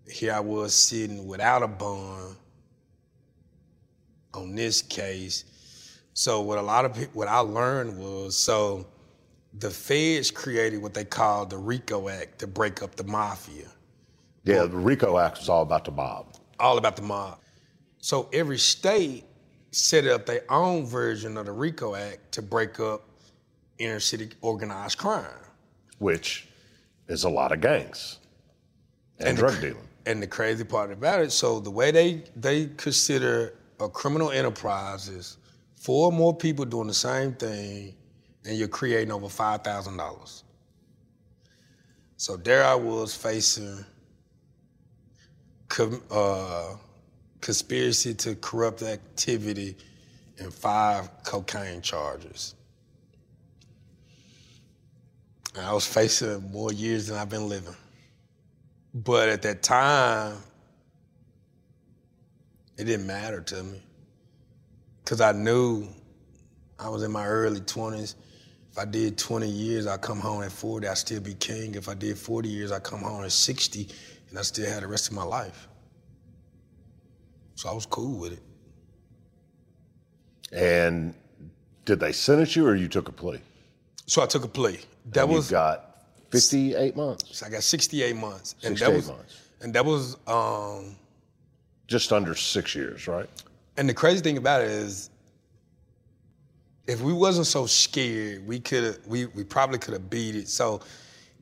here 0.10 0.34
I 0.34 0.40
was 0.40 0.74
sitting 0.74 1.28
without 1.28 1.64
a 1.64 1.68
bond 1.68 2.36
on 4.34 4.56
this 4.56 4.82
case. 4.82 5.46
So 6.14 6.42
what 6.42 6.58
a 6.58 6.62
lot 6.62 6.86
of 6.86 6.94
people, 6.94 7.12
what 7.14 7.28
I 7.28 7.40
learned 7.40 7.98
was, 7.98 8.38
so 8.38 8.88
the 9.60 9.70
feds 9.70 10.32
created 10.32 10.82
what 10.82 10.94
they 10.94 11.06
called 11.06 11.50
the 11.50 11.58
RICO 11.58 12.10
Act 12.10 12.40
to 12.40 12.48
break 12.48 12.82
up 12.84 12.96
the 12.96 13.04
mafia, 13.04 13.68
Yeah, 14.44 14.64
the 14.64 14.78
RICO 14.78 15.18
Act 15.18 15.40
was 15.40 15.50
all 15.50 15.62
about 15.62 15.86
the 15.86 15.92
mob. 15.92 16.34
all 16.60 16.78
about 16.78 16.96
the 16.96 17.02
mob. 17.04 17.40
So 18.00 18.30
every 18.34 18.58
state 18.58 19.26
set 19.72 20.08
up 20.08 20.26
their 20.26 20.44
own 20.52 20.86
version 20.86 21.38
of 21.38 21.46
the 21.46 21.52
RICO 21.52 21.96
Act 21.96 22.32
to 22.34 22.42
break 22.42 22.80
up 22.80 23.04
inner 23.80 24.00
city 24.00 24.30
organized 24.42 24.98
crime. 24.98 25.26
which 26.00 26.48
is 27.08 27.24
a 27.24 27.30
lot 27.30 27.52
of 27.52 27.62
gangs 27.62 28.20
and, 29.20 29.38
the 29.38 29.42
drug 29.42 29.54
cr- 29.56 29.62
dealing. 29.62 29.87
And 30.08 30.24
the 30.24 30.28
crazy 30.28 30.64
part 30.64 30.90
about 30.90 31.20
it, 31.20 31.34
so 31.34 31.60
the 31.60 31.70
way 31.70 31.92
they 31.92 32.24
they 32.38 32.68
consider 32.78 33.56
a 33.82 33.90
criminal 33.90 34.32
enterprise 34.32 35.10
is 35.10 35.38
four 35.76 36.14
more 36.14 36.34
people 36.34 36.64
doing 36.64 36.88
the 36.88 36.94
same 36.94 37.34
thing, 37.34 37.94
and 38.46 38.58
you're 38.58 38.70
creating 38.70 39.12
over 39.12 39.28
five 39.28 39.66
thousand 39.66 39.98
dollars. 39.98 40.46
So 42.16 42.38
there 42.38 42.64
I 42.64 42.74
was 42.74 43.14
facing 43.14 43.84
com- 45.68 46.02
uh, 46.10 46.78
conspiracy 47.42 48.14
to 48.14 48.36
corrupt 48.36 48.84
activity 48.84 49.76
and 50.40 50.54
five 50.54 51.10
cocaine 51.26 51.82
charges. 51.82 52.56
And 55.54 55.66
I 55.66 55.74
was 55.74 55.86
facing 55.86 56.50
more 56.50 56.72
years 56.72 57.08
than 57.08 57.18
I've 57.18 57.30
been 57.30 57.50
living. 57.50 57.76
But 59.04 59.30
at 59.30 59.44
that 59.44 59.62
time, 59.62 60.38
it 62.78 62.86
didn't 62.86 63.06
matter 63.06 63.42
to 63.42 63.64
me. 63.64 63.80
Because 65.04 65.22
I 65.22 65.34
knew 65.34 65.88
I 66.80 66.90
was 66.90 67.04
in 67.04 67.12
my 67.12 67.28
early 67.28 67.60
20s. 67.60 68.16
If 68.72 68.78
I 68.80 68.86
did 68.86 69.18
20 69.18 69.48
years, 69.48 69.86
I'd 69.86 70.02
come 70.02 70.20
home 70.20 70.42
at 70.42 70.52
40, 70.52 70.88
I'd 70.88 70.98
still 70.98 71.22
be 71.22 71.36
king. 71.36 71.76
If 71.76 71.90
I 71.90 71.94
did 71.94 72.18
40 72.18 72.50
years, 72.50 72.72
I'd 72.72 72.84
come 72.84 73.02
home 73.02 73.24
at 73.24 73.32
60, 73.32 73.88
and 74.30 74.40
I 74.40 74.42
still 74.42 74.68
had 74.68 74.82
the 74.82 74.88
rest 74.88 75.10
of 75.10 75.14
my 75.14 75.24
life. 75.24 75.68
So 77.54 77.70
I 77.70 77.74
was 77.74 77.86
cool 77.86 78.20
with 78.20 78.34
it. 78.34 78.42
And 80.52 81.14
did 81.86 82.00
they 82.00 82.14
sentence 82.14 82.56
you 82.56 82.66
or 82.66 82.74
you 82.74 82.88
took 82.88 83.10
a 83.10 83.12
plea? 83.12 83.42
So 84.08 84.24
I 84.24 84.26
took 84.26 84.44
a 84.44 84.48
plea. 84.48 84.80
That 85.12 85.30
was 85.30 85.52
you 85.52 85.56
got 85.56 85.87
58 86.32 86.96
months, 86.96 87.38
so 87.38 87.46
I 87.46 87.50
got 87.50 87.64
68 87.64 88.16
months. 88.16 88.56
And 88.64 88.78
68 88.78 88.80
that 88.80 88.96
was 88.96 89.08
months. 89.08 89.42
and 89.62 89.74
that 89.74 89.86
was 89.86 90.18
um 90.28 90.96
just 91.88 92.12
under 92.12 92.36
six 92.36 92.76
years, 92.76 93.08
right? 93.08 93.30
And 93.78 93.88
the 93.88 93.94
crazy 93.94 94.20
thing 94.22 94.38
about 94.38 94.62
it 94.62 94.70
is, 94.70 95.10
if 96.88 97.02
we 97.02 97.14
wasn't 97.14 97.48
so 97.48 97.66
scared, 97.66 98.46
we 98.46 98.60
could 98.60 98.84
have 98.84 98.98
we, 99.08 99.26
we 99.28 99.44
probably 99.44 99.80
could 99.80 99.94
have 99.94 100.10
beat 100.10 100.36
it. 100.36 100.48
So 100.50 100.82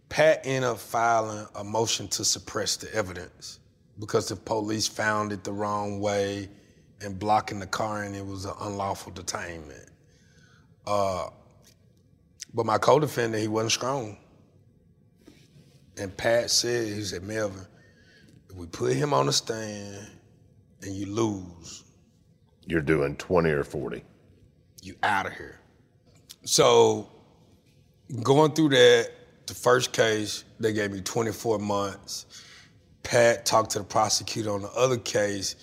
Pat 0.09 0.41
ended 0.43 0.69
up 0.69 0.79
filing 0.79 1.47
a 1.55 1.63
motion 1.63 2.07
to 2.09 2.23
suppress 2.23 2.77
the 2.77 2.93
evidence 2.93 3.59
because 3.99 4.27
the 4.27 4.35
police 4.35 4.87
found 4.87 5.31
it 5.31 5.43
the 5.43 5.51
wrong 5.51 5.99
way 5.99 6.49
and 7.01 7.17
blocking 7.17 7.59
the 7.59 7.67
car 7.67 8.03
and 8.03 8.15
it 8.15 8.25
was 8.25 8.45
an 8.45 8.53
unlawful 8.61 9.11
detainment. 9.11 9.89
Uh, 10.85 11.29
but 12.53 12.65
my 12.65 12.77
co-defendant, 12.77 13.41
he 13.41 13.47
wasn't 13.47 13.71
strong. 13.71 14.17
And 15.97 16.15
Pat 16.15 16.51
said, 16.51 16.87
he 16.87 17.01
said, 17.03 17.23
Melvin, 17.23 17.65
if 18.49 18.55
we 18.55 18.65
put 18.67 18.93
him 18.93 19.13
on 19.13 19.27
the 19.27 19.33
stand 19.33 20.07
and 20.81 20.93
you 20.93 21.05
lose, 21.07 21.83
You're 22.67 22.81
doing 22.81 23.15
20 23.15 23.49
or 23.49 23.63
40. 23.63 24.03
you 24.81 24.95
out 25.03 25.25
of 25.27 25.33
here. 25.33 25.59
So 26.43 27.09
going 28.23 28.51
through 28.53 28.69
that, 28.69 29.11
the 29.47 29.53
first 29.53 29.93
case, 29.93 30.43
they 30.59 30.73
gave 30.73 30.91
me 30.91 31.01
24 31.01 31.59
months. 31.59 32.25
Pat 33.03 33.45
talked 33.45 33.71
to 33.71 33.79
the 33.79 33.85
prosecutor 33.85 34.51
on 34.51 34.63
the 34.63 34.71
other 34.71 34.97
case. 34.97 35.55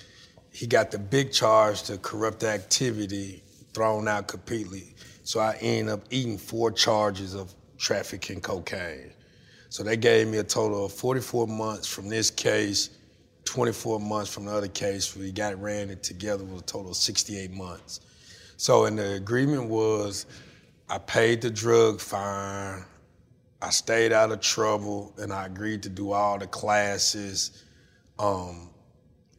He 0.53 0.67
got 0.67 0.91
the 0.91 0.99
big 0.99 1.33
charge 1.33 1.83
to 1.85 1.99
corrupt 1.99 2.45
activity 2.45 3.43
thrown 3.75 4.07
out 4.07 4.29
completely. 4.29 4.95
So 5.25 5.41
I 5.41 5.57
ended 5.61 5.93
up 5.95 6.05
eating 6.11 6.39
four 6.39 6.71
charges 6.71 7.35
of 7.35 7.55
trafficking 7.79 8.41
cocaine. 8.41 9.13
So 9.73 9.83
they 9.83 9.97
gave 9.97 10.29
me 10.29 10.37
a 10.37 10.45
total 10.45 10.85
of 10.85 10.93
44 10.93 11.47
months 11.47 11.89
from 11.89 12.11
this 12.11 12.31
case, 12.31 12.91
24 13.47 14.01
months 14.01 14.31
from 14.31 14.45
the 14.45 14.53
other 14.53 14.69
case. 14.69 15.17
We 15.17 15.33
got 15.33 15.59
ran 15.63 15.89
it 15.89 16.03
together 16.03 16.45
was 16.45 16.61
a 16.61 16.65
total 16.67 16.91
of 16.91 16.97
68 16.99 17.51
months. 17.53 18.01
So, 18.59 18.85
and 18.85 18.99
the 18.99 19.15
agreement 19.15 19.71
was 19.71 20.27
I 20.91 20.99
paid 20.99 21.41
the 21.41 21.51
drug 21.51 22.03
fine, 22.03 22.85
I 23.63 23.71
stayed 23.71 24.13
out 24.13 24.31
of 24.31 24.43
trouble, 24.43 25.15
and 25.17 25.33
I 25.33 25.47
agreed 25.47 25.83
to 25.85 25.89
do 25.89 26.13
all 26.13 26.39
the 26.39 26.47
classes. 26.47 27.65
Um, 28.19 28.69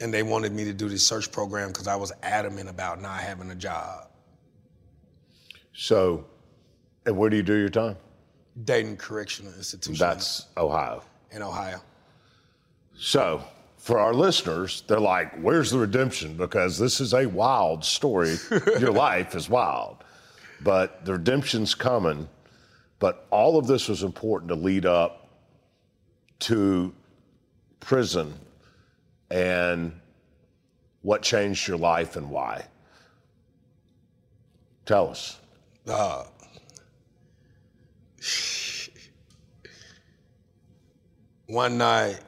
and 0.02 0.12
they 0.12 0.24
wanted 0.24 0.52
me 0.52 0.64
to 0.64 0.74
do 0.74 0.90
this 0.90 1.06
search 1.06 1.32
program 1.32 1.68
because 1.68 1.88
I 1.88 1.96
was 1.96 2.12
adamant 2.24 2.70
about 2.70 3.00
not 3.00 3.20
having 3.20 3.52
a 3.52 3.56
job. 3.56 4.08
So, 5.74 6.26
and 7.06 7.16
where 7.16 7.30
do 7.30 7.38
you 7.38 7.44
do 7.44 7.54
your 7.54 7.70
time? 7.70 7.98
Dayton 8.64 8.98
Correctional 8.98 9.54
Institution 9.54 10.00
That's 10.06 10.48
Ohio. 10.58 11.04
in 11.32 11.42
Ohio. 11.42 11.82
So, 12.96 13.44
for 13.78 14.00
our 14.00 14.14
listeners, 14.14 14.84
they're 14.88 15.00
like, 15.00 15.34
where's 15.42 15.72
the 15.72 15.80
redemption? 15.80 16.38
Because 16.38 16.78
this 16.78 17.02
is 17.02 17.14
a 17.14 17.26
wild 17.26 17.84
story. 17.84 18.38
Your 18.80 18.92
life 18.94 19.36
is 19.36 19.50
wild. 19.50 19.98
But 20.62 21.04
the 21.04 21.14
redemption's 21.14 21.76
coming. 21.76 22.30
But 23.00 23.28
all 23.32 23.58
of 23.58 23.68
this 23.68 23.90
was 23.90 24.04
important 24.04 24.50
to 24.50 24.56
lead 24.56 24.86
up 24.86 25.28
to 26.40 26.94
prison 27.82 28.34
and 29.30 29.92
what 31.02 31.22
changed 31.22 31.68
your 31.68 31.78
life 31.78 32.16
and 32.16 32.30
why. 32.30 32.66
Tell 34.86 35.10
us. 35.10 35.40
Uh, 35.88 36.24
one 41.48 41.78
night, 41.78 42.20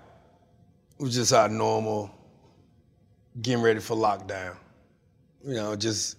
it 1.00 1.04
was 1.04 1.16
just 1.16 1.34
our 1.34 1.50
normal, 1.50 2.12
getting 3.42 3.62
ready 3.62 3.80
for 3.80 3.96
lockdown. 3.96 4.56
You 5.46 5.56
know, 5.56 5.76
just 5.76 6.18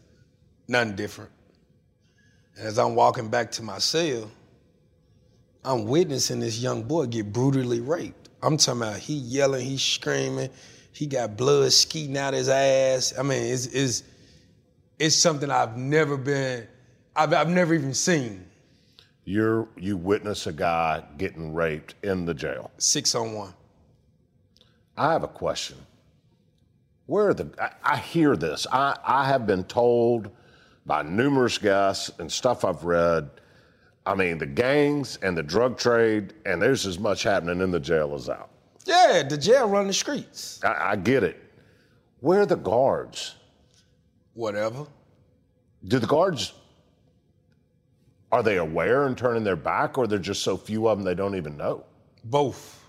nothing 0.69 0.97
different. 0.97 1.31
And 2.57 2.67
as 2.67 2.79
I'm 2.79 2.95
walking 2.95 3.29
back 3.29 3.51
to 3.53 3.63
my 3.63 3.79
cell, 3.79 4.31
I'm 5.65 5.85
witnessing 5.87 6.41
this 6.41 6.59
young 6.59 6.83
boy 6.83 7.07
get 7.07 7.33
brutally 7.33 7.81
raped. 7.81 8.29
I'm 8.43 8.57
talking 8.57 8.83
about 8.83 8.99
he 8.99 9.15
yelling, 9.15 9.65
he 9.65 9.79
screaming, 9.79 10.51
he 10.93 11.07
got 11.07 11.37
blood 11.37 11.73
skeeting 11.73 12.17
out 12.17 12.35
his 12.35 12.49
ass. 12.49 13.13
I 13.19 13.23
mean, 13.23 13.43
it's, 13.43 13.67
it's, 13.67 14.03
it's 14.99 15.17
something 15.17 15.51
I've 15.51 15.77
never 15.77 16.17
been, 16.17 16.67
I've, 17.15 17.33
I've 17.33 17.49
never 17.49 17.75
even 17.75 17.95
seen. 17.95 18.46
You're, 19.29 19.69
you 19.77 19.97
witness 19.97 20.47
a 20.47 20.53
guy 20.53 21.03
getting 21.19 21.53
raped 21.53 21.97
in 22.05 22.25
the 22.25 22.33
jail. 22.33 22.71
Six 22.79 23.13
on 23.17 23.35
one. 23.35 23.53
I 24.97 25.13
have 25.13 25.25
a 25.25 25.29
question. 25.29 25.77
Where 27.07 27.29
are 27.29 27.35
the? 27.35 27.51
I, 27.61 27.95
I 27.95 27.97
hear 27.97 28.37
this. 28.37 28.69
I, 28.71 28.97
I 29.05 29.27
have 29.27 29.45
been 29.45 29.65
told 29.65 30.31
by 30.87 31.03
numerous 31.03 31.59
guests 31.59 32.11
and 32.21 32.31
stuff 32.31 32.65
I've 32.65 32.85
read. 32.85 33.29
I 34.07 34.15
mean, 34.15 34.39
the 34.39 34.47
gangs 34.47 35.19
and 35.23 35.37
the 35.37 35.43
drug 35.43 35.77
trade, 35.77 36.35
and 36.47 36.63
there's 36.63 36.87
as 36.87 37.01
much 37.01 37.25
happening 37.25 37.61
in 37.61 37.73
the 37.73 37.81
jail 37.81 38.15
as 38.15 38.29
out. 38.29 38.51
Yeah, 38.85 39.25
the 39.29 39.37
jail 39.37 39.69
run 39.69 39.89
the 39.89 39.93
streets. 39.93 40.61
I, 40.63 40.93
I 40.93 40.97
get 40.97 41.25
it. 41.25 41.43
Where 42.21 42.43
are 42.43 42.47
the 42.47 42.57
guards? 42.57 43.35
Whatever. 44.35 44.87
Do 45.89 45.99
the 45.99 46.07
guards 46.07 46.53
are 48.33 48.43
they 48.43 48.59
aware 48.59 49.07
and 49.07 49.17
turning 49.17 49.45
their 49.45 49.57
back, 49.57 49.99
or 49.99 50.07
they're 50.07 50.19
just 50.19 50.43
so 50.43 50.57
few 50.57 50.89
of 50.89 50.99
them 50.99 51.05
they 51.05 51.15
don't 51.15 51.37
even 51.37 51.57
know? 51.57 51.85
Both. 52.25 52.85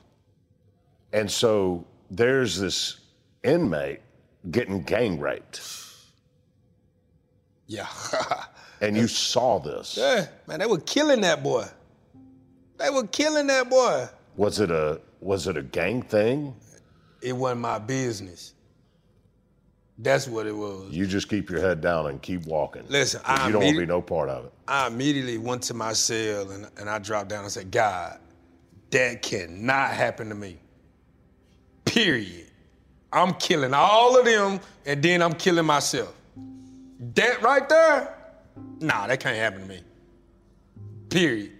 And 1.14 1.30
so 1.30 1.86
there's 2.10 2.60
this 2.60 3.00
inmate 3.44 4.02
getting 4.52 4.84
gang 4.84 5.20
raped. 5.20 5.62
Yeah. 7.68 7.88
and 8.82 8.96
you 8.96 9.08
saw 9.08 9.60
this. 9.60 9.98
Yeah, 9.98 10.28
man, 10.48 10.60
they 10.60 10.66
were 10.66 10.80
killing 10.80 11.22
that 11.22 11.44
boy. 11.44 11.66
They 12.78 12.90
were 12.90 13.08
killing 13.08 13.48
that 13.48 13.70
boy. 13.70 14.08
Was 14.36 14.60
it 14.60 14.72
a 14.72 15.02
was 15.20 15.48
it 15.48 15.58
a 15.58 15.64
gang 15.64 16.02
thing? 16.02 16.56
It 17.22 17.36
wasn't 17.36 17.62
my 17.62 17.80
business. 17.80 18.54
That's 20.00 20.28
what 20.28 20.45
it 20.45 20.56
was. 20.56 20.91
You 20.91 21.08
just 21.08 21.28
keep 21.28 21.50
your 21.50 21.60
head 21.60 21.82
down 21.82 22.06
and 22.08 22.22
keep 22.22 22.45
walking. 22.45 22.84
Listen, 22.88 23.22
I 23.26 23.48
you 23.48 23.54
don't 23.54 23.64
want 23.64 23.76
to 23.76 23.80
be 23.82 23.86
no 23.88 24.02
part 24.02 24.30
of 24.30 24.45
it. 24.45 24.54
I 24.68 24.88
immediately 24.88 25.39
went 25.39 25.64
to 25.64 25.74
my 25.74 25.93
cell 25.93 26.52
and, 26.52 26.68
and 26.78 26.89
I 26.89 27.00
dropped 27.00 27.30
down 27.30 27.43
and 27.43 27.52
said, 27.52 27.72
God, 27.72 28.20
that 28.91 29.22
cannot 29.24 29.89
happen 29.89 30.30
to 30.30 30.36
me. 30.36 30.58
Period. 31.86 32.45
I'm 33.12 33.34
killing 33.36 33.74
all 33.74 34.20
of 34.20 34.26
them 34.26 34.60
and 34.86 35.02
then 35.02 35.24
I'm 35.24 35.34
killing 35.34 35.66
myself. 35.66 36.14
That 37.16 37.41
right 37.41 37.68
there, 37.68 38.16
nah, 38.80 39.08
that 39.08 39.20
can't 39.20 39.38
happen 39.38 39.62
to 39.62 39.68
me. 39.68 39.82
Period. 41.10 41.54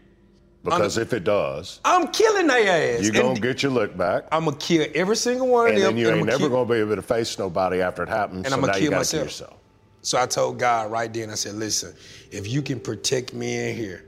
Because 0.68 0.98
I'm, 0.98 1.04
if 1.04 1.14
it 1.14 1.24
does, 1.24 1.80
I'm 1.86 2.10
killing 2.10 2.48
their 2.48 2.98
ass. 2.98 3.04
You're 3.04 3.14
gonna 3.14 3.40
get 3.40 3.64
your 3.64 3.72
look 3.72 3.96
back. 3.96 4.26
I'm 4.34 4.44
gonna 4.44 4.58
kill 4.58 4.86
every 4.94 5.16
single 5.16 5.48
one 5.48 5.68
of 5.68 5.74
and 5.74 5.78
them. 5.78 5.90
And 5.90 5.98
then 5.98 6.06
you 6.06 6.14
ain't 6.14 6.26
never 6.26 6.50
gonna 6.50 6.70
be 6.70 6.76
able 6.76 6.98
to 6.98 7.02
face 7.02 7.40
nobody 7.40 7.82
after 7.82 8.04
it 8.04 8.10
happens. 8.10 8.40
And 8.40 8.48
so 8.48 8.56
I'm 8.56 8.62
gonna 8.62 8.78
kill 8.78 8.92
myself. 8.92 9.24
yourself. 9.24 9.54
So 10.02 10.18
I 10.18 10.26
told 10.26 10.60
God 10.60 10.92
right 10.92 11.14
then, 11.14 11.30
I 11.30 11.36
said, 11.36 11.56
listen, 11.56 11.96
if 12.32 12.50
you 12.50 12.62
can 12.62 12.82
protect 12.82 13.34
me 13.34 13.70
in 13.70 13.78
here, 13.78 14.04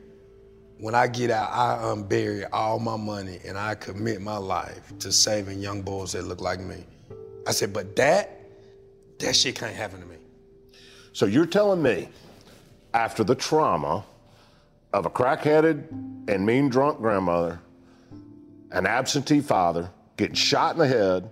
when 0.79 0.95
I 0.95 1.07
get 1.07 1.31
out, 1.31 1.49
I 1.49 1.81
unbury 1.83 2.45
all 2.51 2.77
my 2.77 2.97
money 2.97 3.39
and 3.45 3.57
I 3.57 3.75
commit 3.75 4.21
my 4.21 4.37
life 4.37 4.91
to 4.99 5.13
saving 5.13 5.59
young 5.59 5.81
boys 5.81 6.11
that 6.11 6.23
look 6.23 6.41
like 6.41 6.59
me. 6.59 6.83
I 7.47 7.51
said, 7.51 7.71
but 7.71 7.95
that, 7.95 8.39
that 9.19 9.35
shit 9.35 9.55
can't 9.55 9.75
happen 9.75 10.01
to 10.01 10.05
me. 10.05 10.17
So 11.13 11.25
you're 11.25 11.45
telling 11.45 11.81
me, 11.81 12.09
after 12.93 13.23
the 13.23 13.35
trauma 13.35 14.03
of 14.93 15.05
a 15.05 15.09
crack-headed 15.09 15.87
and 16.27 16.45
mean 16.45 16.69
drunk 16.69 16.99
grandmother, 16.99 17.59
an 18.71 18.85
absentee 18.85 19.41
father, 19.41 19.89
getting 20.17 20.35
shot 20.35 20.73
in 20.73 20.79
the 20.79 20.87
head, 20.87 21.29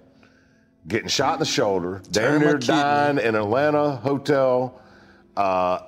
getting 0.87 1.07
shot 1.07 1.33
in 1.33 1.39
the 1.39 1.45
shoulder, 1.45 2.01
damn 2.11 2.39
near 2.39 2.57
dying 2.57 3.17
in 3.17 3.35
an 3.35 3.35
Atlanta 3.35 3.95
hotel, 3.97 4.81
uh, 5.35 5.79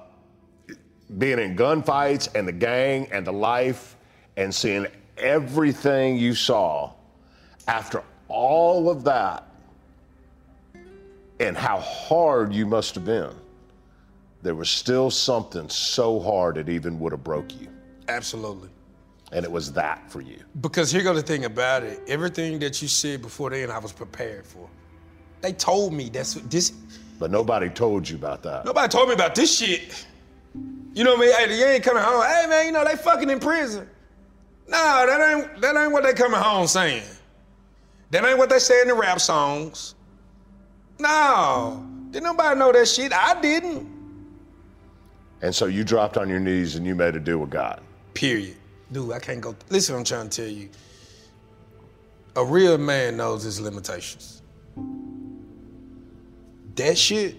being 1.17 1.39
in 1.39 1.55
gunfights 1.55 2.33
and 2.35 2.47
the 2.47 2.51
gang 2.51 3.07
and 3.11 3.25
the 3.25 3.33
life 3.33 3.95
and 4.37 4.53
seeing 4.53 4.85
everything 5.17 6.17
you 6.17 6.33
saw 6.35 6.93
after 7.67 8.03
all 8.27 8.89
of 8.89 9.03
that 9.03 9.47
and 11.39 11.57
how 11.57 11.79
hard 11.79 12.53
you 12.53 12.65
must 12.65 12.95
have 12.95 13.05
been 13.05 13.33
there 14.41 14.55
was 14.55 14.69
still 14.69 15.09
something 15.09 15.67
so 15.69 16.19
hard 16.19 16.57
it 16.57 16.69
even 16.69 16.99
would 16.99 17.11
have 17.11 17.23
broke 17.23 17.53
you 17.59 17.67
absolutely 18.07 18.69
and 19.31 19.45
it 19.45 19.51
was 19.51 19.71
that 19.73 20.09
for 20.11 20.21
you 20.21 20.39
because 20.61 20.91
here 20.91 21.03
goes 21.03 21.15
the 21.15 21.21
thing 21.21 21.45
about 21.45 21.83
it 21.83 21.99
everything 22.07 22.59
that 22.59 22.81
you 22.81 22.87
said 22.87 23.21
before 23.21 23.49
then 23.49 23.69
i 23.69 23.77
was 23.77 23.91
prepared 23.91 24.45
for 24.45 24.69
they 25.41 25.53
told 25.53 25.93
me 25.93 26.09
that's 26.09 26.35
what 26.35 26.49
this 26.49 26.71
but 27.19 27.31
nobody 27.31 27.69
told 27.69 28.07
you 28.07 28.15
about 28.15 28.41
that 28.43 28.65
nobody 28.65 28.87
told 28.87 29.07
me 29.07 29.13
about 29.13 29.35
this 29.35 29.57
shit 29.57 30.05
you 30.93 31.03
know 31.03 31.15
what 31.15 31.35
I 31.37 31.41
mean? 31.47 31.49
Hey, 31.49 31.59
you 31.59 31.65
ain't 31.65 31.83
coming 31.83 32.03
home. 32.03 32.23
Hey 32.23 32.45
man, 32.49 32.65
you 32.65 32.71
know 32.71 32.83
they 32.83 32.95
fucking 32.95 33.29
in 33.29 33.39
prison. 33.39 33.87
Nah, 34.67 35.05
that 35.05 35.31
ain't 35.31 35.61
that 35.61 35.75
ain't 35.75 35.91
what 35.91 36.03
they 36.03 36.13
coming 36.13 36.39
home 36.39 36.67
saying. 36.67 37.03
That 38.11 38.25
ain't 38.25 38.37
what 38.37 38.49
they 38.49 38.59
say 38.59 38.81
in 38.81 38.87
the 38.87 38.95
rap 38.95 39.19
songs. 39.19 39.95
No, 40.99 41.87
did 42.11 42.23
nobody 42.23 42.59
know 42.59 42.71
that 42.71 42.87
shit? 42.87 43.13
I 43.13 43.39
didn't. 43.39 43.87
And 45.41 45.55
so 45.55 45.65
you 45.65 45.83
dropped 45.83 46.17
on 46.17 46.29
your 46.29 46.39
knees 46.39 46.75
and 46.75 46.85
you 46.85 46.95
made 46.95 47.15
a 47.15 47.19
deal 47.19 47.37
with 47.37 47.49
God. 47.49 47.81
Period. 48.13 48.57
Dude, 48.91 49.13
I 49.13 49.19
can't 49.19 49.41
go. 49.41 49.55
Listen, 49.69 49.95
I'm 49.95 50.03
trying 50.03 50.29
to 50.29 50.41
tell 50.41 50.51
you. 50.51 50.69
A 52.35 52.43
real 52.43 52.77
man 52.77 53.17
knows 53.17 53.43
his 53.43 53.59
limitations. 53.59 54.41
That 56.75 56.97
shit 56.97 57.35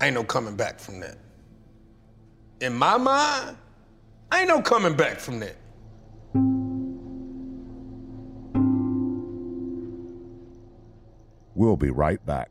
ain't 0.00 0.14
no 0.14 0.24
coming 0.24 0.56
back 0.56 0.78
from 0.78 1.00
that 1.00 1.18
in 2.60 2.74
my 2.74 2.96
mind, 2.96 3.56
ain't 4.32 4.48
no 4.48 4.60
coming 4.62 4.94
back 4.94 5.18
from 5.18 5.40
that. 5.40 5.56
We'll 11.54 11.76
be 11.76 11.90
right 11.90 12.24
back. 12.26 12.50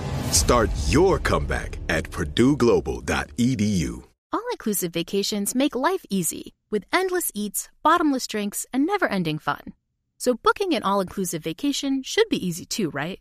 Start 0.31 0.69
your 0.87 1.19
comeback 1.19 1.77
at 1.89 2.05
purdueglobal.edu. 2.05 4.03
All-inclusive 4.33 4.93
vacations 4.93 5.53
make 5.53 5.75
life 5.75 6.05
easy 6.09 6.53
with 6.69 6.85
endless 6.93 7.31
eats, 7.35 7.69
bottomless 7.83 8.27
drinks, 8.27 8.65
and 8.73 8.85
never-ending 8.85 9.39
fun. 9.39 9.73
So 10.17 10.35
booking 10.35 10.73
an 10.73 10.83
all-inclusive 10.83 11.43
vacation 11.43 12.01
should 12.01 12.29
be 12.29 12.45
easy 12.45 12.63
too, 12.65 12.89
right? 12.91 13.19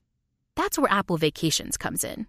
That's 0.55 0.79
where 0.79 0.93
Apple 0.93 1.17
Vacations 1.17 1.77
comes 1.77 2.05
in. 2.05 2.27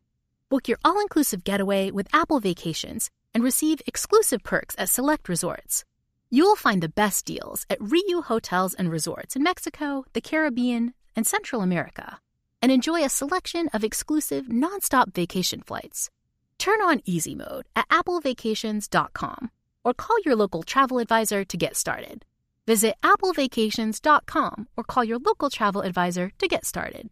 Book 0.49 0.67
your 0.67 0.79
all 0.83 0.99
inclusive 0.99 1.43
getaway 1.43 1.91
with 1.91 2.07
Apple 2.11 2.39
Vacations 2.39 3.11
and 3.35 3.43
receive 3.43 3.81
exclusive 3.85 4.43
perks 4.43 4.73
at 4.79 4.89
select 4.89 5.29
resorts. 5.29 5.85
You'll 6.31 6.55
find 6.55 6.81
the 6.81 6.89
best 6.89 7.25
deals 7.25 7.67
at 7.69 7.79
Riu 7.79 8.23
Hotels 8.23 8.73
and 8.73 8.89
Resorts 8.89 9.35
in 9.35 9.43
Mexico, 9.43 10.05
the 10.13 10.21
Caribbean, 10.21 10.95
and 11.15 11.27
Central 11.27 11.61
America, 11.61 12.19
and 12.61 12.71
enjoy 12.71 13.03
a 13.03 13.09
selection 13.09 13.67
of 13.73 13.83
exclusive 13.83 14.45
nonstop 14.45 15.13
vacation 15.13 15.61
flights. 15.61 16.09
Turn 16.57 16.81
on 16.81 17.01
easy 17.05 17.33
mode 17.33 17.65
at 17.75 17.89
applevacations.com 17.89 19.51
or 19.83 19.93
call 19.93 20.17
your 20.23 20.35
local 20.35 20.63
travel 20.63 20.99
advisor 20.99 21.43
to 21.43 21.57
get 21.57 21.75
started. 21.75 22.23
Visit 22.67 22.95
applevacations.com 23.03 24.67
or 24.77 24.83
call 24.83 25.03
your 25.03 25.17
local 25.17 25.49
travel 25.49 25.81
advisor 25.81 26.31
to 26.37 26.47
get 26.47 26.65
started. 26.65 27.09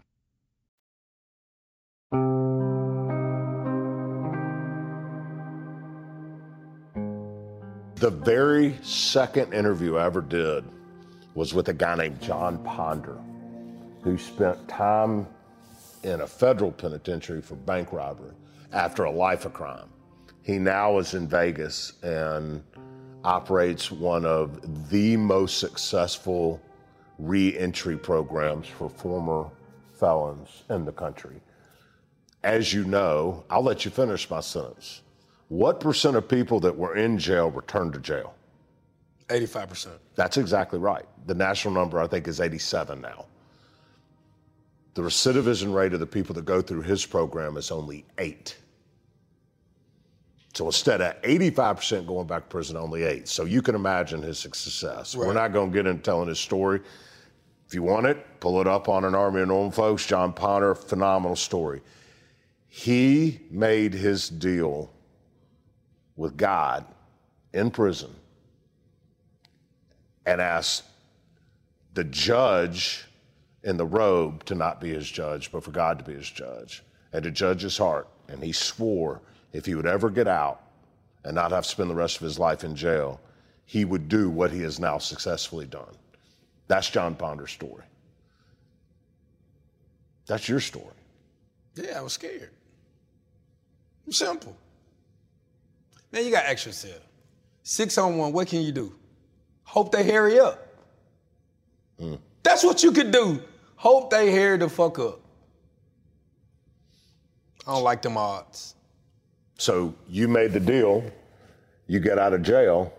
The 8.00 8.12
very 8.12 8.78
second 8.82 9.54
interview 9.54 9.98
I 9.98 10.06
ever 10.06 10.22
did 10.22 10.64
was 11.34 11.54
with 11.54 11.68
a 11.68 11.74
guy 11.74 11.96
named 11.96 12.22
John 12.22 12.64
Ponder, 12.64 13.18
who 14.04 14.18
spent 14.18 14.68
time 14.70 15.28
in 16.04 16.22
a 16.22 16.28
federal 16.28 16.72
penitentiary 16.72 17.42
for 17.42 17.56
bank 17.56 17.92
robbery 17.92 18.34
after 18.72 19.06
a 19.06 19.12
life 19.12 19.46
of 19.46 19.54
crime. 19.54 19.90
He 20.44 20.58
now 20.58 20.98
is 20.98 21.14
in 21.14 21.28
Vegas 21.28 21.94
and 22.04 22.64
operates 23.24 23.92
one 23.92 24.26
of 24.26 24.90
the 24.90 25.18
most 25.18 25.60
successful 25.60 26.62
reentry 27.18 27.98
programs 27.98 28.68
for 28.68 28.90
former 28.90 29.50
felons 29.94 30.64
in 30.70 30.86
the 30.86 30.92
country. 30.92 31.42
As 32.44 32.74
you 32.74 32.86
know, 32.86 33.44
I'll 33.50 33.62
let 33.62 33.84
you 33.84 33.92
finish 33.92 34.30
my 34.30 34.40
sentence. 34.40 35.02
What 35.50 35.80
percent 35.80 36.16
of 36.16 36.28
people 36.28 36.60
that 36.62 36.76
were 36.76 36.96
in 36.96 37.18
jail 37.18 37.52
returned 37.52 37.94
to 37.94 38.00
jail? 38.00 38.34
85%. 39.28 39.90
That's 40.16 40.38
exactly 40.38 40.80
right. 40.80 41.06
The 41.28 41.36
national 41.36 41.74
number, 41.74 42.00
I 42.00 42.08
think, 42.08 42.28
is 42.28 42.40
87 42.40 43.02
now. 43.02 43.26
The 45.00 45.06
recidivism 45.06 45.74
rate 45.74 45.94
of 45.94 46.02
the 46.02 46.06
people 46.06 46.36
that 46.36 46.44
go 46.44 46.62
through 46.62 46.82
his 46.82 47.06
program 47.06 47.56
is 47.56 47.72
only 47.72 48.04
eight. 48.18 48.58
So 50.54 50.66
instead 50.66 51.00
of 51.00 51.22
85% 51.22 52.06
going 52.06 52.28
back 52.28 52.44
to 52.44 52.50
prison, 52.50 52.76
only 52.76 53.04
eight. 53.04 53.30
So 53.30 53.46
you 53.46 53.62
can 53.62 53.76
imagine 53.76 54.22
his 54.22 54.38
success. 54.38 55.16
We're 55.16 55.32
not 55.32 55.54
going 55.54 55.72
to 55.72 55.74
get 55.74 55.88
into 55.88 56.04
telling 56.04 56.28
his 56.28 56.38
story. 56.38 56.82
If 57.66 57.74
you 57.74 57.82
want 57.82 58.08
it, 58.08 58.42
pull 58.42 58.60
it 58.60 58.68
up 58.68 58.90
on 58.90 59.06
an 59.06 59.16
Army 59.16 59.40
of 59.40 59.48
Normal 59.48 59.72
Folks. 59.72 60.06
John 60.06 60.34
Ponder, 60.34 60.76
phenomenal 60.76 61.38
story. 61.38 61.82
He 62.68 63.40
made 63.50 63.94
his 63.94 64.28
deal 64.28 64.92
with 66.18 66.36
God 66.36 66.84
in 67.54 67.72
prison 67.72 68.14
and 70.26 70.42
asked 70.42 70.84
the 71.94 72.04
judge 72.04 73.06
in 73.70 73.78
the 73.78 73.86
robe 73.86 74.44
to 74.46 74.56
not 74.56 74.82
be 74.82 74.90
his 74.90 75.10
judge, 75.10 75.52
but 75.52 75.64
for 75.64 75.70
God 75.70 76.00
to 76.00 76.04
be 76.04 76.16
his 76.16 76.30
judge 76.30 76.84
and 77.14 77.24
to 77.24 77.30
judge 77.30 77.62
his 77.62 77.78
heart. 77.78 78.08
And 78.28 78.44
he 78.44 78.52
swore 78.52 79.22
if 79.54 79.64
he 79.64 79.76
would 79.76 79.86
ever 79.86 80.10
get 80.10 80.28
out 80.28 80.64
and 81.24 81.36
not 81.36 81.52
have 81.52 81.64
to 81.64 81.70
spend 81.70 81.90
the 81.90 81.96
rest 81.96 82.18
of 82.18 82.24
his 82.24 82.40
life 82.40 82.64
in 82.64 82.76
jail, 82.76 83.22
he 83.66 83.86
would 83.86 84.10
do 84.10 84.28
what 84.28 84.52
he 84.52 84.62
has 84.62 84.80
now 84.80 84.98
successfully 84.98 85.68
done. 85.68 85.96
That's 86.68 86.90
John 86.90 87.14
Ponder's 87.14 87.52
story. 87.52 87.84
That's 90.26 90.50
your 90.50 90.60
story. 90.60 90.86
Yeah, 91.76 92.00
I 92.00 92.02
was 92.02 92.14
scared. 92.14 92.50
Simple. 94.10 94.58
Man, 96.12 96.26
you 96.26 96.32
got 96.32 96.46
extra 96.46 96.74
cell. 96.74 96.98
Six 97.62 98.00
on 98.00 98.18
one, 98.18 98.34
what 98.34 98.48
can 98.48 98.62
you 98.62 98.72
do? 98.72 98.96
Hope 99.64 99.92
they 99.92 100.10
hurry 100.10 100.40
up. 100.40 100.68
Mm. 102.02 102.18
That's 102.42 102.64
what 102.64 102.82
you 102.82 102.92
could 102.92 103.12
do. 103.12 103.44
Hope 103.80 104.10
they 104.10 104.30
hurry 104.36 104.58
the 104.58 104.68
fuck 104.68 105.00
up. 105.00 105.22
I 107.66 107.76
don't 107.76 107.84
like 107.84 108.02
them 108.02 108.18
odds. 108.18 108.76
So 109.58 109.96
you 110.10 110.28
made 110.28 110.52
the 110.52 110.60
deal, 110.60 111.02
you 111.88 112.02
get 112.02 112.20
out 112.20 112.34
of 112.34 112.42
jail, 112.42 112.92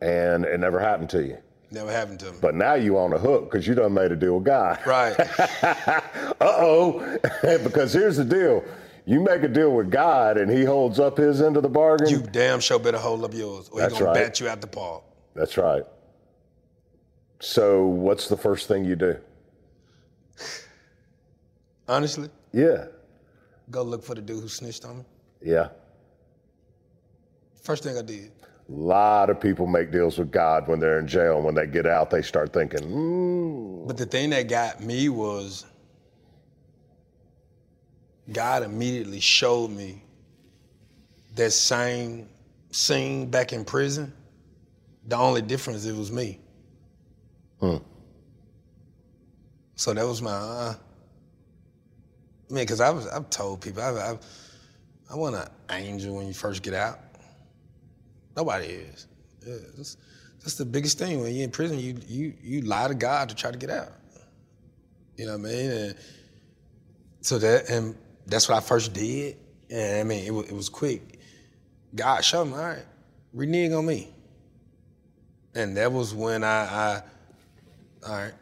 and 0.00 0.44
it 0.44 0.58
never 0.58 0.80
happened 0.80 1.08
to 1.10 1.22
you. 1.22 1.38
Never 1.70 1.92
happened 1.92 2.18
to 2.18 2.32
me. 2.32 2.38
But 2.40 2.56
now 2.56 2.74
you 2.74 2.98
on 2.98 3.10
the 3.10 3.18
hook 3.18 3.44
because 3.48 3.64
you 3.64 3.76
done 3.76 3.94
made 3.94 4.10
a 4.10 4.16
deal 4.16 4.34
with 4.34 4.44
God. 4.44 4.80
Right. 4.84 5.14
Uh-oh. 6.40 7.18
because 7.62 7.92
here's 7.92 8.16
the 8.16 8.24
deal. 8.24 8.64
You 9.06 9.20
make 9.20 9.44
a 9.44 9.48
deal 9.48 9.72
with 9.72 9.88
God 9.88 10.36
and 10.36 10.50
he 10.50 10.64
holds 10.64 10.98
up 10.98 11.16
his 11.16 11.40
end 11.40 11.56
of 11.56 11.62
the 11.62 11.68
bargain. 11.68 12.08
you 12.08 12.22
damn 12.22 12.58
sure 12.58 12.80
better 12.80 12.98
hold 12.98 13.22
up 13.22 13.34
yours, 13.34 13.68
or 13.68 13.82
he's 13.82 13.92
gonna 13.92 14.06
right. 14.06 14.14
bat 14.14 14.40
you 14.40 14.48
out 14.48 14.60
the 14.62 14.66
park. 14.66 15.04
That's 15.36 15.56
right. 15.56 15.84
So 17.38 17.86
what's 17.86 18.28
the 18.28 18.36
first 18.36 18.66
thing 18.66 18.84
you 18.84 18.96
do? 18.96 19.16
Honestly, 21.88 22.28
Yeah. 22.52 22.86
go 23.70 23.82
look 23.82 24.02
for 24.02 24.14
the 24.14 24.20
dude 24.20 24.42
who 24.42 24.48
snitched 24.48 24.84
on 24.84 24.98
me. 24.98 25.04
Yeah. 25.42 25.68
First 27.62 27.82
thing 27.82 27.96
I 27.98 28.02
did. 28.02 28.32
A 28.68 28.72
lot 28.72 29.30
of 29.30 29.40
people 29.40 29.66
make 29.66 29.90
deals 29.90 30.18
with 30.18 30.30
God 30.30 30.68
when 30.68 30.78
they're 30.80 30.98
in 30.98 31.06
jail. 31.06 31.36
And 31.36 31.44
when 31.44 31.54
they 31.54 31.66
get 31.66 31.86
out, 31.86 32.10
they 32.10 32.20
start 32.22 32.52
thinking, 32.52 32.80
mm, 32.80 33.86
But 33.86 33.96
the 33.96 34.04
thing 34.06 34.30
that 34.30 34.48
got 34.48 34.82
me 34.82 35.08
was 35.08 35.64
God 38.32 38.62
immediately 38.62 39.20
showed 39.20 39.70
me 39.70 40.02
that 41.34 41.52
same 41.52 42.28
scene 42.70 43.30
back 43.30 43.52
in 43.54 43.64
prison. 43.64 44.12
The 45.06 45.16
only 45.16 45.40
difference 45.40 45.86
it 45.86 45.96
was 45.96 46.12
me. 46.12 46.38
So 49.78 49.94
that 49.94 50.04
was 50.04 50.20
my. 50.20 50.32
Uh, 50.32 50.74
I 52.50 52.52
mean, 52.52 52.64
because 52.64 52.80
I 52.80 52.90
was 52.90 53.06
I've 53.06 53.30
told 53.30 53.60
people 53.60 53.80
I 53.80 53.90
I, 53.90 54.18
I 55.12 55.14
want 55.14 55.36
an 55.36 55.46
angel 55.70 56.16
when 56.16 56.26
you 56.26 56.34
first 56.34 56.64
get 56.64 56.74
out. 56.74 56.98
Nobody 58.36 58.66
is. 58.66 59.06
Yeah, 59.46 59.54
that's, 59.76 59.96
that's 60.40 60.54
the 60.56 60.64
biggest 60.64 60.98
thing 60.98 61.20
when 61.20 61.32
you're 61.32 61.44
in 61.44 61.52
prison. 61.52 61.78
You 61.78 61.96
you 62.08 62.34
you 62.42 62.60
lie 62.62 62.88
to 62.88 62.94
God 62.94 63.28
to 63.28 63.36
try 63.36 63.52
to 63.52 63.56
get 63.56 63.70
out. 63.70 63.92
You 65.16 65.26
know 65.26 65.38
what 65.38 65.48
I 65.48 65.52
mean? 65.52 65.70
And 65.70 65.94
so 67.20 67.38
that 67.38 67.70
and 67.70 67.94
that's 68.26 68.48
what 68.48 68.58
I 68.58 68.60
first 68.60 68.92
did. 68.92 69.36
And 69.70 70.00
I 70.00 70.02
mean, 70.02 70.24
it 70.24 70.32
was, 70.32 70.46
it 70.48 70.54
was 70.54 70.68
quick. 70.68 71.20
God 71.94 72.24
showed 72.24 72.46
me, 72.46 72.54
all 72.54 72.58
right, 72.58 72.84
renege 73.32 73.70
on 73.70 73.86
me. 73.86 74.12
And 75.54 75.76
that 75.76 75.92
was 75.92 76.14
when 76.14 76.42
I, 76.42 76.48
I, 76.48 77.02
all 78.06 78.12
right, 78.16 78.32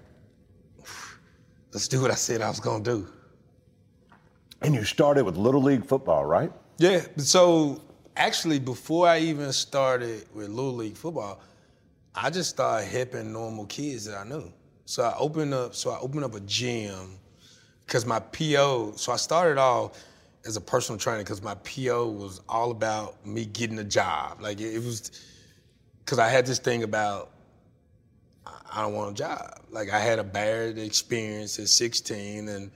let's 1.73 1.89
do 1.89 2.01
what 2.01 2.11
I 2.11 2.14
said 2.14 2.41
I 2.43 2.49
was 2.49 2.61
gonna 2.61 2.85
do. 2.85 3.09
and 4.62 4.75
you 4.75 4.85
started 4.85 5.25
with 5.25 5.37
Little 5.37 5.62
League 5.62 5.85
football, 5.85 6.25
right? 6.25 6.51
Yeah. 6.79 7.03
So 7.17 7.83
actually, 8.17 8.59
before 8.59 9.09
I 9.09 9.19
even 9.19 9.53
started 9.53 10.27
with 10.35 10.49
Little 10.49 10.75
League 10.75 10.97
football, 10.97 11.41
I 12.14 12.31
just 12.31 12.51
started 12.51 12.87
helping 12.87 13.33
normal 13.33 13.67
kids 13.67 14.07
that 14.07 14.17
I 14.17 14.25
knew. 14.25 14.53
So 14.87 15.03
I 15.03 15.14
opened 15.19 15.53
up. 15.53 15.75
So 15.75 15.91
I 15.91 15.99
opened 15.99 16.25
up 16.25 16.35
a 16.35 16.41
gym 16.41 17.19
because 17.85 18.07
my 18.07 18.21
PO. 18.21 18.95
So 18.97 19.12
I 19.12 19.17
started 19.17 19.59
off 19.59 19.99
as 20.47 20.57
a 20.57 20.61
personal 20.61 20.99
trainer 20.99 21.19
because 21.19 21.43
my 21.43 21.55
PO 21.57 22.09
was 22.09 22.41
all 22.49 22.71
about 22.71 23.25
me 23.27 23.45
getting 23.45 23.79
a 23.79 23.85
job. 23.85 24.41
Like 24.41 24.61
it, 24.61 24.75
it 24.75 24.83
was 24.83 25.11
because 26.05 26.19
I 26.19 26.29
had 26.29 26.47
this 26.47 26.59
thing 26.59 26.85
about 26.85 27.33
I- 28.70 28.82
don't 28.82 28.94
want 28.94 29.12
a 29.12 29.14
job. 29.14 29.61
Like 29.70 29.90
I 29.92 29.99
had 29.99 30.18
a 30.18 30.24
bad 30.24 30.78
experience 30.78 31.59
at 31.59 31.68
16 31.68 32.49
and 32.49 32.70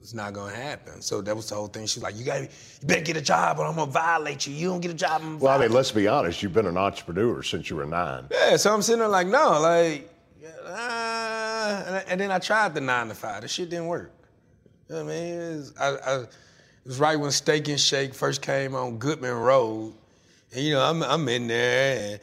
it's 0.00 0.14
not 0.14 0.32
gonna 0.32 0.54
happen. 0.54 1.00
So 1.00 1.20
that 1.20 1.34
was 1.36 1.48
the 1.48 1.54
whole 1.54 1.68
thing. 1.68 1.86
She's 1.86 2.02
like, 2.02 2.16
"You 2.16 2.24
got, 2.24 2.38
to 2.38 2.42
you 2.42 2.48
better 2.88 3.02
get 3.02 3.16
a 3.16 3.20
job, 3.20 3.60
or 3.60 3.66
I'm 3.66 3.76
gonna 3.76 3.90
violate 3.90 4.46
you. 4.48 4.52
You 4.52 4.68
don't 4.70 4.80
get 4.80 4.90
a 4.90 4.94
job, 4.94 5.22
Well, 5.40 5.56
I 5.56 5.58
mean, 5.62 5.72
let's 5.72 5.92
be 5.92 6.08
honest. 6.08 6.42
You've 6.42 6.52
been 6.52 6.66
an 6.66 6.76
entrepreneur 6.76 7.40
since 7.44 7.70
you 7.70 7.76
were 7.76 7.86
nine. 7.86 8.26
Yeah. 8.32 8.56
So 8.56 8.74
I'm 8.74 8.82
sitting 8.82 8.98
there 8.98 9.06
like, 9.08 9.28
no, 9.28 9.60
like, 9.60 10.10
uh, 10.66 11.84
and, 11.86 12.04
and 12.08 12.20
then 12.20 12.30
I 12.32 12.40
tried 12.40 12.74
the 12.74 12.80
nine 12.80 13.08
to 13.08 13.14
five. 13.14 13.42
The 13.42 13.48
shit 13.48 13.70
didn't 13.70 13.86
work. 13.86 14.12
You 14.88 14.96
know 14.96 15.04
what 15.04 15.12
I 15.12 15.14
mean? 15.14 15.34
It 15.34 15.56
was, 15.56 15.74
I, 15.78 15.86
I, 15.86 16.16
it 16.22 16.28
was 16.84 16.98
right 16.98 17.16
when 17.16 17.30
Steak 17.30 17.68
and 17.68 17.78
Shake 17.80 18.12
first 18.12 18.42
came 18.42 18.74
on 18.74 18.98
Goodman 18.98 19.34
Road, 19.34 19.94
and 20.52 20.64
you 20.64 20.72
know, 20.74 20.82
I'm, 20.82 21.02
I'm 21.04 21.28
in 21.28 21.46
there, 21.46 22.12
and 22.14 22.20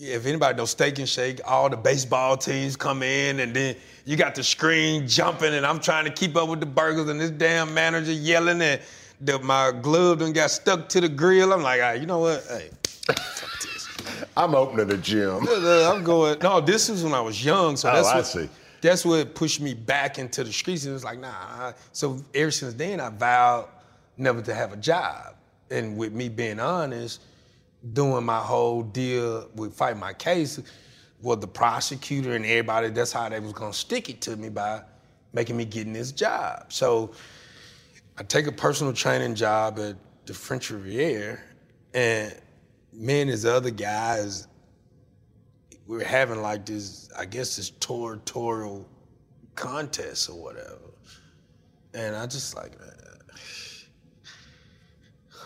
if 0.00 0.24
anybody 0.24 0.56
knows 0.56 0.70
Steak 0.70 0.98
and 0.98 1.08
Shake, 1.08 1.40
all 1.44 1.68
the 1.68 1.76
baseball 1.76 2.36
teams 2.36 2.74
come 2.74 3.02
in, 3.02 3.40
and 3.40 3.54
then 3.54 3.76
you 4.06 4.16
got 4.16 4.34
the 4.34 4.42
screen 4.42 5.06
jumping, 5.06 5.52
and 5.54 5.66
I'm 5.66 5.78
trying 5.78 6.06
to 6.06 6.10
keep 6.10 6.36
up 6.36 6.48
with 6.48 6.60
the 6.60 6.66
burgers, 6.66 7.08
and 7.08 7.20
this 7.20 7.30
damn 7.30 7.74
manager 7.74 8.12
yelling, 8.12 8.62
and 8.62 8.80
the, 9.20 9.38
my 9.40 9.72
glove 9.82 10.20
done 10.20 10.32
got 10.32 10.50
stuck 10.50 10.88
to 10.90 11.00
the 11.02 11.08
grill. 11.08 11.52
I'm 11.52 11.62
like, 11.62 11.82
all 11.82 11.90
right, 11.90 12.00
you 12.00 12.06
know 12.06 12.20
what? 12.20 12.42
Hey, 12.48 12.70
fuck 12.82 13.60
this. 13.60 13.88
I'm 14.36 14.54
opening 14.54 14.90
a 14.90 14.96
gym. 14.96 15.46
I'm 15.46 16.02
going. 16.02 16.38
No, 16.40 16.60
this 16.60 16.88
is 16.88 17.04
when 17.04 17.12
I 17.12 17.20
was 17.20 17.44
young, 17.44 17.76
so 17.76 17.90
Oh, 17.90 17.94
that's 17.94 18.08
I 18.08 18.16
what, 18.16 18.26
see. 18.26 18.48
That's 18.80 19.04
what 19.04 19.34
pushed 19.34 19.60
me 19.60 19.74
back 19.74 20.18
into 20.18 20.42
the 20.42 20.52
streets. 20.52 20.86
It 20.86 20.92
was 20.92 21.04
like, 21.04 21.18
nah. 21.18 21.72
So 21.92 22.24
ever 22.34 22.50
since 22.50 22.72
then, 22.72 22.98
I 22.98 23.10
vowed 23.10 23.68
never 24.16 24.40
to 24.40 24.54
have 24.54 24.72
a 24.72 24.76
job. 24.78 25.34
And 25.70 25.98
with 25.98 26.14
me 26.14 26.30
being 26.30 26.58
honest, 26.58 27.20
doing 27.92 28.24
my 28.24 28.38
whole 28.38 28.82
deal 28.82 29.48
with 29.54 29.74
fight 29.74 29.96
my 29.96 30.12
case, 30.12 30.60
was 31.20 31.38
the 31.38 31.46
prosecutor 31.46 32.34
and 32.34 32.44
everybody. 32.44 32.88
That's 32.90 33.12
how 33.12 33.28
they 33.28 33.40
was 33.40 33.52
gonna 33.52 33.72
stick 33.72 34.08
it 34.08 34.20
to 34.22 34.36
me 34.36 34.48
by 34.48 34.82
making 35.32 35.56
me 35.56 35.64
getting 35.64 35.92
this 35.92 36.12
job. 36.12 36.72
So 36.72 37.12
I 38.18 38.22
take 38.22 38.46
a 38.46 38.52
personal 38.52 38.92
training 38.92 39.34
job 39.34 39.78
at 39.78 39.96
the 40.26 40.34
French 40.34 40.70
Riviera, 40.70 41.38
and 41.94 42.34
me 42.92 43.22
and 43.22 43.30
this 43.30 43.44
other 43.44 43.70
guys, 43.70 44.46
we 45.86 45.96
were 45.96 46.04
having 46.04 46.42
like 46.42 46.66
this, 46.66 47.10
I 47.18 47.24
guess 47.24 47.56
this 47.56 47.70
territorial 47.80 48.88
contest 49.54 50.30
or 50.30 50.40
whatever. 50.40 50.78
And 51.94 52.14
I 52.14 52.26
just 52.26 52.54
like, 52.54 52.72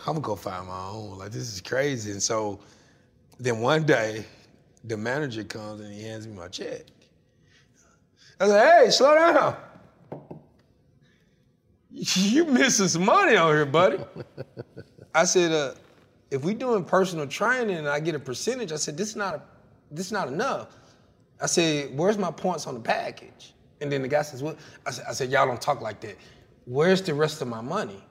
I'm 0.07 0.15
gonna 0.15 0.21
go 0.21 0.35
find 0.35 0.67
my 0.67 0.87
own. 0.89 1.17
Like 1.19 1.31
this 1.31 1.53
is 1.53 1.61
crazy. 1.61 2.11
And 2.11 2.23
so 2.23 2.59
Then 3.39 3.61
one 3.61 3.85
day, 3.85 4.25
the 4.85 4.97
manager 4.97 5.43
comes 5.43 5.81
and 5.81 5.93
he 5.93 6.03
hands 6.03 6.27
me 6.27 6.35
my 6.35 6.49
check. 6.49 6.83
I 8.39 8.47
said, 8.47 8.83
hey, 8.85 8.91
slow 8.91 9.15
down. 9.15 9.57
You 12.15 12.45
missing 12.45 12.87
some 12.89 13.05
money 13.05 13.37
out 13.37 13.51
here, 13.53 13.65
buddy. 13.65 13.99
I 15.15 15.25
said, 15.25 15.51
uh, 15.51 15.75
if 16.31 16.43
we 16.43 16.53
doing 16.53 16.85
personal 16.85 17.27
training 17.27 17.77
and 17.77 17.89
I 17.89 17.99
get 17.99 18.15
a 18.15 18.19
percentage, 18.19 18.71
I 18.71 18.77
said, 18.77 18.97
this 18.97 19.09
is 19.09 19.17
not 19.17 19.35
a, 19.35 19.43
this 19.91 20.07
is 20.07 20.13
not 20.13 20.29
enough. 20.29 20.77
I 21.41 21.47
said, 21.47 21.97
where's 21.97 22.17
my 22.19 22.31
points 22.31 22.67
on 22.67 22.75
the 22.75 22.81
package? 22.81 23.55
And 23.81 23.91
then 23.91 24.03
the 24.03 24.09
guy 24.09 24.23
says, 24.23 24.43
what? 24.43 24.59
I 24.85 24.91
said, 24.91 25.05
I 25.09 25.13
said, 25.13 25.31
y'all 25.31 25.47
don't 25.47 25.61
talk 25.61 25.81
like 25.81 26.01
that. 26.01 26.17
Where's 26.65 27.01
the 27.01 27.15
rest 27.15 27.41
of 27.41 27.49
my 27.49 27.61
money? 27.61 28.04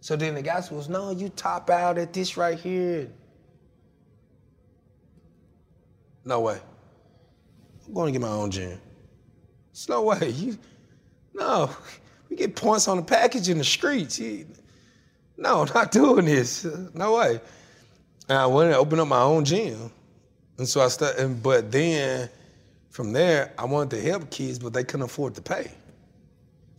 So 0.00 0.16
then 0.16 0.34
the 0.34 0.42
guy 0.42 0.60
says, 0.60 0.88
no, 0.88 1.10
you 1.10 1.28
top 1.28 1.68
out 1.70 1.98
at 1.98 2.12
this 2.12 2.36
right 2.36 2.58
here. 2.58 3.10
No 6.24 6.40
way. 6.40 6.58
I'm 7.86 7.94
going 7.94 8.12
to 8.12 8.18
get 8.18 8.26
my 8.26 8.32
own 8.32 8.50
gym. 8.50 8.80
It's 9.70 9.88
no 9.88 10.02
way. 10.02 10.30
You, 10.30 10.58
no, 11.34 11.70
we 12.28 12.36
get 12.36 12.56
points 12.56 12.88
on 12.88 12.96
the 12.96 13.02
package 13.02 13.48
in 13.48 13.58
the 13.58 13.64
streets. 13.64 14.18
You, 14.18 14.46
no, 15.36 15.64
not 15.64 15.92
doing 15.92 16.24
this. 16.24 16.66
No 16.94 17.16
way. 17.16 17.40
And 18.28 18.38
I 18.38 18.46
wanted 18.46 18.70
to 18.70 18.78
open 18.78 19.00
up 19.00 19.08
my 19.08 19.22
own 19.22 19.44
gym. 19.44 19.90
And 20.58 20.68
so 20.68 20.80
I 20.80 20.88
started, 20.88 21.42
but 21.42 21.72
then 21.72 22.28
from 22.90 23.12
there, 23.12 23.52
I 23.58 23.64
wanted 23.64 23.96
to 23.96 24.02
help 24.02 24.30
kids, 24.30 24.58
but 24.58 24.72
they 24.72 24.84
couldn't 24.84 25.02
afford 25.02 25.34
to 25.36 25.42
pay. 25.42 25.70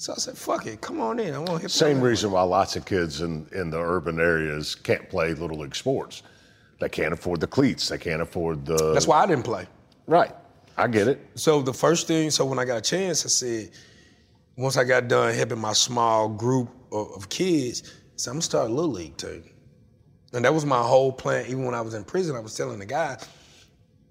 So 0.01 0.13
I 0.13 0.15
said, 0.15 0.35
fuck 0.35 0.65
it, 0.65 0.81
come 0.81 0.99
on 0.99 1.19
in. 1.19 1.31
I 1.31 1.37
want 1.37 1.49
to 1.49 1.59
help 1.59 1.69
Same 1.69 2.01
reason 2.01 2.31
why 2.31 2.41
lots 2.41 2.75
of 2.75 2.85
kids 2.85 3.21
in, 3.21 3.45
in 3.51 3.69
the 3.69 3.77
urban 3.79 4.19
areas 4.19 4.73
can't 4.73 5.07
play 5.07 5.35
little 5.35 5.59
league 5.59 5.75
sports. 5.75 6.23
They 6.79 6.89
can't 6.89 7.13
afford 7.13 7.39
the 7.39 7.45
cleats. 7.45 7.87
They 7.87 7.99
can't 7.99 8.19
afford 8.19 8.65
the. 8.65 8.93
That's 8.93 9.05
why 9.05 9.21
I 9.21 9.27
didn't 9.27 9.43
play. 9.43 9.67
Right. 10.07 10.31
I 10.75 10.87
get 10.87 11.07
it. 11.07 11.23
So 11.35 11.61
the 11.61 11.71
first 11.71 12.07
thing, 12.07 12.31
so 12.31 12.45
when 12.45 12.57
I 12.57 12.65
got 12.65 12.77
a 12.77 12.81
chance, 12.81 13.23
I 13.25 13.29
said, 13.29 13.69
once 14.57 14.75
I 14.75 14.85
got 14.85 15.07
done 15.07 15.35
helping 15.35 15.59
my 15.59 15.73
small 15.73 16.27
group 16.29 16.69
of, 16.91 17.11
of 17.11 17.29
kids, 17.29 17.83
I 17.85 17.93
said, 18.15 18.31
I'm 18.31 18.35
gonna 18.37 18.41
start 18.41 18.71
a 18.71 18.73
little 18.73 18.89
league 18.89 19.17
team. 19.17 19.43
And 20.33 20.43
that 20.43 20.51
was 20.51 20.65
my 20.65 20.81
whole 20.81 21.11
plan. 21.11 21.45
Even 21.45 21.63
when 21.63 21.75
I 21.75 21.81
was 21.81 21.93
in 21.93 22.03
prison, 22.05 22.35
I 22.35 22.39
was 22.39 22.55
telling 22.55 22.79
the 22.79 22.87
guys, 22.87 23.23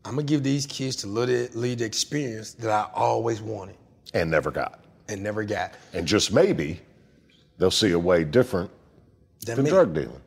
I'm 0.05 0.13
gonna 0.13 0.23
give 0.23 0.45
these 0.45 0.67
kids 0.67 1.03
the 1.03 1.09
little 1.09 1.49
league 1.61 1.81
experience 1.81 2.53
that 2.55 2.71
I 2.71 2.89
always 2.95 3.43
wanted 3.43 3.75
And 4.15 4.31
never 4.31 4.53
got. 4.53 4.85
And 5.11 5.23
never 5.23 5.45
got. 5.45 5.75
And 5.93 6.07
just 6.07 6.33
maybe 6.33 6.81
they'll 7.59 7.71
see 7.71 7.93
a 7.93 7.99
way 7.99 8.25
different 8.25 8.71
Than 9.45 9.57
than 9.57 9.67
drug 9.67 9.95
dealing 9.95 10.21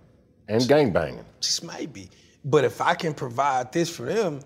and 0.47 0.67
gang 0.67 0.91
banging. 0.91 1.25
Just 1.39 1.63
maybe. 1.63 2.09
But 2.45 2.63
if 2.63 2.81
I 2.81 2.93
can 2.93 3.13
provide 3.13 3.71
this 3.71 3.89
for 3.89 4.03
them, 4.03 4.41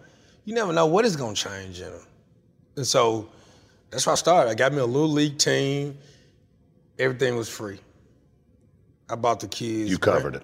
you 0.46 0.54
never 0.54 0.72
know 0.72 0.86
what 0.86 1.06
is 1.06 1.16
gonna 1.16 1.36
change 1.36 1.82
in 1.82 1.92
them. 1.92 2.06
And 2.76 2.86
so 2.86 3.28
that's 3.90 4.06
why 4.06 4.14
I 4.14 4.16
started. 4.16 4.50
I 4.52 4.56
got 4.56 4.72
me 4.72 4.80
a 4.80 4.86
little 4.86 5.10
league 5.10 5.38
team. 5.38 5.98
Everything 7.00 7.36
was 7.36 7.50
free. 7.50 7.80
I 9.10 9.16
bought 9.16 9.40
the 9.40 9.48
kids. 9.48 9.90
You 9.90 9.98
covered 9.98 10.36
it. 10.36 10.44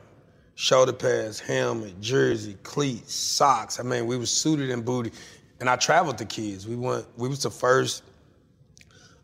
Shoulder 0.56 0.94
pads, 0.94 1.40
helmet, 1.40 2.00
jersey, 2.00 2.56
cleats, 2.64 3.14
socks. 3.14 3.80
I 3.80 3.84
mean, 3.84 4.06
we 4.06 4.18
was 4.18 4.32
suited 4.32 4.70
and 4.70 4.86
booted. 4.86 5.14
And 5.60 5.70
I 5.70 5.76
traveled 5.76 6.18
the 6.18 6.26
kids. 6.26 6.68
We 6.68 6.76
went. 6.76 7.06
We 7.18 7.28
was 7.28 7.44
the 7.44 7.50
first 7.50 8.04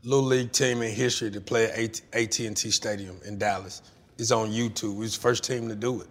little 0.04 0.26
league 0.26 0.52
team 0.52 0.82
in 0.82 0.94
history 0.94 1.32
to 1.32 1.42
play 1.42 1.66
at 1.66 2.02
AT&T 2.14 2.72
Stadium 2.72 3.20
in 3.26 3.38
Dallas. 3.38 3.82
It's 4.18 4.32
on 4.32 4.50
YouTube. 4.50 4.94
We 4.94 5.02
was 5.02 5.16
the 5.16 5.22
first 5.22 5.44
team 5.44 5.68
to 5.70 5.76
do 5.76 6.02
it. 6.02 6.08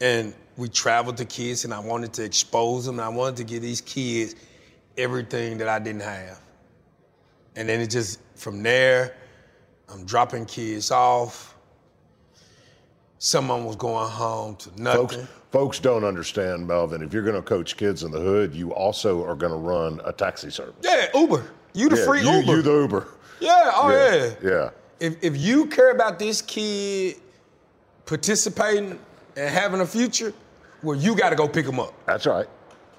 And 0.00 0.34
we 0.56 0.68
traveled 0.68 1.16
to 1.18 1.24
kids, 1.24 1.64
and 1.64 1.72
I 1.72 1.78
wanted 1.78 2.12
to 2.14 2.24
expose 2.24 2.84
them. 2.86 3.00
I 3.00 3.08
wanted 3.08 3.36
to 3.36 3.44
give 3.44 3.62
these 3.62 3.80
kids 3.80 4.34
everything 4.96 5.58
that 5.58 5.68
I 5.68 5.78
didn't 5.78 6.02
have. 6.02 6.40
And 7.56 7.68
then 7.68 7.80
it 7.80 7.90
just 7.90 8.20
from 8.34 8.62
there, 8.62 9.16
I'm 9.88 10.04
dropping 10.04 10.46
kids 10.46 10.90
off. 10.90 11.54
Someone 13.18 13.64
was 13.64 13.76
going 13.76 14.08
home 14.10 14.56
to 14.56 14.68
Folks, 14.68 14.78
nothing. 14.78 15.28
folks 15.50 15.78
don't 15.78 16.04
understand, 16.04 16.66
Melvin. 16.66 17.00
If 17.00 17.12
you're 17.14 17.22
going 17.22 17.36
to 17.36 17.42
coach 17.42 17.76
kids 17.76 18.02
in 18.02 18.10
the 18.10 18.20
hood, 18.20 18.54
you 18.54 18.74
also 18.74 19.24
are 19.24 19.34
going 19.34 19.52
to 19.52 19.58
run 19.58 20.00
a 20.04 20.12
taxi 20.12 20.50
service. 20.50 20.74
Yeah, 20.82 21.06
Uber. 21.14 21.44
You 21.74 21.88
the 21.88 21.96
Yeah, 21.96 22.04
free 22.06 22.20
you, 22.22 22.30
Uber. 22.30 22.56
You 22.56 22.62
the 22.62 22.72
Uber. 22.72 23.08
yeah, 23.40 23.72
oh 23.74 23.90
yeah. 23.90 24.34
Yeah. 24.42 24.70
If 25.00 25.22
if 25.22 25.36
you 25.36 25.66
care 25.66 25.90
about 25.90 26.18
this 26.18 26.40
kid 26.40 27.16
participating 28.06 28.98
and 29.36 29.50
having 29.50 29.80
a 29.80 29.86
future, 29.86 30.32
well, 30.82 30.96
you 30.96 31.14
got 31.16 31.30
to 31.30 31.36
go 31.36 31.48
pick 31.48 31.66
them 31.66 31.80
up. 31.80 31.92
That's 32.06 32.26
right. 32.26 32.46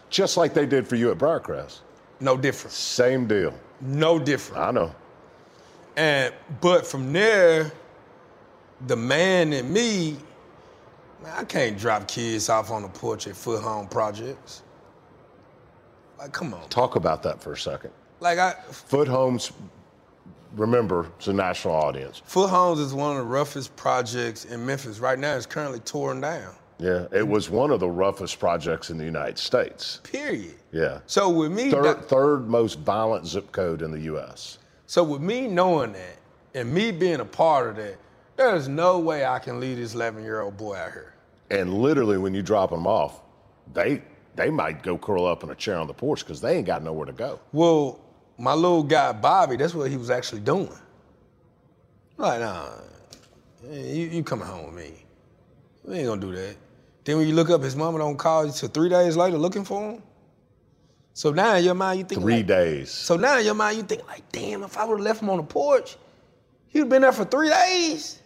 Just 0.09 0.37
like 0.37 0.53
they 0.53 0.65
did 0.65 0.87
for 0.87 0.95
you 0.95 1.11
at 1.11 1.17
Briarcrest. 1.17 1.79
No 2.19 2.37
difference. 2.37 2.75
Same 2.75 3.27
deal. 3.27 3.53
No 3.81 4.19
different. 4.19 4.61
I 4.61 4.71
know. 4.71 4.95
And 5.95 6.33
but 6.61 6.85
from 6.85 7.13
there, 7.13 7.71
the 8.87 8.95
man 8.95 9.53
in 9.53 9.71
me, 9.71 10.17
man, 11.23 11.33
I 11.37 11.43
can't 11.45 11.77
drop 11.77 12.07
kids 12.07 12.49
off 12.49 12.71
on 12.71 12.81
the 12.81 12.89
porch 12.89 13.27
at 13.27 13.35
Foote 13.35 13.63
Home 13.63 13.87
Projects. 13.87 14.63
Like, 16.17 16.31
come 16.33 16.53
on. 16.53 16.67
Talk 16.69 16.95
about 16.95 17.23
that 17.23 17.41
for 17.41 17.53
a 17.53 17.57
second. 17.57 17.91
Like, 18.19 18.39
I 18.39 18.53
Foote 18.71 19.07
Homes, 19.07 19.51
remember, 20.55 21.07
it's 21.17 21.27
a 21.27 21.33
national 21.33 21.75
audience. 21.75 22.21
Foote 22.25 22.49
Homes 22.49 22.79
is 22.79 22.93
one 22.93 23.11
of 23.11 23.17
the 23.17 23.23
roughest 23.29 23.75
projects 23.75 24.45
in 24.45 24.65
Memphis. 24.65 24.99
Right 24.99 25.19
now, 25.19 25.35
it's 25.35 25.45
currently 25.45 25.79
torn 25.79 26.21
down. 26.21 26.53
Yeah, 26.77 27.05
it 27.13 27.25
was 27.25 27.49
one 27.49 27.71
of 27.71 27.79
the 27.79 27.89
roughest 27.89 28.39
projects 28.39 28.89
in 28.89 28.97
the 28.97 29.05
United 29.05 29.37
States. 29.37 30.01
Period. 30.03 30.55
Yeah. 30.73 30.99
So 31.05 31.29
with 31.29 31.51
me, 31.51 31.71
Third, 31.71 31.83
that- 31.85 32.09
third 32.09 32.47
most 32.49 32.79
violent 32.79 33.25
zip 33.25 33.51
code 33.51 33.81
in 33.81 33.91
the 33.91 34.01
U.S. 34.01 34.57
So 34.87 35.03
with 35.03 35.21
me 35.21 35.47
knowing 35.47 35.93
that 35.93 36.17
and 36.53 36.73
me 36.73 36.91
being 36.91 37.21
a 37.21 37.25
part 37.25 37.69
of 37.69 37.75
that, 37.77 37.95
there's 38.35 38.67
no 38.67 38.99
way 38.99 39.25
I 39.25 39.39
can 39.39 39.61
leave 39.61 39.77
this 39.77 39.95
11 39.95 40.21
year 40.23 40.41
old 40.41 40.57
boy 40.57 40.75
out 40.75 40.91
here. 40.91 41.13
And 41.49 41.73
literally, 41.73 42.17
when 42.17 42.33
you 42.33 42.41
drop 42.41 42.71
them 42.71 42.85
off, 42.87 43.21
they 43.73 44.01
they 44.35 44.49
might 44.49 44.83
go 44.83 44.97
curl 44.97 45.25
up 45.25 45.43
in 45.45 45.49
a 45.51 45.55
chair 45.55 45.77
on 45.77 45.87
the 45.87 45.93
porch 45.93 46.19
because 46.25 46.41
they 46.41 46.57
ain't 46.57 46.67
got 46.67 46.83
nowhere 46.83 47.05
to 47.05 47.13
go. 47.13 47.39
Well, 47.53 48.01
my 48.37 48.53
little 48.53 48.83
guy 48.83 49.11
Bobby, 49.11 49.55
that's 49.57 49.73
what 49.73 49.89
he 49.89 49.97
was 49.97 50.09
actually 50.09 50.41
doing. 50.41 50.69
Like, 52.17 52.39
nah, 52.39 52.69
you, 53.69 54.07
you 54.07 54.23
coming 54.23 54.47
home 54.47 54.67
with 54.67 54.75
me. 54.75 54.93
We 55.83 55.95
ain't 55.97 56.07
gonna 56.07 56.21
do 56.21 56.33
that. 56.33 56.55
Then 57.03 57.17
when 57.17 57.27
you 57.27 57.35
look 57.35 57.49
up, 57.49 57.61
his 57.61 57.75
mama 57.75 57.99
don't 57.99 58.17
call 58.17 58.45
you 58.45 58.51
till 58.51 58.69
three 58.69 58.89
days 58.89 59.15
later 59.15 59.37
looking 59.37 59.63
for 59.63 59.91
him. 59.91 60.03
So 61.13 61.31
now 61.31 61.55
in 61.55 61.63
your 61.63 61.75
mind, 61.75 61.99
you 61.99 62.05
think 62.05 62.21
Three 62.21 62.37
like, 62.37 62.47
days. 62.47 62.91
So 62.91 63.15
now 63.15 63.37
in 63.37 63.45
your 63.45 63.53
mind, 63.53 63.77
you 63.77 63.83
think 63.83 64.05
like, 64.07 64.29
damn, 64.31 64.63
if 64.63 64.77
I 64.77 64.85
would 64.85 64.97
have 64.97 65.05
left 65.05 65.21
him 65.21 65.29
on 65.29 65.37
the 65.37 65.43
porch, 65.43 65.95
he'd 66.67 66.79
have 66.79 66.89
been 66.89 67.03
there 67.03 67.11
for 67.13 67.23
three 67.25 67.49
days. 67.49 68.21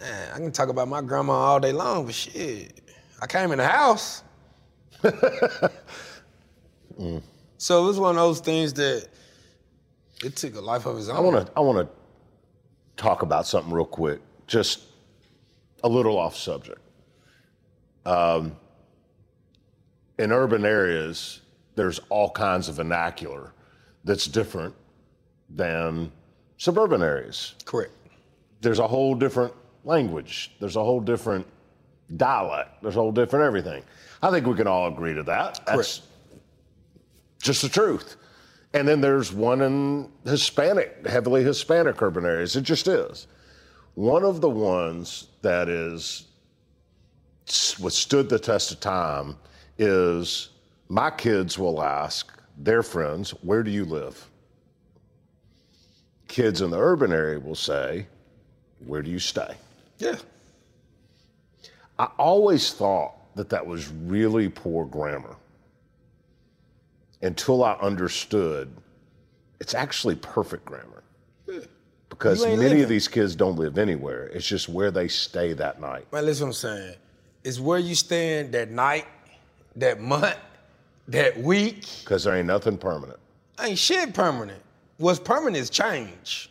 Man, 0.00 0.32
I 0.34 0.36
can 0.36 0.52
talk 0.52 0.68
about 0.68 0.88
my 0.88 1.00
grandma 1.00 1.32
all 1.32 1.60
day 1.60 1.72
long, 1.72 2.04
but 2.04 2.14
shit, 2.14 2.78
I 3.22 3.26
came 3.26 3.52
in 3.52 3.58
the 3.58 3.66
house. 3.66 4.22
So 7.58 7.84
it 7.84 7.86
was 7.86 7.98
one 7.98 8.10
of 8.10 8.16
those 8.16 8.40
things 8.40 8.72
that 8.74 9.08
it 10.24 10.36
took 10.36 10.54
a 10.56 10.60
life 10.60 10.86
of 10.86 10.98
its 10.98 11.08
own. 11.08 11.16
I 11.16 11.20
want 11.20 11.46
to 11.46 11.52
I 11.56 11.60
want 11.60 11.88
to 11.88 13.02
talk 13.02 13.22
about 13.22 13.46
something 13.46 13.72
real 13.72 13.84
quick, 13.84 14.20
just 14.46 14.80
a 15.84 15.88
little 15.88 16.18
off 16.18 16.36
subject. 16.36 16.80
Um, 18.04 18.56
in 20.18 20.32
urban 20.32 20.64
areas, 20.64 21.40
there's 21.74 22.00
all 22.08 22.30
kinds 22.30 22.68
of 22.68 22.76
vernacular 22.76 23.52
that's 24.04 24.26
different 24.26 24.74
than 25.50 26.10
suburban 26.56 27.02
areas. 27.02 27.54
Correct. 27.64 27.92
There's 28.60 28.78
a 28.78 28.86
whole 28.86 29.14
different 29.14 29.52
language. 29.84 30.52
There's 30.58 30.76
a 30.76 30.82
whole 30.82 31.00
different 31.00 31.46
dialect. 32.16 32.82
There's 32.82 32.96
a 32.96 33.00
whole 33.00 33.12
different 33.12 33.44
everything. 33.44 33.82
I 34.22 34.30
think 34.30 34.46
we 34.46 34.54
can 34.54 34.66
all 34.66 34.88
agree 34.88 35.14
to 35.14 35.22
that. 35.24 35.60
That's 35.66 36.02
just 37.46 37.62
the 37.62 37.68
truth. 37.68 38.16
And 38.74 38.86
then 38.86 39.00
there's 39.00 39.32
one 39.32 39.62
in 39.62 40.10
Hispanic, 40.24 41.06
heavily 41.06 41.42
Hispanic 41.42 42.02
urban 42.02 42.26
areas. 42.26 42.56
It 42.56 42.62
just 42.62 42.88
is. 42.88 43.26
One 43.94 44.24
of 44.24 44.40
the 44.40 44.50
ones 44.50 45.28
that 45.40 45.68
is 45.68 46.26
withstood 47.80 48.28
the 48.28 48.38
test 48.38 48.72
of 48.72 48.80
time 48.80 49.36
is 49.78 50.50
my 50.88 51.10
kids 51.10 51.58
will 51.58 51.82
ask 51.82 52.32
their 52.58 52.82
friends, 52.82 53.30
Where 53.42 53.62
do 53.62 53.70
you 53.70 53.84
live? 53.84 54.28
Kids 56.28 56.60
in 56.60 56.70
the 56.70 56.78
urban 56.78 57.12
area 57.12 57.38
will 57.38 57.54
say, 57.54 58.06
Where 58.84 59.00
do 59.00 59.10
you 59.10 59.18
stay? 59.18 59.54
Yeah. 59.98 60.16
I 61.98 62.06
always 62.18 62.74
thought 62.74 63.14
that 63.36 63.48
that 63.50 63.66
was 63.66 63.88
really 63.88 64.48
poor 64.48 64.84
grammar 64.84 65.36
until 67.22 67.64
I 67.64 67.74
understood 67.74 68.70
it's 69.60 69.74
actually 69.74 70.16
perfect 70.16 70.64
grammar. 70.64 71.02
Because 72.08 72.44
many 72.44 72.56
living. 72.56 72.82
of 72.82 72.88
these 72.88 73.08
kids 73.08 73.34
don't 73.34 73.56
live 73.56 73.78
anywhere. 73.78 74.26
It's 74.26 74.46
just 74.46 74.68
where 74.68 74.90
they 74.90 75.08
stay 75.08 75.52
that 75.54 75.80
night. 75.80 76.10
Man, 76.12 76.24
listen 76.24 76.46
what 76.46 76.48
I'm 76.48 76.54
saying. 76.54 76.94
is 77.44 77.60
where 77.60 77.78
you 77.78 77.94
stand 77.94 78.52
that 78.52 78.70
night, 78.70 79.06
that 79.76 80.00
month, 80.00 80.36
that 81.08 81.36
week. 81.38 81.86
Because 82.00 82.24
there 82.24 82.34
ain't 82.36 82.46
nothing 82.46 82.78
permanent. 82.78 83.18
Ain't 83.60 83.78
shit 83.78 84.14
permanent. 84.14 84.62
What's 84.98 85.18
permanent 85.18 85.56
is 85.56 85.68
change. 85.68 86.50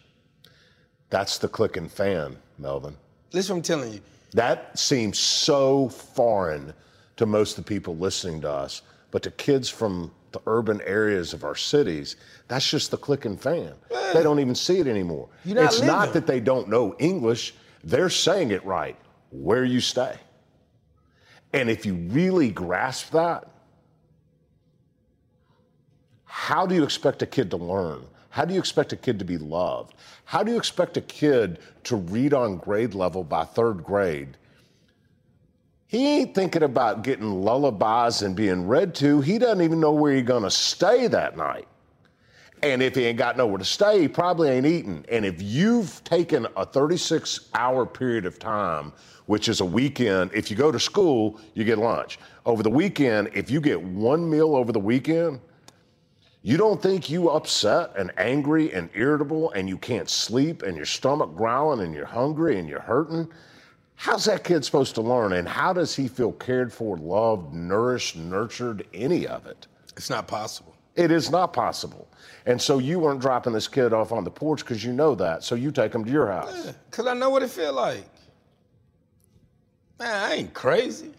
That's 1.10 1.38
the 1.38 1.48
clicking 1.48 1.90
fan, 1.90 2.36
Melvin. 2.60 2.96
Listen, 3.32 3.56
what 3.56 3.60
I'm 3.60 3.64
telling 3.64 3.94
you. 3.94 4.02
That 4.34 4.78
seems 4.78 5.18
so 5.18 5.90
foreign 5.90 6.74
to 7.18 7.26
most 7.26 7.58
of 7.58 7.66
the 7.66 7.70
people 7.70 7.96
listening 7.96 8.42
to 8.42 8.50
us, 8.52 8.82
but 9.12 9.24
to 9.24 9.32
kids 9.32 9.70
from 9.70 10.12
the 10.36 10.42
urban 10.48 10.82
areas 10.82 11.34
of 11.34 11.46
our 11.46 11.56
cities, 11.56 12.18
that's 12.50 12.70
just 12.70 12.92
the 12.92 12.98
clicking 12.98 13.38
fan. 13.38 13.74
They 14.14 14.22
don't 14.22 14.40
even 14.40 14.54
see 14.54 14.80
it 14.80 14.88
anymore. 14.88 15.30
Not 15.46 15.64
it's 15.64 15.82
not 15.82 16.14
that 16.14 16.28
they 16.28 16.42
don't 16.42 16.68
know 16.68 16.94
English, 17.00 17.56
they're 17.86 18.10
saying 18.10 18.52
it 18.52 18.64
right 18.66 18.98
where 19.32 19.64
you 19.64 19.80
stay. 19.80 20.18
And 21.54 21.70
if 21.70 21.86
you 21.86 21.96
really 21.96 22.52
grasp 22.52 23.12
that, 23.12 23.48
how 26.26 26.66
do 26.66 26.76
you 26.76 26.84
expect 26.84 27.22
a 27.22 27.26
kid 27.26 27.50
to 27.52 27.58
learn? 27.58 28.06
How 28.30 28.44
do 28.44 28.54
you 28.54 28.60
expect 28.60 28.92
a 28.92 28.98
kid 28.98 29.18
to 29.20 29.26
be 29.26 29.38
loved? 29.38 29.94
How 30.26 30.44
do 30.44 30.52
you 30.52 30.58
expect 30.58 30.98
a 30.98 31.02
kid 31.02 31.60
to 31.86 31.96
read 31.96 32.34
on 32.34 32.58
grade 32.58 32.94
level 32.94 33.24
by 33.24 33.46
third 33.46 33.86
grade? 33.86 34.36
He 35.96 36.06
ain't 36.08 36.36
thinking 36.36 36.64
about 36.64 37.04
getting 37.04 37.32
lullabies 37.32 38.22
and 38.22 38.36
being 38.36 38.68
read 38.68 38.94
to. 38.96 39.22
He 39.22 39.40
doesn't 39.40 39.62
even 39.62 39.80
know 39.80 39.94
where 39.94 40.14
he's 40.14 40.26
gonna 40.26 40.52
stay 40.52 41.08
that 41.08 41.38
night. 41.38 41.70
And 42.62 42.84
if 42.84 42.96
he 42.96 43.06
ain't 43.06 43.18
got 43.18 43.38
nowhere 43.38 43.60
to 43.60 43.64
stay, 43.64 44.02
he 44.02 44.10
probably 44.10 44.50
ain't 44.50 44.66
eating. 44.66 45.06
And 45.08 45.26
if 45.26 45.42
you've 45.42 46.04
taken 46.04 46.48
a 46.58 46.66
36 46.66 47.48
hour 47.54 47.86
period 47.86 48.26
of 48.26 48.40
time, 48.40 48.92
which 49.28 49.48
is 49.48 49.62
a 49.62 49.66
weekend, 49.66 50.32
if 50.34 50.52
you 50.52 50.58
go 50.58 50.70
to 50.70 50.82
school, 50.82 51.40
you 51.54 51.64
get 51.64 51.78
lunch. 51.78 52.20
Over 52.46 52.62
the 52.62 52.70
weekend, 52.70 53.30
if 53.34 53.50
you 53.50 53.62
get 53.62 53.82
one 53.82 54.30
meal 54.30 54.54
over 54.54 54.74
the 54.74 54.80
weekend, 54.82 55.40
you 56.42 56.58
don't 56.58 56.82
think 56.82 57.10
you 57.10 57.30
upset 57.30 57.94
and 57.98 58.12
angry 58.18 58.74
and 58.74 58.90
irritable 58.96 59.52
and 59.52 59.70
you 59.70 59.78
can't 59.78 60.10
sleep 60.10 60.62
and 60.62 60.76
your 60.76 60.86
stomach 60.86 61.38
growling 61.38 61.80
and 61.80 61.96
you're 61.96 62.06
hungry 62.06 62.60
and 62.60 62.68
you're 62.68 62.82
hurting? 62.82 63.30
How's 63.96 64.26
that 64.26 64.44
kid 64.44 64.64
supposed 64.66 64.96
to 64.96 65.02
learn? 65.02 65.34
And 65.34 65.48
how 65.48 65.74
does 65.74 65.96
he 65.96 66.08
feel 66.08 66.32
cared 66.34 66.72
for, 66.74 66.98
loved, 66.98 67.54
nourished, 67.54 68.16
nurtured, 68.16 68.86
any 68.94 69.26
of 69.26 69.46
it? 69.46 69.68
It's 69.96 70.10
not 70.10 70.28
possible. 70.28 70.76
It 70.96 71.12
is 71.12 71.30
not 71.32 71.54
possible. 71.54 72.08
And 72.46 72.62
so 72.62 72.78
you 72.80 73.00
weren't 73.00 73.20
dropping 73.22 73.54
this 73.54 73.68
kid 73.68 73.94
off 73.94 74.12
on 74.12 74.24
the 74.24 74.32
porch 74.32 74.60
because 74.62 74.84
you 74.84 74.94
know 74.94 75.16
that. 75.16 75.44
So 75.44 75.56
you 75.56 75.72
take 75.72 75.94
him 75.94 76.06
to 76.06 76.12
your 76.12 76.28
house. 76.32 76.74
Cause 76.92 77.08
I 77.08 77.14
know 77.14 77.30
what 77.30 77.44
it 77.44 77.50
feel 77.50 77.74
like. 77.74 78.06
Man, 80.00 80.14
I 80.14 80.34
ain't 80.36 80.54
crazy. 80.54 81.12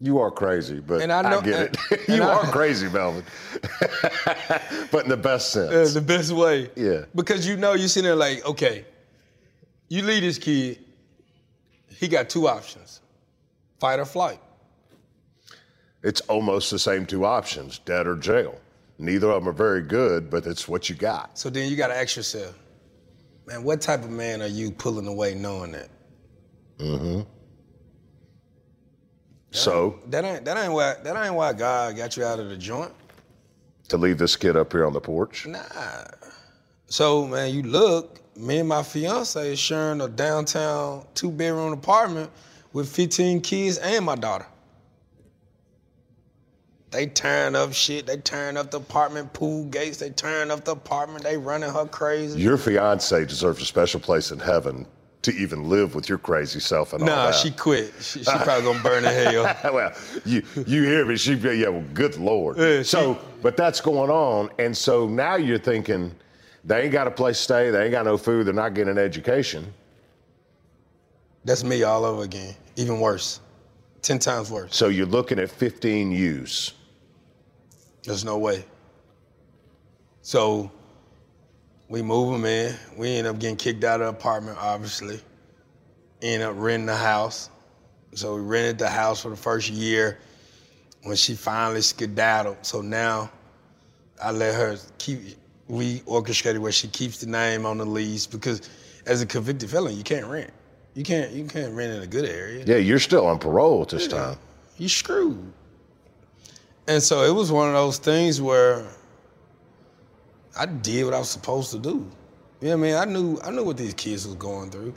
You 0.00 0.18
are 0.18 0.32
crazy, 0.32 0.80
but 0.80 1.00
And 1.00 1.12
I 1.12 1.22
know- 1.30 1.40
get 1.40 1.76
it. 1.90 2.00
you 2.08 2.22
I- 2.22 2.34
are 2.34 2.44
crazy, 2.50 2.88
Melvin. 2.88 3.24
but 4.90 5.04
in 5.04 5.08
the 5.08 5.16
best 5.16 5.56
Uh, 5.56 5.70
sense. 5.70 5.94
the 5.94 6.00
best 6.00 6.32
way. 6.32 6.70
Yeah. 6.74 7.04
Because 7.14 7.46
you 7.46 7.56
know 7.56 7.74
you're 7.74 7.86
sitting 7.88 8.06
there 8.08 8.16
like, 8.16 8.44
okay, 8.44 8.84
you 9.88 10.02
leave 10.02 10.22
this 10.22 10.38
kid, 10.38 10.78
he 12.02 12.08
got 12.08 12.28
two 12.28 12.48
options. 12.48 13.00
Fight 13.78 14.00
or 14.00 14.04
flight. 14.04 14.40
It's 16.02 16.20
almost 16.22 16.72
the 16.72 16.78
same 16.80 17.06
two 17.06 17.24
options, 17.24 17.78
dead 17.78 18.08
or 18.08 18.16
jail. 18.16 18.60
Neither 18.98 19.30
of 19.30 19.44
them 19.44 19.48
are 19.48 19.56
very 19.56 19.82
good, 19.82 20.28
but 20.28 20.44
it's 20.44 20.66
what 20.66 20.88
you 20.88 20.96
got. 20.96 21.38
So 21.38 21.48
then 21.48 21.70
you 21.70 21.76
gotta 21.76 21.96
ask 21.96 22.16
yourself, 22.16 22.58
man, 23.46 23.62
what 23.62 23.80
type 23.80 24.02
of 24.02 24.10
man 24.10 24.42
are 24.42 24.48
you 24.48 24.72
pulling 24.72 25.06
away 25.06 25.34
knowing 25.36 25.70
that? 25.72 25.90
Mm-hmm. 26.78 27.20
So 29.52 30.00
That 30.08 30.24
ain't 30.24 30.44
that 30.44 30.56
ain't 30.56 30.72
why 30.72 30.94
that 31.04 31.24
ain't 31.24 31.34
why 31.34 31.52
God 31.52 31.96
got 31.96 32.16
you 32.16 32.24
out 32.24 32.40
of 32.40 32.48
the 32.48 32.56
joint. 32.56 32.92
to 33.90 33.96
leave 33.96 34.18
this 34.18 34.34
kid 34.34 34.56
up 34.56 34.72
here 34.72 34.84
on 34.86 34.92
the 34.92 35.00
porch, 35.00 35.46
Nah. 35.46 35.60
So 36.86 37.28
man, 37.28 37.54
you 37.54 37.62
look, 37.62 38.21
me 38.36 38.58
and 38.58 38.68
my 38.68 38.82
fiance 38.82 39.52
is 39.52 39.58
sharing 39.58 40.00
a 40.00 40.08
downtown 40.08 41.04
two 41.14 41.30
bedroom 41.30 41.72
apartment 41.72 42.30
with 42.72 42.88
15 42.88 43.40
kids 43.40 43.78
and 43.78 44.04
my 44.04 44.14
daughter. 44.16 44.46
They 46.90 47.06
tearing 47.06 47.56
up 47.56 47.72
shit. 47.72 48.06
They 48.06 48.18
tearing 48.18 48.56
up 48.58 48.70
the 48.70 48.76
apartment 48.76 49.32
pool 49.32 49.64
gates. 49.66 49.96
They 49.96 50.10
tearing 50.10 50.50
up 50.50 50.64
the 50.64 50.72
apartment. 50.72 51.24
They 51.24 51.38
running 51.38 51.70
her 51.72 51.86
crazy. 51.86 52.38
your 52.40 52.58
fiance 52.58 53.24
deserves 53.24 53.62
a 53.62 53.64
special 53.64 53.98
place 53.98 54.30
in 54.30 54.38
heaven 54.38 54.86
to 55.22 55.32
even 55.32 55.70
live 55.70 55.94
with 55.94 56.08
your 56.08 56.18
crazy 56.18 56.60
self 56.60 56.92
and 56.92 57.02
all 57.02 57.08
that. 57.08 57.14
nah, 57.14 57.30
she 57.32 57.50
quit. 57.50 57.92
She, 58.00 58.18
she 58.18 58.24
probably 58.24 58.64
gonna 58.64 58.82
burn 58.82 59.04
in 59.04 59.32
hell. 59.32 59.56
well, 59.72 59.92
you 60.26 60.42
you 60.66 60.82
hear 60.82 61.06
me? 61.06 61.16
She 61.16 61.34
yeah, 61.34 61.68
well, 61.68 61.84
good 61.94 62.18
lord. 62.18 62.58
Yeah, 62.58 62.78
she- 62.78 62.84
so, 62.84 63.18
but 63.40 63.56
that's 63.56 63.80
going 63.80 64.10
on, 64.10 64.50
and 64.58 64.76
so 64.76 65.06
now 65.08 65.36
you're 65.36 65.58
thinking 65.58 66.14
they 66.64 66.82
ain't 66.82 66.92
got 66.92 67.06
a 67.06 67.10
place 67.10 67.38
to 67.38 67.42
stay, 67.42 67.70
they 67.70 67.84
ain't 67.84 67.92
got 67.92 68.04
no 68.04 68.16
food, 68.16 68.46
they're 68.46 68.54
not 68.54 68.74
getting 68.74 68.92
an 68.92 68.98
education. 68.98 69.72
That's 71.44 71.64
me 71.64 71.82
all 71.82 72.04
over 72.04 72.22
again. 72.22 72.54
Even 72.76 73.00
worse. 73.00 73.40
Ten 74.00 74.18
times 74.18 74.50
worse. 74.50 74.74
So 74.74 74.88
you're 74.88 75.06
looking 75.06 75.38
at 75.38 75.50
15 75.50 76.12
U's. 76.12 76.74
There's 78.04 78.24
no 78.24 78.38
way. 78.38 78.64
So 80.22 80.70
we 81.88 82.02
move 82.02 82.32
them 82.32 82.44
in. 82.44 82.74
We 82.96 83.16
end 83.16 83.26
up 83.26 83.38
getting 83.38 83.56
kicked 83.56 83.84
out 83.84 84.00
of 84.00 84.06
the 84.06 84.18
apartment, 84.18 84.58
obviously. 84.60 85.20
End 86.20 86.42
up 86.42 86.54
renting 86.56 86.86
the 86.86 86.96
house. 86.96 87.50
So 88.14 88.36
we 88.36 88.42
rented 88.42 88.78
the 88.78 88.88
house 88.88 89.22
for 89.22 89.30
the 89.30 89.36
first 89.36 89.68
year 89.70 90.18
when 91.02 91.16
she 91.16 91.34
finally 91.34 91.80
skedaddled. 91.80 92.58
So 92.62 92.80
now 92.80 93.30
I 94.22 94.30
let 94.30 94.54
her 94.54 94.76
keep, 94.98 95.20
we 95.68 96.02
orchestrated 96.06 96.60
where 96.60 96.72
she 96.72 96.88
keeps 96.88 97.18
the 97.18 97.26
name 97.26 97.64
on 97.66 97.78
the 97.78 97.84
lease 97.84 98.26
because 98.26 98.62
as 99.06 99.22
a 99.22 99.26
convicted 99.26 99.70
felon, 99.70 99.96
you 99.96 100.02
can't 100.02 100.26
rent. 100.26 100.50
You 100.94 101.04
can't, 101.04 101.30
you 101.32 101.44
can't 101.46 101.74
rent 101.74 101.92
in 101.94 102.02
a 102.02 102.06
good 102.06 102.26
area 102.26 102.64
Yeah, 102.66 102.76
you're 102.76 102.98
still 102.98 103.26
on 103.26 103.38
parole 103.38 103.82
at 103.82 103.88
this 103.88 104.06
time. 104.06 104.36
you 104.76 104.88
screwed. 104.88 105.52
And 106.86 107.02
so 107.02 107.22
it 107.22 107.34
was 107.34 107.50
one 107.50 107.68
of 107.68 107.74
those 107.74 107.98
things 107.98 108.40
where 108.40 108.84
I 110.58 110.66
did 110.66 111.04
what 111.04 111.14
I 111.14 111.18
was 111.18 111.30
supposed 111.30 111.70
to 111.72 111.78
do. 111.78 111.88
You 112.60 112.68
know 112.68 112.68
what 112.68 112.72
I 112.72 112.76
mean? 112.76 112.94
I 112.94 113.04
knew 113.06 113.40
I 113.42 113.50
knew 113.50 113.64
what 113.64 113.76
these 113.76 113.94
kids 113.94 114.26
was 114.26 114.34
going 114.34 114.70
through. 114.70 114.94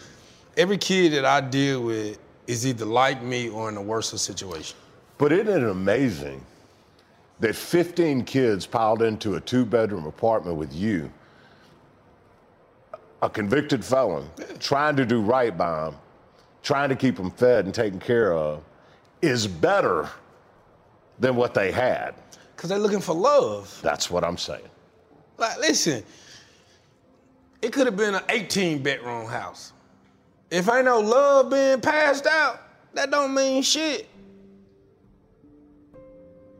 Every 0.58 0.78
kid 0.78 1.14
that 1.14 1.26
I 1.26 1.42
deal 1.42 1.82
with 1.82 2.20
is 2.48 2.66
either 2.68 2.86
like 2.86 3.22
me 3.24 3.50
or 3.50 3.70
in 3.70 3.78
a 3.78 3.82
worse 3.82 4.10
situation. 4.22 4.76
But 5.18 5.32
isn't 5.32 5.48
it 5.48 5.64
amazing 5.64 6.44
that 7.40 7.56
15 7.56 8.24
kids 8.24 8.66
piled 8.66 9.02
into 9.02 9.36
a 9.36 9.42
two 9.42 9.66
bedroom 9.66 10.06
apartment 10.06 10.58
with 10.58 10.74
you, 10.74 11.12
a 13.22 13.30
convicted 13.30 13.84
felon, 13.84 14.30
trying 14.60 14.96
to 14.96 15.06
do 15.06 15.22
right 15.22 15.58
by 15.58 15.86
them, 15.86 15.96
trying 16.64 16.90
to 16.90 16.96
keep 16.96 17.18
them 17.18 17.32
fed 17.32 17.66
and 17.66 17.74
taken 17.74 18.00
care 18.00 18.34
of, 18.34 18.64
is 19.22 19.48
better 19.48 20.10
than 21.20 21.36
what 21.36 21.54
they 21.54 21.72
had? 21.72 22.16
Cause 22.56 22.70
they're 22.70 22.80
looking 22.80 23.02
for 23.02 23.14
love. 23.14 23.80
That's 23.84 24.10
what 24.10 24.24
I'm 24.24 24.38
saying. 24.38 24.70
Like, 25.38 25.60
listen, 25.60 26.04
it 27.62 27.74
could 27.74 27.86
have 27.86 27.98
been 27.98 28.16
an 28.16 28.24
18 28.30 28.82
bedroom 28.82 29.28
house. 29.28 29.74
If 30.50 30.70
ain't 30.70 30.86
no 30.86 31.00
love 31.00 31.50
being 31.50 31.82
passed 31.82 32.26
out, 32.26 32.62
that 32.94 33.12
don't 33.12 33.34
mean 33.34 33.62
shit. 33.62 34.08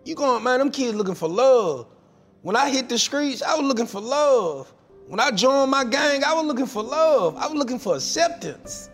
You 0.06 0.14
going, 0.14 0.44
man, 0.44 0.60
them 0.60 0.72
kids 0.72 0.96
looking 0.96 1.16
for 1.16 1.28
love. 1.28 1.88
When 2.44 2.56
I 2.56 2.70
hit 2.70 2.88
the 2.90 2.98
streets, 2.98 3.42
I 3.42 3.56
was 3.56 3.66
looking 3.66 3.88
for 3.88 4.00
love. 4.00 4.72
When 5.08 5.20
I 5.20 5.32
joined 5.32 5.72
my 5.72 5.84
gang, 5.84 6.24
I 6.24 6.34
was 6.34 6.46
looking 6.46 6.68
for 6.68 6.84
love. 6.84 7.36
I 7.38 7.48
was 7.48 7.56
looking 7.56 7.80
for 7.80 7.96
acceptance. 7.96 8.92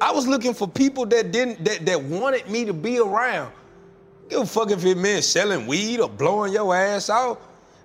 I 0.00 0.12
was 0.12 0.26
looking 0.28 0.54
for 0.54 0.68
people 0.68 1.06
that 1.06 1.32
didn't 1.32 1.64
that, 1.64 1.84
that 1.86 2.02
wanted 2.02 2.48
me 2.48 2.64
to 2.64 2.72
be 2.72 2.98
around. 2.98 3.52
Give 4.28 4.40
a 4.40 4.46
fuck 4.46 4.70
if 4.70 4.84
it 4.84 4.96
meant 4.96 5.24
selling 5.24 5.66
weed 5.66 6.00
or 6.00 6.08
blowing 6.08 6.52
your 6.52 6.74
ass 6.74 7.10
out. 7.10 7.40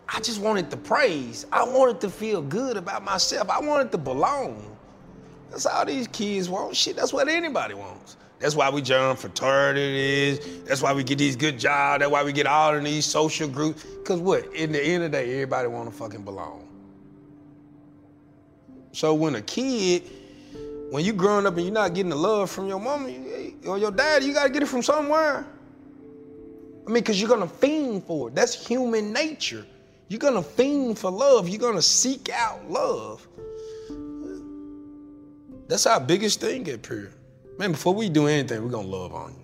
I 0.08 0.20
just 0.20 0.40
wanted 0.40 0.70
the 0.70 0.78
praise. 0.78 1.46
I 1.52 1.64
wanted 1.64 2.00
to 2.02 2.10
feel 2.10 2.42
good 2.42 2.78
about 2.78 3.04
myself. 3.04 3.50
I 3.50 3.60
wanted 3.60 3.92
to 3.92 3.98
belong. 3.98 4.78
That's 5.50 5.66
all 5.66 5.86
these 5.86 6.08
kids 6.08 6.50
want. 6.50 6.76
Shit, 6.76 6.96
that's 6.96 7.14
what 7.14 7.28
anybody 7.28 7.74
wants. 7.74 8.16
That's 8.40 8.56
why 8.56 8.70
we 8.70 8.82
join 8.82 9.16
fraternities. 9.16 10.64
That's 10.66 10.82
why 10.82 10.94
we 10.94 11.04
get 11.04 11.18
these 11.18 11.36
good 11.36 11.58
jobs. 11.58 12.02
That's 12.02 12.12
why 12.12 12.24
we 12.24 12.32
get 12.32 12.46
all 12.46 12.76
in 12.76 12.84
these 12.84 13.06
social 13.06 13.48
groups. 13.48 13.86
Cause 14.06 14.20
what? 14.20 14.54
In 14.54 14.72
the 14.72 14.84
end 14.84 15.04
of 15.04 15.12
the 15.12 15.18
day, 15.18 15.34
everybody 15.34 15.68
want 15.68 15.90
to 15.90 15.96
fucking 15.96 16.24
belong. 16.24 16.68
So 18.92 19.14
when 19.14 19.36
a 19.36 19.42
kid, 19.42 20.04
when 20.92 21.04
you 21.04 21.14
growing 21.14 21.46
up 21.46 21.56
and 21.56 21.66
you're 21.66 21.74
not 21.74 21.94
getting 21.94 22.10
the 22.10 22.16
love 22.16 22.50
from 22.50 22.68
your 22.68 22.80
mama 22.80 23.10
or 23.66 23.78
your 23.78 23.92
dad, 23.92 24.24
you 24.24 24.34
gotta 24.34 24.50
get 24.50 24.64
it 24.64 24.68
from 24.68 24.84
somewhere. 24.84 25.46
I 26.86 26.90
mean, 26.90 27.04
because 27.04 27.20
you're 27.20 27.30
gonna 27.30 27.48
fiend 27.48 28.06
for 28.06 28.30
it. 28.30 28.36
That's 28.36 28.68
human 28.68 29.12
nature. 29.12 29.66
You're 30.10 30.20
gonna 30.20 30.44
fiend 30.44 30.98
for 30.98 31.12
love. 31.12 31.50
You're 31.50 31.60
gonna 31.60 31.82
seek 31.82 32.30
out 32.30 32.70
love. 32.70 33.28
That's 35.68 35.86
our 35.86 36.00
biggest 36.00 36.40
thing 36.40 36.72
up 36.72 36.86
here. 36.86 37.12
Man, 37.58 37.72
before 37.72 37.94
we 37.96 38.08
do 38.10 38.28
anything, 38.28 38.64
we're 38.64 38.70
gonna 38.70 38.88
love 38.88 39.14
on 39.14 39.34
you. 39.34 39.44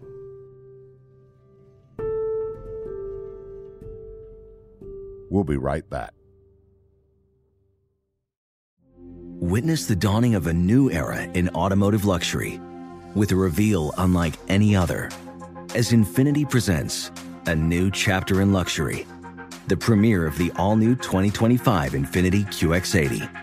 We'll 5.32 5.44
be 5.44 5.58
right 5.58 5.90
back. 5.90 6.14
Witness 9.40 9.88
the 9.88 9.96
dawning 9.96 10.36
of 10.36 10.46
a 10.46 10.54
new 10.54 10.92
era 10.92 11.24
in 11.34 11.50
automotive 11.50 12.06
luxury 12.06 12.62
with 13.16 13.32
a 13.32 13.36
reveal 13.36 13.94
unlike 13.98 14.36
any 14.48 14.76
other 14.76 15.10
as 15.74 15.92
Infiniti 15.92 16.48
presents 16.48 17.12
a 17.48 17.56
new 17.56 17.90
chapter 17.90 18.42
in 18.42 18.54
luxury, 18.54 19.08
the 19.68 19.76
premiere 19.76 20.28
of 20.28 20.38
the 20.38 20.52
all 20.56 20.76
new 20.76 20.96
2025 20.96 21.94
Infiniti 21.94 22.46
QX80. 22.46 23.43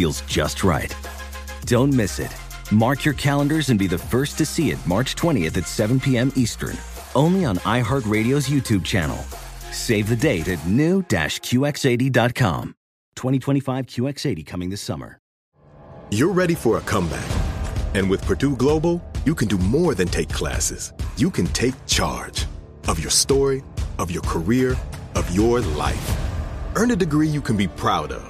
feels 0.00 0.22
just 0.22 0.64
right. 0.64 0.96
Don't 1.66 1.92
miss 1.92 2.18
it. 2.18 2.34
Mark 2.72 3.04
your 3.04 3.12
calendars 3.12 3.68
and 3.68 3.78
be 3.78 3.86
the 3.86 3.98
first 3.98 4.38
to 4.38 4.46
see 4.46 4.70
it 4.70 4.78
March 4.86 5.14
20th 5.14 5.58
at 5.58 5.66
7 5.66 6.00
p.m. 6.00 6.32
Eastern, 6.36 6.74
only 7.14 7.44
on 7.44 7.58
iHeartRadio's 7.58 8.48
YouTube 8.48 8.82
channel. 8.82 9.18
Save 9.72 10.08
the 10.08 10.16
date 10.16 10.48
at 10.48 10.66
new-QX80.com. 10.66 12.74
2025 13.14 13.86
QX80 13.86 14.46
coming 14.46 14.70
this 14.70 14.80
summer. 14.80 15.18
You're 16.10 16.32
ready 16.32 16.54
for 16.54 16.78
a 16.78 16.80
comeback. 16.80 17.28
And 17.94 18.08
with 18.08 18.24
Purdue 18.24 18.56
Global, 18.56 19.02
you 19.26 19.34
can 19.34 19.48
do 19.48 19.58
more 19.58 19.94
than 19.94 20.08
take 20.08 20.30
classes. 20.30 20.94
You 21.18 21.30
can 21.30 21.46
take 21.48 21.74
charge 21.86 22.46
of 22.88 22.98
your 22.98 23.10
story, 23.10 23.62
of 23.98 24.10
your 24.10 24.22
career, 24.22 24.78
of 25.14 25.30
your 25.36 25.60
life. 25.60 26.16
Earn 26.74 26.92
a 26.92 26.96
degree 26.96 27.28
you 27.28 27.42
can 27.42 27.58
be 27.58 27.68
proud 27.68 28.12
of 28.12 28.29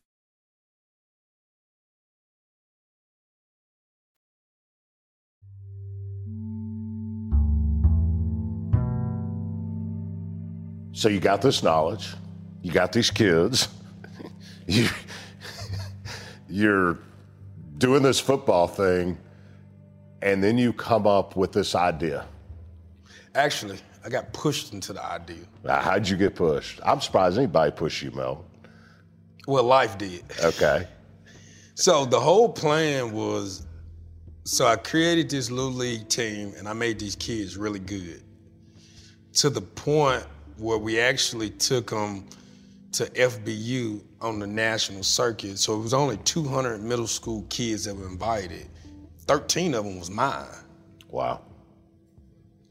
So 10.93 11.09
you 11.09 11.19
got 11.19 11.41
this 11.41 11.63
knowledge, 11.63 12.13
you 12.61 12.71
got 12.71 12.91
these 12.91 13.09
kids, 13.09 13.69
you, 14.67 14.87
you're 16.49 16.99
doing 17.77 18.03
this 18.03 18.19
football 18.19 18.67
thing, 18.67 19.17
and 20.21 20.43
then 20.43 20.57
you 20.57 20.73
come 20.73 21.07
up 21.07 21.35
with 21.35 21.51
this 21.53 21.75
idea. 21.75 22.25
Actually, 23.33 23.79
I 24.03 24.09
got 24.09 24.33
pushed 24.33 24.73
into 24.73 24.93
the 24.93 25.03
idea. 25.03 25.45
Now, 25.63 25.79
how'd 25.79 26.07
you 26.07 26.17
get 26.17 26.35
pushed? 26.35 26.81
I'm 26.83 26.99
surprised 26.99 27.37
anybody 27.37 27.71
pushed 27.71 28.01
you, 28.01 28.11
Mel. 28.11 28.45
Well, 29.47 29.63
life 29.63 29.97
did. 29.97 30.23
Okay. 30.43 30.87
So 31.73 32.05
the 32.05 32.19
whole 32.19 32.49
plan 32.49 33.11
was 33.11 33.65
so 34.43 34.67
I 34.67 34.75
created 34.75 35.29
this 35.29 35.49
little 35.49 35.71
league 35.71 36.09
team 36.09 36.53
and 36.57 36.67
I 36.67 36.73
made 36.73 36.99
these 36.99 37.15
kids 37.15 37.57
really 37.57 37.79
good 37.79 38.21
to 39.35 39.49
the 39.49 39.61
point 39.61 40.23
where 40.61 40.77
we 40.77 40.99
actually 40.99 41.49
took 41.49 41.89
them 41.89 42.23
to 42.91 43.05
FBU 43.05 44.01
on 44.21 44.37
the 44.37 44.45
national 44.45 45.01
circuit. 45.01 45.57
So 45.57 45.73
it 45.75 45.81
was 45.81 45.93
only 45.93 46.17
200 46.17 46.83
middle 46.83 47.07
school 47.07 47.45
kids 47.49 47.85
that 47.85 47.95
were 47.95 48.07
invited. 48.07 48.67
13 49.25 49.73
of 49.73 49.85
them 49.85 49.97
was 49.97 50.11
mine. 50.11 50.45
Wow. 51.09 51.41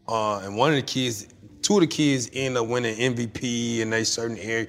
Uh, 0.06 0.38
and 0.40 0.56
one 0.56 0.70
of 0.70 0.76
the 0.76 0.82
kids, 0.82 1.28
two 1.62 1.74
of 1.74 1.80
the 1.80 1.86
kids 1.88 2.30
ended 2.32 2.62
up 2.62 2.68
winning 2.68 2.96
MVP 2.96 3.80
in 3.80 3.92
a 3.92 4.04
certain 4.04 4.38
area. 4.38 4.68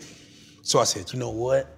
So 0.63 0.79
I 0.79 0.83
said, 0.85 1.13
you 1.13 1.19
know 1.19 1.29
what? 1.29 1.77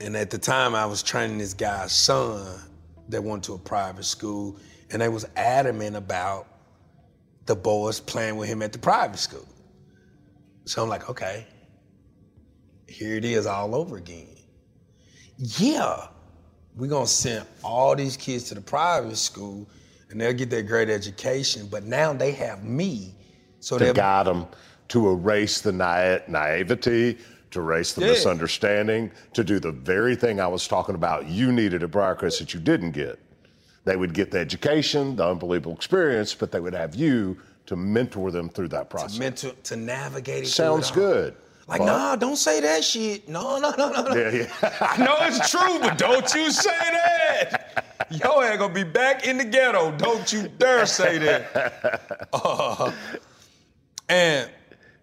And 0.00 0.16
at 0.16 0.30
the 0.30 0.38
time, 0.38 0.76
I 0.76 0.86
was 0.86 1.02
training 1.02 1.38
this 1.38 1.54
guy's 1.54 1.90
son 1.90 2.60
that 3.08 3.22
went 3.22 3.42
to 3.44 3.54
a 3.54 3.58
private 3.58 4.04
school, 4.04 4.56
and 4.90 5.02
they 5.02 5.08
was 5.08 5.26
adamant 5.34 5.96
about 5.96 6.46
the 7.46 7.56
boys 7.56 7.98
playing 7.98 8.36
with 8.36 8.48
him 8.48 8.62
at 8.62 8.72
the 8.72 8.78
private 8.78 9.18
school. 9.18 9.47
So 10.68 10.82
I'm 10.82 10.90
like, 10.90 11.08
okay, 11.08 11.46
here 12.86 13.16
it 13.16 13.24
is 13.24 13.46
all 13.46 13.74
over 13.74 13.96
again. 13.96 14.36
Yeah, 15.38 16.08
we're 16.76 16.88
gonna 16.90 17.06
send 17.06 17.46
all 17.64 17.96
these 17.96 18.18
kids 18.18 18.44
to 18.50 18.54
the 18.54 18.60
private 18.60 19.16
school, 19.16 19.66
and 20.10 20.20
they'll 20.20 20.34
get 20.34 20.50
their 20.50 20.62
great 20.62 20.90
education. 20.90 21.68
But 21.70 21.84
now 21.84 22.12
they 22.12 22.32
have 22.32 22.64
me, 22.64 23.14
so 23.60 23.78
To 23.78 23.84
they 23.86 23.92
guide 23.94 24.26
them, 24.26 24.46
to 24.88 25.08
erase 25.08 25.62
the 25.62 25.72
na- 25.72 26.18
naivety, 26.28 27.16
to 27.52 27.60
erase 27.60 27.94
the 27.94 28.02
Yeah. 28.02 28.08
misunderstanding, 28.08 29.10
to 29.32 29.42
do 29.42 29.58
the 29.58 29.72
very 29.72 30.16
thing 30.16 30.38
I 30.38 30.48
was 30.48 30.68
talking 30.68 30.94
about 30.94 31.28
you 31.28 31.50
needed 31.50 31.82
at 31.82 31.90
Briarcrest 31.90 32.40
that 32.40 32.52
you 32.52 32.60
didn't 32.60 32.90
get. 32.90 33.18
They 33.86 33.96
would 33.96 34.12
get 34.12 34.30
the 34.32 34.38
education, 34.38 35.16
the 35.16 35.26
unbelievable 35.26 35.72
experience, 35.72 36.34
but 36.34 36.52
they 36.52 36.60
would 36.60 36.74
have 36.74 36.94
you 36.94 37.38
to 37.68 37.76
mentor 37.76 38.30
them 38.30 38.48
through 38.48 38.68
that 38.68 38.88
process. 38.88 39.40
to, 39.42 39.52
to 39.52 39.76
navigate 39.76 40.38
it. 40.38 40.40
through 40.46 40.48
Sounds 40.48 40.90
it 40.90 40.94
good. 40.94 41.34
Like, 41.66 41.80
but- 41.80 41.84
nah, 41.84 42.16
don't 42.16 42.36
say 42.36 42.60
that 42.60 42.82
shit. 42.82 43.28
No, 43.28 43.58
no, 43.58 43.72
no, 43.76 43.90
no, 43.90 44.02
no. 44.02 44.16
Yeah, 44.16 44.30
yeah. 44.62 44.78
I 44.80 44.96
know 44.96 45.16
it's 45.20 45.50
true, 45.50 45.78
but 45.80 45.98
don't 45.98 46.34
you 46.34 46.50
say 46.50 46.70
that. 46.70 48.06
Yo 48.10 48.42
ain't 48.42 48.58
gonna 48.58 48.72
be 48.72 48.84
back 48.84 49.26
in 49.26 49.36
the 49.36 49.44
ghetto. 49.44 49.94
Don't 49.98 50.32
you 50.32 50.48
dare 50.48 50.86
say 50.86 51.18
that. 51.18 52.28
Uh, 52.32 52.90
and 54.08 54.50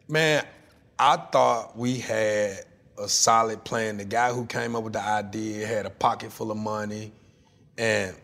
man, 0.08 0.44
I 0.98 1.18
thought 1.18 1.78
we 1.78 2.00
had 2.00 2.62
a 2.98 3.08
solid 3.08 3.64
plan. 3.64 3.98
The 3.98 4.06
guy 4.06 4.34
who 4.34 4.48
came 4.48 4.76
up 4.76 4.84
with 4.84 4.94
the 4.94 5.02
idea 5.04 5.68
had 5.68 5.86
a 5.86 5.92
pocket 5.92 6.32
full 6.32 6.50
of 6.50 6.58
money, 6.58 7.12
and 7.78 8.16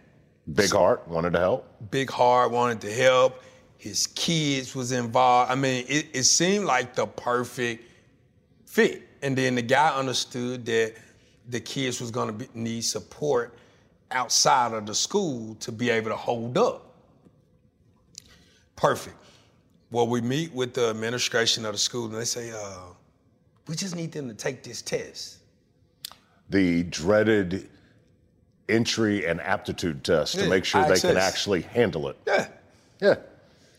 Big 0.56 0.72
heart, 0.72 1.08
wanted 1.08 1.34
to 1.34 1.40
help. 1.40 1.92
Big 1.92 2.10
Heart 2.10 2.50
wanted 2.52 2.82
to 2.82 2.92
help. 2.92 3.44
His 3.82 4.06
kids 4.06 4.76
was 4.76 4.92
involved. 4.92 5.52
I 5.52 5.56
mean, 5.56 5.86
it, 5.90 6.06
it 6.14 6.24
seemed 6.26 6.66
like 6.66 6.94
the 6.94 7.08
perfect 7.08 7.84
fit. 8.64 9.02
And 9.24 9.36
then 9.36 9.56
the 9.56 9.64
guy 9.64 9.90
understood 9.90 10.68
that 10.68 10.94
the 11.50 11.60
kids 11.60 12.00
was 12.00 12.12
gonna 12.12 12.32
be, 12.32 12.48
need 12.54 12.84
support 12.84 13.58
outside 14.12 14.74
of 14.74 14.86
the 14.86 14.94
school 14.94 15.56
to 15.62 15.72
be 15.72 15.90
able 15.90 16.12
to 16.12 16.16
hold 16.16 16.60
up. 16.60 16.94
Perfect. 18.76 19.16
Well, 19.90 20.08
we 20.08 20.22
meet 20.22 20.54
with 20.54 20.76
the 20.76 20.92
administration 20.92 21.66
of 21.66 21.72
the 21.72 21.80
school 21.80 22.06
and 22.06 22.14
they 22.14 22.26
say, 22.26 22.52
uh, 22.52 22.82
we 23.68 23.76
just 23.76 23.96
need 23.96 24.12
them 24.12 24.28
to 24.28 24.36
take 24.36 24.62
this 24.62 24.84
test. 24.84 25.40
The 26.52 26.84
dreaded 26.84 27.68
entry 28.70 29.26
and 29.26 29.42
aptitude 29.42 30.04
test 30.04 30.38
to 30.38 30.48
make 30.48 30.66
sure 30.66 30.88
they 30.88 31.00
can 31.00 31.18
actually 31.18 31.64
handle 31.64 32.10
it. 32.10 32.18
Yeah. 32.28 32.48
Yeah. 33.00 33.16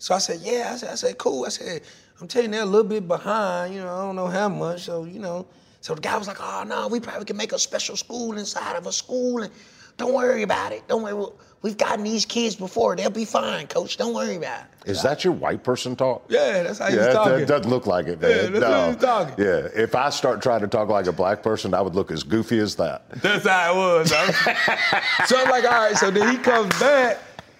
So 0.03 0.17
I 0.17 0.19
said, 0.19 0.41
yeah. 0.43 0.71
I 0.73 0.77
said, 0.77 0.89
I 0.91 0.95
said, 0.97 1.17
cool. 1.17 1.45
I 1.47 1.49
said, 1.51 1.83
I'm 2.21 2.27
telling 2.27 2.47
you, 2.49 2.53
they're 2.55 2.63
a 2.63 2.67
little 2.67 2.83
bit 2.89 3.07
behind. 3.07 3.73
You 3.73 3.83
know, 3.83 3.95
I 3.95 4.03
don't 4.03 4.17
know 4.17 4.27
how 4.27 4.49
much. 4.49 4.83
So 4.83 5.05
you 5.05 5.21
know, 5.21 5.47
so 5.81 5.95
the 5.95 6.01
guy 6.01 6.17
was 6.17 6.27
like, 6.27 6.39
oh 6.41 6.65
no, 6.67 6.89
we 6.89 6.99
probably 6.99 7.25
can 7.25 7.37
make 7.37 7.53
a 7.53 7.59
special 7.59 7.97
school 7.97 8.37
inside 8.37 8.75
of 8.75 8.87
a 8.89 8.93
school, 8.93 9.43
and 9.43 9.53
Don't 9.99 10.13
worry 10.13 10.43
about 10.43 10.73
it. 10.73 10.83
Don't 10.89 11.03
worry. 11.05 11.31
We've 11.63 11.77
gotten 11.77 12.03
these 12.03 12.27
kids 12.27 12.57
before. 12.57 12.97
They'll 12.97 13.11
be 13.11 13.25
fine, 13.25 13.69
coach. 13.69 13.97
Don't 13.97 14.13
worry 14.13 14.35
about 14.35 14.63
it. 14.85 14.91
Is 14.91 15.03
that 15.05 15.23
your 15.23 15.33
white 15.35 15.63
person 15.63 15.95
talk? 15.95 16.25
Yeah, 16.29 16.65
that's 16.65 16.81
how 16.81 16.89
Yeah, 16.89 17.05
he's 17.05 17.15
talking. 17.15 17.39
that 17.39 17.47
doesn't 17.47 17.71
look 17.71 17.87
like 17.87 18.09
it. 18.09 18.21
man. 18.21 18.31
Yeah, 18.31 18.47
that's 18.59 18.65
how 18.65 18.87
he's 18.89 18.97
talking. 18.97 19.35
Yeah, 19.45 19.69
if 19.77 19.95
I 19.95 20.11
start 20.11 20.43
trying 20.43 20.63
to 20.63 20.67
talk 20.67 20.89
like 20.89 21.07
a 21.07 21.13
black 21.13 21.45
person, 21.45 21.75
I 21.75 21.81
would 21.81 21.95
look 21.95 22.11
as 22.11 22.25
goofy 22.25 22.59
as 22.59 22.75
that. 22.77 23.09
That's 23.23 23.47
how 23.47 23.73
it 23.73 23.77
was. 23.77 24.11
so 25.29 25.37
I'm 25.39 25.49
like, 25.51 25.65
all 25.65 25.71
right. 25.71 25.97
So 25.97 26.11
then 26.11 26.29
he 26.37 26.43
comes 26.43 26.77
back 26.81 27.19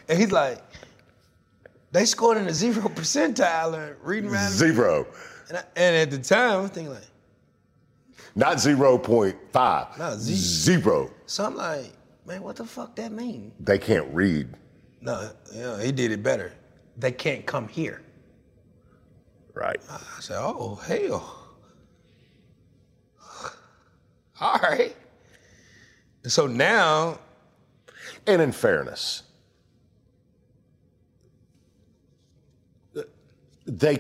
and 0.09 0.19
he's 0.19 0.33
like, 0.33 0.59
they 1.93 2.05
scored 2.05 2.39
in 2.39 2.47
the 2.47 2.55
zero 2.55 2.89
percentile 2.89 3.75
and 3.75 3.97
reading 4.03 4.31
around. 4.31 4.51
Zero, 4.51 5.07
And, 5.49 5.59
I, 5.59 5.63
and 5.77 5.97
at 5.97 6.11
the 6.11 6.19
time, 6.19 6.63
I'm 6.65 6.69
thinking 6.69 6.93
like, 6.95 7.03
not 8.35 8.59
zero 8.61 8.97
point 8.99 9.37
five. 9.53 9.97
No, 9.99 10.17
Z- 10.17 10.35
Zero. 10.35 11.11
so 11.27 11.45
I'm 11.45 11.55
like, 11.57 11.93
man, 12.27 12.43
what 12.43 12.57
the 12.57 12.65
fuck 12.65 12.97
that 12.97 13.13
mean? 13.13 13.53
They 13.61 13.79
can't 13.79 14.13
read. 14.15 14.49
No, 15.03 15.31
yeah, 15.55 15.83
he 15.83 15.93
did 15.93 16.13
it 16.13 16.23
better. 16.23 16.53
They 16.97 17.13
can't 17.13 17.45
come 17.45 17.69
here. 17.69 18.01
Right. 19.55 19.81
I 19.91 20.21
said, 20.21 20.39
oh 20.41 20.77
hell. 20.77 21.39
All 24.41 24.59
right. 24.63 24.97
So 26.25 26.47
now, 26.47 27.19
And 28.27 28.41
in 28.41 28.53
fairness, 28.53 29.25
they, 33.67 33.97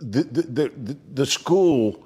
the, 0.00 0.22
the, 0.24 0.42
the, 0.68 0.96
the 1.14 1.26
school, 1.26 2.04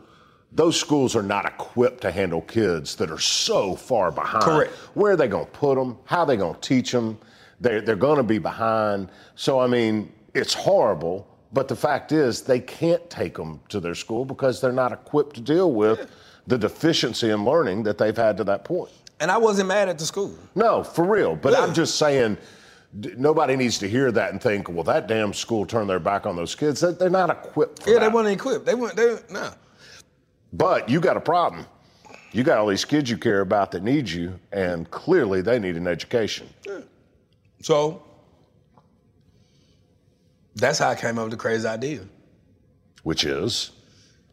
those 0.53 0.79
schools 0.79 1.15
are 1.17 1.23
not 1.23 1.45
equipped 1.47 2.01
to 2.03 2.11
handle 2.11 2.41
kids 2.43 2.95
that 2.97 3.11
are 3.11 3.19
so 3.19 3.75
far 3.77 4.11
behind. 4.11 4.45
Correct. 4.45 4.73
Where 4.95 5.13
are 5.13 5.17
they 5.17 5.29
going 5.29 5.47
to 5.47 5.53
put 5.53 5.77
them? 5.77 5.99
How 6.05 6.21
are 6.21 6.27
they 6.27 6.37
going 6.37 6.55
to 6.55 6.61
teach 6.61 6.93
them? 6.93 7.19
They're, 7.61 7.81
they're 7.81 7.97
going 7.97 8.17
to 8.19 8.23
be 8.23 8.39
behind. 8.39 9.09
So, 9.35 9.59
I 9.59 9.67
mean, 9.67 10.13
it's 10.35 10.55
horrible, 10.55 11.27
but 11.53 11.67
the 11.69 11.77
fact 11.77 12.13
is 12.13 12.43
they 12.43 12.61
can't 12.61 13.09
take 13.11 13.35
them 13.35 13.61
to 13.69 13.81
their 13.81 13.95
school 13.95 14.25
because 14.25 14.61
they're 14.61 14.73
not 14.73 14.93
equipped 14.93 15.35
to 15.37 15.41
deal 15.41 15.73
with 15.73 16.09
the 16.47 16.57
deficiency 16.57 17.31
in 17.31 17.45
learning 17.45 17.83
that 17.83 17.99
they've 17.99 18.17
had 18.17 18.37
to 18.39 18.45
that 18.45 18.65
point. 18.65 18.91
and 19.21 19.31
I 19.31 19.37
wasn't 19.37 19.69
mad 19.69 19.89
at 19.89 19.99
the 19.99 20.07
school. 20.07 20.33
No, 20.55 20.83
for 20.85 21.05
real. 21.05 21.35
But 21.37 21.53
Yeah. 21.53 21.61
I'm 21.63 21.75
just 21.75 21.97
saying, 21.97 22.37
d- 22.37 22.41
nobody 22.93 23.57
needs 23.57 23.79
to 23.79 23.89
hear 23.89 24.11
that 24.13 24.33
and 24.33 24.41
think, 24.43 24.69
well, 24.69 24.85
that 24.85 25.07
damn 25.07 25.33
school 25.33 25.67
turned 25.67 25.89
their 25.91 25.99
back 26.01 26.27
on 26.27 26.37
those 26.37 26.55
kids. 26.55 26.81
They- 26.81 26.93
They're 26.93 27.11
not 27.11 27.31
equipped 27.31 27.81
for 27.81 27.85
that. 27.87 27.91
Yeah, 27.91 27.99
that. 28.01 28.09
they 28.11 28.15
weren't 28.15 28.29
equipped. 28.29 28.67
They 28.67 28.75
weren't. 28.75 28.97
They 28.97 29.17
no. 29.31 29.51
But 30.53 30.89
you 30.89 31.01
got 31.01 31.17
a 31.17 31.21
problem. 31.21 31.67
You 32.33 32.43
got 32.43 32.59
all 32.59 32.67
these 32.67 32.85
kids 32.85 33.11
you 33.11 33.17
care 33.19 33.41
about 33.41 33.71
that 33.73 33.83
need 33.83 34.09
you, 34.09 34.39
and 34.53 34.91
clearly 34.91 35.41
they 35.43 35.59
need 35.59 35.77
an 35.77 35.87
education. 35.87 36.49
Yeah. 36.67 36.81
So 37.63 38.03
that's 40.55 40.79
how 40.79 40.91
I 40.91 40.95
came 40.95 41.19
up 41.19 41.25
with 41.25 41.33
the 41.33 41.37
crazy 41.39 41.67
idea. 41.67 42.01
Which 43.03 43.25
is, 43.25 43.71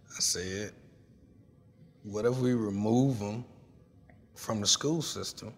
I 0.10 0.20
said, 0.20 0.72
what 2.04 2.26
if 2.26 2.38
we 2.38 2.54
remove 2.54 3.20
them 3.20 3.46
from 4.36 4.60
the 4.60 4.68
school 4.68 5.02
system, 5.02 5.54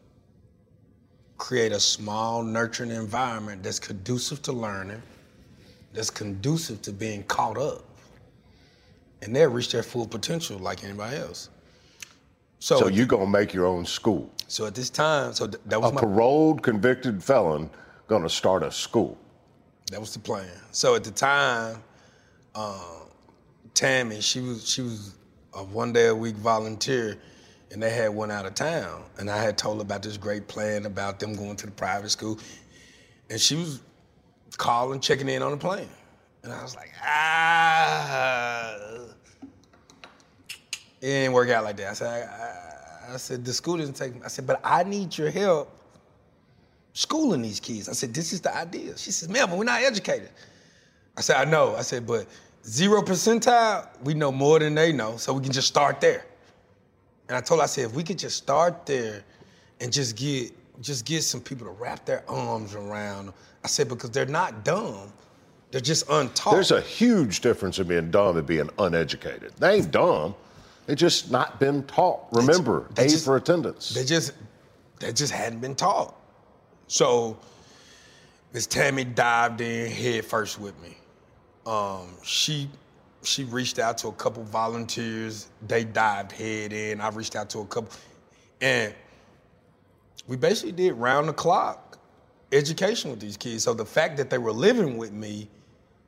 create 1.37 1.71
a 1.71 1.79
small, 1.79 2.43
nurturing 2.43 2.91
environment 2.91 3.63
that's 3.63 3.79
conducive 3.79 4.41
to 4.43 4.51
learning, 4.51 5.01
that's 5.93 6.09
conducive 6.09 6.81
to 6.83 6.91
being 6.91 7.23
caught 7.23 7.57
up, 7.57 7.83
and 9.21 9.35
they'll 9.35 9.49
reach 9.49 9.71
their 9.71 9.83
full 9.83 10.07
potential 10.07 10.57
like 10.59 10.83
anybody 10.83 11.17
else. 11.17 11.49
So, 12.59 12.79
so 12.79 12.87
you 12.87 13.05
gonna 13.05 13.27
make 13.27 13.53
your 13.53 13.65
own 13.67 13.85
school. 13.85 14.31
so 14.47 14.65
at 14.65 14.73
this 14.73 14.89
time, 14.89 15.33
so 15.33 15.47
th- 15.47 15.61
that 15.67 15.79
was 15.79 15.91
A 15.91 15.93
my 15.93 16.01
paroled 16.01 16.63
convicted 16.63 17.23
felon 17.23 17.69
gonna 18.07 18.29
start 18.29 18.63
a 18.63 18.71
school. 18.71 19.17
That 19.91 19.99
was 19.99 20.13
the 20.13 20.19
plan. 20.19 20.49
So 20.71 20.95
at 20.95 21.03
the 21.03 21.11
time, 21.11 21.83
um, 22.55 23.07
Tammy, 23.75 24.21
she 24.21 24.39
was 24.39 24.67
she 24.67 24.81
was 24.81 25.13
a 25.53 25.63
one 25.63 25.93
day 25.93 26.07
a 26.07 26.15
week 26.15 26.35
volunteer, 26.35 27.17
and 27.71 27.81
they 27.81 27.91
had 27.91 28.09
one 28.09 28.31
out 28.31 28.45
of 28.45 28.53
town. 28.53 29.03
And 29.17 29.29
I 29.29 29.41
had 29.41 29.57
told 29.57 29.77
her 29.77 29.81
about 29.81 30.03
this 30.03 30.17
great 30.17 30.47
plan 30.47 30.85
about 30.85 31.19
them 31.19 31.33
going 31.33 31.55
to 31.57 31.65
the 31.65 31.71
private 31.71 32.09
school, 32.09 32.39
and 33.29 33.39
she 33.39 33.55
was 33.55 33.81
calling, 34.57 34.99
checking 34.99 35.29
in 35.29 35.41
on 35.41 35.51
the 35.51 35.57
plan. 35.57 35.87
And 36.43 36.53
I 36.53 36.61
was 36.61 36.75
like, 36.75 36.91
ah, 37.03 38.75
it 41.01 41.05
didn't 41.07 41.33
work 41.33 41.49
out 41.49 41.63
like 41.63 41.77
that. 41.77 41.89
I 41.89 41.93
said, 41.93 42.29
I, 42.29 43.13
I 43.13 43.17
said 43.17 43.43
the 43.43 43.53
school 43.53 43.77
doesn't 43.77 43.95
take. 43.95 44.15
me. 44.15 44.21
I 44.23 44.27
said, 44.27 44.47
but 44.47 44.59
I 44.63 44.83
need 44.83 45.17
your 45.17 45.29
help 45.29 45.73
schooling 46.93 47.41
these 47.41 47.59
kids. 47.59 47.89
I 47.89 47.93
said, 47.93 48.13
this 48.13 48.33
is 48.33 48.41
the 48.41 48.55
idea. 48.55 48.97
She 48.97 49.11
says, 49.11 49.29
Melvin, 49.29 49.57
we're 49.57 49.65
not 49.65 49.81
educated. 49.81 50.29
I 51.15 51.21
said, 51.21 51.35
I 51.35 51.45
know. 51.45 51.75
I 51.75 51.81
said, 51.81 52.07
but 52.07 52.27
zero 52.65 53.01
percentile, 53.01 53.87
we 54.03 54.13
know 54.13 54.31
more 54.31 54.59
than 54.59 54.73
they 54.73 54.91
know, 54.91 55.17
so 55.17 55.33
we 55.33 55.43
can 55.43 55.51
just 55.51 55.67
start 55.67 56.01
there. 56.01 56.25
And 57.27 57.37
I 57.37 57.41
told 57.41 57.59
her, 57.59 57.63
I 57.63 57.67
said, 57.67 57.85
if 57.85 57.93
we 57.93 58.03
could 58.03 58.17
just 58.19 58.37
start 58.37 58.85
there 58.85 59.23
and 59.81 59.91
just 59.91 60.15
get 60.15 60.51
just 60.81 61.05
get 61.05 61.23
some 61.23 61.41
people 61.41 61.65
to 61.65 61.73
wrap 61.73 62.05
their 62.05 62.23
arms 62.29 62.75
around. 62.75 63.33
I 63.63 63.67
said, 63.67 63.89
because 63.89 64.11
they're 64.11 64.25
not 64.25 64.63
dumb. 64.63 65.11
They're 65.71 65.81
just 65.81 66.09
untaught. 66.09 66.53
There's 66.53 66.71
a 66.71 66.81
huge 66.81 67.41
difference 67.41 67.79
in 67.79 67.87
being 67.87 68.11
dumb 68.11 68.37
and 68.37 68.45
being 68.47 68.69
uneducated. 68.77 69.53
They 69.57 69.75
ain't 69.77 69.91
dumb. 69.91 70.35
They 70.85 70.95
just 70.95 71.31
not 71.31 71.59
been 71.59 71.83
taught. 71.83 72.27
Remember, 72.31 72.85
they 72.95 73.05
A 73.05 73.09
just- 73.09 73.25
for 73.25 73.35
attendance. 73.35 73.89
They 73.89 74.05
just 74.05 74.33
they 74.99 75.11
just 75.13 75.33
hadn't 75.33 75.59
been 75.59 75.75
taught. 75.75 76.15
So 76.87 77.37
Miss 78.53 78.65
Tammy 78.65 79.03
dived 79.03 79.61
in 79.61 79.91
head 79.91 80.25
first 80.25 80.59
with 80.59 80.79
me. 80.81 80.95
Um, 81.65 82.07
she 82.23 82.69
she 83.27 83.43
reached 83.43 83.77
out 83.77 83.97
to 83.99 84.07
a 84.07 84.13
couple 84.13 84.43
volunteers. 84.43 85.49
They 85.67 85.83
dived 85.83 86.31
head 86.31 86.71
in. 86.71 87.01
I 87.01 87.09
reached 87.09 87.35
out 87.35 87.49
to 87.51 87.59
a 87.59 87.65
couple, 87.65 87.91
and 88.61 88.95
we 90.27 90.37
basically 90.37 90.71
did 90.71 90.93
round 90.93 91.27
the 91.27 91.33
clock 91.33 91.99
education 92.53 93.11
with 93.11 93.19
these 93.19 93.35
kids. 93.35 93.65
So 93.65 93.73
the 93.73 93.85
fact 93.85 94.15
that 94.17 94.29
they 94.29 94.37
were 94.37 94.53
living 94.53 94.97
with 94.97 95.11
me 95.11 95.49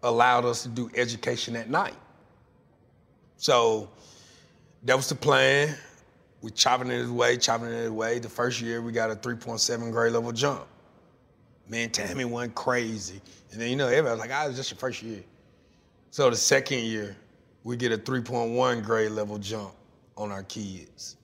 allowed 0.02 0.46
us 0.46 0.64
to 0.64 0.70
do 0.70 0.90
education 0.96 1.58
at 1.58 1.70
night. 1.70 1.98
So 3.36 3.90
that 4.84 4.96
was 4.96 5.10
the 5.10 5.16
plan. 5.16 5.76
We 6.42 6.52
chopping 6.52 6.90
it 6.90 7.06
away, 7.06 7.36
chopping 7.36 7.68
it 7.68 7.88
away. 7.88 8.20
The 8.20 8.30
first 8.30 8.62
year 8.62 8.82
we 8.82 8.94
got 8.94 9.12
a 9.12 9.16
3.7 9.16 9.92
grade 9.92 10.14
level 10.14 10.32
jump. 10.32 10.66
Man, 11.68 11.90
Tammy 11.90 12.24
went 12.24 12.56
crazy. 12.56 13.22
And 13.52 13.60
then 13.60 13.70
you 13.70 13.76
know, 13.76 13.88
everybody 13.88 14.12
was 14.12 14.20
like, 14.22 14.32
ah, 14.34 14.48
it's 14.48 14.56
just 14.56 14.72
your 14.72 14.78
first 14.78 15.04
year. 15.04 15.22
So 16.12 16.30
the 16.30 16.36
second 16.36 16.80
year, 16.80 17.16
we 17.64 17.78
get 17.78 17.92
a 17.92 17.98
3.1 17.98 18.84
grade 18.84 19.12
level 19.12 19.38
jump 19.38 19.74
on 20.18 20.32
our 20.32 20.44
kids. 20.44 21.18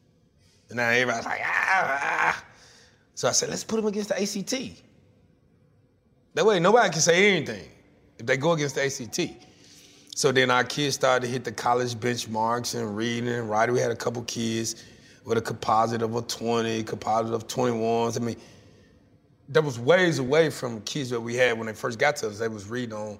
And 0.69 0.77
now 0.77 0.89
everybody's 0.89 1.25
like, 1.25 1.41
ah, 1.43 1.99
ah. 2.01 2.45
So 3.15 3.27
I 3.27 3.31
said, 3.31 3.49
let's 3.49 3.63
put 3.63 3.77
them 3.77 3.87
against 3.87 4.09
the 4.09 4.21
ACT. 4.21 4.81
That 6.33 6.45
way 6.45 6.59
nobody 6.59 6.89
can 6.89 7.01
say 7.01 7.35
anything 7.35 7.67
if 8.19 8.25
they 8.25 8.37
go 8.37 8.51
against 8.51 8.75
the 8.75 8.85
ACT. 8.85 9.45
So 10.15 10.31
then 10.31 10.51
our 10.51 10.63
kids 10.63 10.95
started 10.95 11.25
to 11.25 11.31
hit 11.31 11.43
the 11.43 11.51
college 11.51 11.95
benchmarks 11.95 12.79
and 12.79 12.95
reading 12.95 13.29
and 13.29 13.49
writing. 13.49 13.73
We 13.73 13.81
had 13.81 13.91
a 13.91 13.95
couple 13.95 14.21
kids 14.23 14.83
with 15.25 15.37
a 15.37 15.41
composite 15.41 16.01
of 16.01 16.15
a 16.15 16.21
20, 16.21 16.83
composite 16.83 17.33
of 17.33 17.47
21s. 17.47 18.21
I 18.21 18.23
mean, 18.23 18.37
that 19.49 19.63
was 19.63 19.79
ways 19.79 20.19
away 20.19 20.49
from 20.49 20.81
kids 20.81 21.09
that 21.09 21.19
we 21.19 21.35
had 21.35 21.57
when 21.57 21.67
they 21.67 21.73
first 21.73 21.99
got 21.99 22.15
to 22.17 22.27
us. 22.27 22.39
They 22.39 22.47
was 22.47 22.67
reading 22.67 22.93
on 22.93 23.17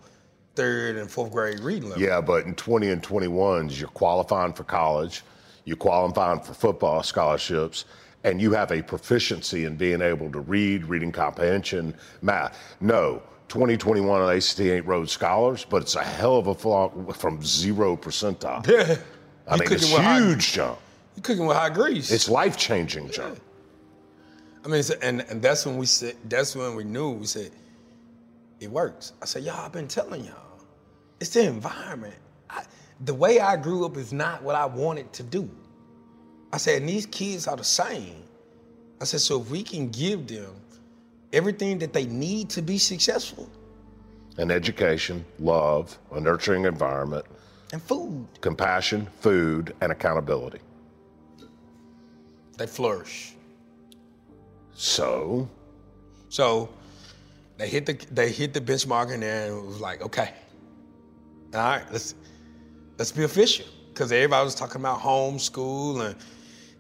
third 0.56 0.98
and 0.98 1.10
fourth 1.10 1.32
grade 1.32 1.60
reading 1.60 1.90
level. 1.90 2.03
Yeah, 2.03 2.22
but 2.22 2.45
in 2.45 2.56
20 2.56 2.90
and 2.90 3.02
21s, 3.02 3.80
you're 3.80 3.90
qualifying 3.90 4.53
for 4.53 4.64
college, 4.64 5.23
you're 5.65 5.77
qualifying 5.77 6.40
for 6.40 6.53
football 6.53 7.03
scholarships, 7.03 7.86
and 8.23 8.41
you 8.41 8.52
have 8.53 8.72
a 8.72 8.82
proficiency 8.82 9.65
in 9.65 9.76
being 9.76 10.02
able 10.02 10.32
to 10.32 10.40
read, 10.40 10.86
reading 10.86 11.11
comprehension, 11.11 11.94
math. 12.22 12.57
No, 12.82 13.22
2021 13.49 14.22
on 14.22 14.36
ACT 14.36 14.60
ain't 14.61 14.86
Rhodes 14.86 15.11
Scholars, 15.11 15.65
but 15.69 15.82
it's 15.84 15.95
a 15.95 16.03
hell 16.03 16.38
of 16.38 16.48
a 16.48 16.56
fall 16.56 16.90
from 17.14 17.41
zero 17.44 17.95
percentile. 17.95 18.65
Yeah. 18.68 18.95
I 19.48 19.56
You 19.56 19.60
mean, 19.61 19.73
it's 19.73 19.91
with 19.94 20.02
high- 20.02 20.19
huge 20.19 20.53
jump. 20.53 20.80
You're 21.15 21.22
cooking 21.22 21.45
with 21.45 21.56
high 21.56 21.69
grease. 21.69 22.11
It's 22.11 22.27
life 22.27 22.57
changing 22.57 23.11
jump. 23.11 23.40
I 24.65 24.68
mean, 24.68 24.82
and 25.03 25.22
and 25.30 25.40
that's 25.41 25.64
when 25.65 25.77
we 25.77 25.86
said. 25.86 26.15
That's 26.27 26.56
when 26.56 26.76
we 26.76 26.84
knew. 26.84 27.11
We 27.11 27.27
said, 27.27 27.52
it 28.60 28.72
works. 28.72 29.14
I 29.22 29.26
said, 29.26 29.44
y'all, 29.44 29.64
I've 29.64 29.72
been 29.72 29.88
telling 29.88 30.26
y'all, 30.26 30.34
it's 31.20 31.32
the 31.32 31.46
environment. 31.46 32.16
I, 32.50 32.64
the 33.02 33.14
way 33.14 33.40
I 33.40 33.58
grew 33.58 33.86
up 33.86 33.98
is 33.98 34.14
not 34.14 34.44
what 34.44 34.56
I 34.56 34.66
wanted 34.66 35.12
to 35.14 35.24
do. 35.24 35.50
I 36.54 36.58
said, 36.58 36.82
and 36.82 36.90
these 36.90 37.06
kids 37.06 37.48
are 37.48 37.58
the 37.58 37.64
same. 37.64 38.24
I 39.02 39.06
said, 39.06 39.22
so 39.22 39.42
if 39.42 39.50
we 39.50 39.64
can 39.64 39.90
give 39.90 40.28
them 40.28 40.54
everything 41.34 41.80
that 41.80 41.94
they 41.94 42.06
need 42.06 42.50
to 42.52 42.62
be 42.62 42.78
successful, 42.78 43.50
An 44.38 44.52
education, 44.52 45.26
love, 45.40 45.98
a 46.14 46.20
nurturing 46.20 46.66
environment, 46.66 47.26
and 47.74 47.82
food, 47.82 48.28
compassion, 48.42 49.08
food, 49.22 49.74
and 49.82 49.92
accountability. 49.92 50.60
they 52.58 52.68
flourish. 52.68 53.34
So, 54.74 55.48
So 56.30 56.70
they 57.58 57.68
hit 57.70 57.86
the 57.86 57.94
they 58.12 58.30
hit 58.32 58.54
the 58.54 58.62
benchmark 58.62 59.14
and 59.14 59.24
it 59.24 59.52
was 59.54 59.80
like, 59.82 60.02
okay, 60.02 60.34
all 61.53 61.61
right, 61.61 61.84
let's 61.91 62.15
let's 62.97 63.11
be 63.11 63.23
official. 63.23 63.65
Cause 63.93 64.11
everybody 64.11 64.43
was 64.43 64.55
talking 64.55 64.81
about 64.81 64.99
homeschool 64.99 66.05
and 66.05 66.15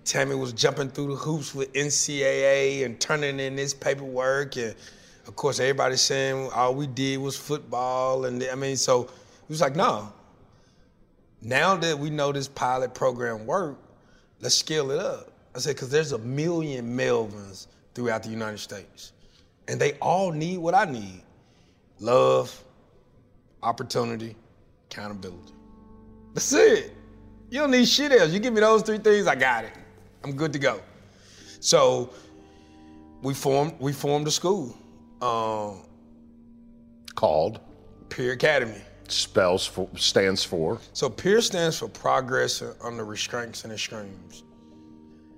Tammy 0.03 0.35
was 0.35 0.51
jumping 0.51 0.89
through 0.89 1.07
the 1.07 1.15
hoops 1.15 1.55
with 1.55 1.71
NCAA 1.71 2.85
and 2.85 2.99
turning 2.99 3.39
in 3.39 3.55
this 3.55 3.73
paperwork 3.73 4.57
and 4.57 4.75
of 5.25 5.35
course 5.37 5.59
everybody's 5.59 6.01
saying 6.01 6.49
all 6.53 6.75
we 6.75 6.87
did 6.87 7.19
was 7.19 7.37
football 7.37 8.25
and 8.25 8.43
I 8.43 8.55
mean 8.55 8.75
so 8.75 9.03
it 9.03 9.49
was 9.49 9.61
like 9.61 9.75
no. 9.75 10.11
Now 11.41 11.75
that 11.77 11.97
we 11.97 12.09
know 12.09 12.31
this 12.31 12.47
pilot 12.47 12.93
program 12.93 13.45
worked, 13.45 13.81
let's 14.41 14.55
scale 14.55 14.91
it 14.91 14.99
up. 14.99 15.31
I 15.55 15.59
said 15.59 15.75
because 15.75 15.89
there's 15.89 16.11
a 16.11 16.17
million 16.17 16.97
Melvins 16.97 17.67
throughout 17.93 18.23
the 18.23 18.29
United 18.29 18.59
States. 18.59 19.13
And 19.67 19.79
they 19.79 19.93
all 19.93 20.31
need 20.31 20.57
what 20.57 20.75
I 20.75 20.85
need 20.85 21.23
love, 21.99 22.63
opportunity, 23.63 24.35
accountability. 24.95 25.53
That's 26.33 26.53
it. 26.53 26.95
You 27.49 27.59
don't 27.59 27.71
need 27.71 27.87
shit 27.87 28.11
else. 28.11 28.31
You 28.31 28.39
give 28.39 28.53
me 28.53 28.61
those 28.61 28.81
three 28.81 28.97
things, 28.97 29.27
I 29.27 29.35
got 29.35 29.65
it. 29.65 29.73
I'm 30.23 30.35
good 30.35 30.53
to 30.53 30.59
go. 30.59 30.81
So 31.59 32.09
we 33.21 33.33
formed 33.33 33.73
we 33.79 33.93
formed 33.93 34.27
a 34.27 34.31
school, 34.31 34.77
um, 35.21 35.83
called 37.15 37.59
PURE 38.09 38.33
Academy. 38.33 38.81
spells 39.07 39.65
for 39.65 39.87
stands 39.95 40.43
for. 40.43 40.79
So 40.93 41.09
PURE 41.09 41.41
stands 41.41 41.79
for 41.79 41.87
progressing 41.87 42.73
under 42.81 43.05
restraints 43.05 43.63
and 43.63 43.73
extremes. 43.73 44.43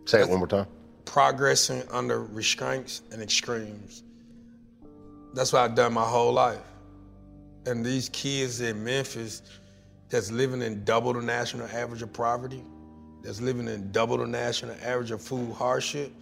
Say 0.06 0.22
it 0.22 0.30
one 0.30 0.40
more 0.40 0.48
time. 0.48 0.68
Progressing 1.06 1.84
under 1.92 2.24
restraints 2.24 3.02
and 3.12 3.22
extremes. 3.22 4.04
That's 5.34 5.52
what 5.54 5.64
I've 5.64 5.76
done 5.76 5.94
my 5.94 6.06
whole 6.06 6.34
life. 6.34 6.60
And 7.68 7.86
these 7.86 8.08
kids 8.08 8.62
in 8.62 8.82
Memphis 8.82 9.42
that's 10.08 10.32
living 10.32 10.62
in 10.62 10.86
double 10.86 11.12
the 11.12 11.22
national 11.22 11.68
average 11.68 12.02
of 12.02 12.14
poverty, 12.14 12.64
that's 13.22 13.42
living 13.42 13.68
in 13.68 13.92
double 13.92 14.18
the 14.18 14.26
national 14.26 14.74
average 14.82 15.12
of 15.12 15.22
food 15.22 15.54
hardship, 15.54 16.14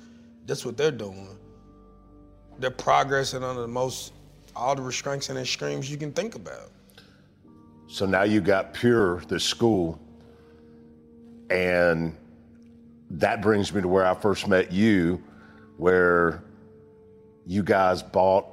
that's 0.47 0.65
what 0.65 0.75
they're 0.75 0.89
doing. 0.89 1.37
They're 2.57 2.71
progressing 2.71 3.43
under 3.43 3.61
the 3.61 3.67
most, 3.67 4.13
all 4.55 4.73
the 4.73 4.81
restraints 4.81 5.29
and 5.29 5.37
extremes 5.37 5.89
you 5.89 5.97
can 5.97 6.11
think 6.13 6.33
about. 6.33 6.71
So 7.85 8.07
now 8.07 8.23
you 8.23 8.41
got 8.41 8.73
Pure, 8.73 9.21
the 9.27 9.39
school, 9.39 9.99
and 11.51 12.17
that 13.11 13.43
brings 13.43 13.71
me 13.71 13.83
to 13.83 13.87
where 13.87 14.07
I 14.07 14.15
first 14.15 14.47
met 14.47 14.71
you, 14.71 15.21
where 15.77 16.43
you 17.45 17.61
guys 17.61 18.01
bought 18.01 18.47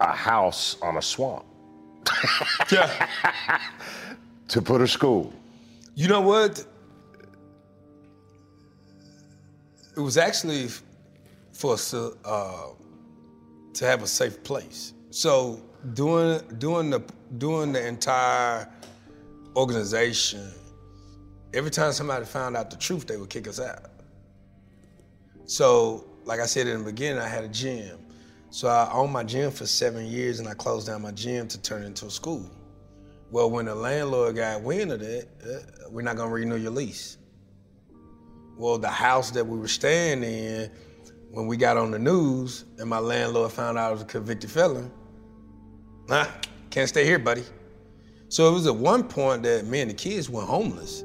a 0.00 0.12
house 0.12 0.76
on 0.82 0.98
a 0.98 1.02
swamp 1.02 1.46
Yeah. 2.72 3.08
to 4.48 4.62
put 4.62 4.80
a 4.80 4.88
school. 4.88 5.32
You 5.94 6.08
know 6.08 6.20
what? 6.20 6.64
It 9.96 10.00
was 10.00 10.16
actually 10.16 10.68
for 11.52 11.74
us 11.74 11.90
to, 11.90 12.16
uh, 12.24 12.68
to 13.74 13.84
have 13.84 14.02
a 14.02 14.06
safe 14.06 14.42
place. 14.42 14.94
So 15.10 15.60
doing 15.94 16.40
doing 16.58 16.90
the 16.90 17.02
doing 17.38 17.72
the 17.72 17.86
entire 17.86 18.68
organization, 19.56 20.50
every 21.52 21.70
time 21.70 21.92
somebody 21.92 22.24
found 22.24 22.56
out 22.56 22.70
the 22.70 22.76
truth, 22.76 23.06
they 23.06 23.16
would 23.16 23.28
kick 23.30 23.46
us 23.48 23.60
out. 23.60 23.90
So, 25.44 26.04
like 26.24 26.40
I 26.40 26.46
said 26.46 26.66
in 26.66 26.78
the 26.78 26.84
beginning, 26.84 27.18
I 27.20 27.28
had 27.28 27.44
a 27.44 27.48
gym. 27.48 27.98
So 28.52 28.68
I 28.68 28.92
owned 28.92 29.14
my 29.14 29.24
gym 29.24 29.50
for 29.50 29.64
seven 29.64 30.04
years, 30.04 30.38
and 30.38 30.46
I 30.46 30.52
closed 30.52 30.86
down 30.86 31.00
my 31.00 31.10
gym 31.12 31.48
to 31.48 31.58
turn 31.62 31.84
it 31.84 31.86
into 31.86 32.04
a 32.04 32.10
school. 32.10 32.50
Well, 33.30 33.50
when 33.50 33.64
the 33.64 33.74
landlord 33.74 34.36
got 34.36 34.60
wind 34.60 34.92
of 34.92 35.00
it, 35.00 35.30
uh, 35.42 35.88
we're 35.88 36.02
not 36.02 36.18
gonna 36.18 36.30
renew 36.30 36.56
your 36.56 36.70
lease. 36.70 37.16
Well, 38.58 38.76
the 38.76 38.90
house 38.90 39.30
that 39.30 39.46
we 39.46 39.58
were 39.58 39.68
staying 39.68 40.22
in, 40.22 40.70
when 41.30 41.46
we 41.46 41.56
got 41.56 41.78
on 41.78 41.90
the 41.90 41.98
news 41.98 42.66
and 42.78 42.90
my 42.90 42.98
landlord 42.98 43.52
found 43.52 43.78
out 43.78 43.88
I 43.88 43.90
was 43.90 44.02
a 44.02 44.04
convicted 44.04 44.50
felon, 44.50 44.92
nah, 46.06 46.26
can't 46.68 46.90
stay 46.90 47.06
here, 47.06 47.18
buddy. 47.18 47.44
So 48.28 48.50
it 48.50 48.52
was 48.52 48.66
at 48.66 48.76
one 48.76 49.04
point 49.04 49.44
that 49.44 49.64
me 49.64 49.80
and 49.80 49.90
the 49.90 49.94
kids 49.94 50.28
went 50.28 50.46
homeless. 50.46 51.04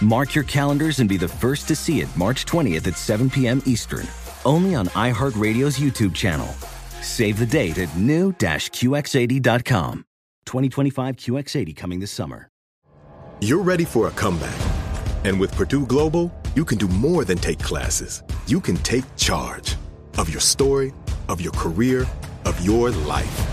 Mark 0.00 0.34
your 0.34 0.44
calendars 0.44 1.00
and 1.00 1.08
be 1.08 1.16
the 1.16 1.28
first 1.28 1.68
to 1.68 1.76
see 1.76 2.00
it 2.00 2.08
March 2.16 2.46
20th 2.46 2.86
at 2.86 2.96
7 2.96 3.30
p.m. 3.30 3.62
Eastern, 3.66 4.06
only 4.44 4.74
on 4.74 4.86
iHeartRadio's 4.88 5.78
YouTube 5.78 6.14
channel. 6.14 6.48
Save 7.02 7.38
the 7.38 7.46
date 7.46 7.78
at 7.78 7.94
new-QX80.com. 7.96 10.04
2025 10.46 11.16
QX80 11.16 11.76
coming 11.76 12.00
this 12.00 12.10
summer. 12.10 12.48
You're 13.40 13.62
ready 13.62 13.84
for 13.84 14.08
a 14.08 14.10
comeback. 14.12 14.54
And 15.24 15.38
with 15.40 15.54
Purdue 15.56 15.86
Global, 15.86 16.32
you 16.54 16.64
can 16.64 16.78
do 16.78 16.88
more 16.88 17.24
than 17.24 17.38
take 17.38 17.58
classes. 17.58 18.22
You 18.46 18.60
can 18.60 18.76
take 18.78 19.04
charge 19.16 19.76
of 20.18 20.30
your 20.30 20.40
story, 20.40 20.92
of 21.28 21.40
your 21.40 21.52
career, 21.52 22.06
of 22.44 22.60
your 22.64 22.90
life. 22.90 23.48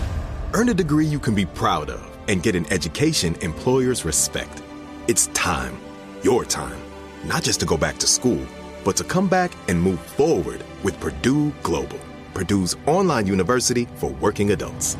Earn 0.52 0.68
a 0.68 0.74
degree 0.74 1.06
you 1.06 1.18
can 1.18 1.34
be 1.34 1.46
proud 1.46 1.90
of 1.90 2.06
and 2.28 2.42
get 2.42 2.54
an 2.54 2.70
education 2.72 3.34
employers 3.36 4.04
respect. 4.04 4.62
It's 5.08 5.28
time, 5.28 5.78
your 6.22 6.44
time, 6.44 6.80
not 7.24 7.42
just 7.42 7.60
to 7.60 7.66
go 7.66 7.76
back 7.76 7.98
to 7.98 8.06
school, 8.06 8.44
but 8.84 8.96
to 8.96 9.04
come 9.04 9.28
back 9.28 9.52
and 9.68 9.80
move 9.80 10.00
forward 10.00 10.64
with 10.82 10.98
Purdue 11.00 11.52
Global, 11.62 11.98
Purdue's 12.34 12.76
online 12.86 13.26
university 13.26 13.86
for 13.96 14.10
working 14.10 14.52
adults. 14.52 14.96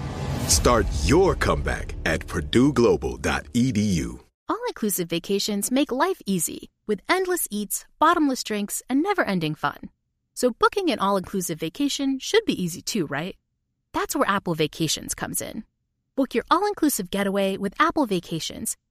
Start 0.48 0.86
your 1.05 1.34
comeback 1.34 1.94
at 2.05 2.26
purdueglobal.edu. 2.26 4.20
All 4.48 4.60
inclusive 4.68 5.09
vacations 5.09 5.70
make 5.70 5.92
life 5.92 6.20
easy 6.26 6.70
with 6.86 7.01
endless 7.09 7.47
eats, 7.51 7.86
bottomless 7.98 8.42
drinks, 8.42 8.82
and 8.88 9.02
never 9.02 9.22
ending 9.22 9.55
fun. 9.55 9.90
So, 10.34 10.51
booking 10.51 10.90
an 10.90 10.98
all 10.98 11.16
inclusive 11.16 11.60
vacation 11.60 12.18
should 12.18 12.44
be 12.47 12.60
easy 12.60 12.82
too, 12.82 13.06
right? 13.06 13.36
That's 13.92 14.16
where 14.16 14.28
Apple 14.28 14.55
Vacations 14.55 15.14
comes 15.14 15.40
in. 15.40 15.64
Book 16.16 16.34
your 16.34 16.44
all 16.51 16.66
inclusive 16.66 17.10
getaway 17.10 17.56
with 17.56 17.74
Apple 17.78 18.06
Vacations 18.06 18.76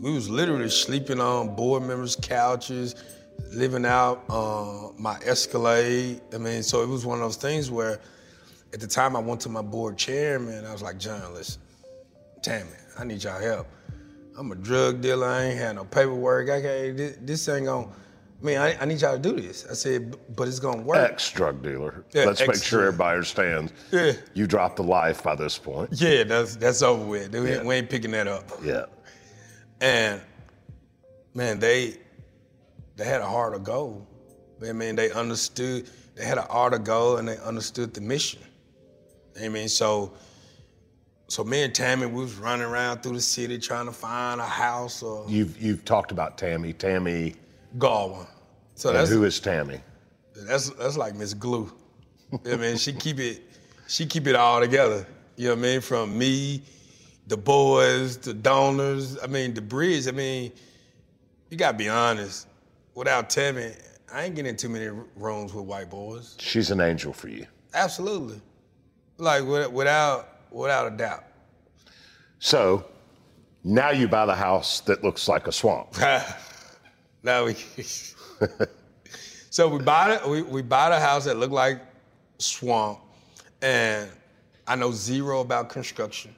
We 0.00 0.12
was 0.12 0.28
literally 0.28 0.68
sleeping 0.68 1.20
on 1.20 1.54
board 1.54 1.82
members' 1.82 2.16
couches, 2.16 2.94
living 3.52 3.86
out 3.86 4.24
uh, 4.28 4.90
my 4.98 5.16
Escalade. 5.24 6.20
I 6.34 6.38
mean, 6.38 6.62
so 6.62 6.82
it 6.82 6.88
was 6.88 7.06
one 7.06 7.18
of 7.18 7.24
those 7.24 7.36
things 7.36 7.70
where 7.70 8.00
at 8.74 8.80
the 8.80 8.86
time 8.86 9.16
I 9.16 9.20
went 9.20 9.40
to 9.42 9.48
my 9.48 9.62
board 9.62 9.96
chairman, 9.96 10.66
I 10.66 10.72
was 10.72 10.82
like, 10.82 10.98
John, 10.98 11.32
listen, 11.32 11.62
Tammy, 12.42 12.70
I 12.98 13.04
need 13.04 13.24
y'all 13.24 13.40
help. 13.40 13.68
I'm 14.38 14.52
a 14.52 14.54
drug 14.54 15.00
dealer, 15.00 15.26
I 15.26 15.44
ain't 15.44 15.58
had 15.58 15.76
no 15.76 15.84
paperwork. 15.84 16.50
I 16.50 16.60
can't, 16.60 16.96
this, 16.96 17.16
this 17.22 17.48
ain't 17.48 17.64
gonna, 17.64 17.86
I 17.88 18.44
mean, 18.44 18.58
I, 18.58 18.76
I, 18.78 18.84
need 18.84 19.00
y'all 19.00 19.16
to 19.16 19.18
do 19.18 19.40
this. 19.40 19.66
I 19.70 19.72
said, 19.72 20.14
but 20.36 20.46
it's 20.46 20.60
gonna 20.60 20.82
work. 20.82 21.10
Ex 21.10 21.32
drug 21.32 21.62
dealer. 21.62 22.04
Yeah, 22.12 22.26
Let's 22.26 22.46
make 22.46 22.62
sure 22.62 22.82
everybody 22.82 23.14
understands. 23.14 23.72
Yeah. 23.90 24.12
You 24.34 24.46
dropped 24.46 24.76
the 24.76 24.82
life 24.82 25.22
by 25.22 25.36
this 25.36 25.56
point. 25.56 25.88
Yeah, 25.92 26.24
that's 26.24 26.56
that's 26.56 26.82
over 26.82 27.02
with. 27.02 27.34
We, 27.34 27.50
Yeah. 27.50 27.62
we 27.62 27.76
ain't 27.76 27.88
picking 27.88 28.10
that 28.10 28.28
up. 28.28 28.44
Yeah. 28.62 28.84
And 29.80 30.20
man, 31.34 31.58
they 31.58 31.96
they 32.96 33.04
had 33.04 33.20
a 33.20 33.26
heart 33.26 33.54
of 33.54 33.64
gold. 33.64 34.06
I 34.66 34.72
mean, 34.72 34.96
they 34.96 35.10
understood. 35.10 35.88
They 36.14 36.24
had 36.24 36.38
an 36.38 36.44
heart 36.48 36.72
of 36.72 36.84
gold, 36.84 37.18
and 37.18 37.28
they 37.28 37.36
understood 37.38 37.92
the 37.92 38.00
mission. 38.00 38.40
I 39.40 39.48
mean, 39.48 39.68
so 39.68 40.12
so 41.28 41.44
me 41.44 41.62
and 41.62 41.74
Tammy, 41.74 42.06
we 42.06 42.22
was 42.22 42.34
running 42.36 42.66
around 42.66 43.02
through 43.02 43.14
the 43.14 43.20
city 43.20 43.58
trying 43.58 43.86
to 43.86 43.92
find 43.92 44.40
a 44.40 44.46
house 44.46 45.02
or 45.02 45.24
You've 45.28 45.60
you've 45.60 45.84
talked 45.84 46.12
about 46.12 46.38
Tammy. 46.38 46.72
Tammy. 46.72 47.34
Galway. 47.78 48.26
So 48.74 48.90
and 48.90 48.98
that's 48.98 49.10
who 49.10 49.24
is 49.24 49.40
Tammy? 49.40 49.80
that's 50.34 50.70
that's 50.70 50.96
like 50.96 51.14
Miss 51.14 51.34
Glue. 51.34 51.72
I 52.50 52.56
mean, 52.56 52.76
she 52.76 52.92
keep 52.92 53.18
it 53.18 53.42
she 53.88 54.06
keep 54.06 54.26
it 54.26 54.36
all 54.36 54.60
together. 54.60 55.06
You 55.36 55.48
know 55.48 55.54
what 55.54 55.58
I 55.58 55.62
mean? 55.62 55.80
From 55.80 56.16
me, 56.16 56.62
the 57.26 57.36
boys, 57.36 58.16
the 58.18 58.34
donors. 58.34 59.18
I 59.22 59.26
mean, 59.26 59.54
the 59.54 59.60
bridge. 59.60 60.08
I 60.08 60.12
mean, 60.12 60.52
you 61.50 61.56
gotta 61.56 61.76
be 61.76 61.88
honest. 61.88 62.48
Without 62.94 63.28
Tammy, 63.28 63.72
I 64.12 64.24
ain't 64.24 64.34
getting 64.34 64.50
in 64.50 64.56
too 64.56 64.68
many 64.68 64.88
rooms 65.16 65.52
with 65.52 65.64
white 65.64 65.90
boys. 65.90 66.36
She's 66.38 66.70
an 66.70 66.80
angel 66.80 67.12
for 67.12 67.28
you. 67.28 67.46
Absolutely, 67.74 68.40
like 69.18 69.44
without 69.44 70.28
without 70.50 70.92
a 70.92 70.96
doubt. 70.96 71.24
So 72.38 72.86
now 73.64 73.90
you 73.90 74.08
buy 74.08 74.26
the 74.26 74.34
house 74.34 74.80
that 74.82 75.02
looks 75.02 75.28
like 75.28 75.46
a 75.46 75.52
swamp. 75.52 75.96
now 77.22 77.44
we. 77.44 77.54
so 79.50 79.68
we 79.68 79.82
bought 79.82 80.10
it. 80.10 80.28
We, 80.28 80.42
we 80.42 80.62
bought 80.62 80.92
a 80.92 81.00
house 81.00 81.24
that 81.24 81.36
looked 81.36 81.52
like 81.52 81.80
swamp, 82.38 83.00
and 83.62 84.08
I 84.66 84.76
know 84.76 84.92
zero 84.92 85.40
about 85.40 85.68
construction, 85.68 86.34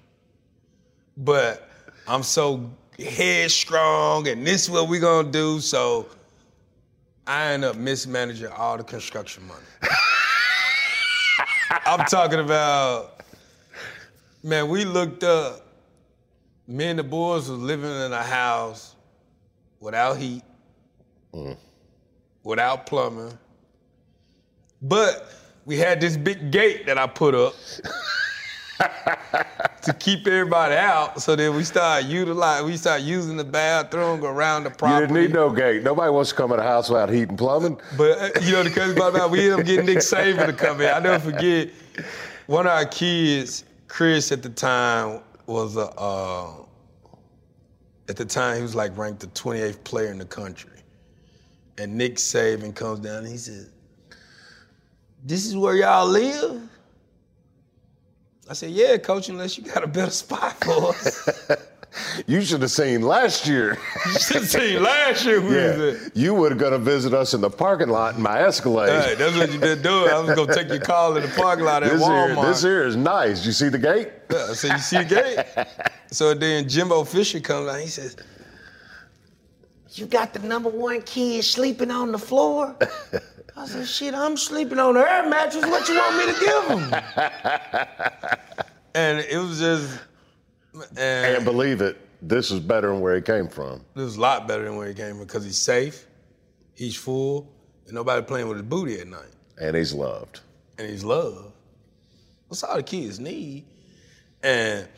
but 1.19 1.69
I'm 2.07 2.23
so 2.23 2.71
headstrong, 2.99 4.29
and 4.29 4.47
this 4.47 4.65
is 4.65 4.71
what 4.71 4.89
we're 4.89 5.01
gonna 5.01 5.31
do. 5.31 5.61
So 5.61 6.07
I 7.27 7.53
end 7.53 7.65
up 7.65 7.77
mismanaging 7.77 8.49
all 8.49 8.77
the 8.77 8.85
construction 8.85 9.47
money. 9.47 9.67
I'm 11.85 12.07
talking 12.07 12.39
about, 12.39 13.21
man. 14.43 14.69
We 14.69 14.85
looked 14.85 15.25
up. 15.25 15.67
Me 16.67 16.85
and 16.85 16.99
the 16.99 17.03
boys 17.03 17.49
was 17.49 17.59
living 17.59 17.91
in 17.91 18.13
a 18.13 18.23
house 18.23 18.95
without 19.81 20.19
heat, 20.19 20.43
mm. 21.33 21.57
without 22.45 22.85
plumbing. 22.85 23.37
But 24.83 25.33
we 25.65 25.79
had 25.79 25.99
this 25.99 26.17
big 26.17 26.51
gate 26.51 26.85
that 26.87 26.99
I 26.99 27.07
put 27.07 27.35
up 27.35 27.55
to 29.89 29.95
keep 29.95 30.27
everybody 30.27 30.75
out. 30.75 31.21
So 31.21 31.35
then 31.35 31.57
we 31.57 31.65
start 31.65 32.05
utilize, 32.05 32.63
we 32.63 32.77
start 32.77 33.03
using 33.03 33.37
the 33.37 33.45
bathroom 33.45 34.25
around 34.25 34.65
the 34.65 34.71
property. 34.71 35.03
You 35.03 35.21
didn't 35.21 35.33
need 35.33 35.35
no 35.35 35.51
gate. 35.51 35.83
Nobody 35.83 36.11
wants 36.11 36.31
to 36.31 36.37
come 36.37 36.53
in 36.53 36.61
a 36.61 36.63
house 36.63 36.89
without 36.89 37.11
heat 37.11 37.29
and 37.29 37.39
plumbing. 37.39 37.81
But 37.97 38.19
uh, 38.19 38.41
you 38.41 38.53
know 38.53 38.63
the 38.63 38.71
crazy 38.71 38.95
part 38.95 39.15
about 39.15 39.29
it, 39.29 39.33
we 39.33 39.51
end 39.51 39.61
up 39.61 39.67
getting 39.67 39.87
Nick 39.87 39.99
Saban 39.99 40.47
to 40.47 40.53
come 40.53 40.81
in. 40.81 40.89
I 40.89 41.01
never 41.01 41.33
forget 41.33 41.71
one 42.47 42.67
of 42.67 42.73
our 42.73 42.87
kids, 42.87 43.65
Chris 43.89 44.31
at 44.33 44.43
the 44.43 44.51
time 44.51 45.21
was 45.47 45.77
a 45.77 45.91
uh, 45.99 46.53
at 48.09 48.17
the 48.17 48.25
time 48.25 48.57
he 48.57 48.63
was 48.63 48.75
like 48.75 48.97
ranked 48.97 49.21
the 49.21 49.27
28th 49.29 49.83
player 49.85 50.11
in 50.11 50.19
the 50.19 50.25
country. 50.25 50.71
And 51.79 51.97
Nick 51.97 52.17
Saban 52.17 52.75
comes 52.75 53.01
down 53.01 53.19
and 53.19 53.29
he 53.29 53.37
says, 53.37 53.71
This 55.25 55.47
is 55.47 55.57
where 55.57 55.77
y'all 55.77 56.07
live? 56.07 56.69
I 58.49 58.55
said, 58.55 58.71
Yeah, 58.71 58.97
coach, 58.97 59.29
unless 59.29 59.59
you 59.59 59.65
got 59.65 59.85
a 59.85 59.87
better 59.87 60.11
spot 60.11 60.63
for 60.65 60.91
us. 60.91 61.29
You 62.27 62.43
should 62.43 62.61
have 62.61 62.71
seen 62.71 63.03
last 63.03 63.47
year. 63.47 63.79
you 64.07 64.13
should 64.21 64.37
have 64.37 64.49
seen 64.49 64.83
last 64.83 65.25
year 65.25 65.41
yeah. 65.41 66.09
You 66.15 66.35
would 66.35 66.53
have 66.53 66.61
gonna 66.61 66.79
visit 66.79 67.15
us 67.15 67.35
in 67.35 67.41
the 67.41 67.51
parking 67.51 67.89
lot 67.89 68.15
in 68.15 68.23
my 68.23 68.41
Escalade. 68.41 68.91
Hey, 68.91 69.15
that's 69.15 69.37
what 69.37 69.53
you 69.53 69.59
been 69.59 69.83
doing. 69.83 70.11
I 70.11 70.21
was 70.21 70.37
gonna 70.37 70.55
take 70.55 70.69
your 70.69 70.81
call 70.81 71.17
in 71.17 71.23
the 71.23 71.29
parking 71.31 71.65
lot 71.65 71.83
at 71.83 71.93
this 71.93 72.03
Walmart. 72.03 72.35
here, 72.35 72.45
this 72.45 72.63
here 72.63 72.87
is 72.87 72.95
nice. 72.95 73.45
You 73.45 73.53
see 73.53 73.69
the 73.69 73.79
gate? 73.79 74.11
Yeah, 74.31 74.53
so 74.53 74.69
you 74.69 74.79
see 74.79 74.99
the 74.99 75.05
gate? 75.57 75.67
so 76.13 76.35
then 76.35 76.69
Jimbo 76.69 77.05
Fisher 77.05 77.41
comes 77.41 77.69
out. 77.69 77.81
He 77.81 77.89
says, 77.89 78.17
"You 79.93 80.07
got 80.07 80.35
the 80.35 80.41
number 80.41 80.69
one 80.69 81.03
kid 81.03 81.43
sleeping 81.43 81.91
on 81.91 82.13
the 82.13 82.19
floor." 82.19 82.77
I 83.59 83.67
said, 83.67 83.89
"Shit, 83.89 84.15
I'm 84.15 84.37
sleeping 84.37 84.79
on 84.79 84.95
the 84.95 85.01
air 85.01 85.29
mattress. 85.29 85.67
What 85.67 85.89
you 85.89 85.97
want 85.97 86.17
me 86.17 86.27
to 86.33 86.41
give 86.41 86.69
him?" 86.79 86.95
and 88.95 89.19
it 89.19 89.37
was 89.39 89.59
just, 89.59 90.01
and 90.97 91.37
And 91.37 91.45
believe 91.45 91.81
it, 91.81 91.97
this 92.23 92.51
is 92.51 92.61
better 92.61 92.89
than 92.89 93.01
where 93.01 93.15
he 93.17 93.23
came 93.23 93.49
from. 93.49 93.81
This 93.95 94.05
is 94.07 94.17
a 94.17 94.21
lot 94.21 94.47
better 94.49 94.65
than 94.65 94.77
where 94.77 94.89
he 94.89 94.95
came 94.95 95.17
from 95.17 95.27
because 95.27 95.45
he's 95.45 95.59
safe, 95.59 96.07
he's 96.75 96.97
full, 96.97 97.51
and 97.87 97.95
nobody 97.95 98.23
playing 98.25 98.49
with 98.49 98.59
his 98.59 98.67
booty 98.67 99.01
at 99.01 99.07
night, 99.09 99.33
And 99.61 99.77
he's 99.77 99.93
loved. 99.93 100.41
and 100.79 100.89
he's 100.89 101.05
loved. 101.05 101.53
That's 102.49 102.63
all 102.63 102.77
the 102.77 102.83
kids 102.83 103.19
need. 103.21 103.65
And 104.43 104.89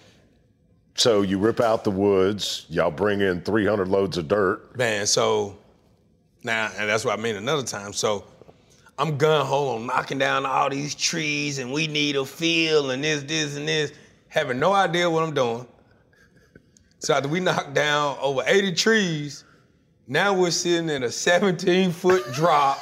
So 0.96 1.22
you 1.22 1.38
rip 1.38 1.60
out 1.60 1.84
the 1.84 1.90
woods, 1.90 2.66
y'all 2.68 2.90
bring 2.90 3.20
in 3.22 3.40
300 3.42 3.88
loads 3.88 4.18
of 4.18 4.28
dirt. 4.28 4.76
Man, 4.76 5.06
so 5.06 5.56
now, 6.44 6.70
and 6.76 6.88
that's 6.90 7.04
what 7.04 7.18
I 7.18 7.22
mean 7.22 7.36
another 7.36 7.62
time. 7.62 7.92
So 7.92 8.24
I'm 9.00 9.16
gun 9.16 9.46
ho 9.46 9.68
on 9.68 9.86
knocking 9.86 10.18
down 10.18 10.44
all 10.44 10.68
these 10.68 10.94
trees, 10.94 11.58
and 11.58 11.72
we 11.72 11.86
need 11.86 12.16
a 12.16 12.26
field, 12.26 12.90
and 12.90 13.02
this, 13.02 13.22
this, 13.22 13.56
and 13.56 13.66
this, 13.66 13.92
having 14.28 14.58
no 14.58 14.74
idea 14.74 15.08
what 15.08 15.22
I'm 15.22 15.32
doing. 15.32 15.66
So 16.98 17.14
after 17.14 17.26
we 17.30 17.40
knocked 17.40 17.72
down 17.72 18.18
over 18.20 18.42
80 18.46 18.74
trees, 18.74 19.44
now 20.06 20.34
we're 20.34 20.50
sitting 20.50 20.90
in 20.90 21.04
a 21.04 21.10
17 21.10 21.92
foot 21.92 22.30
drop, 22.34 22.78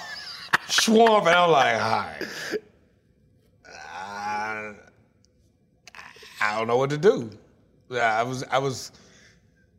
swamp, 0.66 1.26
and 1.26 1.36
I'm 1.36 1.50
like, 1.52 1.80
all 1.80 1.90
right. 1.90 2.26
I, 3.94 4.74
I 6.40 6.58
don't 6.58 6.66
know 6.66 6.78
what 6.78 6.90
to 6.90 6.98
do. 6.98 7.30
I 7.92 8.24
was 8.24 8.42
I 8.50 8.58
was 8.58 8.90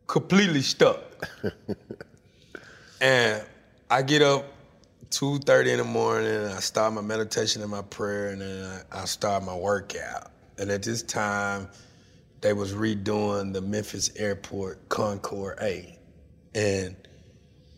completely 0.06 0.62
stuck. 0.62 1.02
and 3.02 3.44
I 3.90 4.00
get 4.00 4.22
up 4.22 4.46
2.30 5.10 5.66
in 5.66 5.78
the 5.78 5.84
morning 5.84 6.46
I 6.46 6.60
start 6.60 6.92
my 6.92 7.00
meditation 7.00 7.62
and 7.62 7.70
my 7.70 7.82
prayer 7.82 8.28
and 8.28 8.40
then 8.40 8.82
I, 8.92 9.02
I 9.02 9.04
start 9.06 9.44
my 9.44 9.54
workout. 9.56 10.30
And 10.56 10.70
at 10.70 10.84
this 10.84 11.02
time, 11.02 11.68
they 12.40 12.52
was 12.52 12.74
redoing 12.74 13.52
the 13.52 13.60
Memphis 13.60 14.10
Airport 14.16 14.88
Concourse 14.88 15.58
A. 15.60 15.98
And 16.54 16.94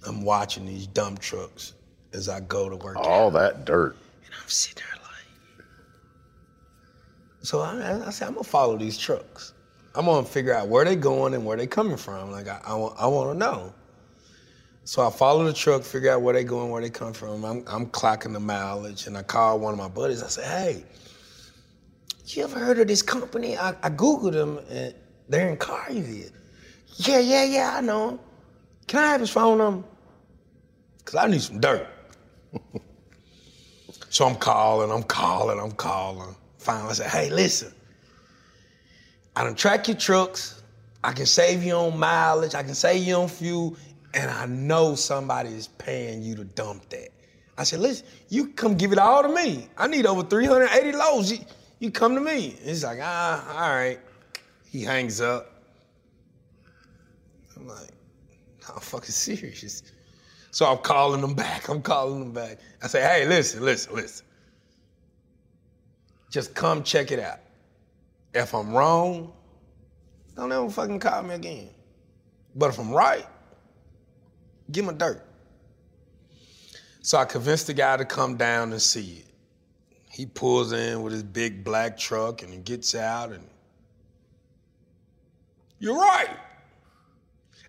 I'm 0.07 0.23
watching 0.23 0.67
these 0.67 0.87
dump 0.87 1.21
trucks 1.21 1.75
as 2.13 2.29
I 2.29 2.41
go 2.41 2.69
to 2.69 2.77
work 2.77 2.99
out. 2.99 3.07
All 3.07 3.31
that 3.31 3.65
dirt. 3.65 3.97
And 4.27 4.35
I'm 4.41 4.49
sitting 4.49 4.83
there 4.91 5.03
like, 5.03 5.67
so 7.43 7.61
I, 7.61 8.07
I 8.07 8.11
said, 8.11 8.29
I'm 8.29 8.35
gonna 8.35 8.45
follow 8.45 8.77
these 8.77 8.99
trucks. 8.99 9.55
I'm 9.95 10.05
gonna 10.05 10.27
figure 10.27 10.55
out 10.55 10.69
where 10.69 10.85
they 10.85 10.97
going 10.97 11.33
and 11.33 11.47
where 11.47 11.57
they 11.57 11.67
coming 11.67 11.97
from. 11.97 12.31
Like 12.31 12.49
I, 12.49 12.61
I, 12.65 12.75
want, 12.75 12.95
I 12.99 13.07
want 13.07 13.33
to 13.33 13.39
know. 13.39 13.75
So 14.85 15.07
I 15.07 15.11
follow 15.11 15.45
the 15.45 15.53
truck, 15.53 15.83
figure 15.83 16.11
out 16.11 16.23
where 16.23 16.35
they 16.35 16.45
going, 16.45 16.71
where 16.71 16.83
they 16.83 16.91
come 16.91 17.13
from. 17.13 17.45
I'm, 17.45 17.65
I'm 17.67 17.87
clocking 17.87 18.33
the 18.33 18.41
mileage, 18.41 19.07
and 19.07 19.17
I 19.17 19.23
call 19.23 19.61
one 19.61 19.73
of 19.73 19.79
my 19.79 19.89
buddies. 19.89 20.23
I 20.23 20.29
say, 20.29 20.45
Hey, 20.45 20.85
you 22.27 22.45
ever 22.45 22.59
heard 22.59 22.79
of 22.79 22.89
this 22.89 23.03
company? 23.03 23.57
I, 23.57 23.71
I 23.83 23.91
googled 23.91 24.33
them, 24.33 24.59
and 24.71 24.95
they're 25.29 25.49
in 25.51 25.57
Carville. 25.57 26.31
Yeah, 26.97 27.19
yeah, 27.21 27.45
yeah, 27.45 27.75
I 27.77 27.81
know. 27.81 28.19
Can 28.87 29.05
I 29.05 29.13
have 29.13 29.21
his 29.21 29.31
phone 29.31 29.59
number? 29.59 29.87
Cause 31.05 31.15
I 31.17 31.27
need 31.29 31.43
some 31.43 31.61
dirt. 31.61 31.87
So 34.13 34.27
I'm 34.27 34.37
calling, 34.37 34.93
I'm 34.93 35.05
calling, 35.05 35.59
I'm 35.59 35.73
calling. 35.73 36.37
Finally, 36.59 36.91
I 36.91 36.93
said, 36.93 37.07
hey, 37.11 37.31
listen, 37.31 37.73
I 39.35 39.43
don't 39.43 39.57
track 39.57 39.89
your 39.89 39.97
trucks. 39.97 40.63
I 41.03 41.13
can 41.13 41.25
save 41.25 41.65
you 41.65 41.73
on 41.73 41.99
mileage. 41.99 42.55
I 42.55 42.63
can 42.63 42.75
save 42.75 43.07
you 43.07 43.15
on 43.15 43.29
fuel. 43.29 43.75
And 44.15 44.31
I 44.31 44.47
know 44.47 44.95
somebody 44.95 45.51
is 45.51 45.69
paying 45.69 46.23
you 46.23 46.35
to 46.37 46.45
dump 46.45 46.89
that. 46.91 47.09
I 47.57 47.65
said, 47.65 47.81
listen, 47.81 48.07
you 48.29 48.49
come 48.49 48.77
give 48.77 48.93
it 48.93 48.99
all 48.99 49.23
to 49.23 49.29
me. 49.29 49.69
I 49.77 49.87
need 49.87 50.07
over 50.07 50.23
380 50.23 50.93
loads. 50.97 51.33
You, 51.33 51.39
you 51.79 51.91
come 51.91 52.15
to 52.15 52.21
me. 52.21 52.57
He's 52.63 52.85
like, 52.85 52.99
ah, 53.03 53.63
all 53.63 53.75
right. 53.75 53.99
He 54.71 54.83
hangs 54.83 55.21
up. 55.21 55.53
I'm 57.57 57.67
like, 57.69 57.91
I'm 58.69 58.81
fucking 58.81 59.11
serious. 59.11 59.83
So 60.51 60.67
I'm 60.67 60.79
calling 60.79 61.21
them 61.21 61.35
back. 61.35 61.69
I'm 61.69 61.83
calling 61.83 62.21
them 62.21 62.33
back. 62.33 62.59
I 62.83 62.87
say, 62.87 63.01
hey, 63.03 63.27
listen, 63.27 63.63
listen, 63.63 63.95
listen. 63.95 64.27
Just 66.31 66.55
come 66.55 66.83
check 66.83 67.11
it 67.11 67.19
out. 67.19 67.41
If 68.35 68.55
I'm 68.55 68.73
wrong, 68.73 69.33
don't 70.35 70.51
ever 70.51 70.71
fucking 70.71 70.99
call 70.99 71.23
me 71.23 71.35
again. 71.35 71.69
But 72.55 72.71
if 72.71 72.79
I'm 72.79 72.91
right, 72.91 73.27
give 74.73 74.85
me 74.85 74.95
dirt. 74.95 75.25
So 77.03 77.19
I 77.19 77.25
convinced 77.25 77.67
the 77.67 77.75
guy 77.75 77.97
to 77.97 78.05
come 78.05 78.37
down 78.37 78.73
and 78.73 78.81
see 78.81 79.19
it. 79.19 79.27
He 80.11 80.27
pulls 80.27 80.73
in 80.73 81.03
with 81.03 81.13
his 81.13 81.23
big 81.23 81.65
black 81.65 81.99
truck 81.99 82.43
and 82.43 82.53
he 82.53 82.59
gets 82.59 82.95
out 82.95 83.33
and 83.33 83.45
you're 85.79 85.97
right. 85.97 86.37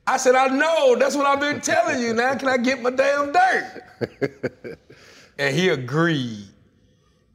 I 0.06 0.18
said, 0.18 0.36
I 0.36 0.48
know. 0.50 0.96
That's 0.96 1.16
what 1.16 1.26
I've 1.26 1.40
been 1.40 1.62
telling 1.62 2.00
you. 2.00 2.14
Now 2.14 2.36
can 2.36 2.50
I 2.50 2.58
get 2.58 2.82
my 2.82 2.92
damn 2.92 3.32
dirt? 3.32 4.80
and 5.40 5.56
he 5.56 5.70
agreed. 5.70 6.46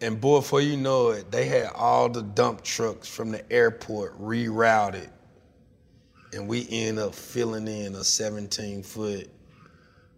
And 0.00 0.20
boy, 0.20 0.38
before 0.38 0.60
you 0.60 0.76
know 0.76 1.08
it, 1.10 1.32
they 1.32 1.46
had 1.46 1.72
all 1.74 2.08
the 2.08 2.22
dump 2.22 2.62
trucks 2.62 3.08
from 3.08 3.32
the 3.32 3.50
airport 3.50 4.20
rerouted. 4.20 5.08
And 6.32 6.46
we 6.46 6.68
end 6.70 6.98
up 7.00 7.14
filling 7.14 7.66
in 7.66 7.94
a 7.96 8.04
17 8.04 8.82
foot 8.82 9.28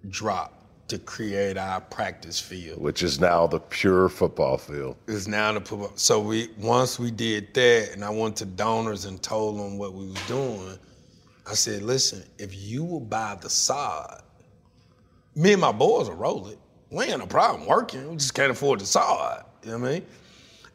drop 0.08 0.56
to 0.88 0.98
create 0.98 1.56
our 1.56 1.80
practice 1.80 2.40
field. 2.40 2.80
Which 2.80 3.02
is 3.02 3.20
now 3.20 3.46
the 3.46 3.60
pure 3.60 4.08
football 4.08 4.58
field. 4.58 4.96
It's 5.06 5.28
now 5.28 5.52
the 5.52 5.60
football. 5.60 5.92
So 5.94 6.20
we 6.20 6.50
once 6.58 6.98
we 6.98 7.10
did 7.10 7.54
that, 7.54 7.92
and 7.92 8.04
I 8.04 8.10
went 8.10 8.36
to 8.36 8.44
donors 8.44 9.04
and 9.04 9.22
told 9.22 9.58
them 9.58 9.78
what 9.78 9.94
we 9.94 10.06
was 10.06 10.26
doing. 10.26 10.78
I 11.48 11.54
said, 11.54 11.82
listen, 11.82 12.22
if 12.38 12.54
you 12.54 12.84
will 12.84 13.00
buy 13.00 13.36
the 13.40 13.50
sod, 13.50 14.22
me 15.34 15.52
and 15.52 15.60
my 15.60 15.72
boys 15.72 16.08
will 16.08 16.16
roll 16.16 16.48
it. 16.48 16.58
We 16.90 17.04
ain't 17.04 17.18
no 17.18 17.26
problem 17.26 17.66
working. 17.66 18.08
We 18.08 18.16
just 18.16 18.34
can't 18.34 18.50
afford 18.50 18.80
the 18.80 18.86
sod. 18.86 19.44
You 19.64 19.72
know 19.72 19.78
what 19.78 19.88
I 19.88 19.92
mean? 19.92 20.06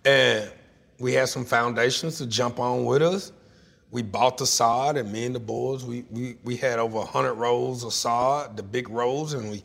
And 0.06 0.52
we 1.00 1.14
had 1.14 1.30
some 1.30 1.46
foundations 1.46 2.18
to 2.20 2.26
jump 2.26 2.60
on 2.60 2.86
with 2.86 3.02
us. 3.02 3.32
We 3.96 4.02
bought 4.02 4.38
the 4.38 4.46
sod, 4.46 4.98
and 4.98 5.10
me 5.10 5.24
and 5.24 5.34
the 5.34 5.40
boys, 5.40 5.86
we 5.86 6.04
we 6.12 6.36
we 6.44 6.58
had 6.58 6.80
over 6.80 7.00
hundred 7.00 7.36
rolls 7.36 7.86
of 7.86 7.94
sod, 7.94 8.58
the 8.58 8.62
big 8.62 8.90
rolls, 8.90 9.32
and 9.32 9.50
we 9.50 9.64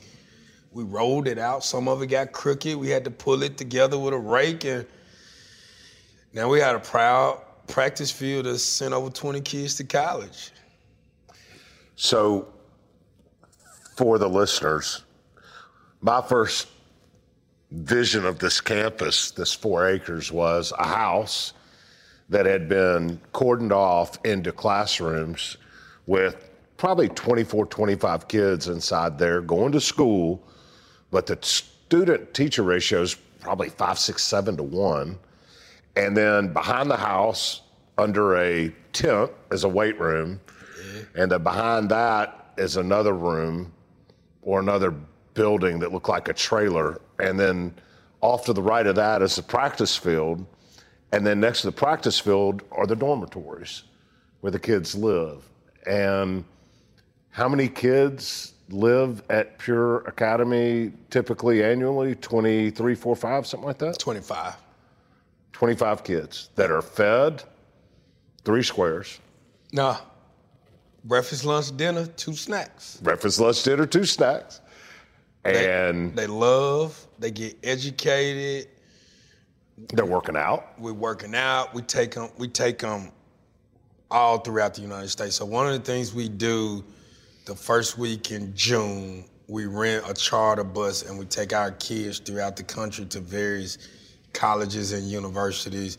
we 0.71 0.85
rolled 0.85 1.27
it 1.27 1.37
out. 1.37 1.65
Some 1.65 1.89
of 1.89 2.01
it 2.01 2.07
got 2.07 2.31
crooked. 2.31 2.77
We 2.77 2.91
had 2.91 3.03
to 3.07 3.11
pull 3.11 3.43
it 3.43 3.59
together 3.59 3.99
with 3.99 4.15
a 4.15 4.19
rake, 4.19 4.65
and 4.65 4.87
now 6.33 6.49
we 6.49 6.61
had 6.61 6.77
a 6.77 6.79
proud 6.79 7.43
practice 7.67 8.13
field 8.13 8.47
that 8.47 8.61
sent 8.61 8.95
over 8.95 9.11
20 9.11 9.41
kids 9.41 9.75
to 9.79 9.85
college. 9.85 10.53
So, 11.97 12.47
for 13.97 14.17
the 14.17 14.29
listeners, 14.29 15.03
my 16.03 16.23
first 16.23 16.69
vision 17.73 18.25
of 18.25 18.39
this 18.39 18.61
campus, 18.61 19.33
this 19.33 19.53
four 19.53 19.89
acres, 19.89 20.31
was 20.31 20.73
a 20.79 20.87
house 20.87 21.53
that 22.31 22.47
had 22.47 22.69
been 22.69 23.21
cordoned 23.35 23.73
off 23.73 24.19
into 24.25 24.53
classrooms 24.53 25.59
with 26.07 26.51
probably 26.77 27.09
24, 27.09 27.67
25 27.67 28.29
kids 28.29 28.69
inside 28.69 29.19
there 29.19 29.43
going 29.43 29.73
to 29.73 29.81
school, 29.81 30.43
but 31.11 31.27
the 31.27 31.39
student 31.43 32.33
teacher 32.33 32.63
ratio 32.63 33.03
is 33.03 33.17
probably 33.41 33.69
five, 33.69 33.99
six, 33.99 34.23
seven 34.23 34.57
to 34.57 34.63
one. 34.63 35.19
And 35.97 36.17
then 36.17 36.53
behind 36.53 36.91
the 36.91 36.97
house, 36.97 37.63
under 37.99 38.37
a 38.37 38.73
tent, 38.93 39.31
is 39.51 39.65
a 39.65 39.69
weight 39.69 39.99
room. 40.01 40.41
And 41.15 41.31
then 41.31 41.43
behind 41.43 41.91
that 41.91 42.53
is 42.57 42.77
another 42.77 43.13
room 43.13 43.73
or 44.43 44.61
another 44.61 44.95
building 45.35 45.79
that 45.81 45.93
looked 45.93 46.09
like 46.09 46.29
a 46.29 46.33
trailer. 46.33 47.01
And 47.19 47.39
then 47.39 47.75
off 48.21 48.45
to 48.47 48.53
the 48.53 48.63
right 48.63 48.87
of 48.87 48.95
that 48.97 49.21
is 49.21 49.37
the 49.37 49.43
practice 49.43 49.97
field. 49.97 50.47
And 51.13 51.27
then 51.27 51.41
next 51.41 51.63
to 51.63 51.69
the 51.69 51.73
practice 51.73 52.19
field 52.19 52.63
are 52.73 52.87
the 52.87 52.97
dormitories 52.97 53.85
where 54.41 54.53
the 54.53 54.59
kids 54.59 54.95
live. 54.95 55.49
And 55.87 56.45
how 57.31 57.49
many 57.49 57.69
kids 57.69 58.55
live 58.69 59.23
at 59.31 59.59
Pure 59.59 59.99
Academy 60.03 60.93
typically 61.11 61.65
annually? 61.65 62.15
23, 62.15 62.95
4, 62.95 63.17
5, 63.17 63.47
something 63.47 63.67
like 63.67 63.79
that? 63.79 63.99
25. 63.99 64.55
25 65.53 66.05
kids 66.05 66.51
that 66.55 66.71
are 66.71 66.81
fed 66.83 67.43
three 68.45 68.63
squares. 68.63 69.19
Nah. 69.73 69.99
Breakfast, 71.05 71.45
lunch, 71.45 71.77
dinner, 71.77 72.07
two 72.07 72.35
snacks. 72.35 72.99
Breakfast, 72.99 73.41
lunch, 73.41 73.63
dinner, 73.63 73.87
two 73.87 74.05
snacks. 74.05 74.61
And 75.45 76.15
They 76.15 76.27
love, 76.27 77.07
they 77.19 77.31
get 77.31 77.57
educated. 77.63 78.69
They're 79.89 80.05
working 80.05 80.37
out. 80.37 80.79
We're 80.79 80.93
working 80.93 81.35
out. 81.35 81.75
We 81.75 81.83
take 81.83 82.13
them. 82.13 82.31
We 82.39 82.49
take 82.49 82.79
them 82.79 83.13
all 84.11 84.39
throughout 84.39 84.75
the 84.75 84.83
United 84.83 85.09
States. 85.09 85.37
So 85.37 85.45
one 85.47 85.67
of 85.67 85.73
the 85.73 85.81
things 85.81 86.15
we 86.15 86.29
do, 86.29 86.85
the 87.45 87.55
first 87.55 87.97
week 87.97 88.31
in 88.31 88.55
June, 88.55 89.25
we 89.47 89.67
rent 89.67 90.05
a 90.09 90.15
charter 90.15 90.65
bus 90.65 91.09
and 91.09 91.19
we 91.19 91.25
take 91.27 91.53
our 91.53 91.73
kids 91.73 92.19
throughout 92.19 92.57
the 92.57 92.63
country 92.63 93.05
to 93.07 93.21
various 93.21 93.79
colleges 94.33 94.93
and 94.93 95.05
universities. 95.09 95.99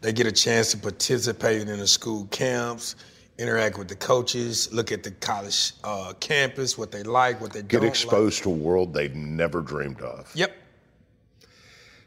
They 0.00 0.12
get 0.12 0.26
a 0.26 0.32
chance 0.32 0.70
to 0.72 0.78
participate 0.78 1.68
in 1.68 1.78
the 1.78 1.86
school 1.86 2.26
camps, 2.30 2.96
interact 3.38 3.78
with 3.78 3.88
the 3.88 3.96
coaches, 3.96 4.72
look 4.72 4.92
at 4.92 5.02
the 5.02 5.10
college 5.12 5.72
uh, 5.84 6.12
campus, 6.20 6.76
what 6.76 6.90
they 6.90 7.02
like, 7.02 7.40
what 7.40 7.52
they 7.52 7.60
Get 7.60 7.80
don't 7.80 7.82
like. 7.82 7.92
Get 7.92 8.02
exposed 8.02 8.42
to 8.42 8.50
a 8.50 8.54
world 8.54 8.92
they've 8.92 9.14
never 9.14 9.60
dreamed 9.60 10.00
of. 10.00 10.30
Yep. 10.34 10.52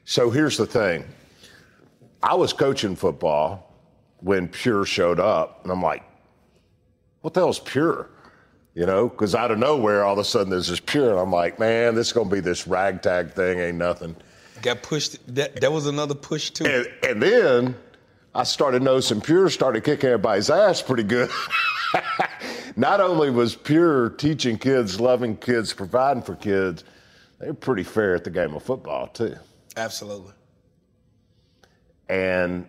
So 0.10 0.32
here's 0.32 0.58
the 0.58 0.66
thing 0.66 1.06
I 2.24 2.34
was 2.34 2.52
coaching 2.52 2.96
football 2.96 3.72
when 4.22 4.48
Pure 4.48 4.86
showed 4.86 5.20
up, 5.20 5.60
and 5.62 5.72
I'm 5.72 5.84
like, 5.84 6.04
what 7.22 7.36
the 7.36 7.42
hell's 7.42 7.60
Pure? 7.60 8.10
You 8.74 8.88
know, 8.88 9.08
because 9.08 9.36
out 9.36 9.52
of 9.52 9.60
nowhere, 9.60 10.04
all 10.04 10.14
of 10.14 10.18
a 10.18 10.24
sudden 10.24 10.50
there's 10.50 10.68
this 10.68 10.80
Pure, 10.80 11.12
and 11.12 11.20
I'm 11.20 11.32
like, 11.32 11.60
man, 11.60 11.94
this 11.94 12.08
is 12.08 12.14
going 12.14 12.28
to 12.28 12.34
be 12.34 12.40
this 12.40 12.66
ragtag 12.66 13.34
thing, 13.34 13.60
ain't 13.60 13.78
nothing. 13.78 14.16
Got 14.64 14.82
pushed. 14.82 15.20
That, 15.36 15.62
that 15.62 15.72
was 15.72 15.86
another 15.86 16.16
push 16.16 16.50
too. 16.50 16.66
And, 16.66 16.88
and 17.04 17.22
then 17.22 17.76
I 18.34 18.46
started 18.46 18.82
noticing 18.82 19.22
Pure 19.22 19.52
started 19.52 19.84
kicking 19.84 20.10
everybody's 20.10 20.50
ass 20.50 20.82
pretty 20.82 21.04
good. 21.04 21.30
Not 22.76 23.00
only 23.00 23.30
was 23.30 23.56
Pure 23.56 24.10
teaching 24.18 24.58
kids, 24.58 25.00
loving 25.00 25.38
kids, 25.38 25.72
providing 25.72 26.24
for 26.24 26.36
kids, 26.36 26.84
they 27.38 27.46
were 27.46 27.54
pretty 27.54 27.84
fair 27.84 28.16
at 28.16 28.24
the 28.24 28.32
game 28.32 28.56
of 28.56 28.64
football, 28.64 29.06
too. 29.06 29.36
Absolutely. 29.78 30.34
And 32.10 32.68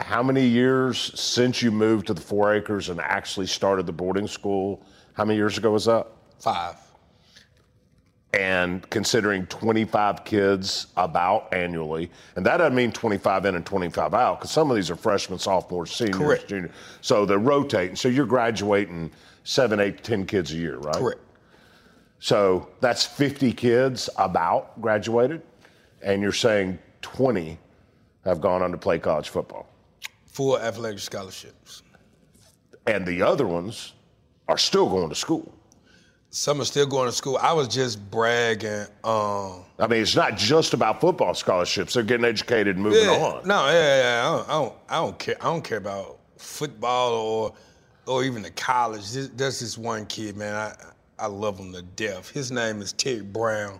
how 0.00 0.22
many 0.22 0.46
years 0.46 1.18
since 1.18 1.62
you 1.62 1.70
moved 1.70 2.06
to 2.08 2.14
the 2.14 2.20
four 2.20 2.54
acres 2.54 2.88
and 2.88 3.00
actually 3.00 3.46
started 3.46 3.86
the 3.86 3.92
boarding 3.92 4.26
school? 4.26 4.82
How 5.14 5.24
many 5.24 5.36
years 5.36 5.58
ago 5.58 5.70
was 5.70 5.84
that? 5.84 6.06
Five. 6.40 6.76
And 8.32 8.88
considering 8.90 9.46
25 9.46 10.24
kids 10.24 10.88
about 10.96 11.54
annually, 11.54 12.10
and 12.34 12.44
that 12.44 12.56
doesn't 12.56 12.74
mean 12.74 12.90
25 12.90 13.44
in 13.44 13.54
and 13.54 13.64
25 13.64 14.12
out, 14.12 14.40
because 14.40 14.50
some 14.50 14.70
of 14.70 14.74
these 14.74 14.90
are 14.90 14.96
freshmen, 14.96 15.38
sophomores, 15.38 15.92
seniors, 15.92 16.16
Correct. 16.16 16.48
juniors. 16.48 16.72
So 17.00 17.24
they're 17.24 17.38
rotating. 17.38 17.94
So 17.94 18.08
you're 18.08 18.26
graduating 18.26 19.12
seven, 19.44 19.78
eight, 19.78 20.02
10 20.02 20.26
kids 20.26 20.52
a 20.52 20.56
year, 20.56 20.78
right? 20.78 20.96
Correct. 20.96 21.20
So 22.18 22.68
that's 22.80 23.04
50 23.06 23.52
kids 23.52 24.10
about 24.18 24.80
graduated, 24.80 25.42
and 26.04 26.22
you're 26.22 26.32
saying 26.32 26.78
20 27.02 27.58
have 28.24 28.40
gone 28.40 28.62
on 28.62 28.70
to 28.70 28.78
play 28.78 28.98
college 28.98 29.30
football. 29.30 29.66
Full 30.26 30.58
athletic 30.58 31.00
scholarships. 31.00 31.82
And 32.86 33.06
the 33.06 33.22
other 33.22 33.46
ones 33.46 33.94
are 34.46 34.58
still 34.58 34.88
going 34.88 35.08
to 35.08 35.14
school. 35.14 35.52
Some 36.30 36.60
are 36.60 36.64
still 36.64 36.86
going 36.86 37.08
to 37.08 37.12
school. 37.12 37.38
I 37.40 37.52
was 37.52 37.68
just 37.68 38.10
bragging. 38.10 38.86
Um, 39.04 39.64
I 39.78 39.86
mean, 39.88 40.02
it's 40.02 40.16
not 40.16 40.36
just 40.36 40.74
about 40.74 41.00
football 41.00 41.32
scholarships. 41.32 41.94
They're 41.94 42.02
getting 42.02 42.26
educated 42.26 42.76
and 42.76 42.84
moving 42.84 43.04
yeah, 43.04 43.10
on. 43.10 43.46
No, 43.46 43.66
yeah, 43.66 44.02
yeah. 44.02 44.20
I 44.20 44.36
don't, 44.36 44.48
I 44.48 44.52
don't, 44.52 44.74
I 44.88 44.96
don't 44.96 45.18
care. 45.18 45.36
I 45.40 45.44
don't 45.44 45.62
care 45.62 45.78
about 45.78 46.18
football 46.36 47.12
or, 47.12 47.54
or 48.06 48.24
even 48.24 48.42
the 48.42 48.50
college. 48.50 49.12
This, 49.12 49.28
there's 49.28 49.60
this 49.60 49.78
one 49.78 50.06
kid, 50.06 50.36
man. 50.36 50.54
I, 50.54 50.74
I 51.20 51.26
love 51.26 51.58
him 51.58 51.72
to 51.72 51.82
death. 51.82 52.30
His 52.30 52.50
name 52.50 52.82
is 52.82 52.92
Terry 52.92 53.22
Brown. 53.22 53.78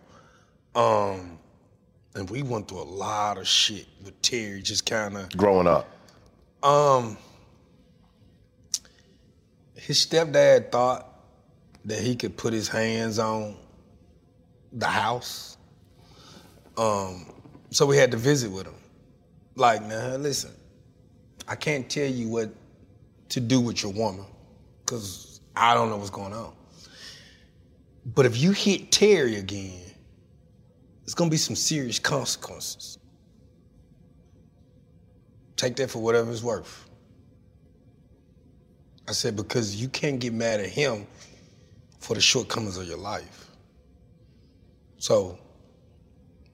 Um, 0.77 1.39
and 2.15 2.31
we 2.31 2.43
went 2.43 2.69
through 2.69 2.83
a 2.83 2.85
lot 2.85 3.39
of 3.39 3.47
shit 3.47 3.87
with 4.05 4.21
Terry. 4.23 4.63
Just 4.63 4.87
kind 4.87 5.17
of. 5.17 5.37
Growing 5.37 5.67
up. 5.67 5.89
Um, 6.63 7.17
his 9.75 9.99
stepdad 10.05 10.71
thought 10.73 11.11
that 11.85 12.01
he 12.01 12.17
could 12.17 12.37
put 12.37 12.53
his 12.53 12.69
hands 12.69 13.19
on 13.19 13.57
the 14.73 14.87
house. 14.87 15.59
Um, 16.77 17.27
so 17.71 17.87
we 17.87 17.97
had 17.97 18.11
to 18.13 18.17
visit 18.17 18.51
with 18.51 18.67
him. 18.67 18.75
Like, 19.57 19.83
now 19.83 20.17
listen, 20.17 20.53
I 21.47 21.55
can't 21.55 21.89
tell 21.89 22.09
you 22.09 22.29
what 22.29 22.51
to 23.29 23.41
do 23.41 23.61
with 23.61 23.83
your 23.83 23.93
woman, 23.93 24.25
cause 24.87 25.41
I 25.55 25.75
don't 25.75 25.91
know 25.91 25.97
what's 25.97 26.11
going 26.11 26.33
on. 26.33 26.53
But 28.07 28.27
if 28.27 28.37
you 28.37 28.53
hit 28.53 28.91
Terry 28.91 29.37
again, 29.37 29.84
it's 31.05 31.15
gonna 31.15 31.31
be 31.31 31.37
some 31.37 31.55
serious 31.55 31.99
consequences. 31.99 32.99
Take 35.57 35.77
that 35.77 35.91
for 35.91 36.01
whatever 36.01 36.33
it's 36.33 36.43
worth. 36.43 36.89
I 39.07 39.13
said, 39.13 39.37
because 39.37 39.77
you 39.77 39.89
can't 39.89 40.19
get 40.19 40.33
mad 40.33 40.61
at 40.61 40.69
him 40.69 41.07
for 42.01 42.15
the 42.15 42.21
shortcomings 42.21 42.77
of 42.77 42.89
your 42.89 42.99
life. 42.99 43.51
So 44.99 45.39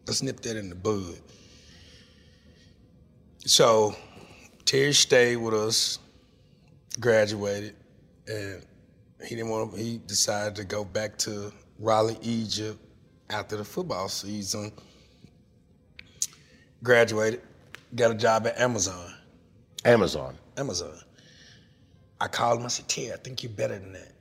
let's 0.06 0.22
nip 0.22 0.40
that 0.40 0.56
in 0.56 0.68
the 0.68 0.74
bud. 0.74 1.20
So 3.46 3.94
Terry 4.64 4.92
stayed 4.92 5.36
with 5.36 5.54
us, 5.54 6.00
graduated, 6.98 7.76
and 8.26 8.64
he 9.24 9.36
didn't 9.36 9.50
want. 9.50 9.78
He 9.78 9.98
decided 10.06 10.56
to 10.56 10.64
go 10.64 10.84
back 10.84 11.16
to 11.18 11.52
Raleigh, 11.78 12.18
Egypt, 12.22 12.78
after 13.30 13.56
the 13.56 13.64
football 13.64 14.08
season. 14.08 14.72
Graduated, 16.82 17.42
got 17.94 18.10
a 18.10 18.14
job 18.14 18.46
at 18.46 18.58
Amazon. 18.58 19.14
Amazon. 19.84 20.36
Amazon. 20.56 20.98
I 22.20 22.28
called 22.28 22.60
him. 22.60 22.66
I 22.66 22.68
said, 22.68 22.88
Terry, 22.88 23.12
I 23.12 23.16
think 23.16 23.42
you're 23.42 23.52
better 23.52 23.78
than 23.78 23.92
that. 23.94 24.12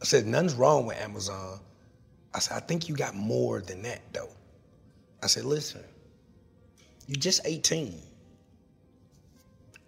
I 0.00 0.04
said, 0.04 0.26
nothing's 0.26 0.54
wrong 0.54 0.86
with 0.86 0.98
Amazon. 0.98 1.60
I 2.34 2.38
said, 2.38 2.56
I 2.56 2.60
think 2.60 2.88
you 2.88 2.94
got 2.94 3.14
more 3.14 3.60
than 3.60 3.82
that, 3.82 4.00
though. 4.12 4.28
I 5.22 5.26
said, 5.26 5.44
listen, 5.44 5.82
you're 7.06 7.18
just 7.18 7.40
18. 7.44 8.00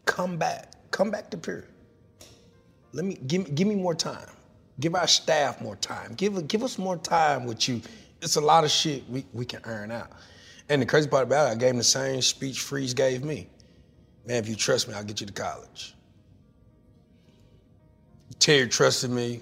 Come 0.07 0.39
back. 0.39 0.73
Come 0.91 1.11
back 1.11 1.31
to 1.31 1.37
Pure. 1.37 1.65
Let 2.93 3.05
me 3.05 3.19
give, 3.27 3.55
give 3.55 3.69
me 3.69 3.75
more 3.75 3.95
time. 3.95 4.31
Give 4.81 4.95
our 4.95 5.07
staff 5.07 5.61
more 5.61 5.77
time. 5.77 6.15
Give, 6.15 6.47
give 6.47 6.63
us 6.63 6.79
more 6.79 6.97
time 6.97 7.45
with 7.45 7.69
you. 7.69 7.81
It's 8.23 8.37
a 8.37 8.41
lot 8.41 8.65
of 8.65 8.71
shit 8.71 9.09
we, 9.09 9.25
we 9.33 9.45
can 9.45 9.61
earn 9.65 9.91
out. 9.91 10.11
And 10.69 10.83
the 10.83 10.87
crazy 10.87 11.09
part 11.09 11.25
about 11.25 11.49
it, 11.49 11.53
I 11.53 11.55
gave 11.57 11.71
him 11.71 11.79
the 11.79 11.85
same 11.85 12.21
speech 12.23 12.61
Freeze 12.61 12.95
gave 12.95 13.25
me. 13.25 13.49
Man, 14.27 14.37
if 14.37 14.49
you 14.49 14.55
trust 14.55 14.89
me, 14.89 14.95
I'll 14.95 15.05
get 15.05 15.21
you 15.21 15.27
to 15.27 15.33
college. 15.33 15.95
Terry 18.39 18.69
trusted 18.69 19.11
me. 19.11 19.41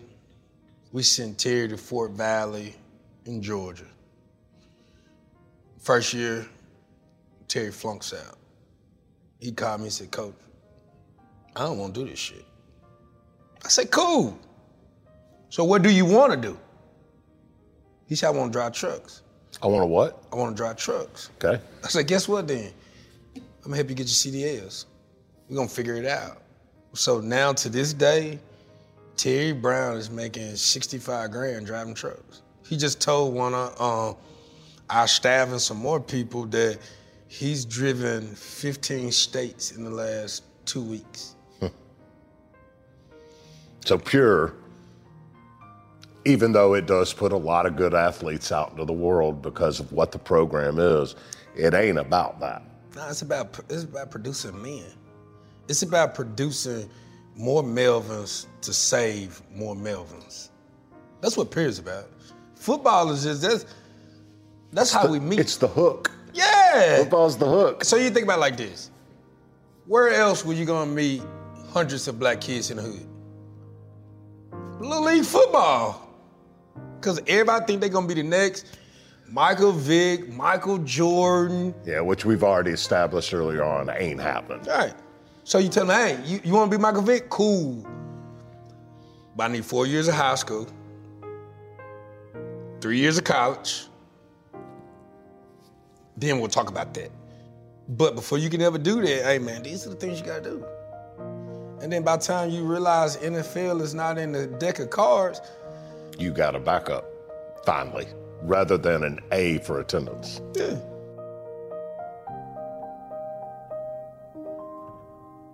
We 0.93 1.03
sent 1.03 1.39
Terry 1.39 1.69
to 1.69 1.77
Fort 1.77 2.13
Valley 2.13 2.75
in 3.25 3.43
Georgia. 3.43 3.85
First 5.79 6.15
year, 6.15 6.47
Terry 7.49 7.71
flunks 7.71 8.15
out. 8.15 8.39
He 9.41 9.53
called 9.53 9.81
me 9.81 9.87
and 9.87 9.93
said, 9.93 10.11
Coach, 10.11 10.35
I 11.55 11.61
don't 11.61 11.79
want 11.79 11.95
to 11.95 12.05
do 12.05 12.11
this 12.11 12.19
shit. 12.19 12.45
I 13.65 13.69
said, 13.69 13.91
cool. 13.91 14.39
So 15.57 15.65
what 15.65 15.81
do 15.81 15.89
you 15.89 16.05
want 16.05 16.35
to 16.35 16.37
do? 16.37 16.59
He 18.05 18.15
said, 18.15 18.27
I 18.27 18.31
want 18.31 18.53
to 18.53 18.59
drive 18.59 18.73
trucks. 18.75 19.23
I 19.63 19.67
want 19.69 19.85
to 19.85 19.87
what? 19.87 20.23
I 20.31 20.37
want 20.37 20.55
to 20.55 20.63
drive 20.63 20.77
trucks. 20.77 21.31
Okay. 21.43 21.59
I 21.83 21.89
said, 21.89 22.07
guess 22.07 22.29
what 22.29 22.47
then? 22.47 22.75
I'm 23.35 23.43
gonna 23.63 23.77
help 23.77 23.89
you 23.89 23.95
get 23.95 24.03
your 24.03 24.35
CDLs. 24.35 24.85
We're 25.49 25.57
gonna 25.57 25.67
figure 25.67 25.95
it 25.95 26.05
out. 26.05 26.43
So 26.93 27.21
now 27.21 27.55
to 27.55 27.71
this 27.71 27.95
day, 27.95 28.39
Terry 29.17 29.53
Brown 29.53 29.97
is 29.97 30.11
making 30.11 30.57
65 30.57 31.31
grand 31.31 31.65
driving 31.65 31.95
trucks. 31.95 32.43
He 32.67 32.77
just 32.77 33.01
told 33.01 33.33
one 33.33 33.55
of 33.55 33.75
uh, 33.81 34.15
our 34.91 35.09
staff 35.09 35.49
and 35.49 35.59
some 35.59 35.79
more 35.79 36.01
people 36.01 36.45
that 36.49 36.79
he's 37.29 37.65
driven 37.65 38.27
15 38.35 39.11
states 39.11 39.71
in 39.73 39.85
the 39.85 39.91
last 39.91 40.43
two 40.67 40.83
weeks. 40.83 41.35
So 43.87 43.97
Pure, 43.97 44.53
even 46.27 46.53
though 46.53 46.75
it 46.75 46.87
does 46.87 47.15
put 47.15 47.33
a 47.33 47.37
lot 47.37 47.67
of 47.67 47.77
good 47.77 47.95
athletes 47.95 48.51
out 48.51 48.73
into 48.73 48.85
the 48.85 48.93
world 48.93 49.41
because 49.41 49.79
of 49.79 49.93
what 49.93 50.11
the 50.11 50.19
program 50.19 50.79
is, 50.79 51.15
it 51.55 51.73
ain't 51.73 51.99
about 51.99 52.41
that. 52.41 52.63
No, 52.97 53.09
it's 53.09 53.23
about 53.23 53.59
it's 53.71 53.85
about 53.85 54.11
producing 54.11 54.61
men. 54.61 54.85
It's 55.69 55.83
about 55.83 56.15
producing 56.15 56.91
more 57.37 57.63
Melvins 57.63 58.47
to 58.63 58.73
save 58.73 59.41
more 59.55 59.77
Melvins. 59.77 60.51
That's 61.21 61.37
what 61.37 61.51
Pure 61.51 61.67
is 61.67 61.79
about. 61.79 62.11
Football 62.57 63.11
is 63.11 63.23
just 63.23 63.43
that's 63.43 63.67
that's 64.73 64.93
how 64.93 65.07
we 65.11 65.21
meet. 65.21 65.39
It's 65.39 65.57
the 65.57 65.69
hook. 65.69 66.11
yeah. 66.35 66.99
Football's 66.99 67.39
the 67.39 67.47
hook. 67.47 67.85
So 67.85 67.97
you 67.97 68.11
think 68.11 68.25
about 68.25 68.39
it 68.39 68.41
like 68.41 68.57
this. 68.57 68.91
Where 69.87 70.11
else 70.11 70.45
were 70.45 70.55
you 70.55 70.65
gonna 70.65 70.91
meet 70.91 71.23
hundreds 71.73 72.09
of 72.09 72.19
black 72.19 72.41
kids 72.41 72.71
in 72.73 72.79
the 72.79 72.83
hood? 72.83 73.07
Little 74.81 75.05
league 75.05 75.25
football. 75.25 76.06
Cause 77.07 77.21
everybody 77.29 77.65
think 77.65 77.81
they're 77.81 77.89
gonna 77.89 78.09
be 78.09 78.15
the 78.15 78.25
next 78.25 78.79
Michael 79.29 79.71
Vick, 79.71 80.29
Michael 80.29 80.79
Jordan. 80.79 81.73
Yeah, 81.85 82.01
which 82.01 82.25
we've 82.25 82.43
already 82.43 82.73
established 82.73 83.33
earlier 83.33 83.63
on 83.63 83.89
ain't 83.91 84.21
happening. 84.21 84.69
All 84.69 84.77
right. 84.77 84.95
So 85.45 85.59
you 85.59 85.69
tell 85.69 85.87
them, 85.87 85.97
hey, 85.97 86.21
you, 86.29 86.41
you 86.43 86.53
wanna 86.53 86.69
be 86.69 86.79
Michael 86.79 87.03
Vick? 87.03 87.31
Cool. 87.31 87.87
But 89.37 89.45
I 89.45 89.53
need 89.53 89.65
four 89.65 89.87
years 89.87 90.09
of 90.09 90.15
high 90.15 90.35
school, 90.35 90.67
three 92.81 92.99
years 92.99 93.19
of 93.19 93.23
college. 93.23 93.87
Then 96.17 96.41
we'll 96.41 96.49
talk 96.49 96.69
about 96.71 96.93
that. 96.95 97.13
But 97.91 98.17
before 98.17 98.39
you 98.39 98.51
can 98.51 98.61
ever 98.63 98.79
do 98.79 99.01
that, 99.01 99.23
hey 99.23 99.39
man, 99.39 99.63
these 99.63 99.87
are 99.87 99.91
the 99.91 99.95
things 99.95 100.19
you 100.19 100.27
gotta 100.27 100.43
do. 100.43 100.67
And 101.81 101.93
then 101.93 102.03
by 102.03 102.17
the 102.17 102.25
time 102.25 102.51
you 102.51 102.65
realize 102.65 103.17
NFL 103.19 103.81
is 103.81 103.95
not 103.95 104.19
in 104.19 104.33
the 104.33 104.49
deck 104.49 104.81
of 104.81 104.91
cards, 104.91 105.41
You 106.19 106.33
got 106.33 106.55
a 106.55 106.61
backup, 106.61 107.05
finally, 107.65 108.07
rather 108.43 108.79
than 108.79 109.05
an 109.05 109.21
A 109.33 109.59
for 109.59 109.81
attendance. 109.81 110.41
yeah. 110.55 110.79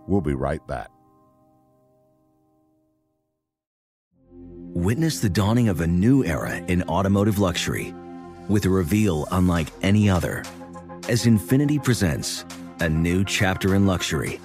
We'll 0.07 0.21
be 0.21 0.35
right 0.35 0.65
back. 0.67 0.89
Witness 4.75 5.21
the 5.21 5.29
dawning 5.29 5.69
of 5.69 5.81
a 5.81 5.87
new 5.87 6.25
era 6.25 6.57
in 6.57 6.83
automotive 6.85 7.39
luxury 7.39 7.95
with 8.49 8.65
a 8.65 8.71
reveal 8.71 9.27
unlike 9.31 9.69
any 9.83 10.11
other 10.11 10.45
as 11.09 11.25
Infiniti 11.25 11.83
presents 11.83 12.45
a 12.81 12.89
new 12.89 13.25
chapter 13.25 13.75
in 13.75 13.87
luxury, 13.87 14.41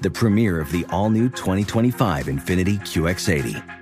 the 0.00 0.10
premiere 0.10 0.60
of 0.60 0.70
the 0.70 0.84
all 0.90 1.10
new 1.10 1.28
2025 1.28 2.26
Infiniti 2.26 2.78
QX80. 2.80 3.81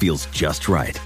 feels 0.00 0.26
just 0.26 0.68
right. 0.68 1.00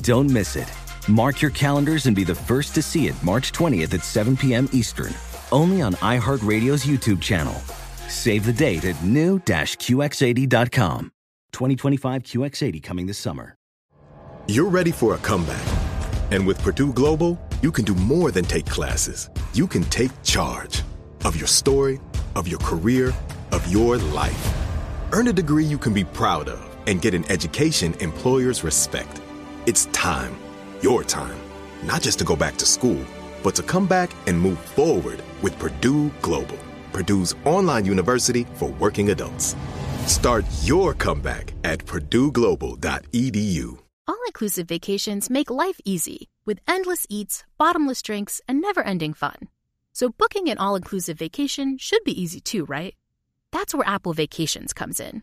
Don't 0.00 0.28
miss 0.28 0.56
it. 0.56 0.72
Mark 1.06 1.42
your 1.42 1.50
calendars 1.50 2.06
and 2.06 2.16
be 2.16 2.24
the 2.24 2.34
first 2.34 2.74
to 2.74 2.82
see 2.82 3.06
it 3.06 3.22
March 3.22 3.52
20th 3.52 3.94
at 3.94 4.02
7 4.02 4.36
p.m. 4.36 4.68
Eastern, 4.72 5.12
only 5.52 5.82
on 5.82 5.92
iHeartRadio's 5.94 6.84
YouTube 6.84 7.20
channel. 7.20 7.54
Save 8.08 8.46
the 8.46 8.52
date 8.52 8.84
at 8.84 9.02
new-QX80.com. 9.04 11.12
2025 11.52 12.22
QX80 12.22 12.82
coming 12.82 13.06
this 13.06 13.18
summer. 13.18 13.54
You're 14.48 14.70
ready 14.70 14.90
for 14.90 15.14
a 15.14 15.18
comeback. 15.18 15.62
And 16.30 16.46
with 16.46 16.60
Purdue 16.62 16.94
Global, 16.94 17.38
you 17.60 17.70
can 17.70 17.84
do 17.84 17.94
more 17.94 18.30
than 18.30 18.46
take 18.46 18.66
classes. 18.66 19.28
You 19.52 19.66
can 19.66 19.84
take 19.84 20.10
charge 20.22 20.82
of 21.26 21.36
your 21.36 21.46
story, 21.46 22.00
of 22.34 22.48
your 22.48 22.58
career, 22.60 23.12
of 23.52 23.70
your 23.70 23.98
life. 23.98 24.54
Earn 25.12 25.28
a 25.28 25.32
degree 25.32 25.64
you 25.64 25.78
can 25.78 25.92
be 25.92 26.04
proud 26.04 26.48
of 26.48 26.71
and 26.86 27.00
get 27.00 27.14
an 27.14 27.30
education 27.30 27.94
employers 28.00 28.64
respect. 28.64 29.20
It's 29.66 29.86
time, 29.86 30.36
your 30.80 31.04
time, 31.04 31.38
not 31.84 32.02
just 32.02 32.18
to 32.20 32.24
go 32.24 32.36
back 32.36 32.56
to 32.56 32.66
school, 32.66 33.04
but 33.42 33.54
to 33.56 33.62
come 33.62 33.86
back 33.86 34.10
and 34.26 34.40
move 34.40 34.58
forward 34.58 35.22
with 35.42 35.58
Purdue 35.58 36.10
Global, 36.22 36.58
Purdue's 36.92 37.34
online 37.44 37.84
university 37.84 38.46
for 38.54 38.70
working 38.70 39.10
adults. 39.10 39.56
Start 40.06 40.44
your 40.62 40.94
comeback 40.94 41.52
at 41.64 41.78
purdueglobal.edu. 41.80 43.78
All 44.08 44.18
inclusive 44.26 44.66
vacations 44.68 45.30
make 45.30 45.50
life 45.50 45.80
easy 45.84 46.28
with 46.44 46.58
endless 46.66 47.06
eats, 47.08 47.44
bottomless 47.58 48.02
drinks, 48.02 48.40
and 48.48 48.60
never 48.60 48.82
ending 48.82 49.14
fun. 49.14 49.48
So, 49.92 50.08
booking 50.08 50.48
an 50.48 50.58
all 50.58 50.74
inclusive 50.74 51.18
vacation 51.18 51.78
should 51.78 52.02
be 52.02 52.20
easy 52.20 52.40
too, 52.40 52.64
right? 52.64 52.94
That's 53.52 53.74
where 53.74 53.86
Apple 53.86 54.14
Vacations 54.14 54.72
comes 54.72 54.98
in. 54.98 55.22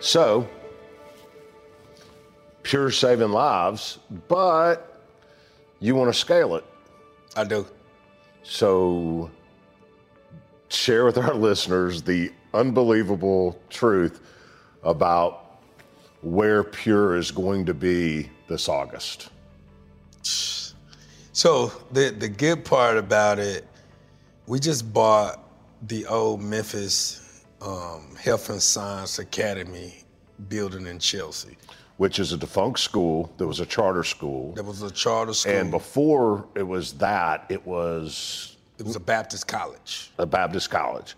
So, 0.00 0.48
pure 2.62 2.90
saving 2.90 3.30
lives, 3.30 3.98
but 4.28 5.02
you 5.80 5.94
want 5.94 6.12
to 6.12 6.18
scale 6.18 6.56
it. 6.56 6.64
I 7.36 7.44
do. 7.44 7.66
So, 8.42 9.30
share 10.68 11.04
with 11.04 11.18
our 11.18 11.34
listeners 11.48 12.02
the 12.02 12.32
unbelievable 12.54 13.60
truth 13.70 14.20
about 14.82 15.60
where 16.22 16.64
Pure 16.64 17.16
is 17.16 17.30
going 17.30 17.66
to 17.66 17.74
be 17.74 18.30
this 18.48 18.68
August. 18.68 19.30
So 20.22 21.70
the 21.92 22.10
the 22.10 22.28
good 22.28 22.64
part 22.64 22.96
about 22.96 23.38
it, 23.38 23.66
we 24.46 24.58
just 24.58 24.92
bought 24.92 25.42
the 25.82 26.06
old 26.06 26.40
Memphis 26.40 27.20
um, 27.62 28.14
Health 28.16 28.50
and 28.50 28.62
Science 28.62 29.18
Academy 29.18 30.04
building 30.48 30.86
in 30.86 30.98
Chelsea. 30.98 31.56
Which 31.96 32.18
is 32.18 32.32
a 32.32 32.36
defunct 32.36 32.78
school. 32.80 33.32
There 33.38 33.46
was 33.46 33.60
a 33.60 33.66
charter 33.66 34.04
school. 34.04 34.52
That 34.52 34.64
was 34.64 34.82
a 34.82 34.90
charter 34.90 35.32
school. 35.32 35.52
And 35.54 35.70
before 35.70 36.46
it 36.54 36.62
was 36.62 36.92
that, 36.94 37.46
it 37.48 37.66
was 37.66 38.56
it 38.78 38.84
was 38.84 38.96
a 38.96 39.00
Baptist 39.00 39.48
college. 39.48 40.10
a 40.18 40.26
Baptist 40.26 40.68
college. 40.68 41.14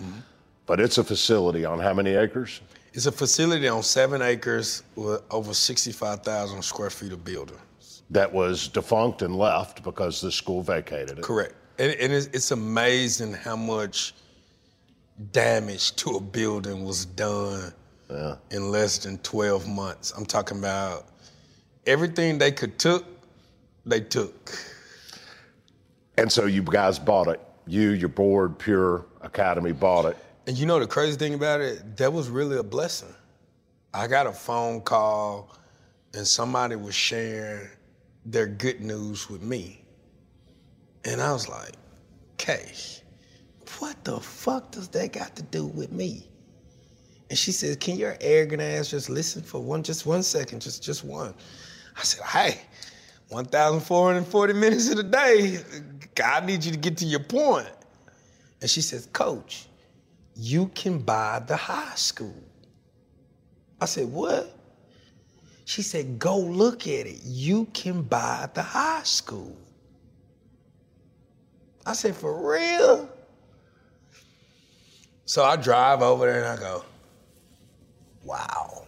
But 0.67 0.81
it's 0.81 0.99
a 0.99 1.05
facility 1.05 1.65
on 1.65 1.81
how 1.81 1.95
many 1.95 2.15
acres? 2.15 2.61
It's 2.93 3.07
a 3.07 3.13
facility 3.13 3.67
on 3.69 3.83
seven 3.83 4.23
acres 4.23 4.83
with 4.95 5.23
over 5.31 5.55
65,000 5.55 6.63
square 6.63 6.91
feet 6.91 7.13
of 7.13 7.25
building. 7.25 7.59
That 8.11 8.33
was 8.33 8.69
defunct 8.69 9.23
and 9.23 9.37
left 9.37 9.83
because 9.83 10.21
the 10.21 10.31
school 10.31 10.63
vacated 10.63 11.19
it. 11.19 11.23
Correct. 11.25 11.55
And, 11.79 11.93
and 11.93 12.13
it's, 12.13 12.27
it's 12.27 12.51
amazing 12.51 13.33
how 13.33 13.57
much 13.57 14.15
damage 15.33 15.97
to 15.97 16.11
a 16.11 16.21
building 16.21 16.85
was 16.85 17.05
done 17.05 17.73
in 18.51 18.71
less 18.71 18.99
than 18.99 19.19
12 19.19 19.69
months. 19.69 20.13
I'm 20.17 20.25
talking 20.25 20.59
about 20.59 21.07
everything 21.87 22.39
they 22.39 22.53
could 22.53 22.79
took, 22.79 23.05
they 23.85 24.01
took. 24.01 24.57
And 26.17 26.31
so 26.31 26.47
you 26.47 26.63
guys 26.63 26.99
bought 26.99 27.29
it. 27.29 27.41
You, 27.67 27.91
your 27.91 28.09
board, 28.09 28.59
Pure 28.59 29.07
Academy 29.21 29.73
bought 29.73 30.07
it. 30.07 30.17
And 30.47 30.57
you 30.57 30.65
know 30.65 30.81
the 30.81 30.87
crazy 30.87 31.17
thing 31.17 31.35
about 31.35 31.61
it, 31.61 31.97
that 31.99 32.13
was 32.13 32.29
really 32.31 32.57
a 32.57 32.63
blessing. 32.63 33.15
I 33.93 34.07
got 34.07 34.27
a 34.27 34.33
phone 34.33 34.81
call 34.81 35.55
and 36.15 36.27
somebody 36.27 36.77
was 36.77 36.95
sharing 36.95 37.69
their 38.25 38.47
good 38.47 38.81
news 38.81 39.29
with 39.29 39.43
me. 39.43 39.83
And 41.05 41.21
I 41.21 41.33
was 41.33 41.49
like, 41.49 41.75
Kay, 42.39 42.73
what 43.81 44.05
the 44.05 44.21
fuck 44.21 44.73
does 44.73 44.89
that 44.89 45.13
got 45.13 45.37
to 45.37 45.43
do 45.43 45.67
with 45.67 45.93
me? 45.93 46.29
And 47.31 47.39
she 47.39 47.53
said, 47.53 47.81
Can 47.81 47.97
your 47.97 48.17
arrogant 48.21 48.63
ass 48.63 48.91
just 48.91 49.11
listen 49.11 49.43
for 49.43 49.61
one 49.61 49.83
just 49.83 50.07
one 50.07 50.23
second, 50.23 50.63
just 50.63 50.83
just 50.83 51.05
one. 51.05 51.35
I 51.97 52.03
said, 52.03 52.25
Hey, 52.25 52.61
1,440 53.29 54.53
minutes 54.55 54.91
of 54.91 54.97
the 54.97 55.03
day. 55.03 55.59
God 56.15 56.47
needs 56.47 56.65
you 56.67 56.73
to 56.73 56.79
get 56.79 56.97
to 56.99 57.05
your 57.05 57.21
point. 57.21 57.69
And 58.61 58.71
she 58.71 58.81
says, 58.81 59.07
Coach, 59.13 59.67
you 60.35 60.69
can 60.69 60.99
buy 60.99 61.43
the 61.47 61.57
high 61.57 61.95
school. 61.95 62.43
I 63.81 63.85
said, 63.85 64.09
What? 64.11 64.55
She 65.67 65.83
said, 65.83 66.19
Go 66.19 66.39
look 66.39 66.83
at 66.83 67.07
it. 67.07 67.21
You 67.25 67.67
can 67.67 68.03
buy 68.03 68.49
the 68.55 68.63
high 68.63 69.03
school. 69.03 69.57
I 71.85 71.93
said, 71.93 72.17
For 72.17 72.51
real? 72.51 73.11
So 75.29 75.45
I 75.45 75.57
drive 75.57 76.01
over 76.01 76.25
there 76.25 76.43
and 76.43 76.47
I 76.47 76.57
go, 76.57 76.83
Wow. 78.25 78.87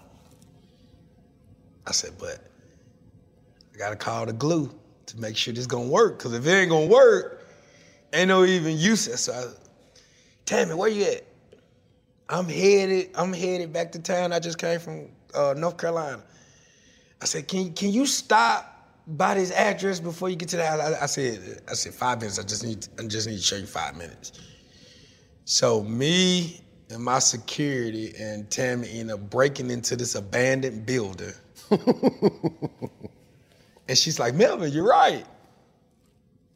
I 1.87 1.93
said, 1.93 2.13
But 2.19 2.39
I 3.75 3.77
gotta 3.77 3.95
call 3.95 4.25
the 4.25 4.33
glue 4.33 4.75
to 5.05 5.21
make 5.21 5.37
sure 5.37 5.53
this 5.53 5.67
gonna 5.67 5.89
work. 5.89 6.19
Cause 6.19 6.33
if 6.33 6.47
it 6.47 6.51
ain't 6.51 6.71
gonna 6.71 6.87
work, 6.87 7.47
ain't 8.15 8.29
no 8.29 8.47
even 8.47 8.79
use. 8.79 9.03
So 9.21 9.35
I, 9.35 9.53
Tammy, 10.47 10.73
where 10.73 10.89
you 10.89 11.05
at? 11.05 11.25
I'm 12.31 12.49
headed. 12.49 13.11
I'm 13.17 13.35
headed 13.35 13.71
back 13.71 13.93
to 13.93 13.99
town. 13.99 14.33
I 14.33 14.39
just 14.39 14.57
came 14.57 14.81
from 14.81 15.09
uh, 15.35 15.53
North 15.59 15.77
Carolina. 15.77 16.23
I 17.21 17.27
said, 17.27 17.49
can 17.49 17.75
can 17.75 17.91
you 17.91 18.07
stop 18.07 18.89
by 19.07 19.35
this 19.35 19.51
address 19.51 20.01
before 20.01 20.31
you 20.31 20.37
get 20.37 20.49
to 20.49 20.57
the 20.57 20.67
house? 20.67 20.81
I, 20.81 21.03
I 21.03 21.07
said, 21.07 21.61
I 21.69 21.75
said 21.75 21.93
five 21.93 22.19
minutes. 22.19 22.39
I 22.39 22.45
just 22.45 22.65
need 22.65 22.89
I 22.99 23.03
just 23.03 23.29
need 23.29 23.37
to 23.37 23.43
show 23.43 23.57
you 23.57 23.67
five 23.67 23.95
minutes. 23.95 24.33
So 25.51 25.83
me 25.83 26.61
and 26.91 27.03
my 27.03 27.19
security 27.19 28.15
and 28.17 28.49
Tammy 28.53 29.01
end 29.01 29.11
up 29.11 29.19
breaking 29.31 29.73
into 29.73 29.97
this 29.97 30.15
abandoned 30.15 30.87
building. 30.87 31.33
and 33.89 33.99
she's 33.99 34.21
like, 34.21 34.37
Melvin, 34.37 34.73
you're 34.73 34.87
right. 34.87 35.27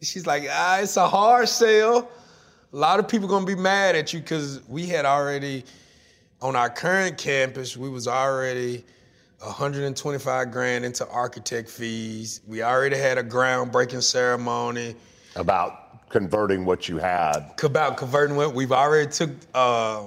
She's 0.00 0.28
like, 0.28 0.44
ah, 0.48 0.78
it's 0.78 0.96
a 0.96 1.08
hard 1.08 1.48
sale. 1.48 2.08
A 2.72 2.76
lot 2.76 3.00
of 3.00 3.08
people 3.08 3.26
gonna 3.26 3.44
be 3.44 3.56
mad 3.56 3.96
at 3.96 4.12
you 4.12 4.20
because 4.20 4.62
we 4.68 4.86
had 4.86 5.04
already, 5.04 5.64
on 6.40 6.54
our 6.54 6.70
current 6.70 7.18
campus, 7.18 7.76
we 7.76 7.88
was 7.88 8.06
already 8.06 8.84
125 9.40 10.52
grand 10.52 10.84
into 10.84 11.04
architect 11.08 11.68
fees. 11.68 12.42
We 12.46 12.62
already 12.62 12.98
had 12.98 13.18
a 13.18 13.24
groundbreaking 13.24 14.04
ceremony 14.04 14.94
About 15.34 15.83
converting 16.14 16.64
what 16.64 16.88
you 16.88 16.96
had. 16.96 17.40
about 17.64 17.96
converting 17.96 18.36
what 18.36 18.54
we've 18.54 18.70
already 18.70 19.10
took 19.10 19.30
uh, 19.52 20.04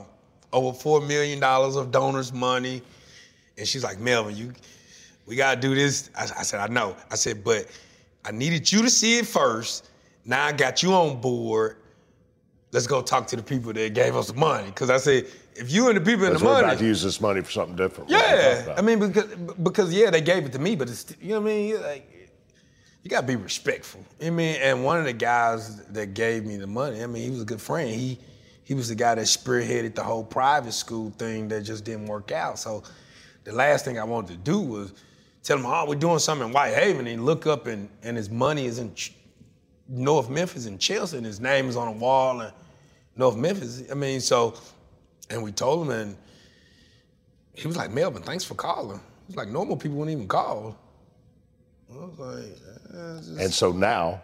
over 0.53 0.71
four 0.71 1.01
million 1.01 1.37
dollars 1.37 1.75
of 1.75 1.91
donors' 1.91 2.31
money, 2.31 2.81
and 3.57 3.67
she's 3.67 3.83
like, 3.83 3.99
Melvin, 3.99 4.33
you, 4.37 4.53
we 5.25 5.35
gotta 5.35 5.59
do 5.59 5.75
this. 5.75 6.09
I, 6.15 6.23
I 6.23 6.43
said, 6.43 6.61
I 6.61 6.67
know. 6.73 6.95
I 7.11 7.15
said, 7.15 7.43
but 7.43 7.65
I 8.23 8.31
needed 8.31 8.71
you 8.71 8.81
to 8.83 8.89
see 8.89 9.17
it 9.17 9.27
first. 9.27 9.89
Now 10.23 10.45
I 10.45 10.53
got 10.53 10.81
you 10.81 10.93
on 10.93 11.19
board. 11.19 11.75
Let's 12.71 12.87
go 12.87 13.01
talk 13.01 13.27
to 13.27 13.35
the 13.35 13.43
people 13.43 13.73
that 13.73 13.93
gave 13.93 14.15
us 14.15 14.27
the 14.27 14.33
money. 14.33 14.71
Cause 14.71 14.89
I 14.89 14.97
said, 14.97 15.25
if 15.55 15.69
you 15.69 15.89
and 15.89 15.97
the 15.97 16.01
people 16.01 16.25
in 16.25 16.33
the 16.33 16.39
we're 16.39 16.53
money, 16.53 16.67
about 16.67 16.77
to 16.77 16.85
use 16.85 17.03
this 17.03 17.19
money 17.19 17.41
for 17.41 17.51
something 17.51 17.75
different. 17.75 18.09
We're 18.09 18.17
gonna 18.17 18.59
talk 18.59 18.67
yeah. 18.67 18.75
I 18.77 18.81
mean, 18.81 18.99
because 18.99 19.35
because 19.61 19.93
yeah, 19.93 20.09
they 20.09 20.21
gave 20.21 20.45
it 20.45 20.53
to 20.53 20.59
me, 20.59 20.77
but 20.77 20.89
it's 20.89 21.13
you 21.19 21.31
know 21.31 21.41
what 21.41 21.51
I 21.51 21.53
mean. 21.53 21.81
Like, 21.81 22.16
you 23.07 23.11
gotta 23.11 23.25
be 23.25 23.37
respectful. 23.37 24.03
I 24.21 24.29
mean, 24.29 24.57
and 24.61 24.83
one 24.83 24.99
of 24.99 25.05
the 25.05 25.13
guys 25.13 25.77
that 25.85 26.13
gave 26.13 26.45
me 26.45 26.57
the 26.57 26.67
money, 26.67 27.01
I 27.01 27.07
mean, 27.07 27.23
he 27.23 27.29
was 27.29 27.41
a 27.41 27.45
good 27.45 27.61
friend. 27.61 27.89
He 27.89 28.19
he 28.65 28.73
was 28.73 28.89
the 28.89 28.95
guy 28.95 29.15
that 29.15 29.21
spearheaded 29.21 29.95
the 29.95 30.03
whole 30.03 30.25
private 30.25 30.73
school 30.73 31.11
thing 31.11 31.47
that 31.47 31.61
just 31.61 31.85
didn't 31.85 32.07
work 32.07 32.33
out. 32.33 32.59
So 32.59 32.83
the 33.45 33.53
last 33.53 33.85
thing 33.85 33.97
I 33.97 34.03
wanted 34.03 34.31
to 34.31 34.37
do 34.51 34.59
was 34.59 34.91
tell 35.41 35.57
him, 35.57 35.65
oh, 35.65 35.85
we're 35.87 35.95
doing 35.95 36.19
something 36.19 36.47
in 36.47 36.53
Whitehaven, 36.53 37.07
and 37.07 37.25
look 37.25 37.47
up 37.47 37.67
and 37.67 37.87
and 38.03 38.17
his 38.17 38.29
money 38.29 38.65
is 38.65 38.77
in 38.77 38.93
Ch- 38.93 39.13
North 39.87 40.29
Memphis 40.29 40.65
and 40.65 40.77
Chelsea, 40.77 41.15
and 41.15 41.25
his 41.25 41.39
name 41.39 41.69
is 41.69 41.77
on 41.77 41.87
a 41.87 41.93
wall 41.93 42.41
in 42.41 42.51
North 43.15 43.37
Memphis. 43.37 43.83
I 43.89 43.93
mean, 43.93 44.19
so 44.19 44.53
and 45.29 45.41
we 45.41 45.53
told 45.53 45.87
him 45.87 45.93
and 45.93 46.17
he 47.53 47.67
was 47.67 47.77
like, 47.77 47.89
Melvin, 47.89 48.21
thanks 48.21 48.43
for 48.43 48.55
calling. 48.55 48.99
He's 49.27 49.37
like, 49.37 49.47
normal 49.47 49.77
people 49.77 49.97
wouldn't 49.97 50.17
even 50.17 50.27
call. 50.27 50.77
I 51.89 52.05
was 52.05 52.19
like, 52.19 52.76
just- 53.17 53.29
And 53.39 53.53
so 53.53 53.71
now, 53.71 54.21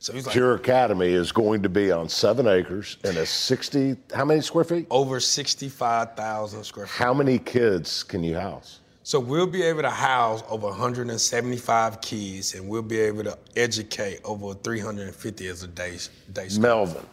so 0.00 0.12
like, 0.12 0.26
Pure 0.30 0.56
Academy 0.56 1.12
is 1.12 1.32
going 1.32 1.62
to 1.62 1.68
be 1.68 1.90
on 1.90 2.08
seven 2.08 2.46
acres 2.46 2.98
and 3.04 3.16
a 3.16 3.24
60, 3.26 3.96
how 4.14 4.24
many 4.24 4.40
square 4.42 4.64
feet? 4.64 4.86
over 4.90 5.18
65,000 5.20 6.62
square 6.64 6.86
feet. 6.86 6.92
How 7.02 7.14
many 7.14 7.38
kids 7.38 8.02
can 8.02 8.22
you 8.22 8.36
house? 8.36 8.80
So 9.02 9.20
we'll 9.20 9.46
be 9.46 9.62
able 9.62 9.82
to 9.82 9.90
house 9.90 10.42
over 10.48 10.66
175 10.68 12.00
kids 12.00 12.54
and 12.54 12.66
we'll 12.68 12.82
be 12.82 12.98
able 13.00 13.24
to 13.24 13.38
educate 13.56 14.20
over 14.24 14.54
350 14.54 15.46
as 15.46 15.62
a 15.62 15.66
day, 15.68 15.98
day 16.32 16.48
school. 16.48 16.62
Melvin, 16.62 17.06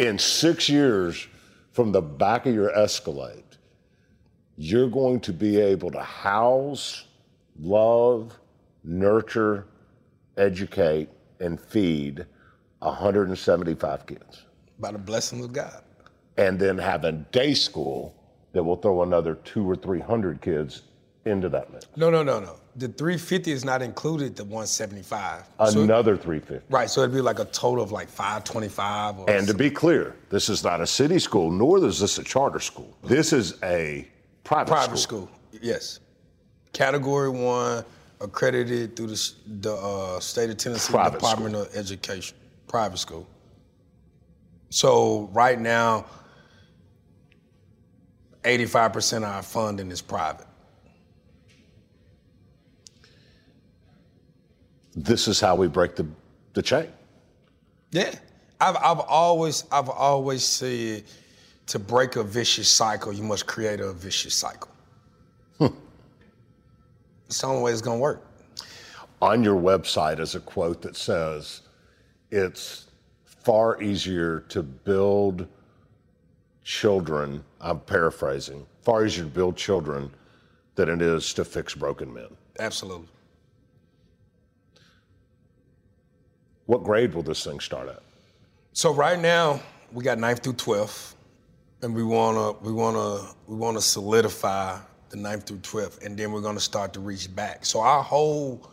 in 0.00 0.18
six 0.18 0.68
years 0.68 1.26
from 1.72 1.92
the 1.92 2.02
back 2.02 2.46
of 2.46 2.54
your 2.54 2.70
Escalade, 2.76 3.42
you're 4.56 4.88
going 4.90 5.20
to 5.20 5.32
be 5.32 5.58
able 5.60 5.90
to 5.92 6.00
house, 6.02 7.04
love, 7.60 8.32
nurture, 8.84 9.66
educate, 10.36 11.08
and 11.40 11.60
feed 11.60 12.26
175 12.80 14.06
kids. 14.06 14.42
By 14.78 14.92
the 14.92 14.98
blessing 14.98 15.42
of 15.44 15.52
God. 15.52 15.82
and 16.38 16.58
then 16.58 16.78
have 16.78 17.04
a 17.04 17.12
day 17.12 17.52
school 17.54 18.14
that 18.52 18.62
will 18.62 18.76
throw 18.76 19.02
another 19.02 19.34
two 19.44 19.68
or 19.68 19.76
three 19.76 20.00
hundred 20.00 20.40
kids 20.40 20.82
into 21.26 21.48
that 21.50 21.70
mix. 21.72 21.86
No, 21.94 22.10
no, 22.10 22.22
no, 22.22 22.40
no. 22.40 22.56
The 22.76 22.88
350 22.88 23.52
is 23.52 23.64
not 23.66 23.82
included. 23.82 24.34
The 24.34 24.44
175. 24.44 25.44
So- 25.70 25.82
Another 25.82 26.16
350. 26.16 26.66
right. 26.70 26.88
So 26.90 27.02
it'd 27.02 27.14
be 27.14 27.20
like 27.20 27.38
a 27.38 27.44
total 27.46 27.84
of 27.84 27.92
like 27.92 28.08
525. 28.08 29.18
Or 29.20 29.30
And 29.30 29.46
to 29.46 29.54
be 29.54 29.70
clear, 29.70 30.16
this 30.30 30.48
is 30.48 30.64
not 30.64 30.80
a 30.80 30.86
city 30.86 31.18
school, 31.18 31.50
nor 31.50 31.84
is 31.84 32.00
this 32.00 32.18
a 32.18 32.24
charter 32.24 32.58
school. 32.60 32.96
This 33.04 33.32
is 33.32 33.54
a 33.62 34.08
private, 34.42 34.70
private 34.70 34.96
school. 34.96 35.30
Yes. 35.60 36.00
Category 36.72 37.28
one, 37.28 37.84
accredited 38.22 38.96
through 38.96 39.08
the, 39.08 39.32
the 39.60 39.74
uh, 39.74 40.20
state 40.20 40.50
of 40.50 40.56
Tennessee 40.56 40.92
Private 40.92 41.18
Department 41.18 41.54
of 41.56 41.74
Education. 41.74 42.36
Private 42.68 42.98
school. 42.98 43.26
So 44.70 45.28
right 45.32 45.60
now, 45.60 46.06
85% 48.44 49.18
of 49.18 49.22
our 49.24 49.42
funding 49.42 49.90
is 49.90 50.00
private. 50.00 50.46
This 54.94 55.28
is 55.28 55.40
how 55.40 55.54
we 55.54 55.68
break 55.68 55.96
the, 55.96 56.06
the 56.54 56.62
chain. 56.62 56.88
Yeah. 57.90 58.14
I've, 58.60 58.76
I've 58.76 59.00
always 59.00 59.64
I've 59.72 59.88
always 59.88 60.44
said 60.44 61.04
to 61.66 61.78
break 61.78 62.16
a 62.16 62.22
vicious 62.22 62.68
cycle, 62.68 63.12
you 63.12 63.22
must 63.22 63.46
create 63.46 63.80
a 63.80 63.92
vicious 63.92 64.34
cycle. 64.34 64.71
It's 67.32 67.40
the 67.40 67.46
only 67.46 67.62
way 67.62 67.72
it's 67.72 67.80
gonna 67.80 67.98
work. 67.98 68.26
On 69.22 69.42
your 69.42 69.58
website 69.58 70.20
is 70.20 70.34
a 70.34 70.40
quote 70.40 70.82
that 70.82 70.96
says, 70.96 71.62
It's 72.30 72.88
far 73.24 73.80
easier 73.82 74.40
to 74.50 74.62
build 74.62 75.48
children, 76.62 77.42
I'm 77.58 77.80
paraphrasing, 77.80 78.66
far 78.82 79.06
easier 79.06 79.24
to 79.24 79.30
build 79.30 79.56
children 79.56 80.10
than 80.74 80.90
it 80.90 81.00
is 81.00 81.32
to 81.32 81.42
fix 81.46 81.74
broken 81.74 82.12
men. 82.12 82.28
Absolutely. 82.58 83.08
What 86.66 86.84
grade 86.84 87.14
will 87.14 87.22
this 87.22 87.42
thing 87.42 87.60
start 87.60 87.88
at? 87.88 88.02
So 88.74 88.92
right 88.92 89.18
now 89.18 89.58
we 89.90 90.04
got 90.04 90.18
9th 90.18 90.42
through 90.42 90.54
12th, 90.54 91.14
and 91.80 91.94
we 91.94 92.02
wanna 92.02 92.52
we 92.60 92.72
wanna 92.72 93.26
we 93.46 93.56
wanna 93.56 93.80
solidify 93.80 94.78
the 95.12 95.18
9th 95.18 95.44
through 95.46 95.58
12th, 95.58 96.04
and 96.04 96.18
then 96.18 96.32
we're 96.32 96.40
gonna 96.40 96.58
start 96.58 96.92
to 96.94 97.00
reach 97.00 97.32
back. 97.36 97.64
So 97.64 97.80
our 97.80 98.02
whole 98.02 98.68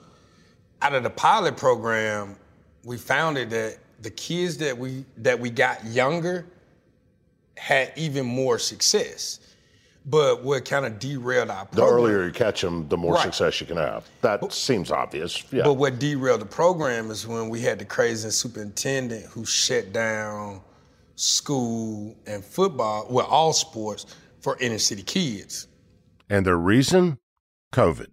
out 0.82 0.96
of 0.96 1.04
the 1.04 1.10
pilot 1.10 1.58
program, 1.58 2.36
we 2.84 2.98
found 2.98 3.38
it 3.38 3.50
that 3.52 3.78
the 4.02 4.10
kids 4.10 4.58
that 4.58 4.76
we 4.78 5.06
that 5.18 5.38
we 5.40 5.50
got 5.50 5.86
younger 5.86 6.46
had 7.58 7.92
even 7.98 8.26
more 8.26 8.58
success. 8.58 9.42
But 10.06 10.44
what 10.44 10.64
kind 10.64 10.86
of 10.86 10.98
derailed 10.98 11.50
our 11.50 11.66
The 11.72 11.82
program? 11.82 11.94
earlier 11.94 12.26
you 12.26 12.32
catch 12.32 12.62
them, 12.62 12.88
the 12.88 12.96
more 12.98 13.16
Right. 13.16 13.24
success 13.24 13.60
you 13.60 13.68
can 13.68 13.76
have. 13.76 14.06
That 14.22 14.52
seems 14.54 14.90
obvious. 14.92 15.44
Yeah. 15.52 15.64
But 15.66 15.74
what 15.74 16.00
derailed 16.00 16.40
the 16.40 16.46
program 16.46 17.12
is 17.12 17.28
when 17.28 17.50
we 17.50 17.60
had 17.60 17.78
the 17.80 17.86
crazy 17.86 18.30
superintendent 18.32 19.26
who 19.26 19.46
shut 19.46 19.92
down 19.92 20.62
school 21.18 22.16
and 22.26 22.44
football, 22.44 23.08
well, 23.10 23.26
all 23.26 23.52
sports 23.52 24.06
for 24.40 24.58
inner 24.62 24.80
city 24.80 25.04
kids. 25.04 25.68
And 26.30 26.46
the 26.46 26.56
reason? 26.56 27.18
COVID. 27.74 28.08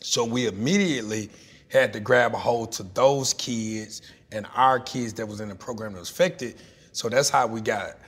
So 0.00 0.24
we 0.24 0.46
immediately 0.46 1.30
had 1.68 1.92
to 1.92 2.00
grab 2.00 2.34
a 2.34 2.38
hold 2.38 2.72
to 2.72 2.82
those 2.82 3.34
kids 3.34 4.02
and 4.32 4.46
our 4.54 4.80
kids 4.80 5.12
that 5.14 5.26
was 5.26 5.40
in 5.40 5.48
the 5.48 5.54
program 5.54 5.92
that 5.92 6.00
was 6.00 6.10
affected. 6.10 6.56
So 6.92 7.08
that's 7.08 7.28
how 7.28 7.46
we 7.46 7.60
got 7.60 7.98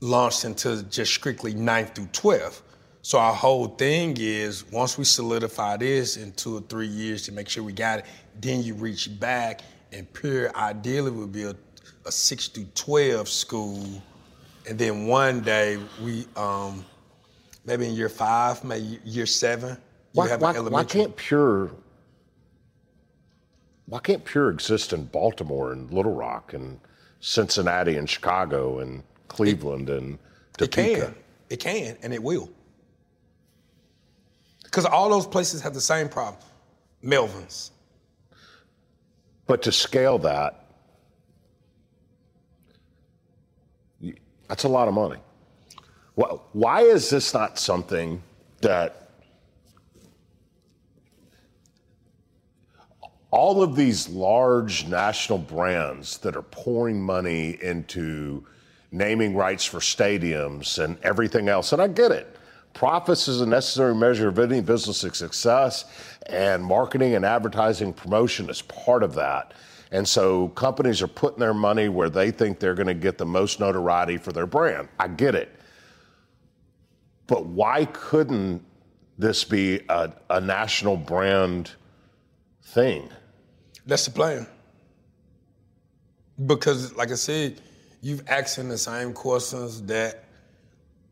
launched 0.00 0.44
into 0.44 0.82
just 0.84 1.12
strictly 1.12 1.54
9th 1.54 1.94
through 1.94 2.06
12th. 2.06 2.62
So 3.02 3.18
our 3.18 3.34
whole 3.34 3.68
thing 3.68 4.16
is 4.18 4.70
once 4.70 4.98
we 4.98 5.04
solidify 5.04 5.78
this 5.78 6.16
in 6.16 6.32
two 6.32 6.58
or 6.58 6.60
three 6.62 6.86
years 6.86 7.22
to 7.26 7.32
make 7.32 7.48
sure 7.48 7.62
we 7.62 7.72
got 7.72 8.00
it, 8.00 8.04
then 8.40 8.62
you 8.62 8.74
reach 8.74 9.18
back 9.18 9.62
and 9.92 10.10
pure 10.12 10.54
ideally 10.56 11.10
would 11.10 11.32
be 11.32 11.44
a, 11.44 11.54
a 12.06 12.12
6 12.12 12.48
through 12.48 12.66
12 12.74 13.28
school. 13.28 14.02
And 14.68 14.78
then 14.78 15.06
one 15.06 15.40
day 15.40 15.78
we 16.02 16.26
um 16.36 16.84
maybe 17.64 17.86
in 17.86 17.94
year 17.94 18.08
five, 18.08 18.62
maybe 18.64 19.00
year 19.04 19.26
seven, 19.26 19.70
you 19.70 19.76
Why, 20.12 20.28
have 20.28 20.40
why, 20.40 20.58
why 20.58 20.84
can't 20.84 21.14
Pure 21.16 21.70
why 23.86 23.98
can't 23.98 24.24
Pure 24.24 24.50
exist 24.50 24.92
in 24.92 25.04
Baltimore 25.06 25.72
and 25.72 25.92
Little 25.92 26.14
Rock 26.14 26.52
and 26.52 26.78
Cincinnati 27.18 27.96
and 27.96 28.08
Chicago 28.08 28.78
and 28.78 29.02
Cleveland 29.26 29.90
and 29.90 30.16
Topeka? 30.56 30.92
It 30.92 31.00
can. 31.00 31.14
It 31.50 31.60
can, 31.60 31.96
and 32.02 32.14
it 32.14 32.22
will. 32.22 32.48
Because 34.62 34.84
all 34.86 35.10
those 35.10 35.26
places 35.26 35.60
have 35.62 35.74
the 35.74 35.80
same 35.80 36.08
problem. 36.08 36.40
Melvin's. 37.02 37.72
But 39.48 39.62
to 39.62 39.72
scale 39.72 40.18
that, 40.18 40.64
that's 44.46 44.62
a 44.62 44.68
lot 44.68 44.86
of 44.86 44.94
money. 44.94 45.18
Why, 46.14 46.82
is 46.82 47.08
this 47.10 47.32
not 47.32 47.58
something 47.58 48.22
that 48.60 49.08
all 53.30 53.62
of 53.62 53.76
these 53.76 54.08
large 54.08 54.86
national 54.86 55.38
brands 55.38 56.18
that 56.18 56.36
are 56.36 56.42
pouring 56.42 57.00
money 57.00 57.56
into 57.62 58.44
naming 58.92 59.34
rights 59.36 59.64
for 59.64 59.78
stadiums 59.78 60.82
and 60.82 60.98
everything 61.02 61.48
else, 61.48 61.72
and 61.72 61.80
I 61.80 61.88
get 61.88 62.10
it. 62.10 62.36
Profits 62.74 63.28
is 63.28 63.40
a 63.40 63.46
necessary 63.46 63.94
measure 63.94 64.28
of 64.28 64.38
any 64.38 64.60
business's 64.60 65.16
success, 65.16 65.84
and 66.26 66.64
marketing 66.64 67.14
and 67.14 67.24
advertising 67.24 67.92
promotion 67.92 68.48
is 68.50 68.62
part 68.62 69.02
of 69.02 69.14
that. 69.14 69.54
And 69.92 70.08
so 70.08 70.48
companies 70.50 71.02
are 71.02 71.08
putting 71.08 71.40
their 71.40 71.54
money 71.54 71.88
where 71.88 72.10
they 72.10 72.30
think 72.30 72.60
they're 72.60 72.74
going 72.74 72.86
to 72.86 72.94
get 72.94 73.18
the 73.18 73.26
most 73.26 73.58
notoriety 73.58 74.18
for 74.18 74.32
their 74.32 74.46
brand. 74.46 74.88
I 74.98 75.08
get 75.08 75.34
it. 75.34 75.59
But 77.30 77.46
why 77.46 77.84
couldn't 77.84 78.60
this 79.16 79.44
be 79.44 79.82
a, 79.88 80.12
a 80.30 80.40
national 80.40 80.96
brand 80.96 81.70
thing? 82.60 83.08
That's 83.86 84.04
the 84.04 84.10
plan. 84.10 84.48
Because, 86.44 86.92
like 86.96 87.12
I 87.12 87.14
said, 87.14 87.60
you've 88.00 88.28
asking 88.28 88.68
the 88.68 88.76
same 88.76 89.12
questions 89.12 89.80
that 89.82 90.24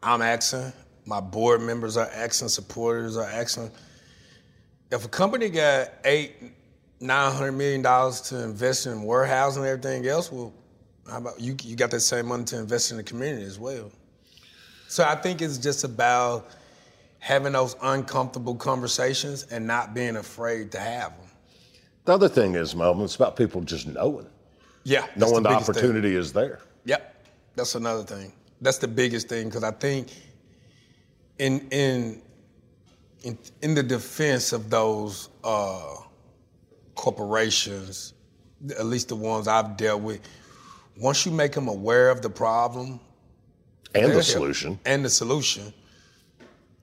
I'm 0.03 0.20
asking. 0.20 0.73
My 1.07 1.20
board 1.20 1.61
members 1.62 1.97
are 1.97 2.11
asking, 2.12 2.49
supporters 2.49 3.16
are 3.16 3.31
asking. 3.31 3.70
If 4.90 5.05
a 5.05 5.09
company 5.09 5.51
got 5.51 5.90
eight, 6.05 6.35
nine 6.99 7.32
hundred 7.32 7.53
million 7.53 7.82
dollars 7.82 8.23
to 8.23 8.43
invest 8.43 8.86
in 8.86 9.05
warehousing 9.05 9.62
and 9.62 9.70
everything 9.70 10.05
else, 10.09 10.32
well, 10.32 10.53
how 11.09 11.19
about 11.19 11.40
you? 11.40 11.55
You 11.62 11.77
got 11.77 11.93
that 11.93 12.01
same 12.01 12.27
money 12.27 12.43
to 12.47 12.59
invest 12.59 12.90
in 12.90 12.97
the 12.97 13.05
community 13.05 13.45
as 13.45 13.57
well. 13.57 13.93
So 14.89 15.05
I 15.05 15.15
think 15.15 15.43
it's 15.43 15.59
just 15.59 15.85
about 15.85 16.51
having 17.19 17.52
those 17.52 17.77
uncomfortable 17.82 18.55
conversations 18.55 19.44
and 19.51 19.66
not 19.66 19.93
being 19.93 20.16
afraid 20.16 20.73
to 20.73 20.81
have 20.81 21.16
them. 21.16 21.27
The 22.06 22.15
other 22.15 22.28
thing 22.28 22.55
is, 22.55 22.74
Melvin, 22.74 23.05
it's 23.05 23.15
about 23.16 23.36
people 23.36 23.60
just 23.60 23.86
knowing, 23.86 24.27
Yeah, 24.85 25.06
knowing 25.15 25.43
the, 25.43 25.51
thing. 25.51 25.59
opportunity 25.59 26.16
is 26.16 26.32
there. 26.32 26.60
Yep, 26.86 27.27
that's 27.55 27.74
another 27.74 28.02
thing. 28.02 28.32
That's 28.62 28.78
the 28.78 28.89
biggest 28.89 29.28
thing 29.28 29.48
because 29.48 29.62
I 29.62 29.73
think 29.73 30.09
in 31.39 31.69
in 31.70 32.23
in 33.24 33.39
in 33.60 33.74
the 33.74 33.82
defense 33.82 34.55
of 34.55 34.70
those 34.70 35.28
uh, 35.44 35.97
corporations, 36.94 38.15
at 38.70 38.86
least 38.86 39.09
the 39.09 39.16
ones 39.16 39.48
I've 39.48 39.77
dealt 39.77 40.01
with, 40.01 40.20
once 40.97 41.27
you 41.27 41.32
make 41.32 41.52
them 41.52 41.69
aware 41.69 42.09
of 42.09 42.23
the 42.23 42.31
problem 42.31 43.01
And 43.94 44.06
the 44.06 44.10
help. 44.10 44.24
solution. 44.24 44.78
and 44.85 45.05
the 45.05 45.10
solution, 45.10 45.73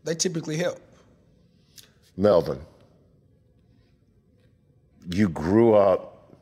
they 0.04 0.16
typically 0.16 0.58
help. 0.58 0.80
Melvin, 2.18 2.60
you 5.10 5.30
grew 5.30 5.76
up 5.76 6.34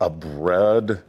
a 0.00 0.10
bred, 0.10 1.02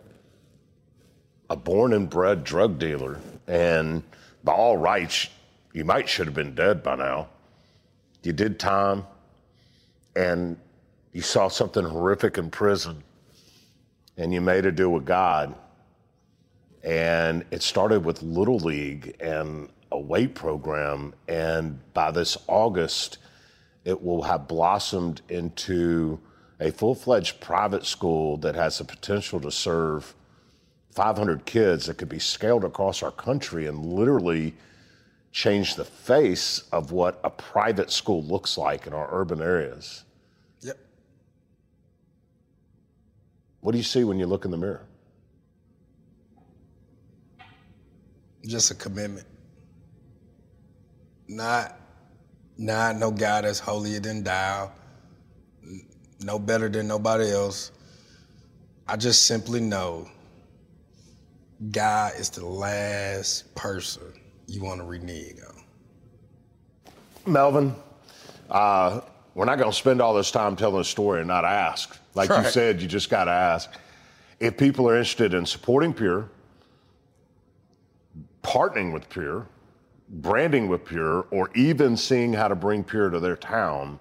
a 1.50 1.56
born 1.56 1.94
and 1.94 2.10
bred 2.10 2.44
drug 2.44 2.80
dealer, 2.80 3.20
and 3.48 4.02
by 4.44 4.54
all 4.54 4.78
rights, 4.78 5.30
you 5.74 5.84
might 5.86 6.08
should 6.08 6.26
have 6.26 6.36
been 6.36 6.56
dead 6.56 6.82
by 6.82 6.96
now. 6.96 7.28
You 8.24 8.34
did 8.34 8.60
time, 8.60 9.06
and 10.16 10.58
you 11.14 11.22
saw 11.22 11.48
something 11.48 11.84
horrific 11.84 12.38
in 12.38 12.50
prison, 12.50 13.04
and 14.18 14.34
you 14.34 14.42
made 14.42 14.66
a 14.66 14.72
deal 14.72 14.90
with 14.90 15.06
God. 15.06 15.54
And 16.88 17.44
it 17.52 17.64
started 17.64 18.06
with 18.06 18.24
Little 18.24 18.60
League 18.60 19.18
and 19.20 19.68
a 19.92 20.00
weight 20.00 20.36
program, 20.36 21.14
and 21.28 21.80
by 21.94 22.12
this 22.12 22.38
August, 22.48 23.18
it 23.84 24.02
will 24.02 24.22
have 24.22 24.48
blossomed 24.48 25.22
into 25.28 26.18
a 26.62 26.72
full 26.72 26.96
fledged 26.96 27.42
private 27.42 27.86
school 27.86 28.38
that 28.38 28.56
has 28.56 28.78
the 28.78 28.86
potential 28.86 29.42
to 29.42 29.52
serve 29.52 30.16
500 30.92 31.46
kids 31.46 31.88
that 31.88 31.98
could 31.98 32.08
be 32.08 32.20
scaled 32.20 32.64
across 32.64 33.04
our 33.04 33.12
country 33.12 33.66
and 33.66 33.86
literally 33.86 34.54
change 35.34 35.76
the 35.76 35.84
face 35.84 36.64
of 36.72 36.94
what 36.94 37.20
a 37.26 37.30
private 37.30 37.92
school 37.92 38.24
looks 38.24 38.58
like 38.58 38.88
in 38.88 38.94
our 38.94 39.10
urban 39.12 39.42
areas. 39.42 40.06
Yep. 40.62 40.78
What 43.60 43.74
do 43.74 43.78
you 43.78 43.84
see 43.84 44.06
when 44.06 44.20
you 44.20 44.26
look 44.26 44.46
in 44.46 44.52
the 44.52 44.58
mirror? 44.58 44.86
Just 48.48 48.72
a 48.72 48.76
commitment. 48.76 49.28
Not, 51.28 51.78
not 52.58 52.96
no 52.96 53.12
guy 53.12 53.42
that's 53.42 53.60
holier 53.60 54.00
than 54.00 54.24
thou, 54.24 54.72
no 56.22 56.40
better 56.40 56.70
than 56.70 56.88
nobody 56.88 57.30
else. 57.32 57.72
I 58.88 58.96
just 58.96 59.26
simply 59.26 59.60
know 59.60 60.08
God 61.72 62.14
is 62.18 62.30
the 62.30 62.46
last 62.46 63.54
person 63.56 64.14
you 64.48 64.64
want 64.64 64.80
to 64.80 64.86
renege 64.86 65.36
on. 65.46 65.64
Melvin, 67.32 67.76
uh, 68.50 69.02
we're 69.36 69.44
not 69.44 69.58
going 69.58 69.70
to 69.70 69.76
spend 69.78 70.02
all 70.02 70.14
this 70.14 70.32
time 70.32 70.56
telling 70.56 70.80
a 70.80 70.86
story 70.86 71.20
and 71.20 71.28
not 71.28 71.44
ask. 71.44 71.98
Like 72.16 72.30
Right. 72.30 72.46
you 72.46 72.50
said, 72.50 72.82
you 72.82 72.88
just 72.88 73.10
got 73.10 73.26
to 73.26 73.32
ask. 73.32 73.70
If 74.40 74.56
people 74.56 74.88
are 74.88 74.94
interested 74.96 75.34
in 75.34 75.46
supporting 75.46 75.94
Pure, 75.94 76.30
partnering 78.48 78.92
with 78.94 79.10
Pure, 79.10 79.46
branding 80.10 80.70
with 80.70 80.86
Pure, 80.86 81.28
or 81.32 81.52
even 81.54 81.98
seeing 81.98 82.32
how 82.32 82.48
to 82.48 82.56
bring 82.56 82.82
Pure 82.84 83.10
to 83.10 83.20
their 83.20 83.36
town, 83.36 84.00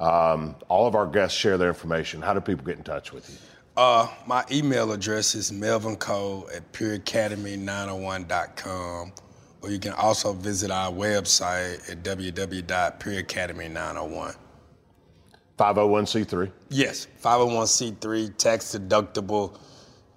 um, 0.00 0.56
all 0.68 0.86
of 0.86 0.96
our 0.96 1.06
guests 1.06 1.38
share 1.38 1.56
their 1.56 1.68
information. 1.68 2.20
How 2.20 2.34
do 2.34 2.40
people 2.40 2.66
get 2.66 2.76
in 2.76 2.82
touch 2.82 3.12
with 3.12 3.30
you? 3.30 3.36
Uh, 3.76 4.08
my 4.26 4.44
email 4.50 4.90
address 4.90 5.36
is 5.36 5.52
melvincole 5.52 6.52
at 6.54 6.72
pureacademy901.com, 6.72 9.12
or 9.62 9.70
you 9.70 9.78
can 9.78 9.92
also 9.92 10.32
visit 10.32 10.72
our 10.72 10.90
website 10.90 11.88
at 11.88 12.02
www.pureacademy901. 12.02 14.36
501c3. 15.56 16.50
Yes, 16.70 17.06
501c3, 17.22 18.36
tax 18.36 18.76
deductible. 18.76 19.56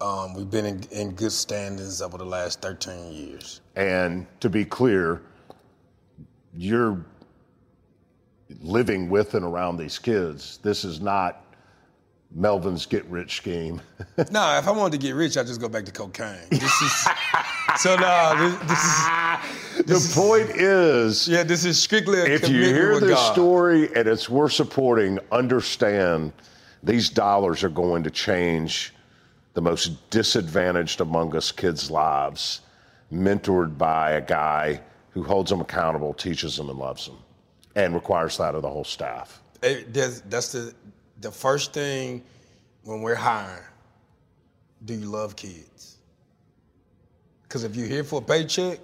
Um, 0.02 0.34
we've 0.34 0.50
been 0.50 0.66
in, 0.66 0.84
in 0.92 1.12
good 1.12 1.32
standings 1.32 2.02
over 2.02 2.18
the 2.18 2.26
last 2.26 2.60
13 2.62 3.12
years. 3.12 3.62
And 3.76 4.26
to 4.40 4.50
be 4.50 4.66
clear, 4.66 5.22
you're 6.58 7.06
living 8.62 9.10
with 9.10 9.36
and 9.36 9.46
around 9.46 9.78
these 9.78 10.00
kids. 10.00 10.58
This 10.64 10.84
is 10.84 11.02
not 11.02 11.46
Melvin's 12.34 12.86
get 12.86 13.06
rich 13.06 13.38
scheme. 13.38 13.80
no, 14.32 14.58
if 14.58 14.68
I 14.68 14.72
wanted 14.72 15.00
to 15.00 15.06
get 15.06 15.16
rich, 15.16 15.38
I'd 15.38 15.46
just 15.46 15.62
go 15.62 15.70
back 15.70 15.86
to 15.86 15.92
cocaine. 15.92 16.48
This 16.50 16.82
is 16.82 17.08
so 17.78 17.96
no. 17.96 18.58
This, 18.68 19.86
this 19.86 20.06
is 20.06 20.16
the 20.16 20.20
point 20.20 20.50
is, 20.50 21.28
yeah. 21.28 21.44
This 21.44 21.64
is 21.64 21.80
strictly 21.80 22.20
a 22.22 22.26
if 22.26 22.50
you 22.50 22.64
hear 22.64 23.00
this 23.00 23.12
God. 23.12 23.34
story 23.34 23.96
and 23.96 24.08
it's 24.08 24.30
worth 24.30 24.54
supporting, 24.54 25.20
understand 25.32 26.34
these 26.82 27.10
dollars 27.10 27.64
are 27.64 27.70
going 27.70 28.04
to 28.04 28.10
change 28.10 28.94
the 29.54 29.62
most 29.62 30.10
disadvantaged 30.10 31.02
among 31.02 31.36
us 31.36 31.52
kids' 31.52 31.92
lives, 31.92 32.62
mentored 33.12 33.78
by 33.78 34.12
a 34.12 34.22
guy 34.22 34.80
who 35.12 35.24
holds 35.24 35.50
them 35.50 35.60
accountable, 35.62 36.14
teaches 36.14 36.56
them, 36.56 36.70
and 36.70 36.80
loves 36.80 37.06
them, 37.06 37.18
and 37.76 37.94
requires 37.94 38.38
that 38.38 38.56
of 38.56 38.62
the 38.62 38.70
whole 38.70 38.84
staff. 38.86 39.42
It- 39.62 39.94
that's, 39.94 40.22
that's 40.22 40.52
the 40.52 40.74
the 41.20 41.32
first 41.32 41.72
thing 41.72 42.24
when 42.84 43.02
we're 43.04 43.14
hiring. 43.14 43.64
Do 44.86 44.96
you 44.96 45.06
love 45.06 45.36
kids? 45.36 45.98
Because 47.44 47.64
if 47.64 47.76
you're 47.76 47.88
here 47.88 48.04
for 48.04 48.22
a 48.22 48.24
paycheck, 48.24 48.80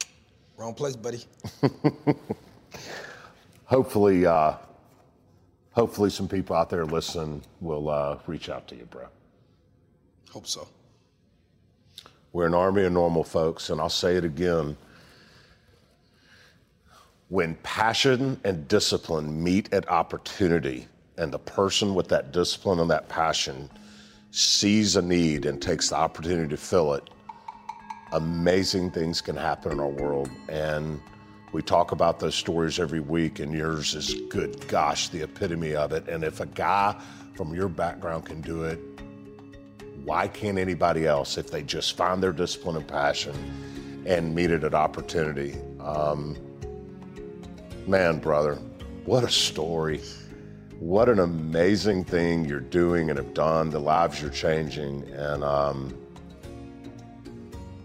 wrong 0.56 0.72
place, 0.72 0.96
buddy. 0.96 1.22
Hopefully, 3.66 4.24
uh, 4.26 4.54
hopefully, 5.72 6.10
some 6.10 6.28
people 6.28 6.54
out 6.56 6.70
there 6.70 6.84
listen 6.84 7.42
will 7.60 7.88
uh, 7.88 8.18
reach 8.26 8.48
out 8.48 8.66
to 8.68 8.76
you, 8.76 8.84
bro. 8.84 9.06
Hope 10.34 10.48
so. 10.48 10.66
We're 12.32 12.48
an 12.48 12.54
army 12.54 12.82
of 12.82 12.90
normal 12.90 13.22
folks, 13.22 13.70
and 13.70 13.80
I'll 13.80 13.88
say 13.88 14.16
it 14.16 14.24
again. 14.24 14.76
When 17.28 17.54
passion 17.62 18.40
and 18.42 18.66
discipline 18.66 19.44
meet 19.44 19.72
at 19.72 19.88
opportunity, 19.88 20.88
and 21.18 21.32
the 21.32 21.38
person 21.38 21.94
with 21.94 22.08
that 22.08 22.32
discipline 22.32 22.80
and 22.80 22.90
that 22.90 23.08
passion 23.08 23.70
sees 24.32 24.96
a 24.96 25.02
need 25.02 25.46
and 25.46 25.62
takes 25.62 25.90
the 25.90 25.94
opportunity 25.94 26.48
to 26.48 26.56
fill 26.56 26.94
it, 26.94 27.08
amazing 28.10 28.90
things 28.90 29.20
can 29.20 29.36
happen 29.36 29.70
in 29.70 29.78
our 29.78 29.86
world. 29.86 30.28
And 30.48 31.00
we 31.52 31.62
talk 31.62 31.92
about 31.92 32.18
those 32.18 32.34
stories 32.34 32.80
every 32.80 32.98
week, 32.98 33.38
and 33.38 33.54
yours 33.54 33.94
is 33.94 34.14
good 34.30 34.66
gosh, 34.66 35.10
the 35.10 35.22
epitome 35.22 35.76
of 35.76 35.92
it. 35.92 36.08
And 36.08 36.24
if 36.24 36.40
a 36.40 36.46
guy 36.46 37.00
from 37.36 37.54
your 37.54 37.68
background 37.68 38.26
can 38.26 38.40
do 38.40 38.64
it, 38.64 38.80
why 40.04 40.28
can't 40.28 40.58
anybody 40.58 41.06
else 41.06 41.38
if 41.38 41.50
they 41.50 41.62
just 41.62 41.96
find 41.96 42.22
their 42.22 42.32
discipline 42.32 42.76
and 42.76 42.86
passion 42.86 43.34
and 44.04 44.34
meet 44.34 44.50
it 44.50 44.62
at 44.62 44.74
opportunity? 44.74 45.56
Um, 45.80 46.36
man, 47.86 48.18
brother, 48.18 48.56
what 49.06 49.24
a 49.24 49.30
story. 49.30 50.02
What 50.78 51.08
an 51.08 51.20
amazing 51.20 52.04
thing 52.04 52.44
you're 52.44 52.60
doing 52.60 53.08
and 53.08 53.18
have 53.18 53.32
done, 53.32 53.70
the 53.70 53.80
lives 53.80 54.20
you're 54.20 54.30
changing. 54.30 55.04
And, 55.12 55.42
um, 55.42 55.96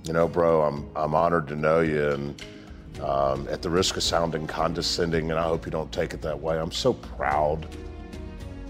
you 0.04 0.12
know, 0.12 0.28
bro, 0.28 0.64
I'm, 0.64 0.90
I'm 0.98 1.16
honored 1.16 1.48
to 1.50 1.56
know 1.56 1.80
you. 1.80 2.10
And 2.10 2.44
um, 3.02 3.48
at 3.50 3.62
the 3.62 3.70
risk 3.70 3.96
of 3.96 4.04
sounding 4.04 4.46
condescending, 4.46 5.32
and 5.32 5.40
I 5.40 5.44
hope 5.44 5.66
you 5.66 5.72
don't 5.72 5.92
take 5.92 6.14
it 6.14 6.22
that 6.24 6.38
way, 6.38 6.60
I'm 6.60 6.72
so 6.72 6.94
proud 6.94 7.66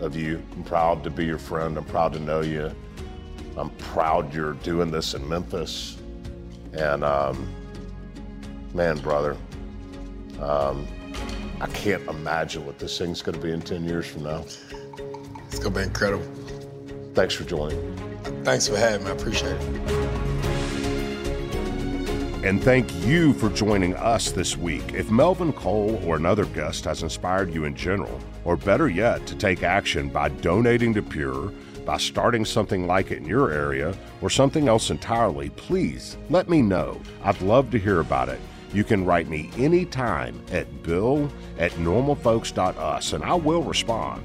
of 0.01 0.15
you. 0.15 0.43
I'm 0.55 0.63
proud 0.63 1.03
to 1.03 1.09
be 1.09 1.25
your 1.25 1.39
friend. 1.39 1.77
I'm 1.77 1.85
proud 1.85 2.13
to 2.13 2.19
know 2.19 2.41
you. 2.41 2.71
I'm 3.59 3.69
proud 3.71 4.33
you're 4.33 4.53
doing 4.53 4.89
this 4.89 5.13
in 5.13 5.27
Memphis. 5.27 5.97
And 6.73 7.03
um, 7.03 7.53
man, 8.73 8.97
brother, 8.99 9.35
um, 10.41 10.87
I 11.59 11.67
can't 11.67 12.07
imagine 12.07 12.65
what 12.65 12.79
this 12.79 12.97
thing's 12.97 13.21
going 13.21 13.37
to 13.37 13.45
be 13.45 13.51
in 13.51 13.61
10 13.61 13.83
years 13.83 14.07
from 14.07 14.23
now. 14.23 14.45
It's 15.47 15.59
gonna 15.59 15.75
be 15.75 15.81
incredible. 15.81 16.25
Thanks 17.13 17.33
for 17.33 17.43
joining. 17.43 17.97
Thanks 18.45 18.69
for 18.69 18.77
having 18.77 19.03
me. 19.03 19.11
I 19.11 19.13
appreciate 19.13 19.51
it. 19.51 19.89
And 22.45 22.63
thank 22.63 22.93
you 23.03 23.33
for 23.33 23.49
joining 23.49 23.93
us 23.95 24.31
this 24.31 24.55
week. 24.55 24.93
If 24.93 25.11
Melvin 25.11 25.51
Cole 25.51 26.01
or 26.05 26.15
another 26.15 26.45
guest 26.45 26.85
has 26.85 27.03
inspired 27.03 27.53
you 27.53 27.65
in 27.65 27.75
general, 27.75 28.17
or 28.45 28.55
better 28.55 28.87
yet, 28.87 29.27
to 29.27 29.35
take 29.35 29.63
action 29.63 30.07
by 30.07 30.29
donating 30.29 30.93
to 30.93 31.01
Pure, 31.01 31.51
by 31.89 31.97
starting 31.97 32.45
something 32.45 32.85
like 32.85 33.09
it 33.09 33.17
in 33.17 33.25
your 33.25 33.51
area, 33.51 33.95
or 34.21 34.29
something 34.29 34.67
else 34.67 34.91
entirely, 34.91 35.49
please 35.49 36.17
let 36.29 36.47
me 36.47 36.61
know. 36.61 37.01
I'd 37.23 37.41
love 37.41 37.71
to 37.71 37.79
hear 37.79 37.99
about 37.99 38.29
it. 38.29 38.39
You 38.71 38.83
can 38.83 39.05
write 39.05 39.27
me 39.27 39.49
anytime 39.57 40.39
at 40.51 40.83
bill 40.83 41.31
at 41.57 41.71
normalfolks.us 41.71 43.13
and 43.13 43.23
I 43.23 43.33
will 43.33 43.63
respond. 43.63 44.23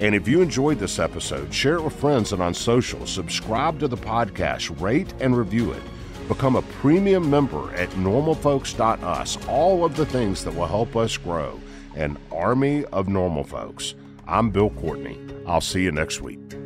And 0.00 0.16
if 0.16 0.26
you 0.26 0.42
enjoyed 0.42 0.80
this 0.80 0.98
episode, 0.98 1.54
share 1.54 1.76
it 1.76 1.84
with 1.84 1.94
friends 1.94 2.32
and 2.32 2.42
on 2.42 2.52
social. 2.52 3.06
Subscribe 3.06 3.78
to 3.78 3.86
the 3.86 3.96
podcast, 3.96 4.80
rate 4.80 5.14
and 5.20 5.38
review 5.38 5.70
it. 5.70 5.82
Become 6.26 6.56
a 6.56 6.62
premium 6.62 7.30
member 7.30 7.72
at 7.76 7.90
normalfolks.us. 7.90 9.46
All 9.46 9.84
of 9.84 9.94
the 9.94 10.06
things 10.06 10.42
that 10.42 10.56
will 10.56 10.66
help 10.66 10.96
us 10.96 11.16
grow 11.16 11.60
an 11.94 12.18
army 12.32 12.84
of 12.86 13.06
normal 13.06 13.44
folks. 13.44 13.94
I'm 14.26 14.50
Bill 14.50 14.70
Courtney. 14.70 15.20
I'll 15.46 15.60
see 15.60 15.84
you 15.84 15.92
next 15.92 16.20
week. 16.20 16.65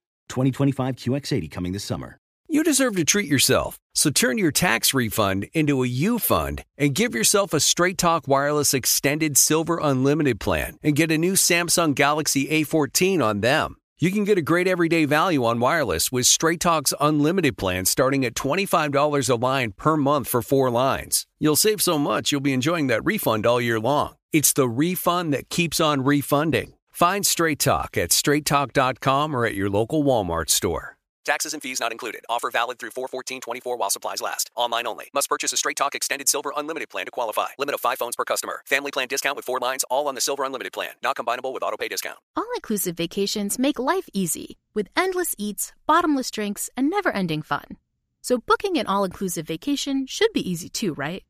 2025 0.31 0.95
QX80 0.95 1.51
coming 1.51 1.73
this 1.73 1.83
summer. 1.83 2.17
You 2.49 2.63
deserve 2.63 2.97
to 2.97 3.05
treat 3.05 3.29
yourself, 3.29 3.77
so 3.95 4.09
turn 4.09 4.37
your 4.37 4.51
tax 4.51 4.93
refund 4.93 5.47
into 5.53 5.83
a 5.83 5.87
U 5.87 6.19
fund 6.19 6.63
and 6.77 6.93
give 6.93 7.15
yourself 7.15 7.53
a 7.53 7.59
Straight 7.61 7.97
Talk 7.97 8.27
Wireless 8.27 8.73
Extended 8.73 9.37
Silver 9.37 9.79
Unlimited 9.81 10.39
plan 10.39 10.77
and 10.83 10.95
get 10.95 11.11
a 11.11 11.17
new 11.17 11.33
Samsung 11.33 11.95
Galaxy 11.95 12.47
A14 12.47 13.23
on 13.23 13.39
them. 13.39 13.77
You 13.99 14.11
can 14.11 14.23
get 14.23 14.37
a 14.37 14.41
great 14.41 14.67
everyday 14.67 15.05
value 15.05 15.45
on 15.45 15.59
wireless 15.59 16.11
with 16.11 16.25
Straight 16.25 16.59
Talk's 16.59 16.93
unlimited 16.99 17.55
plan 17.55 17.85
starting 17.85 18.25
at 18.25 18.33
$25 18.33 19.29
a 19.29 19.35
line 19.35 19.71
per 19.71 19.95
month 19.95 20.27
for 20.27 20.41
four 20.41 20.71
lines. 20.71 21.27
You'll 21.39 21.55
save 21.55 21.81
so 21.81 21.97
much 21.97 22.31
you'll 22.31 22.41
be 22.41 22.51
enjoying 22.51 22.87
that 22.87 23.05
refund 23.05 23.45
all 23.45 23.61
year 23.61 23.79
long. 23.79 24.15
It's 24.33 24.53
the 24.53 24.67
refund 24.67 25.33
that 25.33 25.49
keeps 25.49 25.79
on 25.79 26.03
refunding. 26.03 26.73
Find 27.01 27.25
Straight 27.25 27.57
Talk 27.57 27.97
at 27.97 28.11
straighttalk.com 28.11 29.35
or 29.35 29.47
at 29.47 29.55
your 29.55 29.71
local 29.71 30.03
Walmart 30.03 30.51
store. 30.51 30.97
Taxes 31.25 31.55
and 31.55 31.59
fees 31.63 31.79
not 31.79 31.91
included. 31.91 32.21
Offer 32.29 32.51
valid 32.51 32.77
through 32.77 32.91
41424 32.91 33.75
while 33.75 33.89
supplies 33.89 34.21
last. 34.21 34.51
Online 34.55 34.85
only. 34.85 35.09
Must 35.11 35.27
purchase 35.27 35.51
a 35.51 35.57
Straight 35.57 35.77
Talk 35.77 35.95
Extended 35.95 36.29
Silver 36.29 36.53
Unlimited 36.55 36.91
plan 36.91 37.05
to 37.05 37.11
qualify. 37.11 37.47
Limit 37.57 37.73
of 37.73 37.81
5 37.81 37.97
phones 37.97 38.15
per 38.15 38.23
customer. 38.23 38.61
Family 38.67 38.91
plan 38.91 39.07
discount 39.07 39.35
with 39.35 39.45
4 39.45 39.57
lines 39.59 39.83
all 39.89 40.07
on 40.07 40.13
the 40.13 40.21
Silver 40.21 40.43
Unlimited 40.43 40.73
plan. 40.73 40.91
Not 41.01 41.15
combinable 41.15 41.51
with 41.55 41.63
auto 41.63 41.75
pay 41.75 41.87
discount. 41.87 42.19
All 42.35 42.45
inclusive 42.53 42.97
vacations 42.97 43.57
make 43.57 43.79
life 43.79 44.07
easy 44.13 44.59
with 44.75 44.87
endless 44.95 45.33
eats, 45.39 45.73
bottomless 45.87 46.29
drinks, 46.29 46.69
and 46.77 46.87
never 46.87 47.09
ending 47.09 47.41
fun. 47.41 47.77
So 48.21 48.37
booking 48.37 48.77
an 48.77 48.85
all 48.85 49.05
inclusive 49.05 49.47
vacation 49.47 50.05
should 50.05 50.33
be 50.33 50.47
easy 50.47 50.69
too, 50.69 50.93
right? 50.93 51.23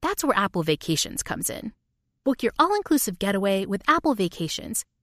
That's 0.00 0.24
where 0.24 0.36
Apple 0.36 0.64
Vacations 0.64 1.22
comes 1.22 1.48
in. 1.48 1.74
Book 2.24 2.42
your 2.42 2.54
all 2.58 2.74
inclusive 2.74 3.20
getaway 3.20 3.66
with 3.66 3.82
Apple 3.86 4.16
Vacations 4.16 4.84